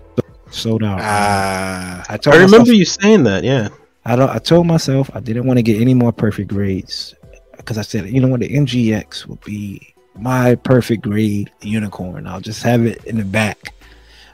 Sold 0.51 0.85
out. 0.85 1.01
Ah, 1.03 2.05
I 2.09 2.17
told 2.17 2.35
I 2.35 2.39
remember 2.39 2.59
myself, 2.59 2.77
you 2.77 2.85
saying 2.85 3.25
that. 3.25 3.45
Yeah. 3.45 3.69
I 4.05 4.17
don't. 4.17 4.31
I 4.31 4.39
told 4.39 4.67
myself 4.67 5.11
I 5.15 5.21
didn't 5.21 5.47
want 5.47 5.59
to 5.59 5.63
get 5.63 5.81
any 5.81 5.95
more 5.95 6.13
perfect 6.13 6.49
grades 6.49 7.15
because 7.63 7.79
I 7.79 7.83
said, 7.83 8.09
you 8.09 8.21
know 8.21 8.29
what, 8.29 8.41
the 8.41 8.49
MGX 8.49 9.27
will 9.27 9.39
be 9.45 9.95
my 10.15 10.57
perfect 10.57 11.03
grade 11.03 11.51
unicorn. 11.61 12.27
I'll 12.27 12.41
just 12.41 12.63
have 12.63 12.85
it 12.85 13.05
in 13.05 13.17
the 13.17 13.25
back. 13.25 13.73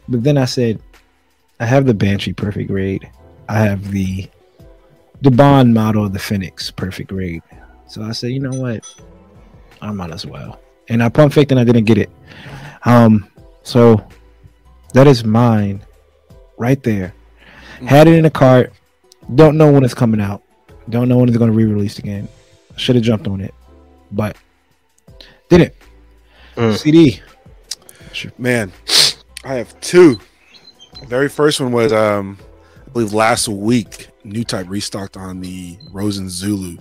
But 0.08 0.24
then 0.24 0.38
I 0.38 0.46
said, 0.46 0.80
I 1.60 1.66
have 1.66 1.86
the 1.86 1.94
Banshee 1.94 2.32
perfect 2.32 2.68
grade. 2.68 3.08
I 3.48 3.58
have 3.60 3.90
the 3.90 4.28
the 5.20 5.30
Bond 5.30 5.74
model 5.74 6.04
of 6.04 6.12
the 6.12 6.18
Phoenix 6.18 6.70
perfect 6.70 7.08
grade. 7.08 7.42
So 7.88 8.02
I 8.02 8.12
said, 8.12 8.30
you 8.30 8.40
know 8.40 8.56
what, 8.58 8.84
I 9.82 9.90
might 9.90 10.12
as 10.12 10.24
well. 10.24 10.60
And 10.88 11.02
I 11.02 11.08
pump 11.08 11.32
faked 11.32 11.50
and 11.50 11.58
I 11.58 11.64
didn't 11.64 11.84
get 11.84 11.98
it. 11.98 12.10
Um, 12.84 13.28
so 13.62 14.06
that 14.94 15.06
is 15.08 15.24
mine, 15.24 15.84
right 16.56 16.80
there. 16.82 17.14
Had 17.84 18.06
it 18.06 18.14
in 18.14 18.22
the 18.22 18.30
cart. 18.30 18.72
Don't 19.34 19.56
know 19.58 19.72
when 19.72 19.84
it's 19.84 19.94
coming 19.94 20.20
out. 20.20 20.42
Don't 20.88 21.08
know 21.08 21.18
when 21.18 21.28
it's 21.28 21.36
going 21.36 21.50
to 21.50 21.56
re-release 21.56 21.98
again. 21.98 22.28
Should 22.78 22.94
have 22.96 23.04
jumped 23.04 23.26
on 23.26 23.40
it, 23.40 23.54
but 24.12 24.36
didn't. 25.48 25.74
Mm. 26.56 26.76
CD. 26.76 27.20
man, 28.38 28.72
I 29.44 29.54
have 29.54 29.78
two. 29.80 30.18
Very 31.06 31.28
first 31.28 31.60
one 31.60 31.72
was 31.72 31.92
um, 31.92 32.38
I 32.86 32.90
believe 32.90 33.12
last 33.12 33.48
week. 33.48 34.08
New 34.24 34.44
type 34.44 34.66
restocked 34.68 35.16
on 35.16 35.40
the 35.40 35.76
Rozen 35.92 36.28
Zulu. 36.28 36.76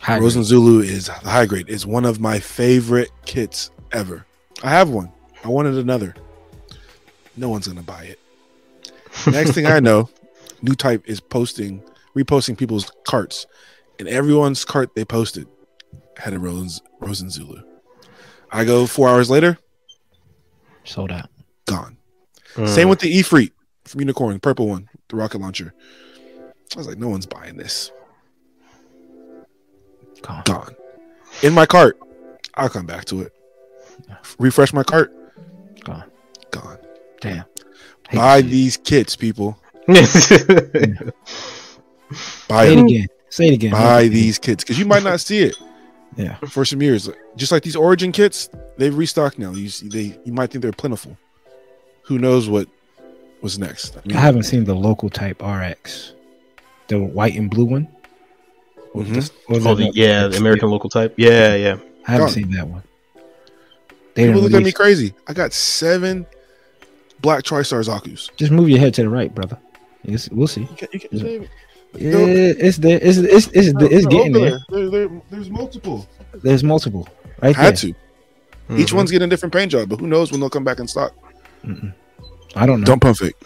Hi. 0.00 0.18
Rozen 0.18 0.42
Zulu 0.42 0.80
is 0.80 1.06
the 1.06 1.12
high 1.30 1.46
grade. 1.46 1.68
Is 1.68 1.86
one 1.86 2.04
of 2.04 2.20
my 2.20 2.38
favorite 2.38 3.10
kits 3.24 3.70
ever. 3.92 4.26
I 4.62 4.70
have 4.70 4.90
one. 4.90 5.12
I 5.44 5.48
wanted 5.48 5.74
another. 5.74 6.14
No 7.36 7.48
one's 7.48 7.68
gonna 7.68 7.82
buy 7.82 8.04
it. 8.04 8.20
Next 9.30 9.52
thing 9.52 9.66
I 9.66 9.80
know, 9.80 10.08
new 10.62 10.74
type 10.74 11.02
is 11.06 11.20
posting, 11.20 11.82
reposting 12.16 12.56
people's 12.56 12.90
carts, 13.04 13.46
and 13.98 14.08
everyone's 14.08 14.64
cart 14.64 14.94
they 14.94 15.04
posted 15.04 15.46
had 16.16 16.32
a 16.32 16.38
Rosen, 16.38 16.84
Rozen 17.00 17.30
Zulu. 17.30 17.62
I 18.50 18.64
go 18.64 18.86
four 18.86 19.08
hours 19.08 19.30
later, 19.30 19.58
Sold 20.84 21.10
out. 21.10 21.28
gone. 21.66 21.96
Mm. 22.54 22.68
Same 22.68 22.88
with 22.88 23.00
the 23.00 23.12
Efreet 23.18 23.50
from 23.84 24.00
Unicorn, 24.00 24.38
purple 24.40 24.68
one, 24.68 24.88
the 25.08 25.16
rocket 25.16 25.40
launcher. 25.40 25.74
I 26.74 26.78
was 26.78 26.86
like, 26.86 26.98
no 26.98 27.08
one's 27.08 27.26
buying 27.26 27.56
this. 27.56 27.90
Gone. 30.22 30.42
Gone. 30.44 30.74
In 31.42 31.52
my 31.52 31.66
cart, 31.66 31.98
I'll 32.54 32.68
come 32.68 32.86
back 32.86 33.04
to 33.06 33.22
it. 33.22 33.32
Refresh 34.38 34.72
my 34.72 34.82
cart. 34.82 35.12
Gone. 35.84 36.04
Gone. 36.50 36.78
Damn. 37.20 37.44
Buy 38.12 38.40
these 38.40 38.76
kits, 38.76 39.16
people. 39.16 39.58
it. 39.88 41.14
Buy 42.48 42.66
it 42.66 42.78
again. 42.78 43.06
Say 43.34 43.48
it 43.48 43.54
again. 43.54 43.72
Buy 43.72 44.06
these 44.06 44.38
kits 44.38 44.62
because 44.62 44.78
you 44.78 44.86
might 44.86 45.02
not 45.02 45.18
see 45.18 45.40
it 45.40 45.56
Yeah. 46.16 46.36
for 46.48 46.64
some 46.64 46.80
years. 46.80 47.10
Just 47.34 47.50
like 47.50 47.64
these 47.64 47.74
Origin 47.74 48.12
kits, 48.12 48.48
they've 48.76 48.96
restocked 48.96 49.40
now. 49.40 49.50
You 49.50 49.68
see, 49.70 49.88
they 49.88 50.16
you 50.24 50.32
might 50.32 50.50
think 50.52 50.62
they're 50.62 50.70
plentiful. 50.70 51.16
Who 52.02 52.20
knows 52.20 52.48
what 52.48 52.68
was 53.42 53.58
next? 53.58 53.96
I 53.96 54.00
I 54.16 54.20
haven't 54.20 54.44
seen 54.44 54.62
the 54.62 54.74
local 54.76 55.10
type 55.10 55.42
RX, 55.42 56.12
the 56.86 57.00
white 57.00 57.34
and 57.34 57.50
blue 57.50 57.64
one. 57.64 57.88
Or 58.92 59.02
Mhm. 59.02 59.14
this- 59.14 59.30
or 59.48 59.56
oh, 59.56 59.74
the, 59.74 59.86
the- 59.86 59.90
yeah, 59.94 60.28
the 60.28 60.36
American 60.36 60.70
local 60.70 60.88
type. 60.88 61.14
Yeah, 61.16 61.56
yeah. 61.56 61.76
I 62.06 62.12
haven't 62.12 62.26
Gone. 62.26 62.34
seen 62.34 62.50
that 62.52 62.68
one. 62.68 62.84
They 64.14 64.26
people 64.26 64.42
didn't 64.42 64.52
look 64.52 64.60
at 64.60 64.64
me 64.64 64.70
crazy. 64.70 65.12
I 65.26 65.32
got 65.32 65.52
seven 65.52 66.24
black 67.20 67.42
TriStar 67.42 67.82
Zaku's. 67.84 68.30
Just 68.36 68.52
move 68.52 68.68
your 68.68 68.78
head 68.78 68.94
to 68.94 69.02
the 69.02 69.08
right, 69.08 69.34
brother. 69.34 69.58
It's- 70.04 70.28
we'll 70.30 70.46
see. 70.46 70.60
You 70.60 70.76
can, 70.76 70.88
you 70.92 71.00
can 71.00 71.48
Yeah. 71.96 72.16
it's 72.18 72.78
there. 72.78 72.98
It's 73.02 73.18
it's 73.18 73.46
it's, 73.48 73.72
No, 73.72 73.86
it's 73.86 74.04
no, 74.04 74.10
getting 74.10 74.32
there. 74.32 74.58
There, 74.68 74.90
there- 74.90 75.22
there's 75.30 75.50
multiple. 75.50 76.08
There's 76.42 76.64
multiple. 76.64 77.08
Right 77.42 77.54
there. 77.54 77.64
Had 77.64 77.76
to. 77.78 77.88
Each 78.76 78.90
Mhm. 78.90 78.94
one's 78.94 79.10
getting 79.10 79.26
a 79.26 79.30
different 79.30 79.52
paint 79.54 79.70
job, 79.72 79.88
but 79.88 80.00
who 80.00 80.06
knows 80.06 80.30
when 80.32 80.40
they'll 80.40 80.50
come 80.50 80.64
back 80.64 80.78
in 80.80 80.88
stock? 80.88 81.12
Mm-mm. 81.64 81.92
I 82.56 82.66
don't 82.66 82.80
know. 82.80 82.86
Don't 82.86 83.00
pump 83.00 83.18
fake. 83.18 83.36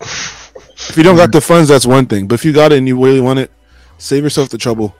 If 0.00 0.94
you 0.96 1.02
don't 1.02 1.16
got 1.16 1.30
the 1.32 1.40
funds, 1.40 1.68
that's 1.68 1.86
one 1.86 2.06
thing. 2.06 2.26
But 2.26 2.34
if 2.36 2.44
you 2.44 2.52
got 2.52 2.72
it 2.72 2.78
and 2.78 2.88
you 2.88 3.02
really 3.02 3.20
want 3.20 3.38
it, 3.38 3.50
save 3.98 4.24
yourself 4.24 4.48
the 4.48 4.58
trouble 4.58 4.94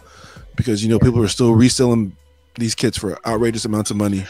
because 0.56 0.82
you 0.84 0.88
know 0.90 0.98
people 0.98 1.22
are 1.22 1.28
still 1.28 1.54
reselling 1.54 2.16
these 2.58 2.74
kits 2.74 2.96
for 2.98 3.18
outrageous 3.26 3.64
amounts 3.64 3.90
of 3.90 3.96
money. 3.96 4.24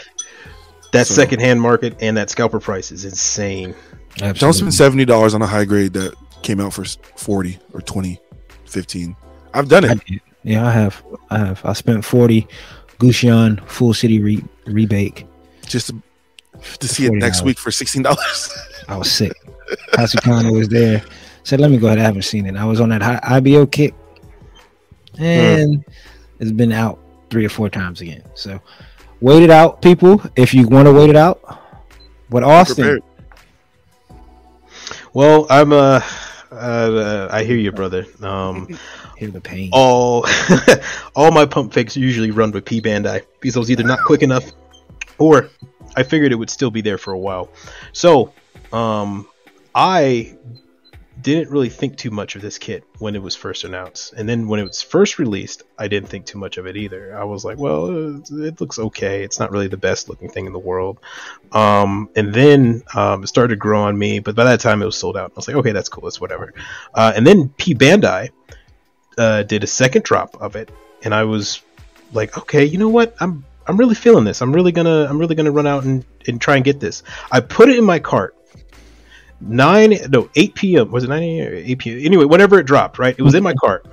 That 0.93 1.07
So- 1.07 1.15
secondhand 1.15 1.61
market 1.61 1.97
and 2.01 2.17
that 2.17 2.31
scalper 2.31 2.61
price 2.61 2.91
is 2.93 3.05
insane. 3.05 3.75
Don't 4.17 4.53
spend 4.53 4.75
seventy 4.75 5.05
dollars 5.05 5.35
on 5.35 5.43
a 5.43 5.47
high 5.47 5.65
grade 5.65 5.93
that 5.95 6.15
came 6.43 6.61
out 6.61 6.73
for 6.73 6.85
forty 7.17 7.59
or 7.73 7.81
20, 7.81 8.19
15. 8.71 9.17
I've 9.55 9.69
done 9.69 9.85
it. 9.85 10.05
did. 10.07 10.21
Yeah, 10.43 10.67
I 10.67 10.71
have. 10.71 11.03
I 11.31 11.39
have. 11.39 11.61
I 11.65 11.73
spent 11.75 12.05
forty. 12.05 12.47
Gusion 12.99 13.67
full 13.67 13.95
city 13.95 14.21
re- 14.21 14.45
Rebake. 14.67 15.27
just 15.67 15.87
to, 15.87 16.03
to 16.81 16.87
see 16.87 17.07
it 17.07 17.13
next 17.13 17.43
week 17.43 17.59
for 17.59 17.71
sixteen 17.71 18.03
dollars. 18.03 18.51
I 18.89 18.97
was 18.97 19.11
sick. 19.11 19.33
Hasukano 19.93 20.53
was 20.57 20.69
there. 20.69 21.03
Said, 21.43 21.61
"Let 21.61 21.71
me 21.71 21.79
go 21.79 21.87
ahead. 21.87 21.99
I 21.99 22.03
haven't 22.03 22.23
seen 22.23 22.45
it. 22.47 22.57
I 22.57 22.65
was 22.67 22.79
on 22.79 22.91
that 22.91 23.01
high 23.03 23.21
IBO 23.39 23.65
kick, 23.67 23.95
and 25.19 25.83
it's 26.41 26.53
been 26.53 26.73
out 26.73 26.99
three 27.31 27.47
or 27.47 27.49
four 27.49 27.71
times 27.71 28.03
again. 28.03 28.23
So, 28.35 28.61
wait 29.23 29.43
it 29.43 29.51
out, 29.51 29.81
people. 29.81 30.23
If 30.37 30.53
you 30.53 30.69
want 30.69 30.87
to 30.87 30.93
wait 30.93 31.09
it 31.09 31.17
out, 31.17 31.41
but 32.29 32.43
Austin, 32.43 33.01
Well, 35.15 35.47
I'm 35.49 35.73
uh, 35.73 36.03
uh 36.51 37.29
I 37.31 37.45
hear 37.45 37.57
you, 37.57 37.73
brother. 37.73 38.07
Um, 38.21 38.79
hear 39.17 39.31
the 39.31 39.41
pain. 39.41 39.71
all 39.73 40.27
all 41.15 41.31
my 41.31 41.47
pump 41.47 41.73
fakes 41.73 41.97
usually 41.97 42.31
run 42.31 42.51
with 42.53 42.65
P 42.65 42.81
Bandai 42.81 43.23
because 43.41 43.57
I 43.57 43.59
was 43.59 43.71
either 43.71 43.85
not 43.85 44.01
quick 44.05 44.23
enough 44.23 44.45
or 45.19 45.51
I 45.97 46.03
figured 46.03 46.33
it 46.33 46.37
would 46.37 46.51
still 46.51 46.71
be 46.71 46.81
there 46.81 46.99
for 46.99 47.13
a 47.13 47.19
while. 47.19 47.51
So, 47.93 48.33
um, 48.73 49.29
I 49.75 50.37
didn't 51.23 51.51
really 51.51 51.69
think 51.69 51.97
too 51.97 52.11
much 52.11 52.37
of 52.37 52.43
this 52.43 52.59
kit 52.59 52.85
when 52.99 53.15
it 53.15 53.23
was 53.23 53.35
first 53.37 53.65
announced, 53.65 54.13
and 54.13 54.29
then 54.29 54.49
when 54.49 54.61
it 54.61 54.65
was 54.65 54.83
first 54.83 55.19
released, 55.19 55.63
I 55.79 55.89
didn't 55.89 56.09
think 56.09 56.27
too 56.27 56.39
much 56.39 56.59
of 56.59 56.67
it 56.67 56.77
either. 56.77 57.17
I 57.17 57.25
was 57.25 57.45
like, 57.45 57.59
well, 57.59 57.87
uh, 57.87 58.21
it 58.31 58.61
looks 58.61 58.79
okay. 58.79 59.23
It's 59.23 59.39
not 59.39 59.51
really 59.51 59.69
the 59.69 59.77
best 59.77 60.09
looking 60.09 60.29
thing 60.29 60.47
in 60.47 60.53
the 60.53 60.59
world. 60.59 60.99
Um, 61.53 62.11
and 62.17 62.33
then 62.33 62.83
um, 62.95 63.25
it 63.25 63.27
started 63.27 63.55
to 63.55 63.57
grow 63.57 63.83
on 63.83 63.99
me, 63.99 64.21
but 64.21 64.35
by 64.35 64.45
that 64.45 64.61
time 64.61 64.83
it 64.83 64.87
was 64.87 64.97
sold 64.97 65.17
out. 65.17 65.33
I 65.33 65.35
was 65.37 65.49
like, 65.49 65.57
okay, 65.57 65.73
that's 65.73 65.89
cool. 65.89 66.07
It's 66.09 66.21
whatever. 66.21 66.55
Uh, 66.95 67.13
and 67.15 67.27
then 67.27 67.49
P 67.51 67.75
Bandai 67.75 68.31
uh, 69.19 69.43
did 69.43 69.65
a 69.65 69.67
second 69.67 70.05
drop 70.05 70.41
of 70.41 70.57
it, 70.57 70.71
and 71.03 71.15
I 71.15 71.25
was 71.25 71.63
like, 72.13 72.37
okay, 72.39 72.65
you 72.65 72.79
know 72.79 72.89
what? 72.89 73.15
I'm 73.21 73.45
I'm 73.67 73.77
really 73.77 73.95
feeling 73.95 74.25
this. 74.25 74.43
I'm 74.43 74.53
really 74.53 74.73
gonna 74.73 75.07
I'm 75.09 75.19
really 75.19 75.35
gonna 75.35 75.53
run 75.53 75.67
out 75.67 75.85
and, 75.85 76.05
and 76.27 76.41
try 76.41 76.57
and 76.57 76.65
get 76.65 76.81
this. 76.81 77.03
I 77.31 77.41
put 77.41 77.69
it 77.69 77.79
in 77.79 77.85
my 77.85 77.99
cart. 77.99 78.37
Nine 79.41 79.97
no 80.11 80.29
eight 80.37 80.55
p.m. 80.55 80.91
was 80.91 81.05
it 81.05 81.09
nine 81.09 81.23
a.m. 81.23 81.49
or 81.49 81.55
eight 81.55 81.79
p.m. 81.79 82.05
Anyway, 82.05 82.25
whenever 82.27 82.59
it 82.59 82.67
dropped, 82.67 82.99
right? 82.99 83.15
It 83.19 83.23
was 83.23 83.35
in 83.35 83.43
my 83.43 83.55
cart, 83.55 83.87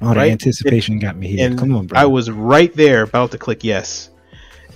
oh, 0.00 0.10
the 0.10 0.14
right? 0.14 0.30
anticipation 0.30 0.98
got 1.00 1.16
me 1.16 1.26
here. 1.28 1.54
Come 1.54 1.74
on, 1.74 1.86
bro. 1.88 1.98
I 1.98 2.04
was 2.06 2.30
right 2.30 2.72
there 2.74 3.02
about 3.02 3.32
to 3.32 3.38
click 3.38 3.64
yes, 3.64 4.10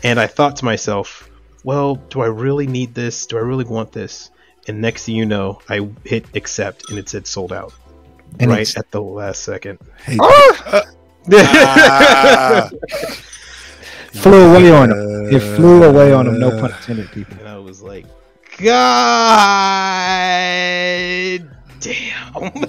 and 0.03 0.19
I 0.19 0.27
thought 0.27 0.57
to 0.57 0.65
myself, 0.65 1.31
well, 1.63 1.95
do 1.97 2.21
I 2.21 2.27
really 2.27 2.67
need 2.67 2.95
this? 2.95 3.27
Do 3.27 3.37
I 3.37 3.43
really 3.43 3.65
want 3.65 3.93
this? 3.93 4.31
And 4.67 4.81
next 4.81 5.05
thing 5.07 5.15
you 5.15 5.25
know, 5.25 5.61
I 5.69 5.89
hit 6.05 6.27
accept, 6.35 6.91
and 6.91 6.99
it 6.99 7.09
said 7.09 7.27
sold 7.27 7.53
out 7.53 7.73
and 8.41 8.51
right 8.51 8.77
at 8.77 8.91
the 8.91 9.01
last 9.01 9.43
second. 9.43 9.79
Hey, 10.05 10.19
Ah! 10.21 10.83
ah, 11.33 12.71
flew 14.13 14.51
away 14.51 14.71
on 14.73 14.91
him. 14.91 15.35
It 15.35 15.41
flew 15.57 15.85
away 15.85 16.13
on 16.13 16.27
him. 16.27 16.39
No 16.39 16.49
uh, 16.49 16.61
pun 16.61 16.73
intended, 16.73 17.11
people. 17.13 17.37
and 17.39 17.49
I 17.49 17.59
was 17.59 17.83
like, 17.83 18.07
God 19.39 21.49
damn. 21.81 22.35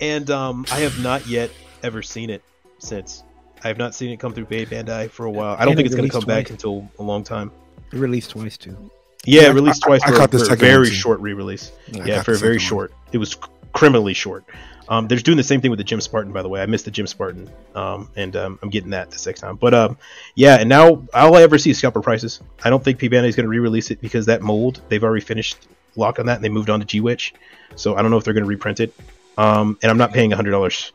and 0.00 0.30
um, 0.30 0.66
I 0.70 0.80
have 0.80 1.02
not 1.02 1.26
yet 1.26 1.50
ever 1.82 2.02
seen 2.02 2.30
it 2.30 2.42
since. 2.78 3.22
I 3.64 3.68
have 3.68 3.78
not 3.78 3.94
seen 3.94 4.10
it 4.10 4.18
come 4.18 4.32
through 4.32 4.46
P 4.46 4.64
Bandai 4.66 5.10
for 5.10 5.26
a 5.26 5.30
while. 5.30 5.54
I 5.58 5.64
don't 5.64 5.70
And 5.72 5.76
think 5.76 5.86
it's 5.86 5.94
going 5.94 6.08
to 6.08 6.12
released 6.14 6.26
come 6.26 6.36
back 6.36 6.50
until 6.50 6.88
a 6.98 7.02
long 7.02 7.24
time. 7.24 7.50
It 7.92 7.98
released 7.98 8.30
twice 8.30 8.56
too. 8.56 8.90
Yeah, 9.24 9.42
Yeah, 9.42 9.50
it 9.50 9.54
released 9.54 9.84
I- 9.84 9.88
twice 9.88 10.02
I 10.04 10.10
for, 10.10 10.16
caught 10.16 10.30
the 10.30 10.38
for 10.44 10.54
a 10.54 10.56
very 10.56 10.90
short 10.90 11.20
re-release. 11.20 11.72
I 11.94 11.98
yeah, 11.98 12.06
got 12.16 12.24
for 12.24 12.32
a 12.32 12.36
very 12.38 12.58
second 12.58 12.76
one. 12.76 12.88
short. 12.88 12.92
It 13.12 13.18
was 13.18 13.36
criminally 13.72 14.14
short. 14.14 14.44
Um, 14.90 15.06
they're 15.06 15.18
doing 15.18 15.36
the 15.36 15.44
same 15.44 15.60
thing 15.60 15.70
with 15.70 15.78
the 15.78 15.84
Jim 15.84 16.00
Spartan, 16.00 16.32
by 16.32 16.42
the 16.42 16.48
way. 16.48 16.60
I 16.60 16.66
missed 16.66 16.84
the 16.84 16.90
Jim 16.90 17.06
Spartan, 17.06 17.48
um, 17.76 18.10
and 18.16 18.34
um, 18.34 18.58
I'm 18.60 18.70
getting 18.70 18.90
that 18.90 19.10
this 19.12 19.24
next 19.24 19.40
time. 19.40 19.54
But 19.56 19.72
um, 19.72 19.96
yeah, 20.34 20.56
and 20.56 20.68
now 20.68 21.06
all 21.14 21.36
I 21.36 21.42
ever 21.42 21.58
see 21.58 21.70
is 21.70 21.78
scalper 21.78 22.02
prices. 22.02 22.40
I 22.64 22.70
don't 22.70 22.82
think 22.82 22.98
P 22.98 23.08
Bandai 23.08 23.28
is 23.28 23.36
going 23.36 23.44
to 23.44 23.50
re-release 23.50 23.92
it 23.92 24.00
because 24.00 24.26
that 24.26 24.42
mold 24.42 24.80
they've 24.88 25.02
already 25.04 25.24
finished 25.24 25.68
lock 25.94 26.18
on 26.18 26.26
that, 26.26 26.34
and 26.36 26.44
they 26.44 26.48
moved 26.48 26.70
on 26.70 26.80
to 26.80 26.86
G 26.86 27.00
Witch. 27.00 27.34
So 27.76 27.94
I 27.94 28.02
don't 28.02 28.10
know 28.10 28.16
if 28.16 28.24
they're 28.24 28.34
going 28.34 28.44
to 28.44 28.48
reprint 28.48 28.80
it. 28.80 28.92
Um, 29.38 29.78
and 29.80 29.90
I'm 29.90 29.96
not 29.98 30.12
paying 30.12 30.32
hundred 30.32 30.50
dollars 30.50 30.92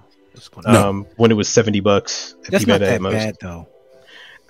No. 0.68 0.90
um, 0.90 1.08
when 1.16 1.32
it 1.32 1.36
was 1.36 1.48
seventy 1.48 1.80
bucks. 1.80 2.36
At 2.46 2.52
That's 2.52 2.68
not 2.68 2.82
that 2.82 3.02
most. 3.02 3.14
bad 3.14 3.38
though. 3.42 3.68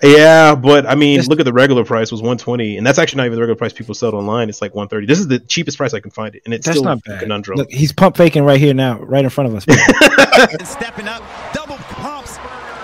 Yeah, 0.06 0.56
but 0.56 0.86
I 0.86 0.96
mean, 0.96 1.18
Just- 1.18 1.30
look 1.30 1.40
at 1.40 1.46
the 1.46 1.54
regular 1.54 1.84
price 1.84 2.12
was 2.12 2.22
120, 2.22 2.78
and 2.78 2.86
that's 2.86 3.00
actually 3.00 3.18
not 3.18 3.26
even 3.28 3.36
the 3.38 3.42
regular 3.42 3.58
price 3.58 3.74
people 3.74 3.96
sell 3.96 4.10
it 4.10 4.14
online. 4.14 4.50
It's 4.50 4.62
like 4.62 4.74
130. 4.76 5.06
This 5.08 5.20
is 5.20 5.28
the 5.28 5.40
cheapest 5.40 5.78
price 5.78 5.94
I 5.94 6.00
can 6.00 6.12
find 6.12 6.36
it, 6.36 6.42
and 6.46 6.54
it's 6.54 6.66
That's 6.66 6.78
still 6.78 6.90
not 6.90 6.98
a 7.06 7.10
bad. 7.10 7.20
conundrum. 7.22 7.58
Look, 7.58 7.72
he's 7.72 7.92
pump 7.92 8.18
faking 8.18 8.44
right 8.44 8.60
here 8.60 8.74
now, 8.74 9.00
right 9.00 9.24
in 9.24 9.30
front 9.30 9.50
of 9.50 9.56
us. 9.56 9.64
stepping 10.70 11.08
up, 11.08 11.24
double 11.54 11.76
pumps. 11.78 12.38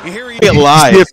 You 0.06 0.12
hear 0.12 0.30
he 0.32 0.40
doing 0.40 0.58
it 0.58 0.60
live, 0.62 1.06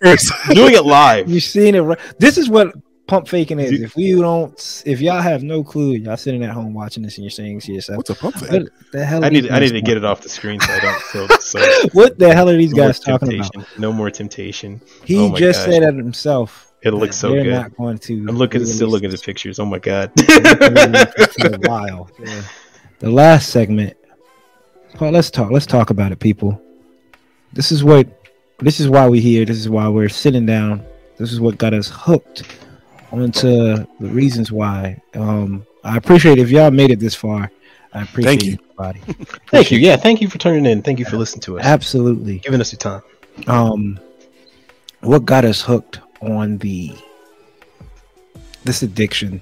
doing 0.53 0.73
it 0.73 0.83
live. 0.85 1.29
You've 1.29 1.43
seen 1.43 1.75
it. 1.75 1.81
Right. 1.81 1.99
This 2.17 2.37
is 2.37 2.49
what 2.49 2.73
pump 3.09 3.27
faking 3.27 3.59
is. 3.59 3.81
If 3.81 3.95
we 3.95 4.13
don't, 4.13 4.83
if 4.85 5.01
y'all 5.01 5.21
have 5.21 5.43
no 5.43 5.63
clue, 5.63 5.93
y'all 5.93 6.15
sitting 6.17 6.43
at 6.43 6.51
home 6.51 6.73
watching 6.73 7.03
this 7.03 7.17
and 7.17 7.25
you're 7.25 7.31
saying 7.31 7.59
to 7.61 7.73
yourself, 7.73 7.97
What's 7.97 8.09
a 8.11 8.15
pump 8.15 8.35
fake? 8.35 8.51
"What 8.51 8.69
the 8.91 9.05
hell?" 9.05 9.25
I 9.25 9.29
need, 9.29 9.49
I 9.49 9.59
need 9.59 9.71
to 9.71 9.81
get 9.81 9.97
it 9.97 10.05
off 10.05 10.21
the 10.21 10.29
screen 10.29 10.59
so 10.59 10.71
I 10.71 10.79
don't 10.79 11.01
feel 11.03 11.27
so. 11.39 11.59
What 11.93 12.19
the 12.19 12.33
hell 12.33 12.49
are 12.49 12.55
these 12.55 12.73
No 12.73 12.85
guys 12.87 12.99
talking 12.99 13.33
about? 13.39 13.79
No 13.79 13.91
more 13.91 14.09
temptation. 14.11 14.81
He 15.03 15.17
Oh 15.17 15.35
just 15.35 15.65
gosh. 15.65 15.73
said 15.73 15.83
it 15.83 15.95
himself. 15.95 16.71
It 16.81 16.91
looks 16.91 17.17
so 17.17 17.31
They're 17.31 17.43
good. 17.43 17.51
not 17.51 17.75
going 17.75 17.97
to. 17.97 18.13
I'm 18.29 18.37
looking, 18.37 18.65
still 18.65 18.87
looking 18.87 19.11
at 19.11 19.17
the 19.19 19.23
pictures. 19.23 19.59
Oh 19.59 19.65
my 19.65 19.79
god. 19.79 20.11
for 20.19 21.53
a 21.53 21.59
while. 21.67 22.09
Yeah. 22.19 22.41
The 22.99 23.09
last 23.09 23.49
segment. 23.49 23.97
Well, 24.99 25.11
let's 25.11 25.29
talk. 25.29 25.51
Let's 25.51 25.65
talk 25.65 25.89
about 25.89 26.11
it, 26.11 26.19
people. 26.19 26.61
This 27.53 27.71
is 27.71 27.83
what. 27.83 28.07
This 28.59 28.79
is 28.79 28.87
why 28.89 29.07
we're 29.07 29.21
here. 29.21 29.45
This 29.45 29.57
is 29.57 29.67
why 29.69 29.87
we're 29.89 30.09
sitting 30.09 30.45
down. 30.45 30.85
This 31.17 31.33
is 31.33 31.39
what 31.41 31.57
got 31.57 31.73
us 31.73 31.89
hooked 31.93 32.43
onto 33.11 33.47
the 33.75 33.87
reasons 33.99 34.51
why. 34.51 35.01
Um, 35.15 35.65
I 35.83 35.97
appreciate 35.97 36.37
if 36.37 36.49
y'all 36.49 36.71
made 36.71 36.91
it 36.91 36.99
this 36.99 37.15
far. 37.15 37.51
I 37.93 38.03
appreciate 38.03 38.41
Thank 38.41 38.45
you. 38.45 38.57
everybody. 38.79 38.99
Thank 39.47 39.71
you. 39.71 39.79
Yeah, 39.79 39.95
thank 39.97 40.21
you 40.21 40.29
for 40.29 40.37
turning 40.37 40.65
in. 40.65 40.81
Thank 40.81 40.99
you 40.99 41.05
for 41.05 41.17
listening 41.17 41.41
to 41.41 41.59
us, 41.59 41.65
Absolutely. 41.65 42.39
giving 42.39 42.61
us 42.61 42.71
your 42.71 42.79
time. 42.79 43.01
um 43.47 43.99
what 45.01 45.23
got 45.25 45.45
us 45.45 45.61
hooked 45.61 45.99
on 46.21 46.57
the 46.57 46.91
this 48.65 48.83
addiction 48.83 49.41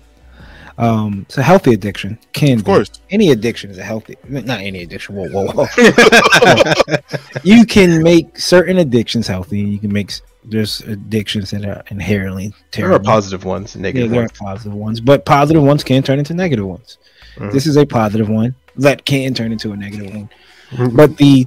um 0.77 1.26
it's 1.27 1.39
a 1.39 1.41
healthy 1.41 1.73
addiction 1.73 2.15
can 2.34 2.60
Of 2.60 2.64
course. 2.65 2.91
any 3.10 3.31
addiction 3.31 3.72
is 3.72 3.80
a 3.80 3.84
healthy 3.84 4.15
not 4.30 4.60
any 4.61 4.84
addiction 4.84 5.15
whoa 5.15 5.27
whoa 5.30 5.48
whoa 5.52 6.85
you 7.44 7.65
can 7.65 8.03
make 8.03 8.38
certain 8.38 8.77
addictions 8.77 9.26
healthy 9.27 9.61
and 9.64 9.73
you 9.73 9.80
can 9.80 9.91
make 9.91 10.11
s- 10.11 10.22
there's 10.49 10.80
addictions 10.82 11.52
that 11.52 11.65
are 11.65 11.84
inherently 11.90 12.53
There 12.72 12.91
are 12.94 12.99
positive 12.99 13.44
ones 13.44 13.76
and 13.76 13.84
yeah, 13.84 13.90
negative 13.90 14.11
there 14.11 14.19
are 14.22 14.24
ones. 14.24 14.32
positive 14.65 15.06
but 15.06 15.26
positive 15.26 15.61
ones 15.64 15.84
can 15.84 16.02
turn 16.03 16.19
into 16.19 16.34
negative 16.34 16.65
ones 16.65 16.98
Mhm. 17.38 17.52
this 17.52 17.68
is 17.68 17.76
a 17.78 17.86
positive 17.86 18.30
one 18.30 18.56
that 18.78 19.06
can 19.06 19.34
turn 19.34 19.52
into 19.52 19.72
a 19.74 19.78
negative 19.78 20.14
one 20.14 20.30
Mhm. 20.72 20.95
but 20.95 21.18
the 21.18 21.45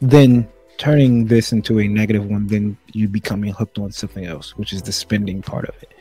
then 0.00 0.46
turning 0.76 1.24
this 1.26 1.52
into 1.52 1.78
a 1.78 1.86
negative 1.86 2.26
one, 2.26 2.46
then 2.48 2.76
you 2.92 3.06
becoming 3.08 3.52
hooked 3.52 3.78
on 3.78 3.92
something 3.92 4.26
else, 4.26 4.56
which 4.56 4.72
is 4.72 4.82
the 4.82 4.90
spending 4.90 5.40
part 5.40 5.64
of 5.68 5.74
it. 5.80 5.92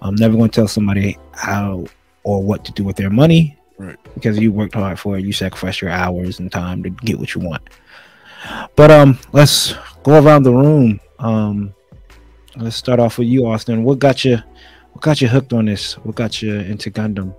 I'm 0.00 0.14
never 0.14 0.34
going 0.34 0.48
to 0.48 0.54
tell 0.60 0.66
somebody 0.66 1.18
how 1.32 1.84
or 2.24 2.42
what 2.42 2.64
to 2.64 2.72
do 2.72 2.84
with 2.84 2.96
their 2.96 3.10
money, 3.10 3.56
Right. 3.76 3.96
Because 4.14 4.38
you 4.38 4.50
worked 4.52 4.74
hard 4.74 4.98
for 4.98 5.18
it, 5.18 5.24
you 5.24 5.32
sacrificed 5.32 5.82
your 5.82 5.90
hours 5.90 6.38
and 6.38 6.50
time 6.50 6.82
to 6.84 6.90
get 6.90 7.18
what 7.18 7.34
you 7.34 7.40
want. 7.42 7.62
But 8.76 8.90
um, 8.90 9.18
let's 9.32 9.74
go 10.04 10.22
around 10.24 10.44
the 10.44 10.52
room. 10.52 11.00
Um, 11.18 11.74
let's 12.56 12.76
start 12.76 13.00
off 13.00 13.18
with 13.18 13.28
you, 13.28 13.46
Austin. 13.46 13.84
What 13.84 13.98
got 13.98 14.24
you? 14.24 14.38
What 14.92 15.02
got 15.02 15.20
you 15.20 15.28
hooked 15.28 15.52
on 15.52 15.66
this? 15.66 15.94
What 15.98 16.14
got 16.14 16.40
you 16.40 16.54
into 16.54 16.90
Gundam? 16.90 17.34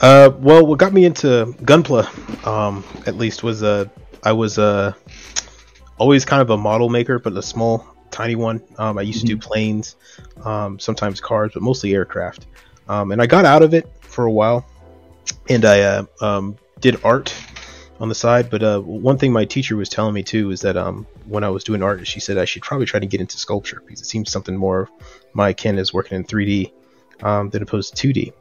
Uh, 0.00 0.30
well, 0.38 0.64
what 0.64 0.78
got 0.78 0.92
me 0.92 1.04
into 1.04 1.54
Gunpla, 1.62 2.46
um, 2.46 2.84
at 3.06 3.16
least 3.16 3.42
was 3.42 3.62
uh, 3.62 3.86
I 4.22 4.32
was 4.32 4.58
uh, 4.58 4.92
always 5.98 6.24
kind 6.24 6.40
of 6.40 6.50
a 6.50 6.56
model 6.56 6.88
maker, 6.88 7.18
but 7.18 7.36
a 7.36 7.42
small, 7.42 7.84
tiny 8.10 8.36
one. 8.36 8.62
Um, 8.78 8.98
I 8.98 9.02
used 9.02 9.20
to 9.20 9.26
do 9.26 9.36
planes, 9.36 9.96
um, 10.44 10.78
sometimes 10.78 11.20
cars, 11.20 11.52
but 11.54 11.62
mostly 11.62 11.94
aircraft. 11.94 12.46
Um, 12.88 13.10
and 13.10 13.20
I 13.20 13.26
got 13.26 13.44
out 13.44 13.62
of 13.62 13.74
it 13.74 13.88
for 14.00 14.26
a 14.26 14.30
while, 14.30 14.64
and 15.48 15.64
I 15.64 15.80
uh, 15.80 16.04
um, 16.20 16.56
did 16.80 17.04
art 17.04 17.34
on 18.00 18.08
the 18.08 18.14
side. 18.14 18.50
But 18.50 18.62
uh, 18.62 18.80
one 18.80 19.18
thing 19.18 19.32
my 19.32 19.44
teacher 19.44 19.76
was 19.76 19.88
telling 19.88 20.14
me 20.14 20.22
too 20.22 20.50
is 20.50 20.60
that 20.62 20.76
um, 20.76 21.06
when 21.26 21.44
I 21.44 21.50
was 21.50 21.64
doing 21.64 21.82
art, 21.82 22.06
she 22.06 22.20
said 22.20 22.38
I 22.38 22.44
should 22.44 22.62
probably 22.62 22.86
try 22.86 23.00
to 23.00 23.06
get 23.06 23.20
into 23.20 23.38
sculpture 23.38 23.82
because 23.84 24.00
it 24.00 24.06
seems 24.06 24.30
something 24.30 24.56
more 24.56 24.88
my 25.34 25.52
kin 25.52 25.78
is 25.78 25.92
working 25.92 26.16
in 26.16 26.24
3D 26.24 26.72
um, 27.22 27.50
than 27.50 27.62
opposed 27.62 27.96
to 27.96 28.08
2D. 28.08 28.32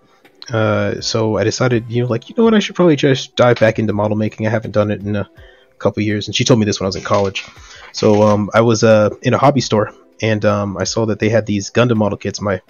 Uh, 0.50 1.02
so 1.02 1.38
I 1.38 1.44
decided, 1.44 1.86
you 1.90 2.04
know, 2.04 2.10
like 2.10 2.30
you 2.30 2.36
know 2.38 2.44
what, 2.44 2.54
I 2.54 2.60
should 2.60 2.76
probably 2.76 2.96
just 2.96 3.36
dive 3.36 3.60
back 3.60 3.80
into 3.80 3.94
model 3.94 4.16
making. 4.16 4.48
I 4.48 4.50
haven't 4.50 4.72
done 4.72 4.92
it 4.92 5.02
in 5.02 5.16
a 5.16 5.30
couple 5.78 6.02
years, 6.04 6.28
and 6.28 6.36
she 6.36 6.44
told 6.44 6.60
me 6.60 6.66
this 6.66 6.80
when 6.80 6.86
I 6.86 6.90
was 6.90 6.96
in 6.96 7.04
college. 7.04 7.46
So 7.92 8.24
um, 8.24 8.50
I 8.54 8.62
was 8.62 8.84
uh, 8.84 9.10
in 9.22 9.34
a 9.34 9.38
hobby 9.38 9.62
store, 9.62 9.94
and 10.22 10.46
um, 10.46 10.78
I 10.78 10.86
saw 10.86 11.06
that 11.08 11.20
they 11.20 11.30
had 11.30 11.46
these 11.46 11.70
Gundam 11.70 11.98
model 11.98 12.18
kits. 12.18 12.40
My 12.40 12.62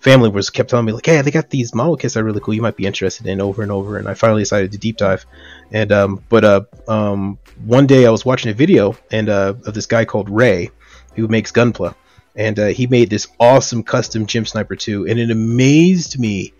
family 0.00 0.28
was 0.28 0.50
kept 0.50 0.70
telling 0.70 0.86
me 0.86 0.92
like, 0.92 1.06
"Hey, 1.06 1.20
they 1.22 1.30
got 1.30 1.50
these 1.50 1.74
model 1.74 1.96
kits 1.96 2.14
that 2.14 2.20
are 2.20 2.24
really 2.24 2.40
cool. 2.40 2.54
You 2.54 2.62
might 2.62 2.76
be 2.76 2.86
interested 2.86 3.26
in." 3.26 3.40
Over 3.40 3.62
and 3.62 3.70
over, 3.70 3.98
and 3.98 4.08
I 4.08 4.14
finally 4.14 4.42
decided 4.42 4.72
to 4.72 4.78
deep 4.78 4.96
dive. 4.96 5.24
And 5.70 5.92
um, 5.92 6.24
but 6.28 6.44
uh, 6.44 6.62
um, 6.88 7.38
one 7.64 7.86
day 7.86 8.06
I 8.06 8.10
was 8.10 8.24
watching 8.24 8.50
a 8.50 8.54
video 8.54 8.96
and 9.10 9.28
uh, 9.28 9.54
of 9.66 9.74
this 9.74 9.86
guy 9.86 10.04
called 10.04 10.28
Ray, 10.28 10.70
who 11.16 11.28
makes 11.28 11.52
Gunpla, 11.52 11.94
and 12.34 12.58
uh, 12.58 12.66
he 12.68 12.86
made 12.86 13.10
this 13.10 13.28
awesome 13.38 13.82
custom 13.82 14.26
GM 14.26 14.46
Sniper 14.46 14.76
2, 14.76 15.06
and 15.06 15.18
it 15.18 15.30
amazed 15.30 16.18
me 16.18 16.52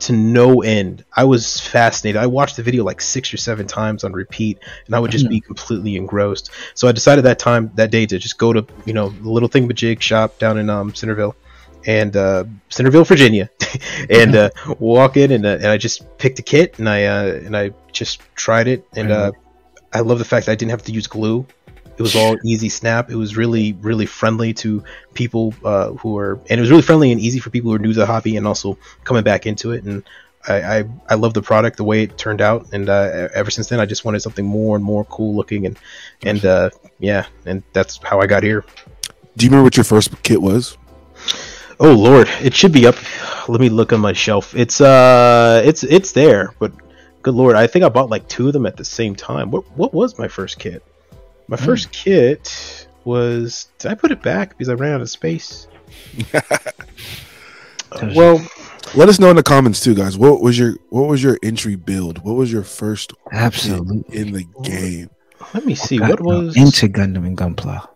to 0.00 0.12
no 0.12 0.62
end. 0.62 1.04
I 1.12 1.24
was 1.24 1.60
fascinated. 1.60 2.20
I 2.20 2.26
watched 2.26 2.56
the 2.56 2.62
video 2.62 2.84
like 2.84 3.00
six 3.00 3.32
or 3.32 3.36
seven 3.36 3.66
times 3.66 4.04
on 4.04 4.12
repeat, 4.12 4.58
and 4.86 4.94
I 4.94 4.98
would 4.98 5.10
just 5.10 5.28
be 5.28 5.40
completely 5.40 5.96
engrossed. 5.96 6.50
So 6.74 6.88
I 6.88 6.92
decided 6.92 7.24
that 7.24 7.38
time, 7.38 7.70
that 7.76 7.90
day, 7.90 8.06
to 8.06 8.18
just 8.18 8.38
go 8.38 8.52
to 8.52 8.66
you 8.84 8.92
know 8.92 9.10
the 9.10 9.30
little 9.30 9.48
thingamajig 9.48 10.00
shop 10.00 10.38
down 10.38 10.58
in 10.58 10.68
um, 10.68 10.94
Centerville, 10.94 11.36
and 11.86 12.16
uh, 12.16 12.44
Centerville, 12.68 13.04
Virginia, 13.04 13.50
and 14.10 14.34
uh, 14.34 14.50
walk 14.78 15.16
in 15.16 15.32
and, 15.32 15.44
uh, 15.44 15.56
and 15.56 15.66
I 15.66 15.76
just 15.76 16.18
picked 16.18 16.38
a 16.38 16.42
kit 16.42 16.78
and 16.78 16.88
I 16.88 17.04
uh, 17.04 17.24
and 17.44 17.56
I 17.56 17.72
just 17.92 18.20
tried 18.34 18.68
it, 18.68 18.86
and 18.94 19.10
uh, 19.10 19.32
I 19.92 20.00
love 20.00 20.18
the 20.18 20.24
fact 20.24 20.46
that 20.46 20.52
I 20.52 20.54
didn't 20.56 20.70
have 20.70 20.82
to 20.84 20.92
use 20.92 21.06
glue. 21.06 21.46
It 21.96 22.02
was 22.02 22.16
all 22.16 22.36
easy 22.44 22.68
snap. 22.68 23.10
It 23.10 23.16
was 23.16 23.36
really, 23.36 23.74
really 23.74 24.06
friendly 24.06 24.52
to 24.54 24.82
people 25.14 25.54
uh, 25.64 25.92
who 25.92 26.18
are, 26.18 26.40
and 26.50 26.58
it 26.58 26.60
was 26.60 26.70
really 26.70 26.82
friendly 26.82 27.12
and 27.12 27.20
easy 27.20 27.38
for 27.38 27.50
people 27.50 27.70
who 27.70 27.76
are 27.76 27.80
new 27.80 27.92
to 27.92 28.00
the 28.00 28.06
hobby 28.06 28.36
and 28.36 28.46
also 28.46 28.78
coming 29.04 29.22
back 29.22 29.46
into 29.46 29.72
it. 29.72 29.84
And 29.84 30.02
I, 30.46 30.78
I, 30.78 30.84
I 31.10 31.14
love 31.14 31.34
the 31.34 31.42
product, 31.42 31.76
the 31.76 31.84
way 31.84 32.02
it 32.02 32.18
turned 32.18 32.40
out, 32.40 32.72
and 32.72 32.88
uh, 32.88 33.28
ever 33.34 33.50
since 33.50 33.68
then, 33.68 33.80
I 33.80 33.86
just 33.86 34.04
wanted 34.04 34.20
something 34.20 34.44
more 34.44 34.76
and 34.76 34.84
more 34.84 35.04
cool 35.04 35.34
looking, 35.34 35.66
and 35.66 35.78
and 36.22 36.44
uh, 36.44 36.70
yeah, 36.98 37.26
and 37.46 37.62
that's 37.72 37.98
how 38.02 38.20
I 38.20 38.26
got 38.26 38.42
here. 38.42 38.64
Do 39.36 39.44
you 39.44 39.50
remember 39.50 39.64
what 39.64 39.76
your 39.76 39.84
first 39.84 40.22
kit 40.22 40.42
was? 40.42 40.76
Oh 41.80 41.92
Lord, 41.92 42.28
it 42.40 42.54
should 42.54 42.72
be 42.72 42.86
up. 42.86 42.96
Let 43.48 43.60
me 43.60 43.68
look 43.68 43.92
on 43.92 44.00
my 44.00 44.12
shelf. 44.12 44.54
It's 44.54 44.80
uh, 44.80 45.62
it's 45.64 45.82
it's 45.82 46.12
there, 46.12 46.54
but 46.58 46.72
good 47.22 47.34
Lord, 47.34 47.56
I 47.56 47.66
think 47.66 47.84
I 47.84 47.88
bought 47.88 48.10
like 48.10 48.28
two 48.28 48.46
of 48.46 48.52
them 48.52 48.66
at 48.66 48.76
the 48.76 48.84
same 48.84 49.14
time. 49.16 49.50
What 49.50 49.64
what 49.76 49.92
was 49.92 50.18
my 50.18 50.28
first 50.28 50.58
kit? 50.58 50.82
My 51.48 51.56
first 51.56 51.90
kit 51.92 52.86
was. 53.04 53.68
Did 53.78 53.90
I 53.90 53.94
put 53.94 54.12
it 54.12 54.22
back 54.22 54.50
because 54.50 54.68
I 54.68 54.74
ran 54.74 54.94
out 54.94 55.00
of 55.00 55.10
space? 55.10 55.66
Uh, 56.32 56.40
well, 58.14 58.44
Let 58.94 59.08
us 59.08 59.18
know 59.18 59.30
in 59.30 59.36
the 59.36 59.42
comments 59.42 59.80
too, 59.80 59.94
guys. 59.94 60.16
What 60.16 60.40
was 60.40 60.58
your 60.58 60.76
what 60.90 61.08
was 61.08 61.22
your 61.22 61.38
entry 61.42 61.76
build? 61.76 62.18
What 62.24 62.34
was 62.34 62.52
your 62.52 62.62
first 62.62 63.10
kit 63.30 63.32
Absolutely. 63.32 64.04
in 64.16 64.32
the 64.32 64.44
game? 64.62 65.10
let 65.52 65.66
me 65.66 65.74
see. 65.74 65.98
Got 65.98 66.20
What 66.20 66.20
was 66.22 66.56
into 66.56 66.88
Gundam 66.88 67.26
and 67.26 67.36
Gunpla? 67.36 67.88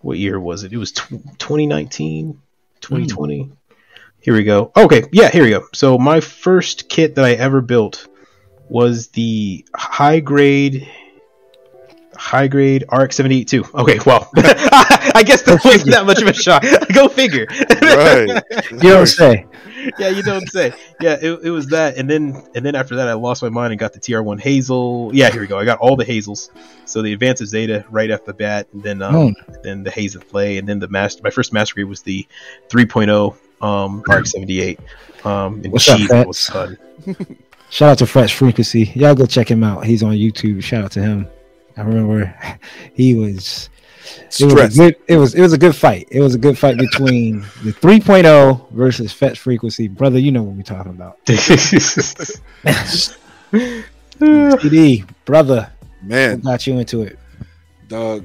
what 0.00 0.18
year 0.18 0.38
was 0.38 0.64
it? 0.64 0.72
It 0.72 0.76
was 0.76 0.92
tw 0.92 1.08
2019, 1.38 2.40
Hmm. 2.84 2.96
2020. 2.96 3.52
Here 4.20 4.34
we 4.34 4.44
go. 4.44 4.72
Okay, 4.74 5.04
yeah, 5.12 5.30
here 5.30 5.44
we 5.44 5.50
go. 5.50 5.66
So 5.74 5.98
my 5.98 6.20
first 6.20 6.88
kit 6.88 7.16
that 7.16 7.24
I 7.24 7.32
ever 7.32 7.60
built 7.60 8.08
was 8.68 9.08
the 9.08 9.66
high 9.74 10.20
grade 10.20 10.88
high 12.16 12.48
grade 12.48 12.84
RX-782. 12.90 13.74
Okay, 13.74 13.98
well, 14.06 14.30
I 14.36 15.22
guess 15.26 15.42
that 15.42 15.62
wasn't 15.64 15.90
that 15.90 16.06
much 16.06 16.22
of 16.22 16.28
a 16.28 16.32
shock. 16.32 16.62
Go 16.94 17.08
figure. 17.08 17.46
Right. 17.82 18.42
You 18.72 18.90
don't 18.90 19.06
say. 19.06 19.46
yeah, 19.98 20.08
you 20.08 20.22
don't 20.22 20.48
say. 20.48 20.72
Yeah, 21.00 21.16
it, 21.20 21.40
it 21.44 21.50
was 21.50 21.68
that, 21.68 21.96
and 21.96 22.08
then 22.08 22.42
and 22.54 22.64
then 22.64 22.74
after 22.74 22.96
that, 22.96 23.08
I 23.08 23.14
lost 23.14 23.42
my 23.42 23.48
mind 23.48 23.72
and 23.72 23.78
got 23.80 23.92
the 23.92 24.00
TR1 24.00 24.40
Hazel. 24.40 25.10
Yeah, 25.12 25.30
here 25.30 25.40
we 25.40 25.46
go. 25.46 25.58
I 25.58 25.64
got 25.64 25.78
all 25.78 25.96
the 25.96 26.04
Hazels. 26.04 26.50
So 26.84 27.02
the 27.02 27.12
Advance 27.12 27.40
of 27.40 27.48
Zeta 27.48 27.84
right 27.90 28.10
off 28.10 28.24
the 28.24 28.34
bat, 28.34 28.66
and 28.72 28.82
then 28.82 29.02
um, 29.02 29.14
Oh. 29.16 29.32
then 29.62 29.82
the 29.82 29.90
Haze 29.90 30.14
of 30.14 30.28
Play, 30.28 30.58
and 30.58 30.68
then 30.68 30.78
the 30.78 30.88
master. 30.88 31.22
My 31.22 31.30
first 31.30 31.52
master 31.52 31.74
grade 31.74 31.86
was 31.86 32.02
the 32.02 32.26
3.0 32.68 33.36
um, 33.62 34.02
RX-78. 34.06 34.78
Um, 35.24 35.60
and 35.64 35.72
What's 35.72 35.88
up, 35.88 35.98
cheap. 35.98 36.10
Was 36.10 36.46
fun. 36.48 36.78
Shout 37.70 37.90
out 37.92 37.98
to 37.98 38.06
Fresh 38.06 38.34
Frequency. 38.34 38.92
Y'all 38.94 39.14
go 39.14 39.26
check 39.26 39.50
him 39.50 39.64
out. 39.64 39.84
He's 39.84 40.02
on 40.02 40.12
YouTube. 40.12 40.62
Shout 40.62 40.84
out 40.84 40.92
to 40.92 41.02
him. 41.02 41.26
I 41.76 41.82
remember 41.82 42.32
he 42.94 43.14
was 43.16 43.68
it 44.40 44.44
was 44.44 44.78
a 44.78 44.82
good 44.82 44.96
it 45.08 45.16
was 45.16 45.34
it 45.34 45.40
was 45.40 45.52
a 45.52 45.58
good 45.58 45.74
fight. 45.74 46.08
It 46.10 46.20
was 46.20 46.34
a 46.34 46.38
good 46.38 46.58
fight 46.58 46.76
between 46.78 47.40
the 47.62 47.72
3.0 47.72 48.70
versus 48.72 49.12
Fetch 49.12 49.38
Frequency. 49.38 49.88
Brother, 49.88 50.18
you 50.18 50.32
know 50.32 50.42
what 50.42 50.56
we're 50.56 50.62
talking 50.62 50.92
about. 50.92 51.18
PD, 54.20 55.08
brother, 55.24 55.72
Man, 56.02 56.40
got 56.40 56.66
you 56.66 56.78
into 56.78 57.02
it? 57.02 57.18
dog. 57.88 58.24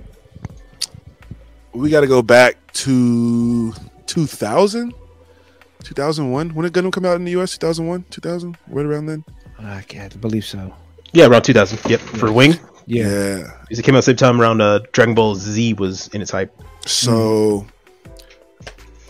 We 1.74 1.90
got 1.90 2.02
to 2.02 2.08
go 2.08 2.22
back 2.22 2.56
to 2.74 3.74
2000, 4.08 4.94
2001. 5.84 6.50
When 6.56 6.64
did 6.64 6.74
Gundam 6.74 6.92
come 6.92 7.06
out 7.06 7.16
in 7.16 7.26
the 7.26 7.32
US? 7.40 7.54
2001, 7.58 8.06
2000, 8.10 8.58
right 8.68 8.86
around 8.86 9.06
then. 9.06 9.24
I 9.60 9.82
can't 9.82 10.20
believe 10.20 10.46
so. 10.46 10.74
yeah, 11.14 11.28
around 11.28 11.44
2000. 11.44 11.80
Yep, 11.90 12.00
for 12.00 12.32
Wing. 12.32 12.54
Yeah. 12.90 13.04
Yeah. 13.08 13.58
Because 13.62 13.80
it 13.80 13.84
came 13.84 13.96
out 13.96 14.00
the 14.00 14.04
same 14.04 14.16
time 14.16 14.42
around 14.42 14.62
uh, 14.62 14.80
Dragon 14.92 15.14
Ball 15.14 15.36
Z 15.36 15.74
was 15.76 16.08
in 16.10 16.22
its 16.22 16.32
hype. 16.32 16.52
So, 16.86 17.68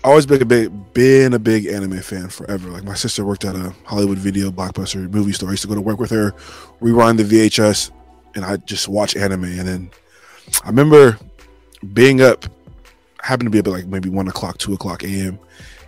I 0.04 0.10
always 0.10 0.26
been 0.26 0.42
a 0.42 0.46
big, 0.46 0.94
been 0.94 1.34
a 1.34 1.40
big 1.40 1.66
anime 1.66 2.02
fan 2.02 2.28
forever. 2.28 2.70
Like 2.70 2.84
my 2.84 2.94
sister 2.94 3.24
worked 3.24 3.46
at 3.46 3.56
a 3.56 3.74
Hollywood 3.86 4.18
Video 4.18 4.52
Blockbuster 4.52 5.10
movie 5.12 5.32
store. 5.32 5.50
I 5.50 5.52
used 5.52 5.62
to 5.62 5.68
go 5.70 5.76
to 5.76 5.82
work 5.82 6.00
with 6.00 6.12
her, 6.12 6.34
rewind 6.82 7.20
the 7.20 7.24
VHS, 7.24 7.92
and 8.36 8.44
I 8.44 8.58
just 8.58 8.90
watch 8.90 9.16
anime. 9.16 9.46
And 9.46 9.68
then 9.68 9.92
I 10.64 10.68
remember 10.68 11.18
being 11.94 12.22
up, 12.22 12.46
happened 13.22 13.48
to 13.48 13.52
be 13.52 13.60
up 13.60 13.68
at 13.68 13.74
like 13.74 13.88
maybe 13.88 14.10
one 14.10 14.28
o'clock, 14.28 14.58
two 14.58 14.74
o'clock 14.74 15.04
a.m., 15.04 15.40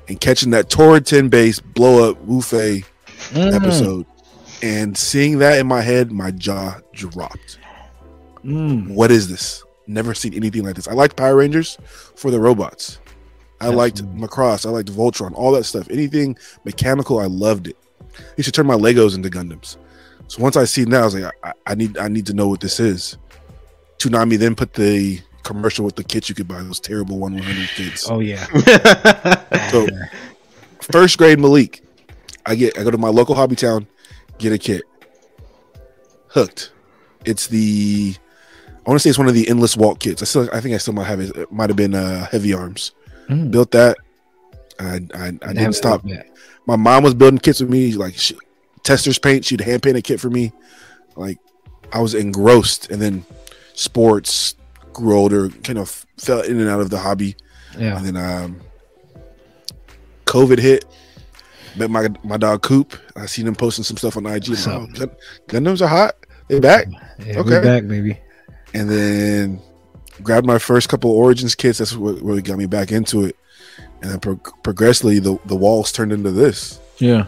and 0.07 0.19
catching 0.19 0.49
that 0.51 0.69
Torrid 0.69 1.05
10 1.05 1.29
base 1.29 1.59
blow 1.59 2.09
up 2.09 2.25
Wufei 2.25 2.85
Mm, 3.31 3.53
episode, 3.53 4.05
and 4.61 4.97
seeing 4.97 5.37
that 5.39 5.59
in 5.59 5.67
my 5.67 5.81
head, 5.81 6.11
my 6.11 6.31
jaw 6.31 6.79
dropped 6.91 7.59
mm. 8.43 8.87
what 8.93 9.11
is 9.11 9.29
this? 9.29 9.63
Never 9.87 10.13
seen 10.13 10.33
anything 10.33 10.63
like 10.63 10.75
this. 10.75 10.87
I 10.87 10.93
liked 10.93 11.15
Power 11.15 11.35
Rangers 11.35 11.77
for 12.15 12.31
the 12.31 12.39
robots. 12.39 12.99
I 13.59 13.67
liked 13.67 14.03
Macross. 14.15 14.65
I 14.65 14.69
liked 14.69 14.91
Voltron. 14.91 15.33
All 15.35 15.51
that 15.51 15.65
stuff. 15.65 15.89
Anything 15.91 16.35
mechanical, 16.65 17.19
I 17.19 17.25
loved 17.25 17.67
it. 17.67 17.77
You 18.35 18.43
should 18.43 18.53
turn 18.53 18.65
my 18.65 18.75
Legos 18.75 19.15
into 19.15 19.29
Gundams. 19.29 19.77
So 20.27 20.41
once 20.41 20.57
I 20.57 20.65
see 20.65 20.83
that, 20.85 21.01
I 21.01 21.05
was 21.05 21.15
like, 21.15 21.33
I, 21.43 21.53
I 21.67 21.75
need, 21.75 21.97
I 21.97 22.07
need 22.07 22.25
to 22.27 22.33
know 22.33 22.47
what 22.47 22.59
this 22.59 22.79
is. 22.79 23.17
Toonami 23.99 24.37
then 24.39 24.55
put 24.55 24.73
the 24.73 25.21
commercial 25.43 25.85
with 25.85 25.95
the 25.95 26.03
kits 26.03 26.29
you 26.29 26.35
could 26.35 26.47
buy. 26.47 26.61
Those 26.61 26.79
terrible 26.79 27.19
one 27.19 27.33
one 27.33 27.43
hundred 27.43 27.69
kits. 27.69 28.09
Oh 28.09 28.19
yeah. 28.19 28.45
So 29.69 29.87
first 30.81 31.17
grade 31.17 31.39
Malik, 31.39 31.81
I 32.45 32.55
get 32.55 32.77
I 32.77 32.83
go 32.83 32.91
to 32.91 32.97
my 32.97 33.09
local 33.09 33.35
hobby 33.35 33.55
town, 33.55 33.87
get 34.37 34.51
a 34.51 34.57
kit. 34.57 34.83
Hooked. 36.29 36.71
It's 37.25 37.47
the 37.47 38.15
I 38.85 38.89
want 38.89 38.99
to 38.99 39.03
say 39.03 39.09
it's 39.11 39.19
one 39.19 39.27
of 39.27 39.33
the 39.35 39.47
Endless 39.47 39.77
Waltz 39.77 39.99
kits. 40.03 40.21
I 40.21 40.25
still 40.25 40.49
I 40.51 40.59
think 40.59 40.73
I 40.75 40.77
still 40.77 40.93
might 40.93 41.05
have 41.05 41.19
it. 41.19 41.35
It 41.35 41.51
might 41.51 41.69
have 41.69 41.77
been 41.77 41.93
uh 41.93 42.25
Heavyarms. 42.31 42.91
Mm. 43.29 43.51
Built 43.51 43.71
that. 43.71 43.97
I 44.79 44.99
I, 45.13 45.27
I 45.43 45.53
didn't 45.53 45.73
stop. 45.73 46.03
My 46.65 46.75
mom 46.75 47.03
was 47.03 47.13
building 47.13 47.39
kits 47.39 47.59
with 47.59 47.69
me, 47.69 47.93
like 47.93 48.15
she, 48.15 48.37
Testors 48.83 49.19
paint. 49.19 49.45
She'd 49.45 49.61
hand 49.61 49.83
paint 49.83 49.97
a 49.97 50.01
kit 50.01 50.19
for 50.19 50.29
me. 50.29 50.51
Like 51.15 51.37
I 51.93 51.99
was 52.01 52.13
engrossed, 52.15 52.89
and 52.89 53.01
then 53.01 53.25
sports, 53.73 54.55
grew 54.93 55.15
older, 55.17 55.49
kind 55.49 55.77
of 55.77 56.05
fell 56.17 56.41
in 56.41 56.59
and 56.59 56.69
out 56.69 56.79
of 56.81 56.89
the 56.89 56.97
hobby, 56.97 57.35
Yeah. 57.77 57.97
and 57.97 58.05
then 58.05 58.17
um, 58.17 58.61
COVID 60.25 60.59
hit. 60.59 60.85
Met 61.77 61.89
my 61.89 62.07
my 62.23 62.37
dog 62.37 62.61
Coop. 62.63 62.95
I 63.15 63.25
seen 63.27 63.47
him 63.47 63.55
posting 63.55 63.83
some 63.83 63.97
stuff 63.97 64.17
on 64.17 64.25
IG. 64.25 64.49
What's 64.49 64.67
Oh? 64.67 64.87
Gundams 65.47 65.81
are 65.81 65.87
hot. 65.87 66.15
They 66.47 66.59
back. 66.59 66.87
Yeah, 67.25 67.39
Okay. 67.39 67.61
back, 67.61 67.87
baby. 67.87 68.17
And 68.73 68.89
then 68.89 69.61
grabbed 70.23 70.45
my 70.47 70.57
first 70.59 70.89
couple 70.89 71.11
origins 71.11 71.55
kits. 71.55 71.79
That's 71.79 71.95
what 71.95 72.21
really 72.21 72.41
got 72.41 72.57
me 72.57 72.65
back 72.65 72.91
into 72.91 73.25
it. 73.25 73.35
And 74.01 74.11
then 74.11 74.19
pro- 74.19 74.35
progressively, 74.63 75.19
the 75.19 75.37
the 75.45 75.55
walls 75.55 75.91
turned 75.91 76.11
into 76.11 76.31
this. 76.31 76.79
Yeah. 76.97 77.25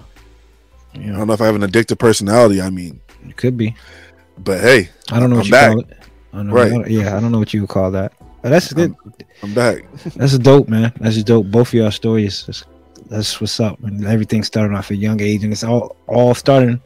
I 0.95 0.97
don't 0.99 1.27
know 1.27 1.33
if 1.33 1.41
I 1.41 1.45
have 1.47 1.55
an 1.55 1.61
addictive 1.61 1.97
personality. 1.97 2.61
I 2.61 2.69
mean, 2.69 2.99
It 3.27 3.35
could 3.35 3.57
be. 3.57 3.75
but 4.37 4.59
hey, 4.61 4.89
I 5.11 5.19
don't 5.19 5.29
know 5.31 5.39
I'm 5.39 5.45
you 5.45 5.51
back. 5.51 5.71
call 5.71 5.79
it. 5.81 5.97
I 6.33 6.37
don't 6.37 6.47
know. 6.47 6.53
Right. 6.53 6.71
I 6.71 6.87
yeah, 6.87 7.17
I 7.17 7.19
don't 7.19 7.31
know 7.31 7.39
what 7.39 7.53
you 7.53 7.61
would 7.61 7.69
call 7.69 7.89
that. 7.91 8.13
But 8.41 8.49
that's 8.49 8.73
good. 8.73 8.93
I'm 9.41 9.53
back. 9.53 9.85
That's 10.15 10.37
dope, 10.37 10.67
man. 10.67 10.91
That's 10.99 11.21
dope. 11.23 11.47
Both 11.47 11.69
of 11.69 11.73
y'all 11.75 11.91
stories. 11.91 12.45
That's, 12.45 12.65
that's 13.09 13.39
what's 13.39 13.57
up. 13.59 13.81
And 13.83 14.05
everything 14.05 14.43
started 14.43 14.75
off 14.75 14.85
at 14.85 14.91
a 14.91 14.95
young 14.97 15.21
age, 15.21 15.43
and 15.45 15.53
it's 15.53 15.63
all 15.63 15.95
all 16.07 16.33
starting 16.35 16.81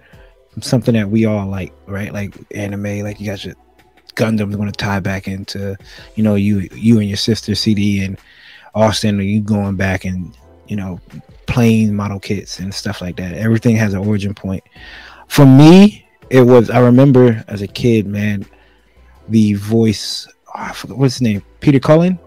from 0.51 0.61
something 0.61 0.93
that 0.93 1.09
we 1.09 1.25
all 1.25 1.47
like, 1.47 1.73
right? 1.87 2.13
Like 2.13 2.35
anime. 2.53 2.99
Like 3.03 3.19
you 3.19 3.25
guys 3.27 3.43
your 3.43 3.55
Gundam's 4.17 4.55
going 4.55 4.71
to 4.71 4.75
tie 4.75 4.99
back 4.99 5.27
into, 5.27 5.77
you 6.15 6.23
know, 6.23 6.35
you 6.35 6.67
you 6.73 6.99
and 6.99 7.07
your 7.07 7.17
sister 7.17 7.55
CD 7.55 8.03
and 8.03 8.17
Austin. 8.75 9.19
Are 9.19 9.23
you 9.23 9.41
going 9.41 9.75
back 9.75 10.03
and 10.05 10.35
you 10.67 10.75
know 10.75 10.99
playing 11.45 11.95
model 11.95 12.19
kits 12.19 12.59
and 12.59 12.73
stuff 12.73 12.99
like 13.01 13.15
that? 13.17 13.33
Everything 13.33 13.75
has 13.77 13.93
an 13.93 13.99
origin 14.07 14.33
point. 14.33 14.63
For 15.27 15.45
me, 15.45 16.05
it 16.29 16.41
was. 16.41 16.69
I 16.69 16.79
remember 16.79 17.43
as 17.47 17.61
a 17.61 17.67
kid, 17.67 18.07
man, 18.07 18.45
the 19.29 19.53
voice. 19.53 20.27
Oh, 20.47 20.51
I 20.55 20.73
forgot 20.73 20.97
what's 20.97 21.15
his 21.15 21.21
name. 21.21 21.43
Peter 21.59 21.79
Cullen. 21.79 22.19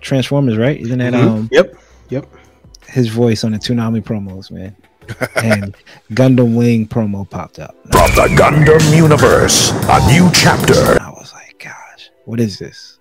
Transformers, 0.00 0.56
right? 0.56 0.78
Isn't 0.80 0.98
that 1.00 1.14
Mhm. 1.14 1.26
um 1.26 1.48
Yep. 1.50 1.74
Yep. 2.10 2.26
his 2.88 3.08
voice 3.08 3.42
on 3.42 3.52
the 3.52 3.58
Toonami 3.58 4.00
promos, 4.04 4.50
man? 4.52 4.76
and 5.42 5.74
Gundam 6.12 6.54
Wing 6.54 6.86
promo 6.86 7.28
popped 7.28 7.58
up. 7.58 7.74
From 7.90 8.10
the 8.14 8.28
Gundam 8.36 8.96
universe, 8.96 9.70
a 9.88 10.06
new 10.12 10.30
chapter. 10.32 10.96
Was 11.16 11.32
like, 11.32 11.58
gosh, 11.62 12.10
what 12.24 12.40
is 12.40 12.58
this? 12.58 12.98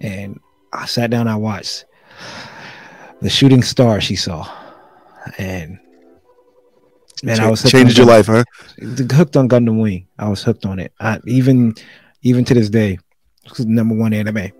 And 0.00 0.40
I 0.72 0.86
sat 0.86 1.10
down, 1.10 1.28
I 1.28 1.36
watched 1.36 1.84
the 3.20 3.30
shooting 3.30 3.62
star 3.62 4.00
she 4.00 4.16
saw. 4.16 4.50
And 5.38 5.78
man, 7.22 7.40
I 7.40 7.48
was 7.48 7.62
changed 7.62 7.96
your 7.96 8.06
life, 8.06 8.26
huh? 8.26 8.44
hooked 9.12 9.36
on 9.36 9.48
Gundam 9.48 9.80
Wing. 9.80 10.08
I 10.18 10.28
was 10.28 10.42
hooked 10.42 10.66
on 10.66 10.78
it. 10.80 10.92
I 11.00 11.20
even 11.26 11.74
even 12.22 12.44
to 12.46 12.54
this 12.54 12.68
day, 12.68 12.98
it's 13.44 13.58
the 13.58 13.66
number 13.66 13.94
one 13.94 14.12
anime. 14.12 14.50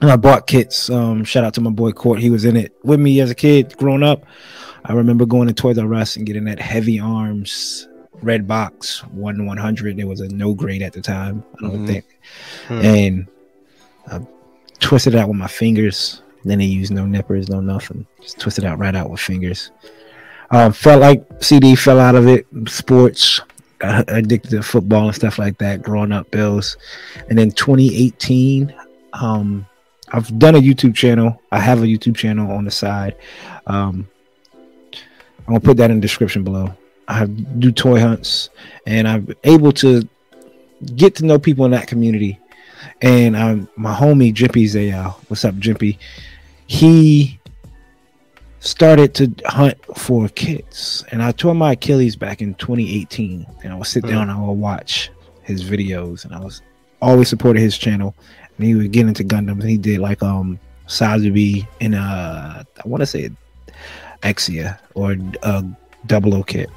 And 0.00 0.10
I 0.10 0.16
bought 0.16 0.46
kits. 0.46 0.88
Um, 0.88 1.24
shout 1.24 1.44
out 1.44 1.52
to 1.54 1.60
my 1.60 1.70
boy 1.70 1.92
Court. 1.92 2.20
He 2.20 2.30
was 2.30 2.46
in 2.46 2.56
it 2.56 2.74
with 2.82 2.98
me 2.98 3.20
as 3.20 3.30
a 3.30 3.34
kid, 3.34 3.76
growing 3.76 4.02
up. 4.02 4.24
I 4.86 4.94
remember 4.94 5.26
going 5.26 5.48
to 5.48 5.54
Toys 5.54 5.76
R 5.76 5.94
Us 5.94 6.16
and 6.16 6.24
getting 6.24 6.44
that 6.44 6.58
heavy 6.58 6.98
arms 6.98 7.86
red 8.22 8.46
box 8.46 9.00
one 9.08 9.46
one 9.46 9.56
hundred. 9.56 9.98
It 9.98 10.04
was 10.04 10.20
a 10.20 10.28
no 10.28 10.54
grade 10.54 10.82
at 10.82 10.92
the 10.92 11.00
time, 11.00 11.42
I 11.58 11.62
don't 11.62 11.84
Mhm. 11.84 11.86
think. 11.86 12.04
Hmm. 12.68 12.80
And 12.80 13.26
I 14.10 14.20
twisted 14.78 15.14
it 15.14 15.18
out 15.18 15.28
with 15.28 15.36
my 15.38 15.46
fingers. 15.48 16.22
Then 16.44 16.58
they 16.58 16.64
used 16.64 16.92
no 16.92 17.06
nippers, 17.06 17.48
no 17.48 17.60
nothing. 17.60 18.06
Just 18.22 18.38
twisted 18.38 18.64
out 18.64 18.78
right 18.78 18.94
out 18.96 19.10
with 19.10 19.20
fingers. 19.20 19.70
Um, 20.50 20.72
felt 20.72 21.00
like 21.00 21.24
CD 21.40 21.74
fell 21.76 22.00
out 22.00 22.14
of 22.14 22.26
it. 22.26 22.46
Sports, 22.66 23.40
uh, 23.82 24.02
addicted 24.08 24.50
to 24.50 24.62
football 24.62 25.06
and 25.06 25.14
stuff 25.14 25.38
like 25.38 25.58
that. 25.58 25.82
Growing 25.82 26.12
up, 26.12 26.30
Bills, 26.30 26.76
and 27.28 27.38
then 27.38 27.50
2018. 27.52 28.72
Um, 29.12 29.66
I've 30.12 30.36
done 30.38 30.56
a 30.56 30.60
YouTube 30.60 30.94
channel. 30.94 31.40
I 31.52 31.60
have 31.60 31.82
a 31.82 31.86
YouTube 31.86 32.16
channel 32.16 32.50
on 32.50 32.64
the 32.64 32.70
side. 32.70 33.14
Um, 33.66 34.08
I'm 35.46 35.54
gonna 35.54 35.60
put 35.60 35.76
that 35.76 35.90
in 35.90 35.98
the 35.98 36.02
description 36.02 36.42
below. 36.42 36.74
I 37.10 37.26
do 37.26 37.72
toy 37.72 37.98
hunts, 38.00 38.50
and 38.86 39.08
I'm 39.08 39.34
able 39.44 39.72
to 39.72 40.08
get 40.96 41.16
to 41.16 41.26
know 41.26 41.38
people 41.38 41.64
in 41.64 41.72
that 41.72 41.86
community. 41.88 42.38
And 43.02 43.34
um, 43.36 43.68
my 43.76 43.92
homie 43.94 44.32
Jimpy 44.32 44.64
Zayal, 44.64 45.14
what's 45.28 45.44
up, 45.44 45.54
Jimpy? 45.56 45.98
He 46.66 47.38
started 48.60 49.14
to 49.14 49.32
hunt 49.46 49.76
for 49.96 50.28
kits, 50.28 51.02
and 51.10 51.22
I 51.22 51.32
tore 51.32 51.54
my 51.54 51.72
Achilles 51.72 52.14
back 52.16 52.40
in 52.40 52.54
2018. 52.54 53.46
And 53.64 53.72
I 53.72 53.76
would 53.76 53.86
sit 53.86 54.04
Hmm. 54.04 54.10
down 54.10 54.22
and 54.30 54.32
I 54.32 54.40
would 54.40 54.52
watch 54.52 55.10
his 55.42 55.64
videos, 55.64 56.24
and 56.24 56.34
I 56.34 56.38
was 56.40 56.62
always 57.02 57.28
supported 57.28 57.60
his 57.60 57.76
channel. 57.76 58.14
And 58.56 58.66
he 58.66 58.74
would 58.74 58.92
get 58.92 59.06
into 59.08 59.24
Gundams. 59.24 59.60
And 59.62 59.70
he 59.70 59.78
did 59.78 60.00
like 60.00 60.22
um 60.22 60.58
Sazabi 60.86 61.66
and 61.80 61.94
uh 61.94 62.62
I 62.84 62.88
want 62.88 63.00
to 63.00 63.06
say 63.06 63.30
Exia 64.22 64.78
or 64.94 65.16
uh 65.42 65.62
Double 66.06 66.34
O 66.34 66.42
kit. 66.42 66.68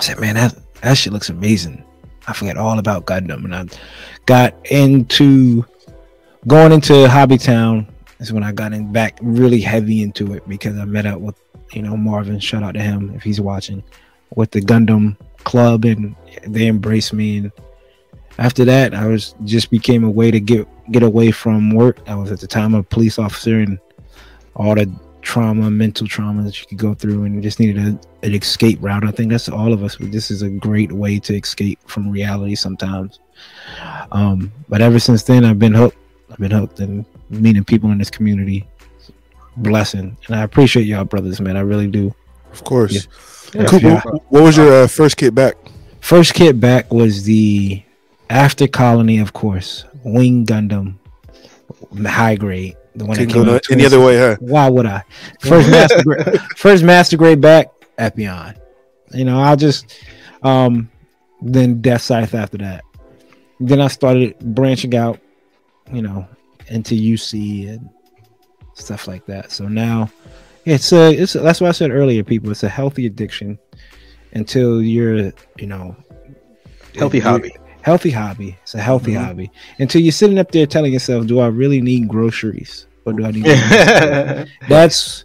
I 0.00 0.02
said, 0.02 0.18
man, 0.18 0.34
that 0.36 0.56
that 0.80 0.96
shit 0.96 1.12
looks 1.12 1.28
amazing. 1.28 1.84
I 2.26 2.32
forgot 2.32 2.56
all 2.56 2.78
about 2.78 3.04
Gundam, 3.04 3.44
and 3.44 3.54
I 3.54 3.66
got 4.24 4.54
into 4.70 5.62
going 6.46 6.72
into 6.72 6.94
Hobbytown. 7.06 7.86
Is 8.18 8.32
when 8.32 8.42
I 8.42 8.52
got 8.52 8.72
in 8.72 8.92
back 8.92 9.18
really 9.20 9.60
heavy 9.60 10.02
into 10.02 10.32
it 10.32 10.48
because 10.48 10.78
I 10.78 10.86
met 10.86 11.04
up 11.04 11.20
with 11.20 11.38
you 11.72 11.82
know 11.82 11.98
Marvin. 11.98 12.40
Shout 12.40 12.62
out 12.62 12.72
to 12.72 12.80
him 12.80 13.14
if 13.14 13.22
he's 13.22 13.42
watching 13.42 13.82
with 14.36 14.52
the 14.52 14.62
Gundam 14.62 15.18
club, 15.44 15.84
and 15.84 16.16
they 16.46 16.66
embraced 16.66 17.12
me. 17.12 17.36
And 17.36 17.52
after 18.38 18.64
that, 18.64 18.94
I 18.94 19.06
was 19.06 19.34
just 19.44 19.70
became 19.70 20.02
a 20.02 20.10
way 20.10 20.30
to 20.30 20.40
get 20.40 20.66
get 20.92 21.02
away 21.02 21.30
from 21.30 21.74
work. 21.74 21.98
I 22.06 22.14
was 22.14 22.32
at 22.32 22.40
the 22.40 22.46
time 22.46 22.74
a 22.74 22.82
police 22.82 23.18
officer, 23.18 23.58
and 23.58 23.78
all 24.56 24.74
the 24.74 24.90
trauma, 25.22 25.70
mental 25.70 26.06
trauma 26.06 26.42
that 26.42 26.60
you 26.60 26.66
could 26.66 26.78
go 26.78 26.94
through, 26.94 27.24
and 27.24 27.42
just 27.42 27.60
needed 27.60 27.78
a, 27.78 28.26
an 28.26 28.34
escape 28.34 28.78
route. 28.80 29.04
I 29.04 29.10
think 29.10 29.30
that's 29.30 29.48
all 29.48 29.72
of 29.72 29.82
us. 29.82 29.96
This 30.00 30.30
is 30.30 30.42
a 30.42 30.48
great 30.48 30.92
way 30.92 31.18
to 31.20 31.34
escape 31.36 31.78
from 31.86 32.08
reality 32.10 32.54
sometimes. 32.54 33.20
Um, 34.12 34.52
but 34.68 34.80
ever 34.82 34.98
since 34.98 35.22
then, 35.22 35.44
I've 35.44 35.58
been 35.58 35.74
hooked. 35.74 35.96
I've 36.30 36.38
been 36.38 36.50
hooked 36.50 36.80
and 36.80 37.04
meeting 37.28 37.64
people 37.64 37.90
in 37.90 37.98
this 37.98 38.10
community. 38.10 38.66
Blessing, 39.56 40.16
and 40.28 40.36
I 40.36 40.42
appreciate 40.42 40.84
y'all, 40.84 41.04
brothers, 41.04 41.40
man. 41.40 41.56
I 41.56 41.60
really 41.60 41.88
do. 41.88 42.14
Of 42.52 42.64
course. 42.64 43.06
Yeah. 43.54 43.66
Coop, 43.66 43.82
Yeah. 43.82 44.00
what, 44.04 44.22
what 44.32 44.42
was 44.44 44.56
your 44.56 44.84
uh, 44.84 44.86
first 44.86 45.16
kit 45.16 45.34
back? 45.34 45.56
First 46.00 46.34
kit 46.34 46.60
back 46.60 46.92
was 46.92 47.24
the 47.24 47.82
After 48.30 48.68
Colony, 48.68 49.18
of 49.18 49.32
course, 49.32 49.84
Wing 50.04 50.46
Gundam, 50.46 50.94
high 52.06 52.36
grade, 52.36 52.76
the 52.94 53.04
one 53.04 53.16
Couldn't 53.16 53.32
came 53.32 53.44
go 53.44 53.54
out 53.54 53.70
any 53.70 53.84
other 53.84 54.00
way, 54.00 54.18
huh? 54.18 54.36
Why 54.40 54.68
would 54.68 54.86
I? 54.86 55.02
First 55.40 55.70
master 55.70 56.02
grade, 56.02 56.40
first 56.56 56.84
master 56.84 57.16
grade 57.16 57.40
back, 57.40 57.68
Epyon. 57.98 58.58
You 59.12 59.24
know, 59.24 59.40
I 59.40 59.56
just 59.56 59.98
um 60.42 60.90
then 61.42 61.80
Deathscythe 61.80 62.34
after 62.34 62.58
that. 62.58 62.84
Then 63.60 63.80
I 63.80 63.88
started 63.88 64.38
branching 64.38 64.94
out, 64.96 65.20
you 65.92 66.02
know, 66.02 66.26
into 66.68 66.94
UC 66.94 67.68
and 67.68 67.90
stuff 68.74 69.06
like 69.06 69.26
that. 69.26 69.52
So 69.52 69.68
now 69.68 70.10
it's 70.64 70.92
a 70.92 71.12
it's 71.12 71.34
a, 71.34 71.40
that's 71.40 71.60
what 71.60 71.68
I 71.68 71.72
said 71.72 71.90
earlier, 71.90 72.24
people. 72.24 72.50
It's 72.50 72.62
a 72.62 72.68
healthy 72.68 73.06
addiction 73.06 73.58
until 74.32 74.80
you're, 74.80 75.32
you 75.58 75.66
know, 75.66 75.96
Healthy 76.96 77.20
hobby. 77.20 77.54
Healthy 77.82 78.10
hobby. 78.10 78.56
It's 78.62 78.74
a 78.74 78.80
healthy 78.80 79.12
Mhm. 79.12 79.24
hobby. 79.24 79.50
Until 79.78 80.00
you're 80.02 80.12
sitting 80.12 80.38
up 80.38 80.50
there 80.52 80.66
telling 80.66 80.92
yourself, 80.92 81.26
"Do 81.26 81.40
I 81.40 81.46
really 81.48 81.80
need 81.80 82.08
groceries, 82.08 82.86
or 83.04 83.12
do 83.14 83.24
I 83.24 83.30
need?" 83.30 83.44
That's 84.68 85.24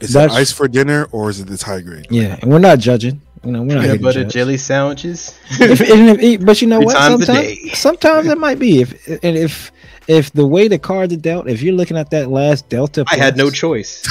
Is 0.00 0.12
That's- 0.12 0.36
it 0.36 0.40
ice 0.40 0.52
for 0.52 0.68
dinner 0.68 1.08
or 1.10 1.30
is 1.30 1.40
it 1.40 1.46
this 1.46 1.62
high 1.62 1.80
grade? 1.80 2.06
yeah, 2.10 2.36
and 2.42 2.50
we're 2.52 2.58
not 2.58 2.78
judging. 2.80 3.20
You 3.44 3.52
know, 3.52 3.62
we're 3.62 3.76
not 3.76 3.84
Peanut 3.84 4.02
butter 4.02 4.22
judge. 4.24 4.32
jelly 4.34 4.56
sandwiches. 4.58 5.32
If, 5.60 5.80
and 5.80 6.20
if- 6.20 6.44
but 6.44 6.60
you 6.60 6.68
know 6.68 6.80
what? 6.80 6.96
Sometimes, 6.96 7.78
sometimes 7.78 8.26
it 8.28 8.36
might 8.46 8.58
be. 8.58 8.82
If 8.82 9.06
and 9.22 9.36
if 9.36 9.72
if 10.08 10.32
the 10.32 10.46
way 10.46 10.68
the 10.68 10.78
cards 10.78 11.12
are 11.14 11.16
dealt, 11.16 11.48
if 11.48 11.62
you're 11.62 11.74
looking 11.74 11.96
at 11.96 12.10
that 12.10 12.28
last 12.30 12.68
Delta, 12.68 13.04
I 13.10 13.16
had 13.16 13.36
no 13.36 13.48
choice. 13.50 14.02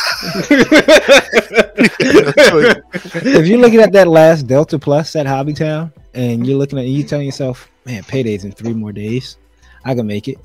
if 1.77 3.47
you're 3.47 3.59
looking 3.59 3.79
at 3.81 3.91
that 3.93 4.07
last 4.07 4.47
Delta 4.47 4.79
Plus 4.79 5.15
at 5.15 5.25
Hobbytown, 5.25 5.91
and 6.15 6.45
you're 6.47 6.57
looking 6.57 6.79
at 6.79 6.85
you 6.85 7.03
telling 7.03 7.25
yourself, 7.25 7.69
"Man, 7.85 8.03
payday's 8.03 8.43
in 8.45 8.51
three 8.51 8.73
more 8.73 8.91
days. 8.91 9.37
I 9.83 9.93
can 9.95 10.07
make 10.07 10.27
it." 10.27 10.37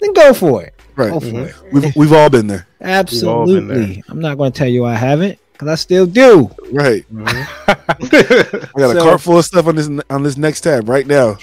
Then 0.00 0.12
go 0.12 0.32
for 0.34 0.62
it. 0.62 0.74
Right. 0.96 1.10
Go 1.10 1.20
for 1.20 1.26
Mhm. 1.26 1.46
it. 1.48 1.54
We've 1.72 1.96
we've 1.96 2.12
all 2.12 2.30
been 2.30 2.46
there. 2.46 2.66
all 2.80 3.46
been 3.46 3.68
there. 3.68 3.78
Absolutely. 3.78 4.02
I'm 4.08 4.20
not 4.20 4.36
going 4.38 4.52
to 4.52 4.58
tell 4.58 4.68
you 4.68 4.84
I 4.84 4.94
haven't, 4.94 5.38
because 5.52 5.68
I 5.68 5.74
still 5.76 6.06
do. 6.06 6.50
Right. 6.70 7.04
Mhm. 7.12 7.46
I 7.68 8.78
got 8.78 8.96
a 8.96 9.00
cart 9.00 9.20
full 9.20 9.38
of 9.38 9.44
stuff 9.44 9.66
on 9.66 9.76
this 9.76 9.88
on 10.10 10.22
this 10.22 10.36
next 10.36 10.62
tab 10.62 10.88
right 10.88 11.06
now. 11.06 11.38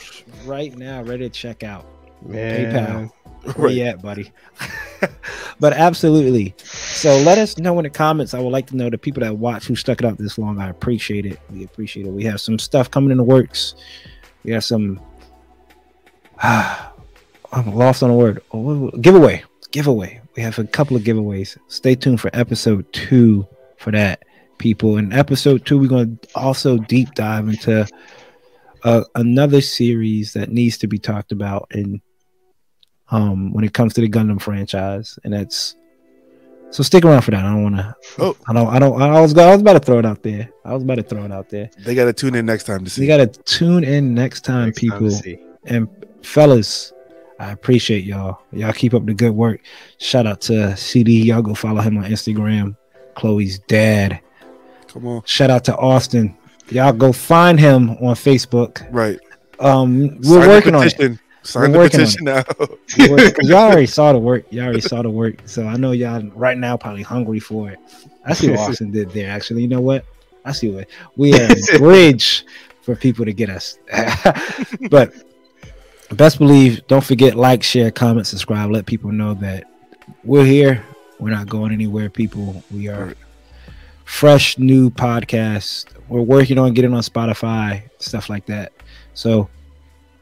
Right 0.45 0.76
now, 0.78 1.02
ready 1.03 1.28
to 1.28 1.30
check 1.30 1.64
out. 1.64 1.86
Man. 2.26 2.73
PayPal. 2.73 3.11
Where 3.55 3.72
you 3.72 3.84
at, 3.84 4.01
buddy? 4.01 4.31
but 5.59 5.73
absolutely. 5.73 6.53
So 6.57 7.18
let 7.18 7.38
us 7.38 7.57
know 7.57 7.80
in 7.80 7.84
the 7.84 7.89
comments. 7.89 8.34
I 8.34 8.39
would 8.39 8.51
like 8.51 8.68
to 8.68 8.76
know 8.76 8.89
the 8.89 8.97
people 8.97 9.22
that 9.22 9.38
watch 9.38 9.65
who 9.65 9.76
stuck 9.76 10.01
it 10.01 10.05
out 10.05 10.18
this 10.18 10.38
long. 10.38 10.59
I 10.59 10.69
appreciate 10.69 11.26
it. 11.26 11.39
We 11.49 11.63
appreciate 11.63 12.05
it. 12.05 12.11
We 12.11 12.23
have 12.26 12.39
some 12.39 12.59
stuff 12.59 12.91
coming 12.91 13.11
in 13.11 13.18
the 13.18 13.23
works. 13.23 13.76
We 14.43 14.51
have 14.51 14.63
some 14.63 14.99
I'm 16.43 17.76
lost 17.76 18.01
on 18.01 18.09
the 18.09 18.15
word. 18.15 18.41
Oh, 18.51 18.89
Giveaway. 18.91 19.43
Giveaway. 19.72 20.22
We 20.35 20.43
have 20.43 20.57
a 20.59 20.63
couple 20.63 20.95
of 20.95 21.03
giveaways. 21.03 21.57
Stay 21.68 21.95
tuned 21.95 22.22
for 22.22 22.30
episode 22.34 22.91
two 22.93 23.47
for 23.77 23.91
that, 23.91 24.23
people. 24.57 24.97
In 24.97 25.11
episode 25.11 25.65
two, 25.65 25.77
we're 25.77 25.88
going 25.88 26.18
to 26.18 26.27
also 26.35 26.77
deep 26.77 27.13
dive 27.13 27.49
into 27.49 27.88
uh, 28.84 29.03
another 29.15 29.61
series 29.61 30.34
that 30.34 30.49
needs 30.49 30.77
to 30.80 30.88
be 30.88 30.97
talked 30.97 31.31
about 31.31 31.68
in 31.72 32.01
um 33.11 33.51
when 33.53 33.63
it 33.63 33.73
comes 33.73 33.93
to 33.95 34.01
the 34.01 34.09
Gundam 34.09 34.41
franchise, 34.41 35.19
and 35.23 35.33
that's 35.33 35.75
so 36.69 36.83
stick 36.83 37.03
around 37.03 37.21
for 37.23 37.31
that. 37.31 37.43
I 37.43 37.49
don't 37.53 37.63
want 37.63 37.75
to. 37.75 37.95
Oh. 38.19 38.38
I 38.47 38.53
don't. 38.53 38.67
I 38.67 38.79
don't. 38.79 39.01
I 39.01 39.19
was. 39.19 39.38
I 39.38 39.51
was 39.51 39.61
about 39.61 39.73
to 39.73 39.79
throw 39.79 39.99
it 39.99 40.05
out 40.05 40.23
there. 40.23 40.49
I 40.63 40.73
was 40.73 40.83
about 40.83 40.95
to 40.95 41.03
throw 41.03 41.23
it 41.25 41.31
out 41.31 41.49
there. 41.49 41.69
They 41.79 41.95
got 41.95 42.05
to 42.05 42.13
tune 42.13 42.33
in 42.35 42.45
next 42.45 42.63
time 42.63 42.85
to 42.85 42.89
see. 42.89 43.01
You 43.01 43.07
got 43.07 43.17
to 43.17 43.27
tune 43.43 43.83
in 43.83 44.13
next 44.13 44.41
time, 44.45 44.67
Next 44.67 44.79
people. 44.79 45.11
see. 45.11 45.39
and 45.65 45.89
fellas, 46.21 46.93
I 47.39 47.51
appreciate 47.51 48.05
y'all. 48.05 48.41
Y'all 48.53 48.71
keep 48.71 48.93
up 48.93 49.05
the 49.05 49.13
good 49.13 49.31
work. 49.33 49.59
Shout 49.97 50.25
out 50.25 50.39
to 50.41 50.77
CD. 50.77 51.23
Y'all 51.23 51.41
go 51.41 51.53
follow 51.53 51.81
him 51.81 51.97
on 51.97 52.05
Instagram. 52.05 52.77
Chloe's 53.15 53.59
dad. 53.59 54.21
Come 54.88 55.07
on, 55.07 55.23
Shout 55.25 55.49
out 55.49 55.65
to 55.65 55.75
Austin. 55.75 56.38
Y'all 56.69 56.93
go 56.93 57.11
find 57.11 57.59
him 57.59 57.89
on 57.91 58.15
Facebook. 58.15 58.88
right? 58.91 59.19
Um, 59.59 60.17
we're 60.21 60.39
Sign 60.39 60.47
working 60.47 60.75
on 60.75 60.88
it. 60.88 61.19
Sign 61.43 61.72
We're 61.72 61.85
the 61.85 61.89
petition 61.89 62.26
now. 62.26 62.43
We're 62.99 63.11
working- 63.11 63.31
'cause 63.34 63.49
y'all 63.49 63.57
already 63.72 63.85
saw 63.97 64.13
the 64.13 64.19
work. 64.19 64.45
Y'all 64.51 64.65
already 64.65 64.81
saw 64.81 65.01
the 65.01 65.09
work. 65.09 65.35
So 65.45 65.65
I 65.65 65.76
know 65.77 65.91
y'all 65.91 66.22
right 66.35 66.57
now 66.57 66.77
probably 66.77 67.01
hungry 67.01 67.39
for 67.39 67.69
it. 67.72 67.80
I 68.26 68.34
see 68.34 68.49
what 68.51 68.59
Austen 68.69 68.91
did 68.91 69.09
there. 69.11 69.30
Actually, 69.31 69.63
you 69.63 69.68
know 69.68 69.81
what? 69.81 70.05
I 70.45 70.51
see 70.51 70.69
what 70.69 70.88
we 71.15 71.34
are 71.34 71.47
a 71.51 71.55
bridge 71.80 72.45
for 72.81 72.95
people 72.95 73.26
to 73.26 73.34
get 73.34 73.49
us. 73.49 73.77
but 74.89 75.13
best 76.11 76.38
believe, 76.39 76.85
don't 76.88 77.03
forget 77.03 77.35
like, 77.35 77.63
share, 77.63 77.91
comment, 77.91 78.27
subscribe. 78.27 78.69
Let 78.72 78.85
people 78.85 79.11
know 79.11 79.34
that 79.35 79.63
we're 80.23 80.45
here. 80.45 80.84
We're 81.19 81.30
not 81.31 81.47
going 81.47 81.72
anywhere, 81.72 82.09
people. 82.09 82.63
We 82.72 82.88
are 82.88 83.15
fresh 84.05 84.57
new 84.57 84.89
podcast. 84.89 85.85
We're 86.09 86.22
working 86.22 86.57
on 86.57 86.73
getting 86.73 86.93
on 86.93 87.01
Spotify, 87.01 87.84
stuff 87.99 88.30
like 88.30 88.45
that. 88.47 88.73
So 89.13 89.47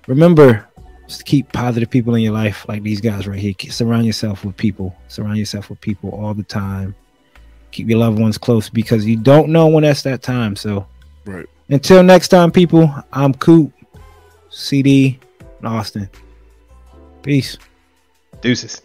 remember, 0.08 0.68
just 1.10 1.26
keep 1.26 1.52
positive 1.52 1.90
people 1.90 2.14
in 2.14 2.22
your 2.22 2.34
life, 2.34 2.66
like 2.68 2.84
these 2.84 3.02
guys 3.02 3.28
right 3.28 3.40
here. 3.40 3.54
Surround 3.72 4.06
yourself 4.06 4.46
with 4.46 4.56
people. 4.56 4.96
Surround 5.08 5.38
yourself 5.38 5.70
with 5.70 5.82
people 5.82 6.12
all 6.12 6.36
the 6.36 6.44
time. 6.44 6.94
Keep 7.72 7.90
your 7.90 7.98
loved 8.00 8.20
ones 8.20 8.38
close 8.38 8.70
because 8.70 9.06
you 9.08 9.18
don't 9.18 9.50
know 9.50 9.68
when 9.68 9.84
that's 9.84 10.04
that 10.04 10.22
time. 10.22 10.56
So 10.56 10.86
Right. 11.26 11.48
until 11.70 12.04
next 12.04 12.28
time, 12.28 12.52
people. 12.52 12.94
I'm 13.12 13.34
Coop, 13.34 13.74
CD, 14.50 15.20
Austen. 15.64 16.10
Peace. 17.24 17.58
Deuces. 18.42 18.82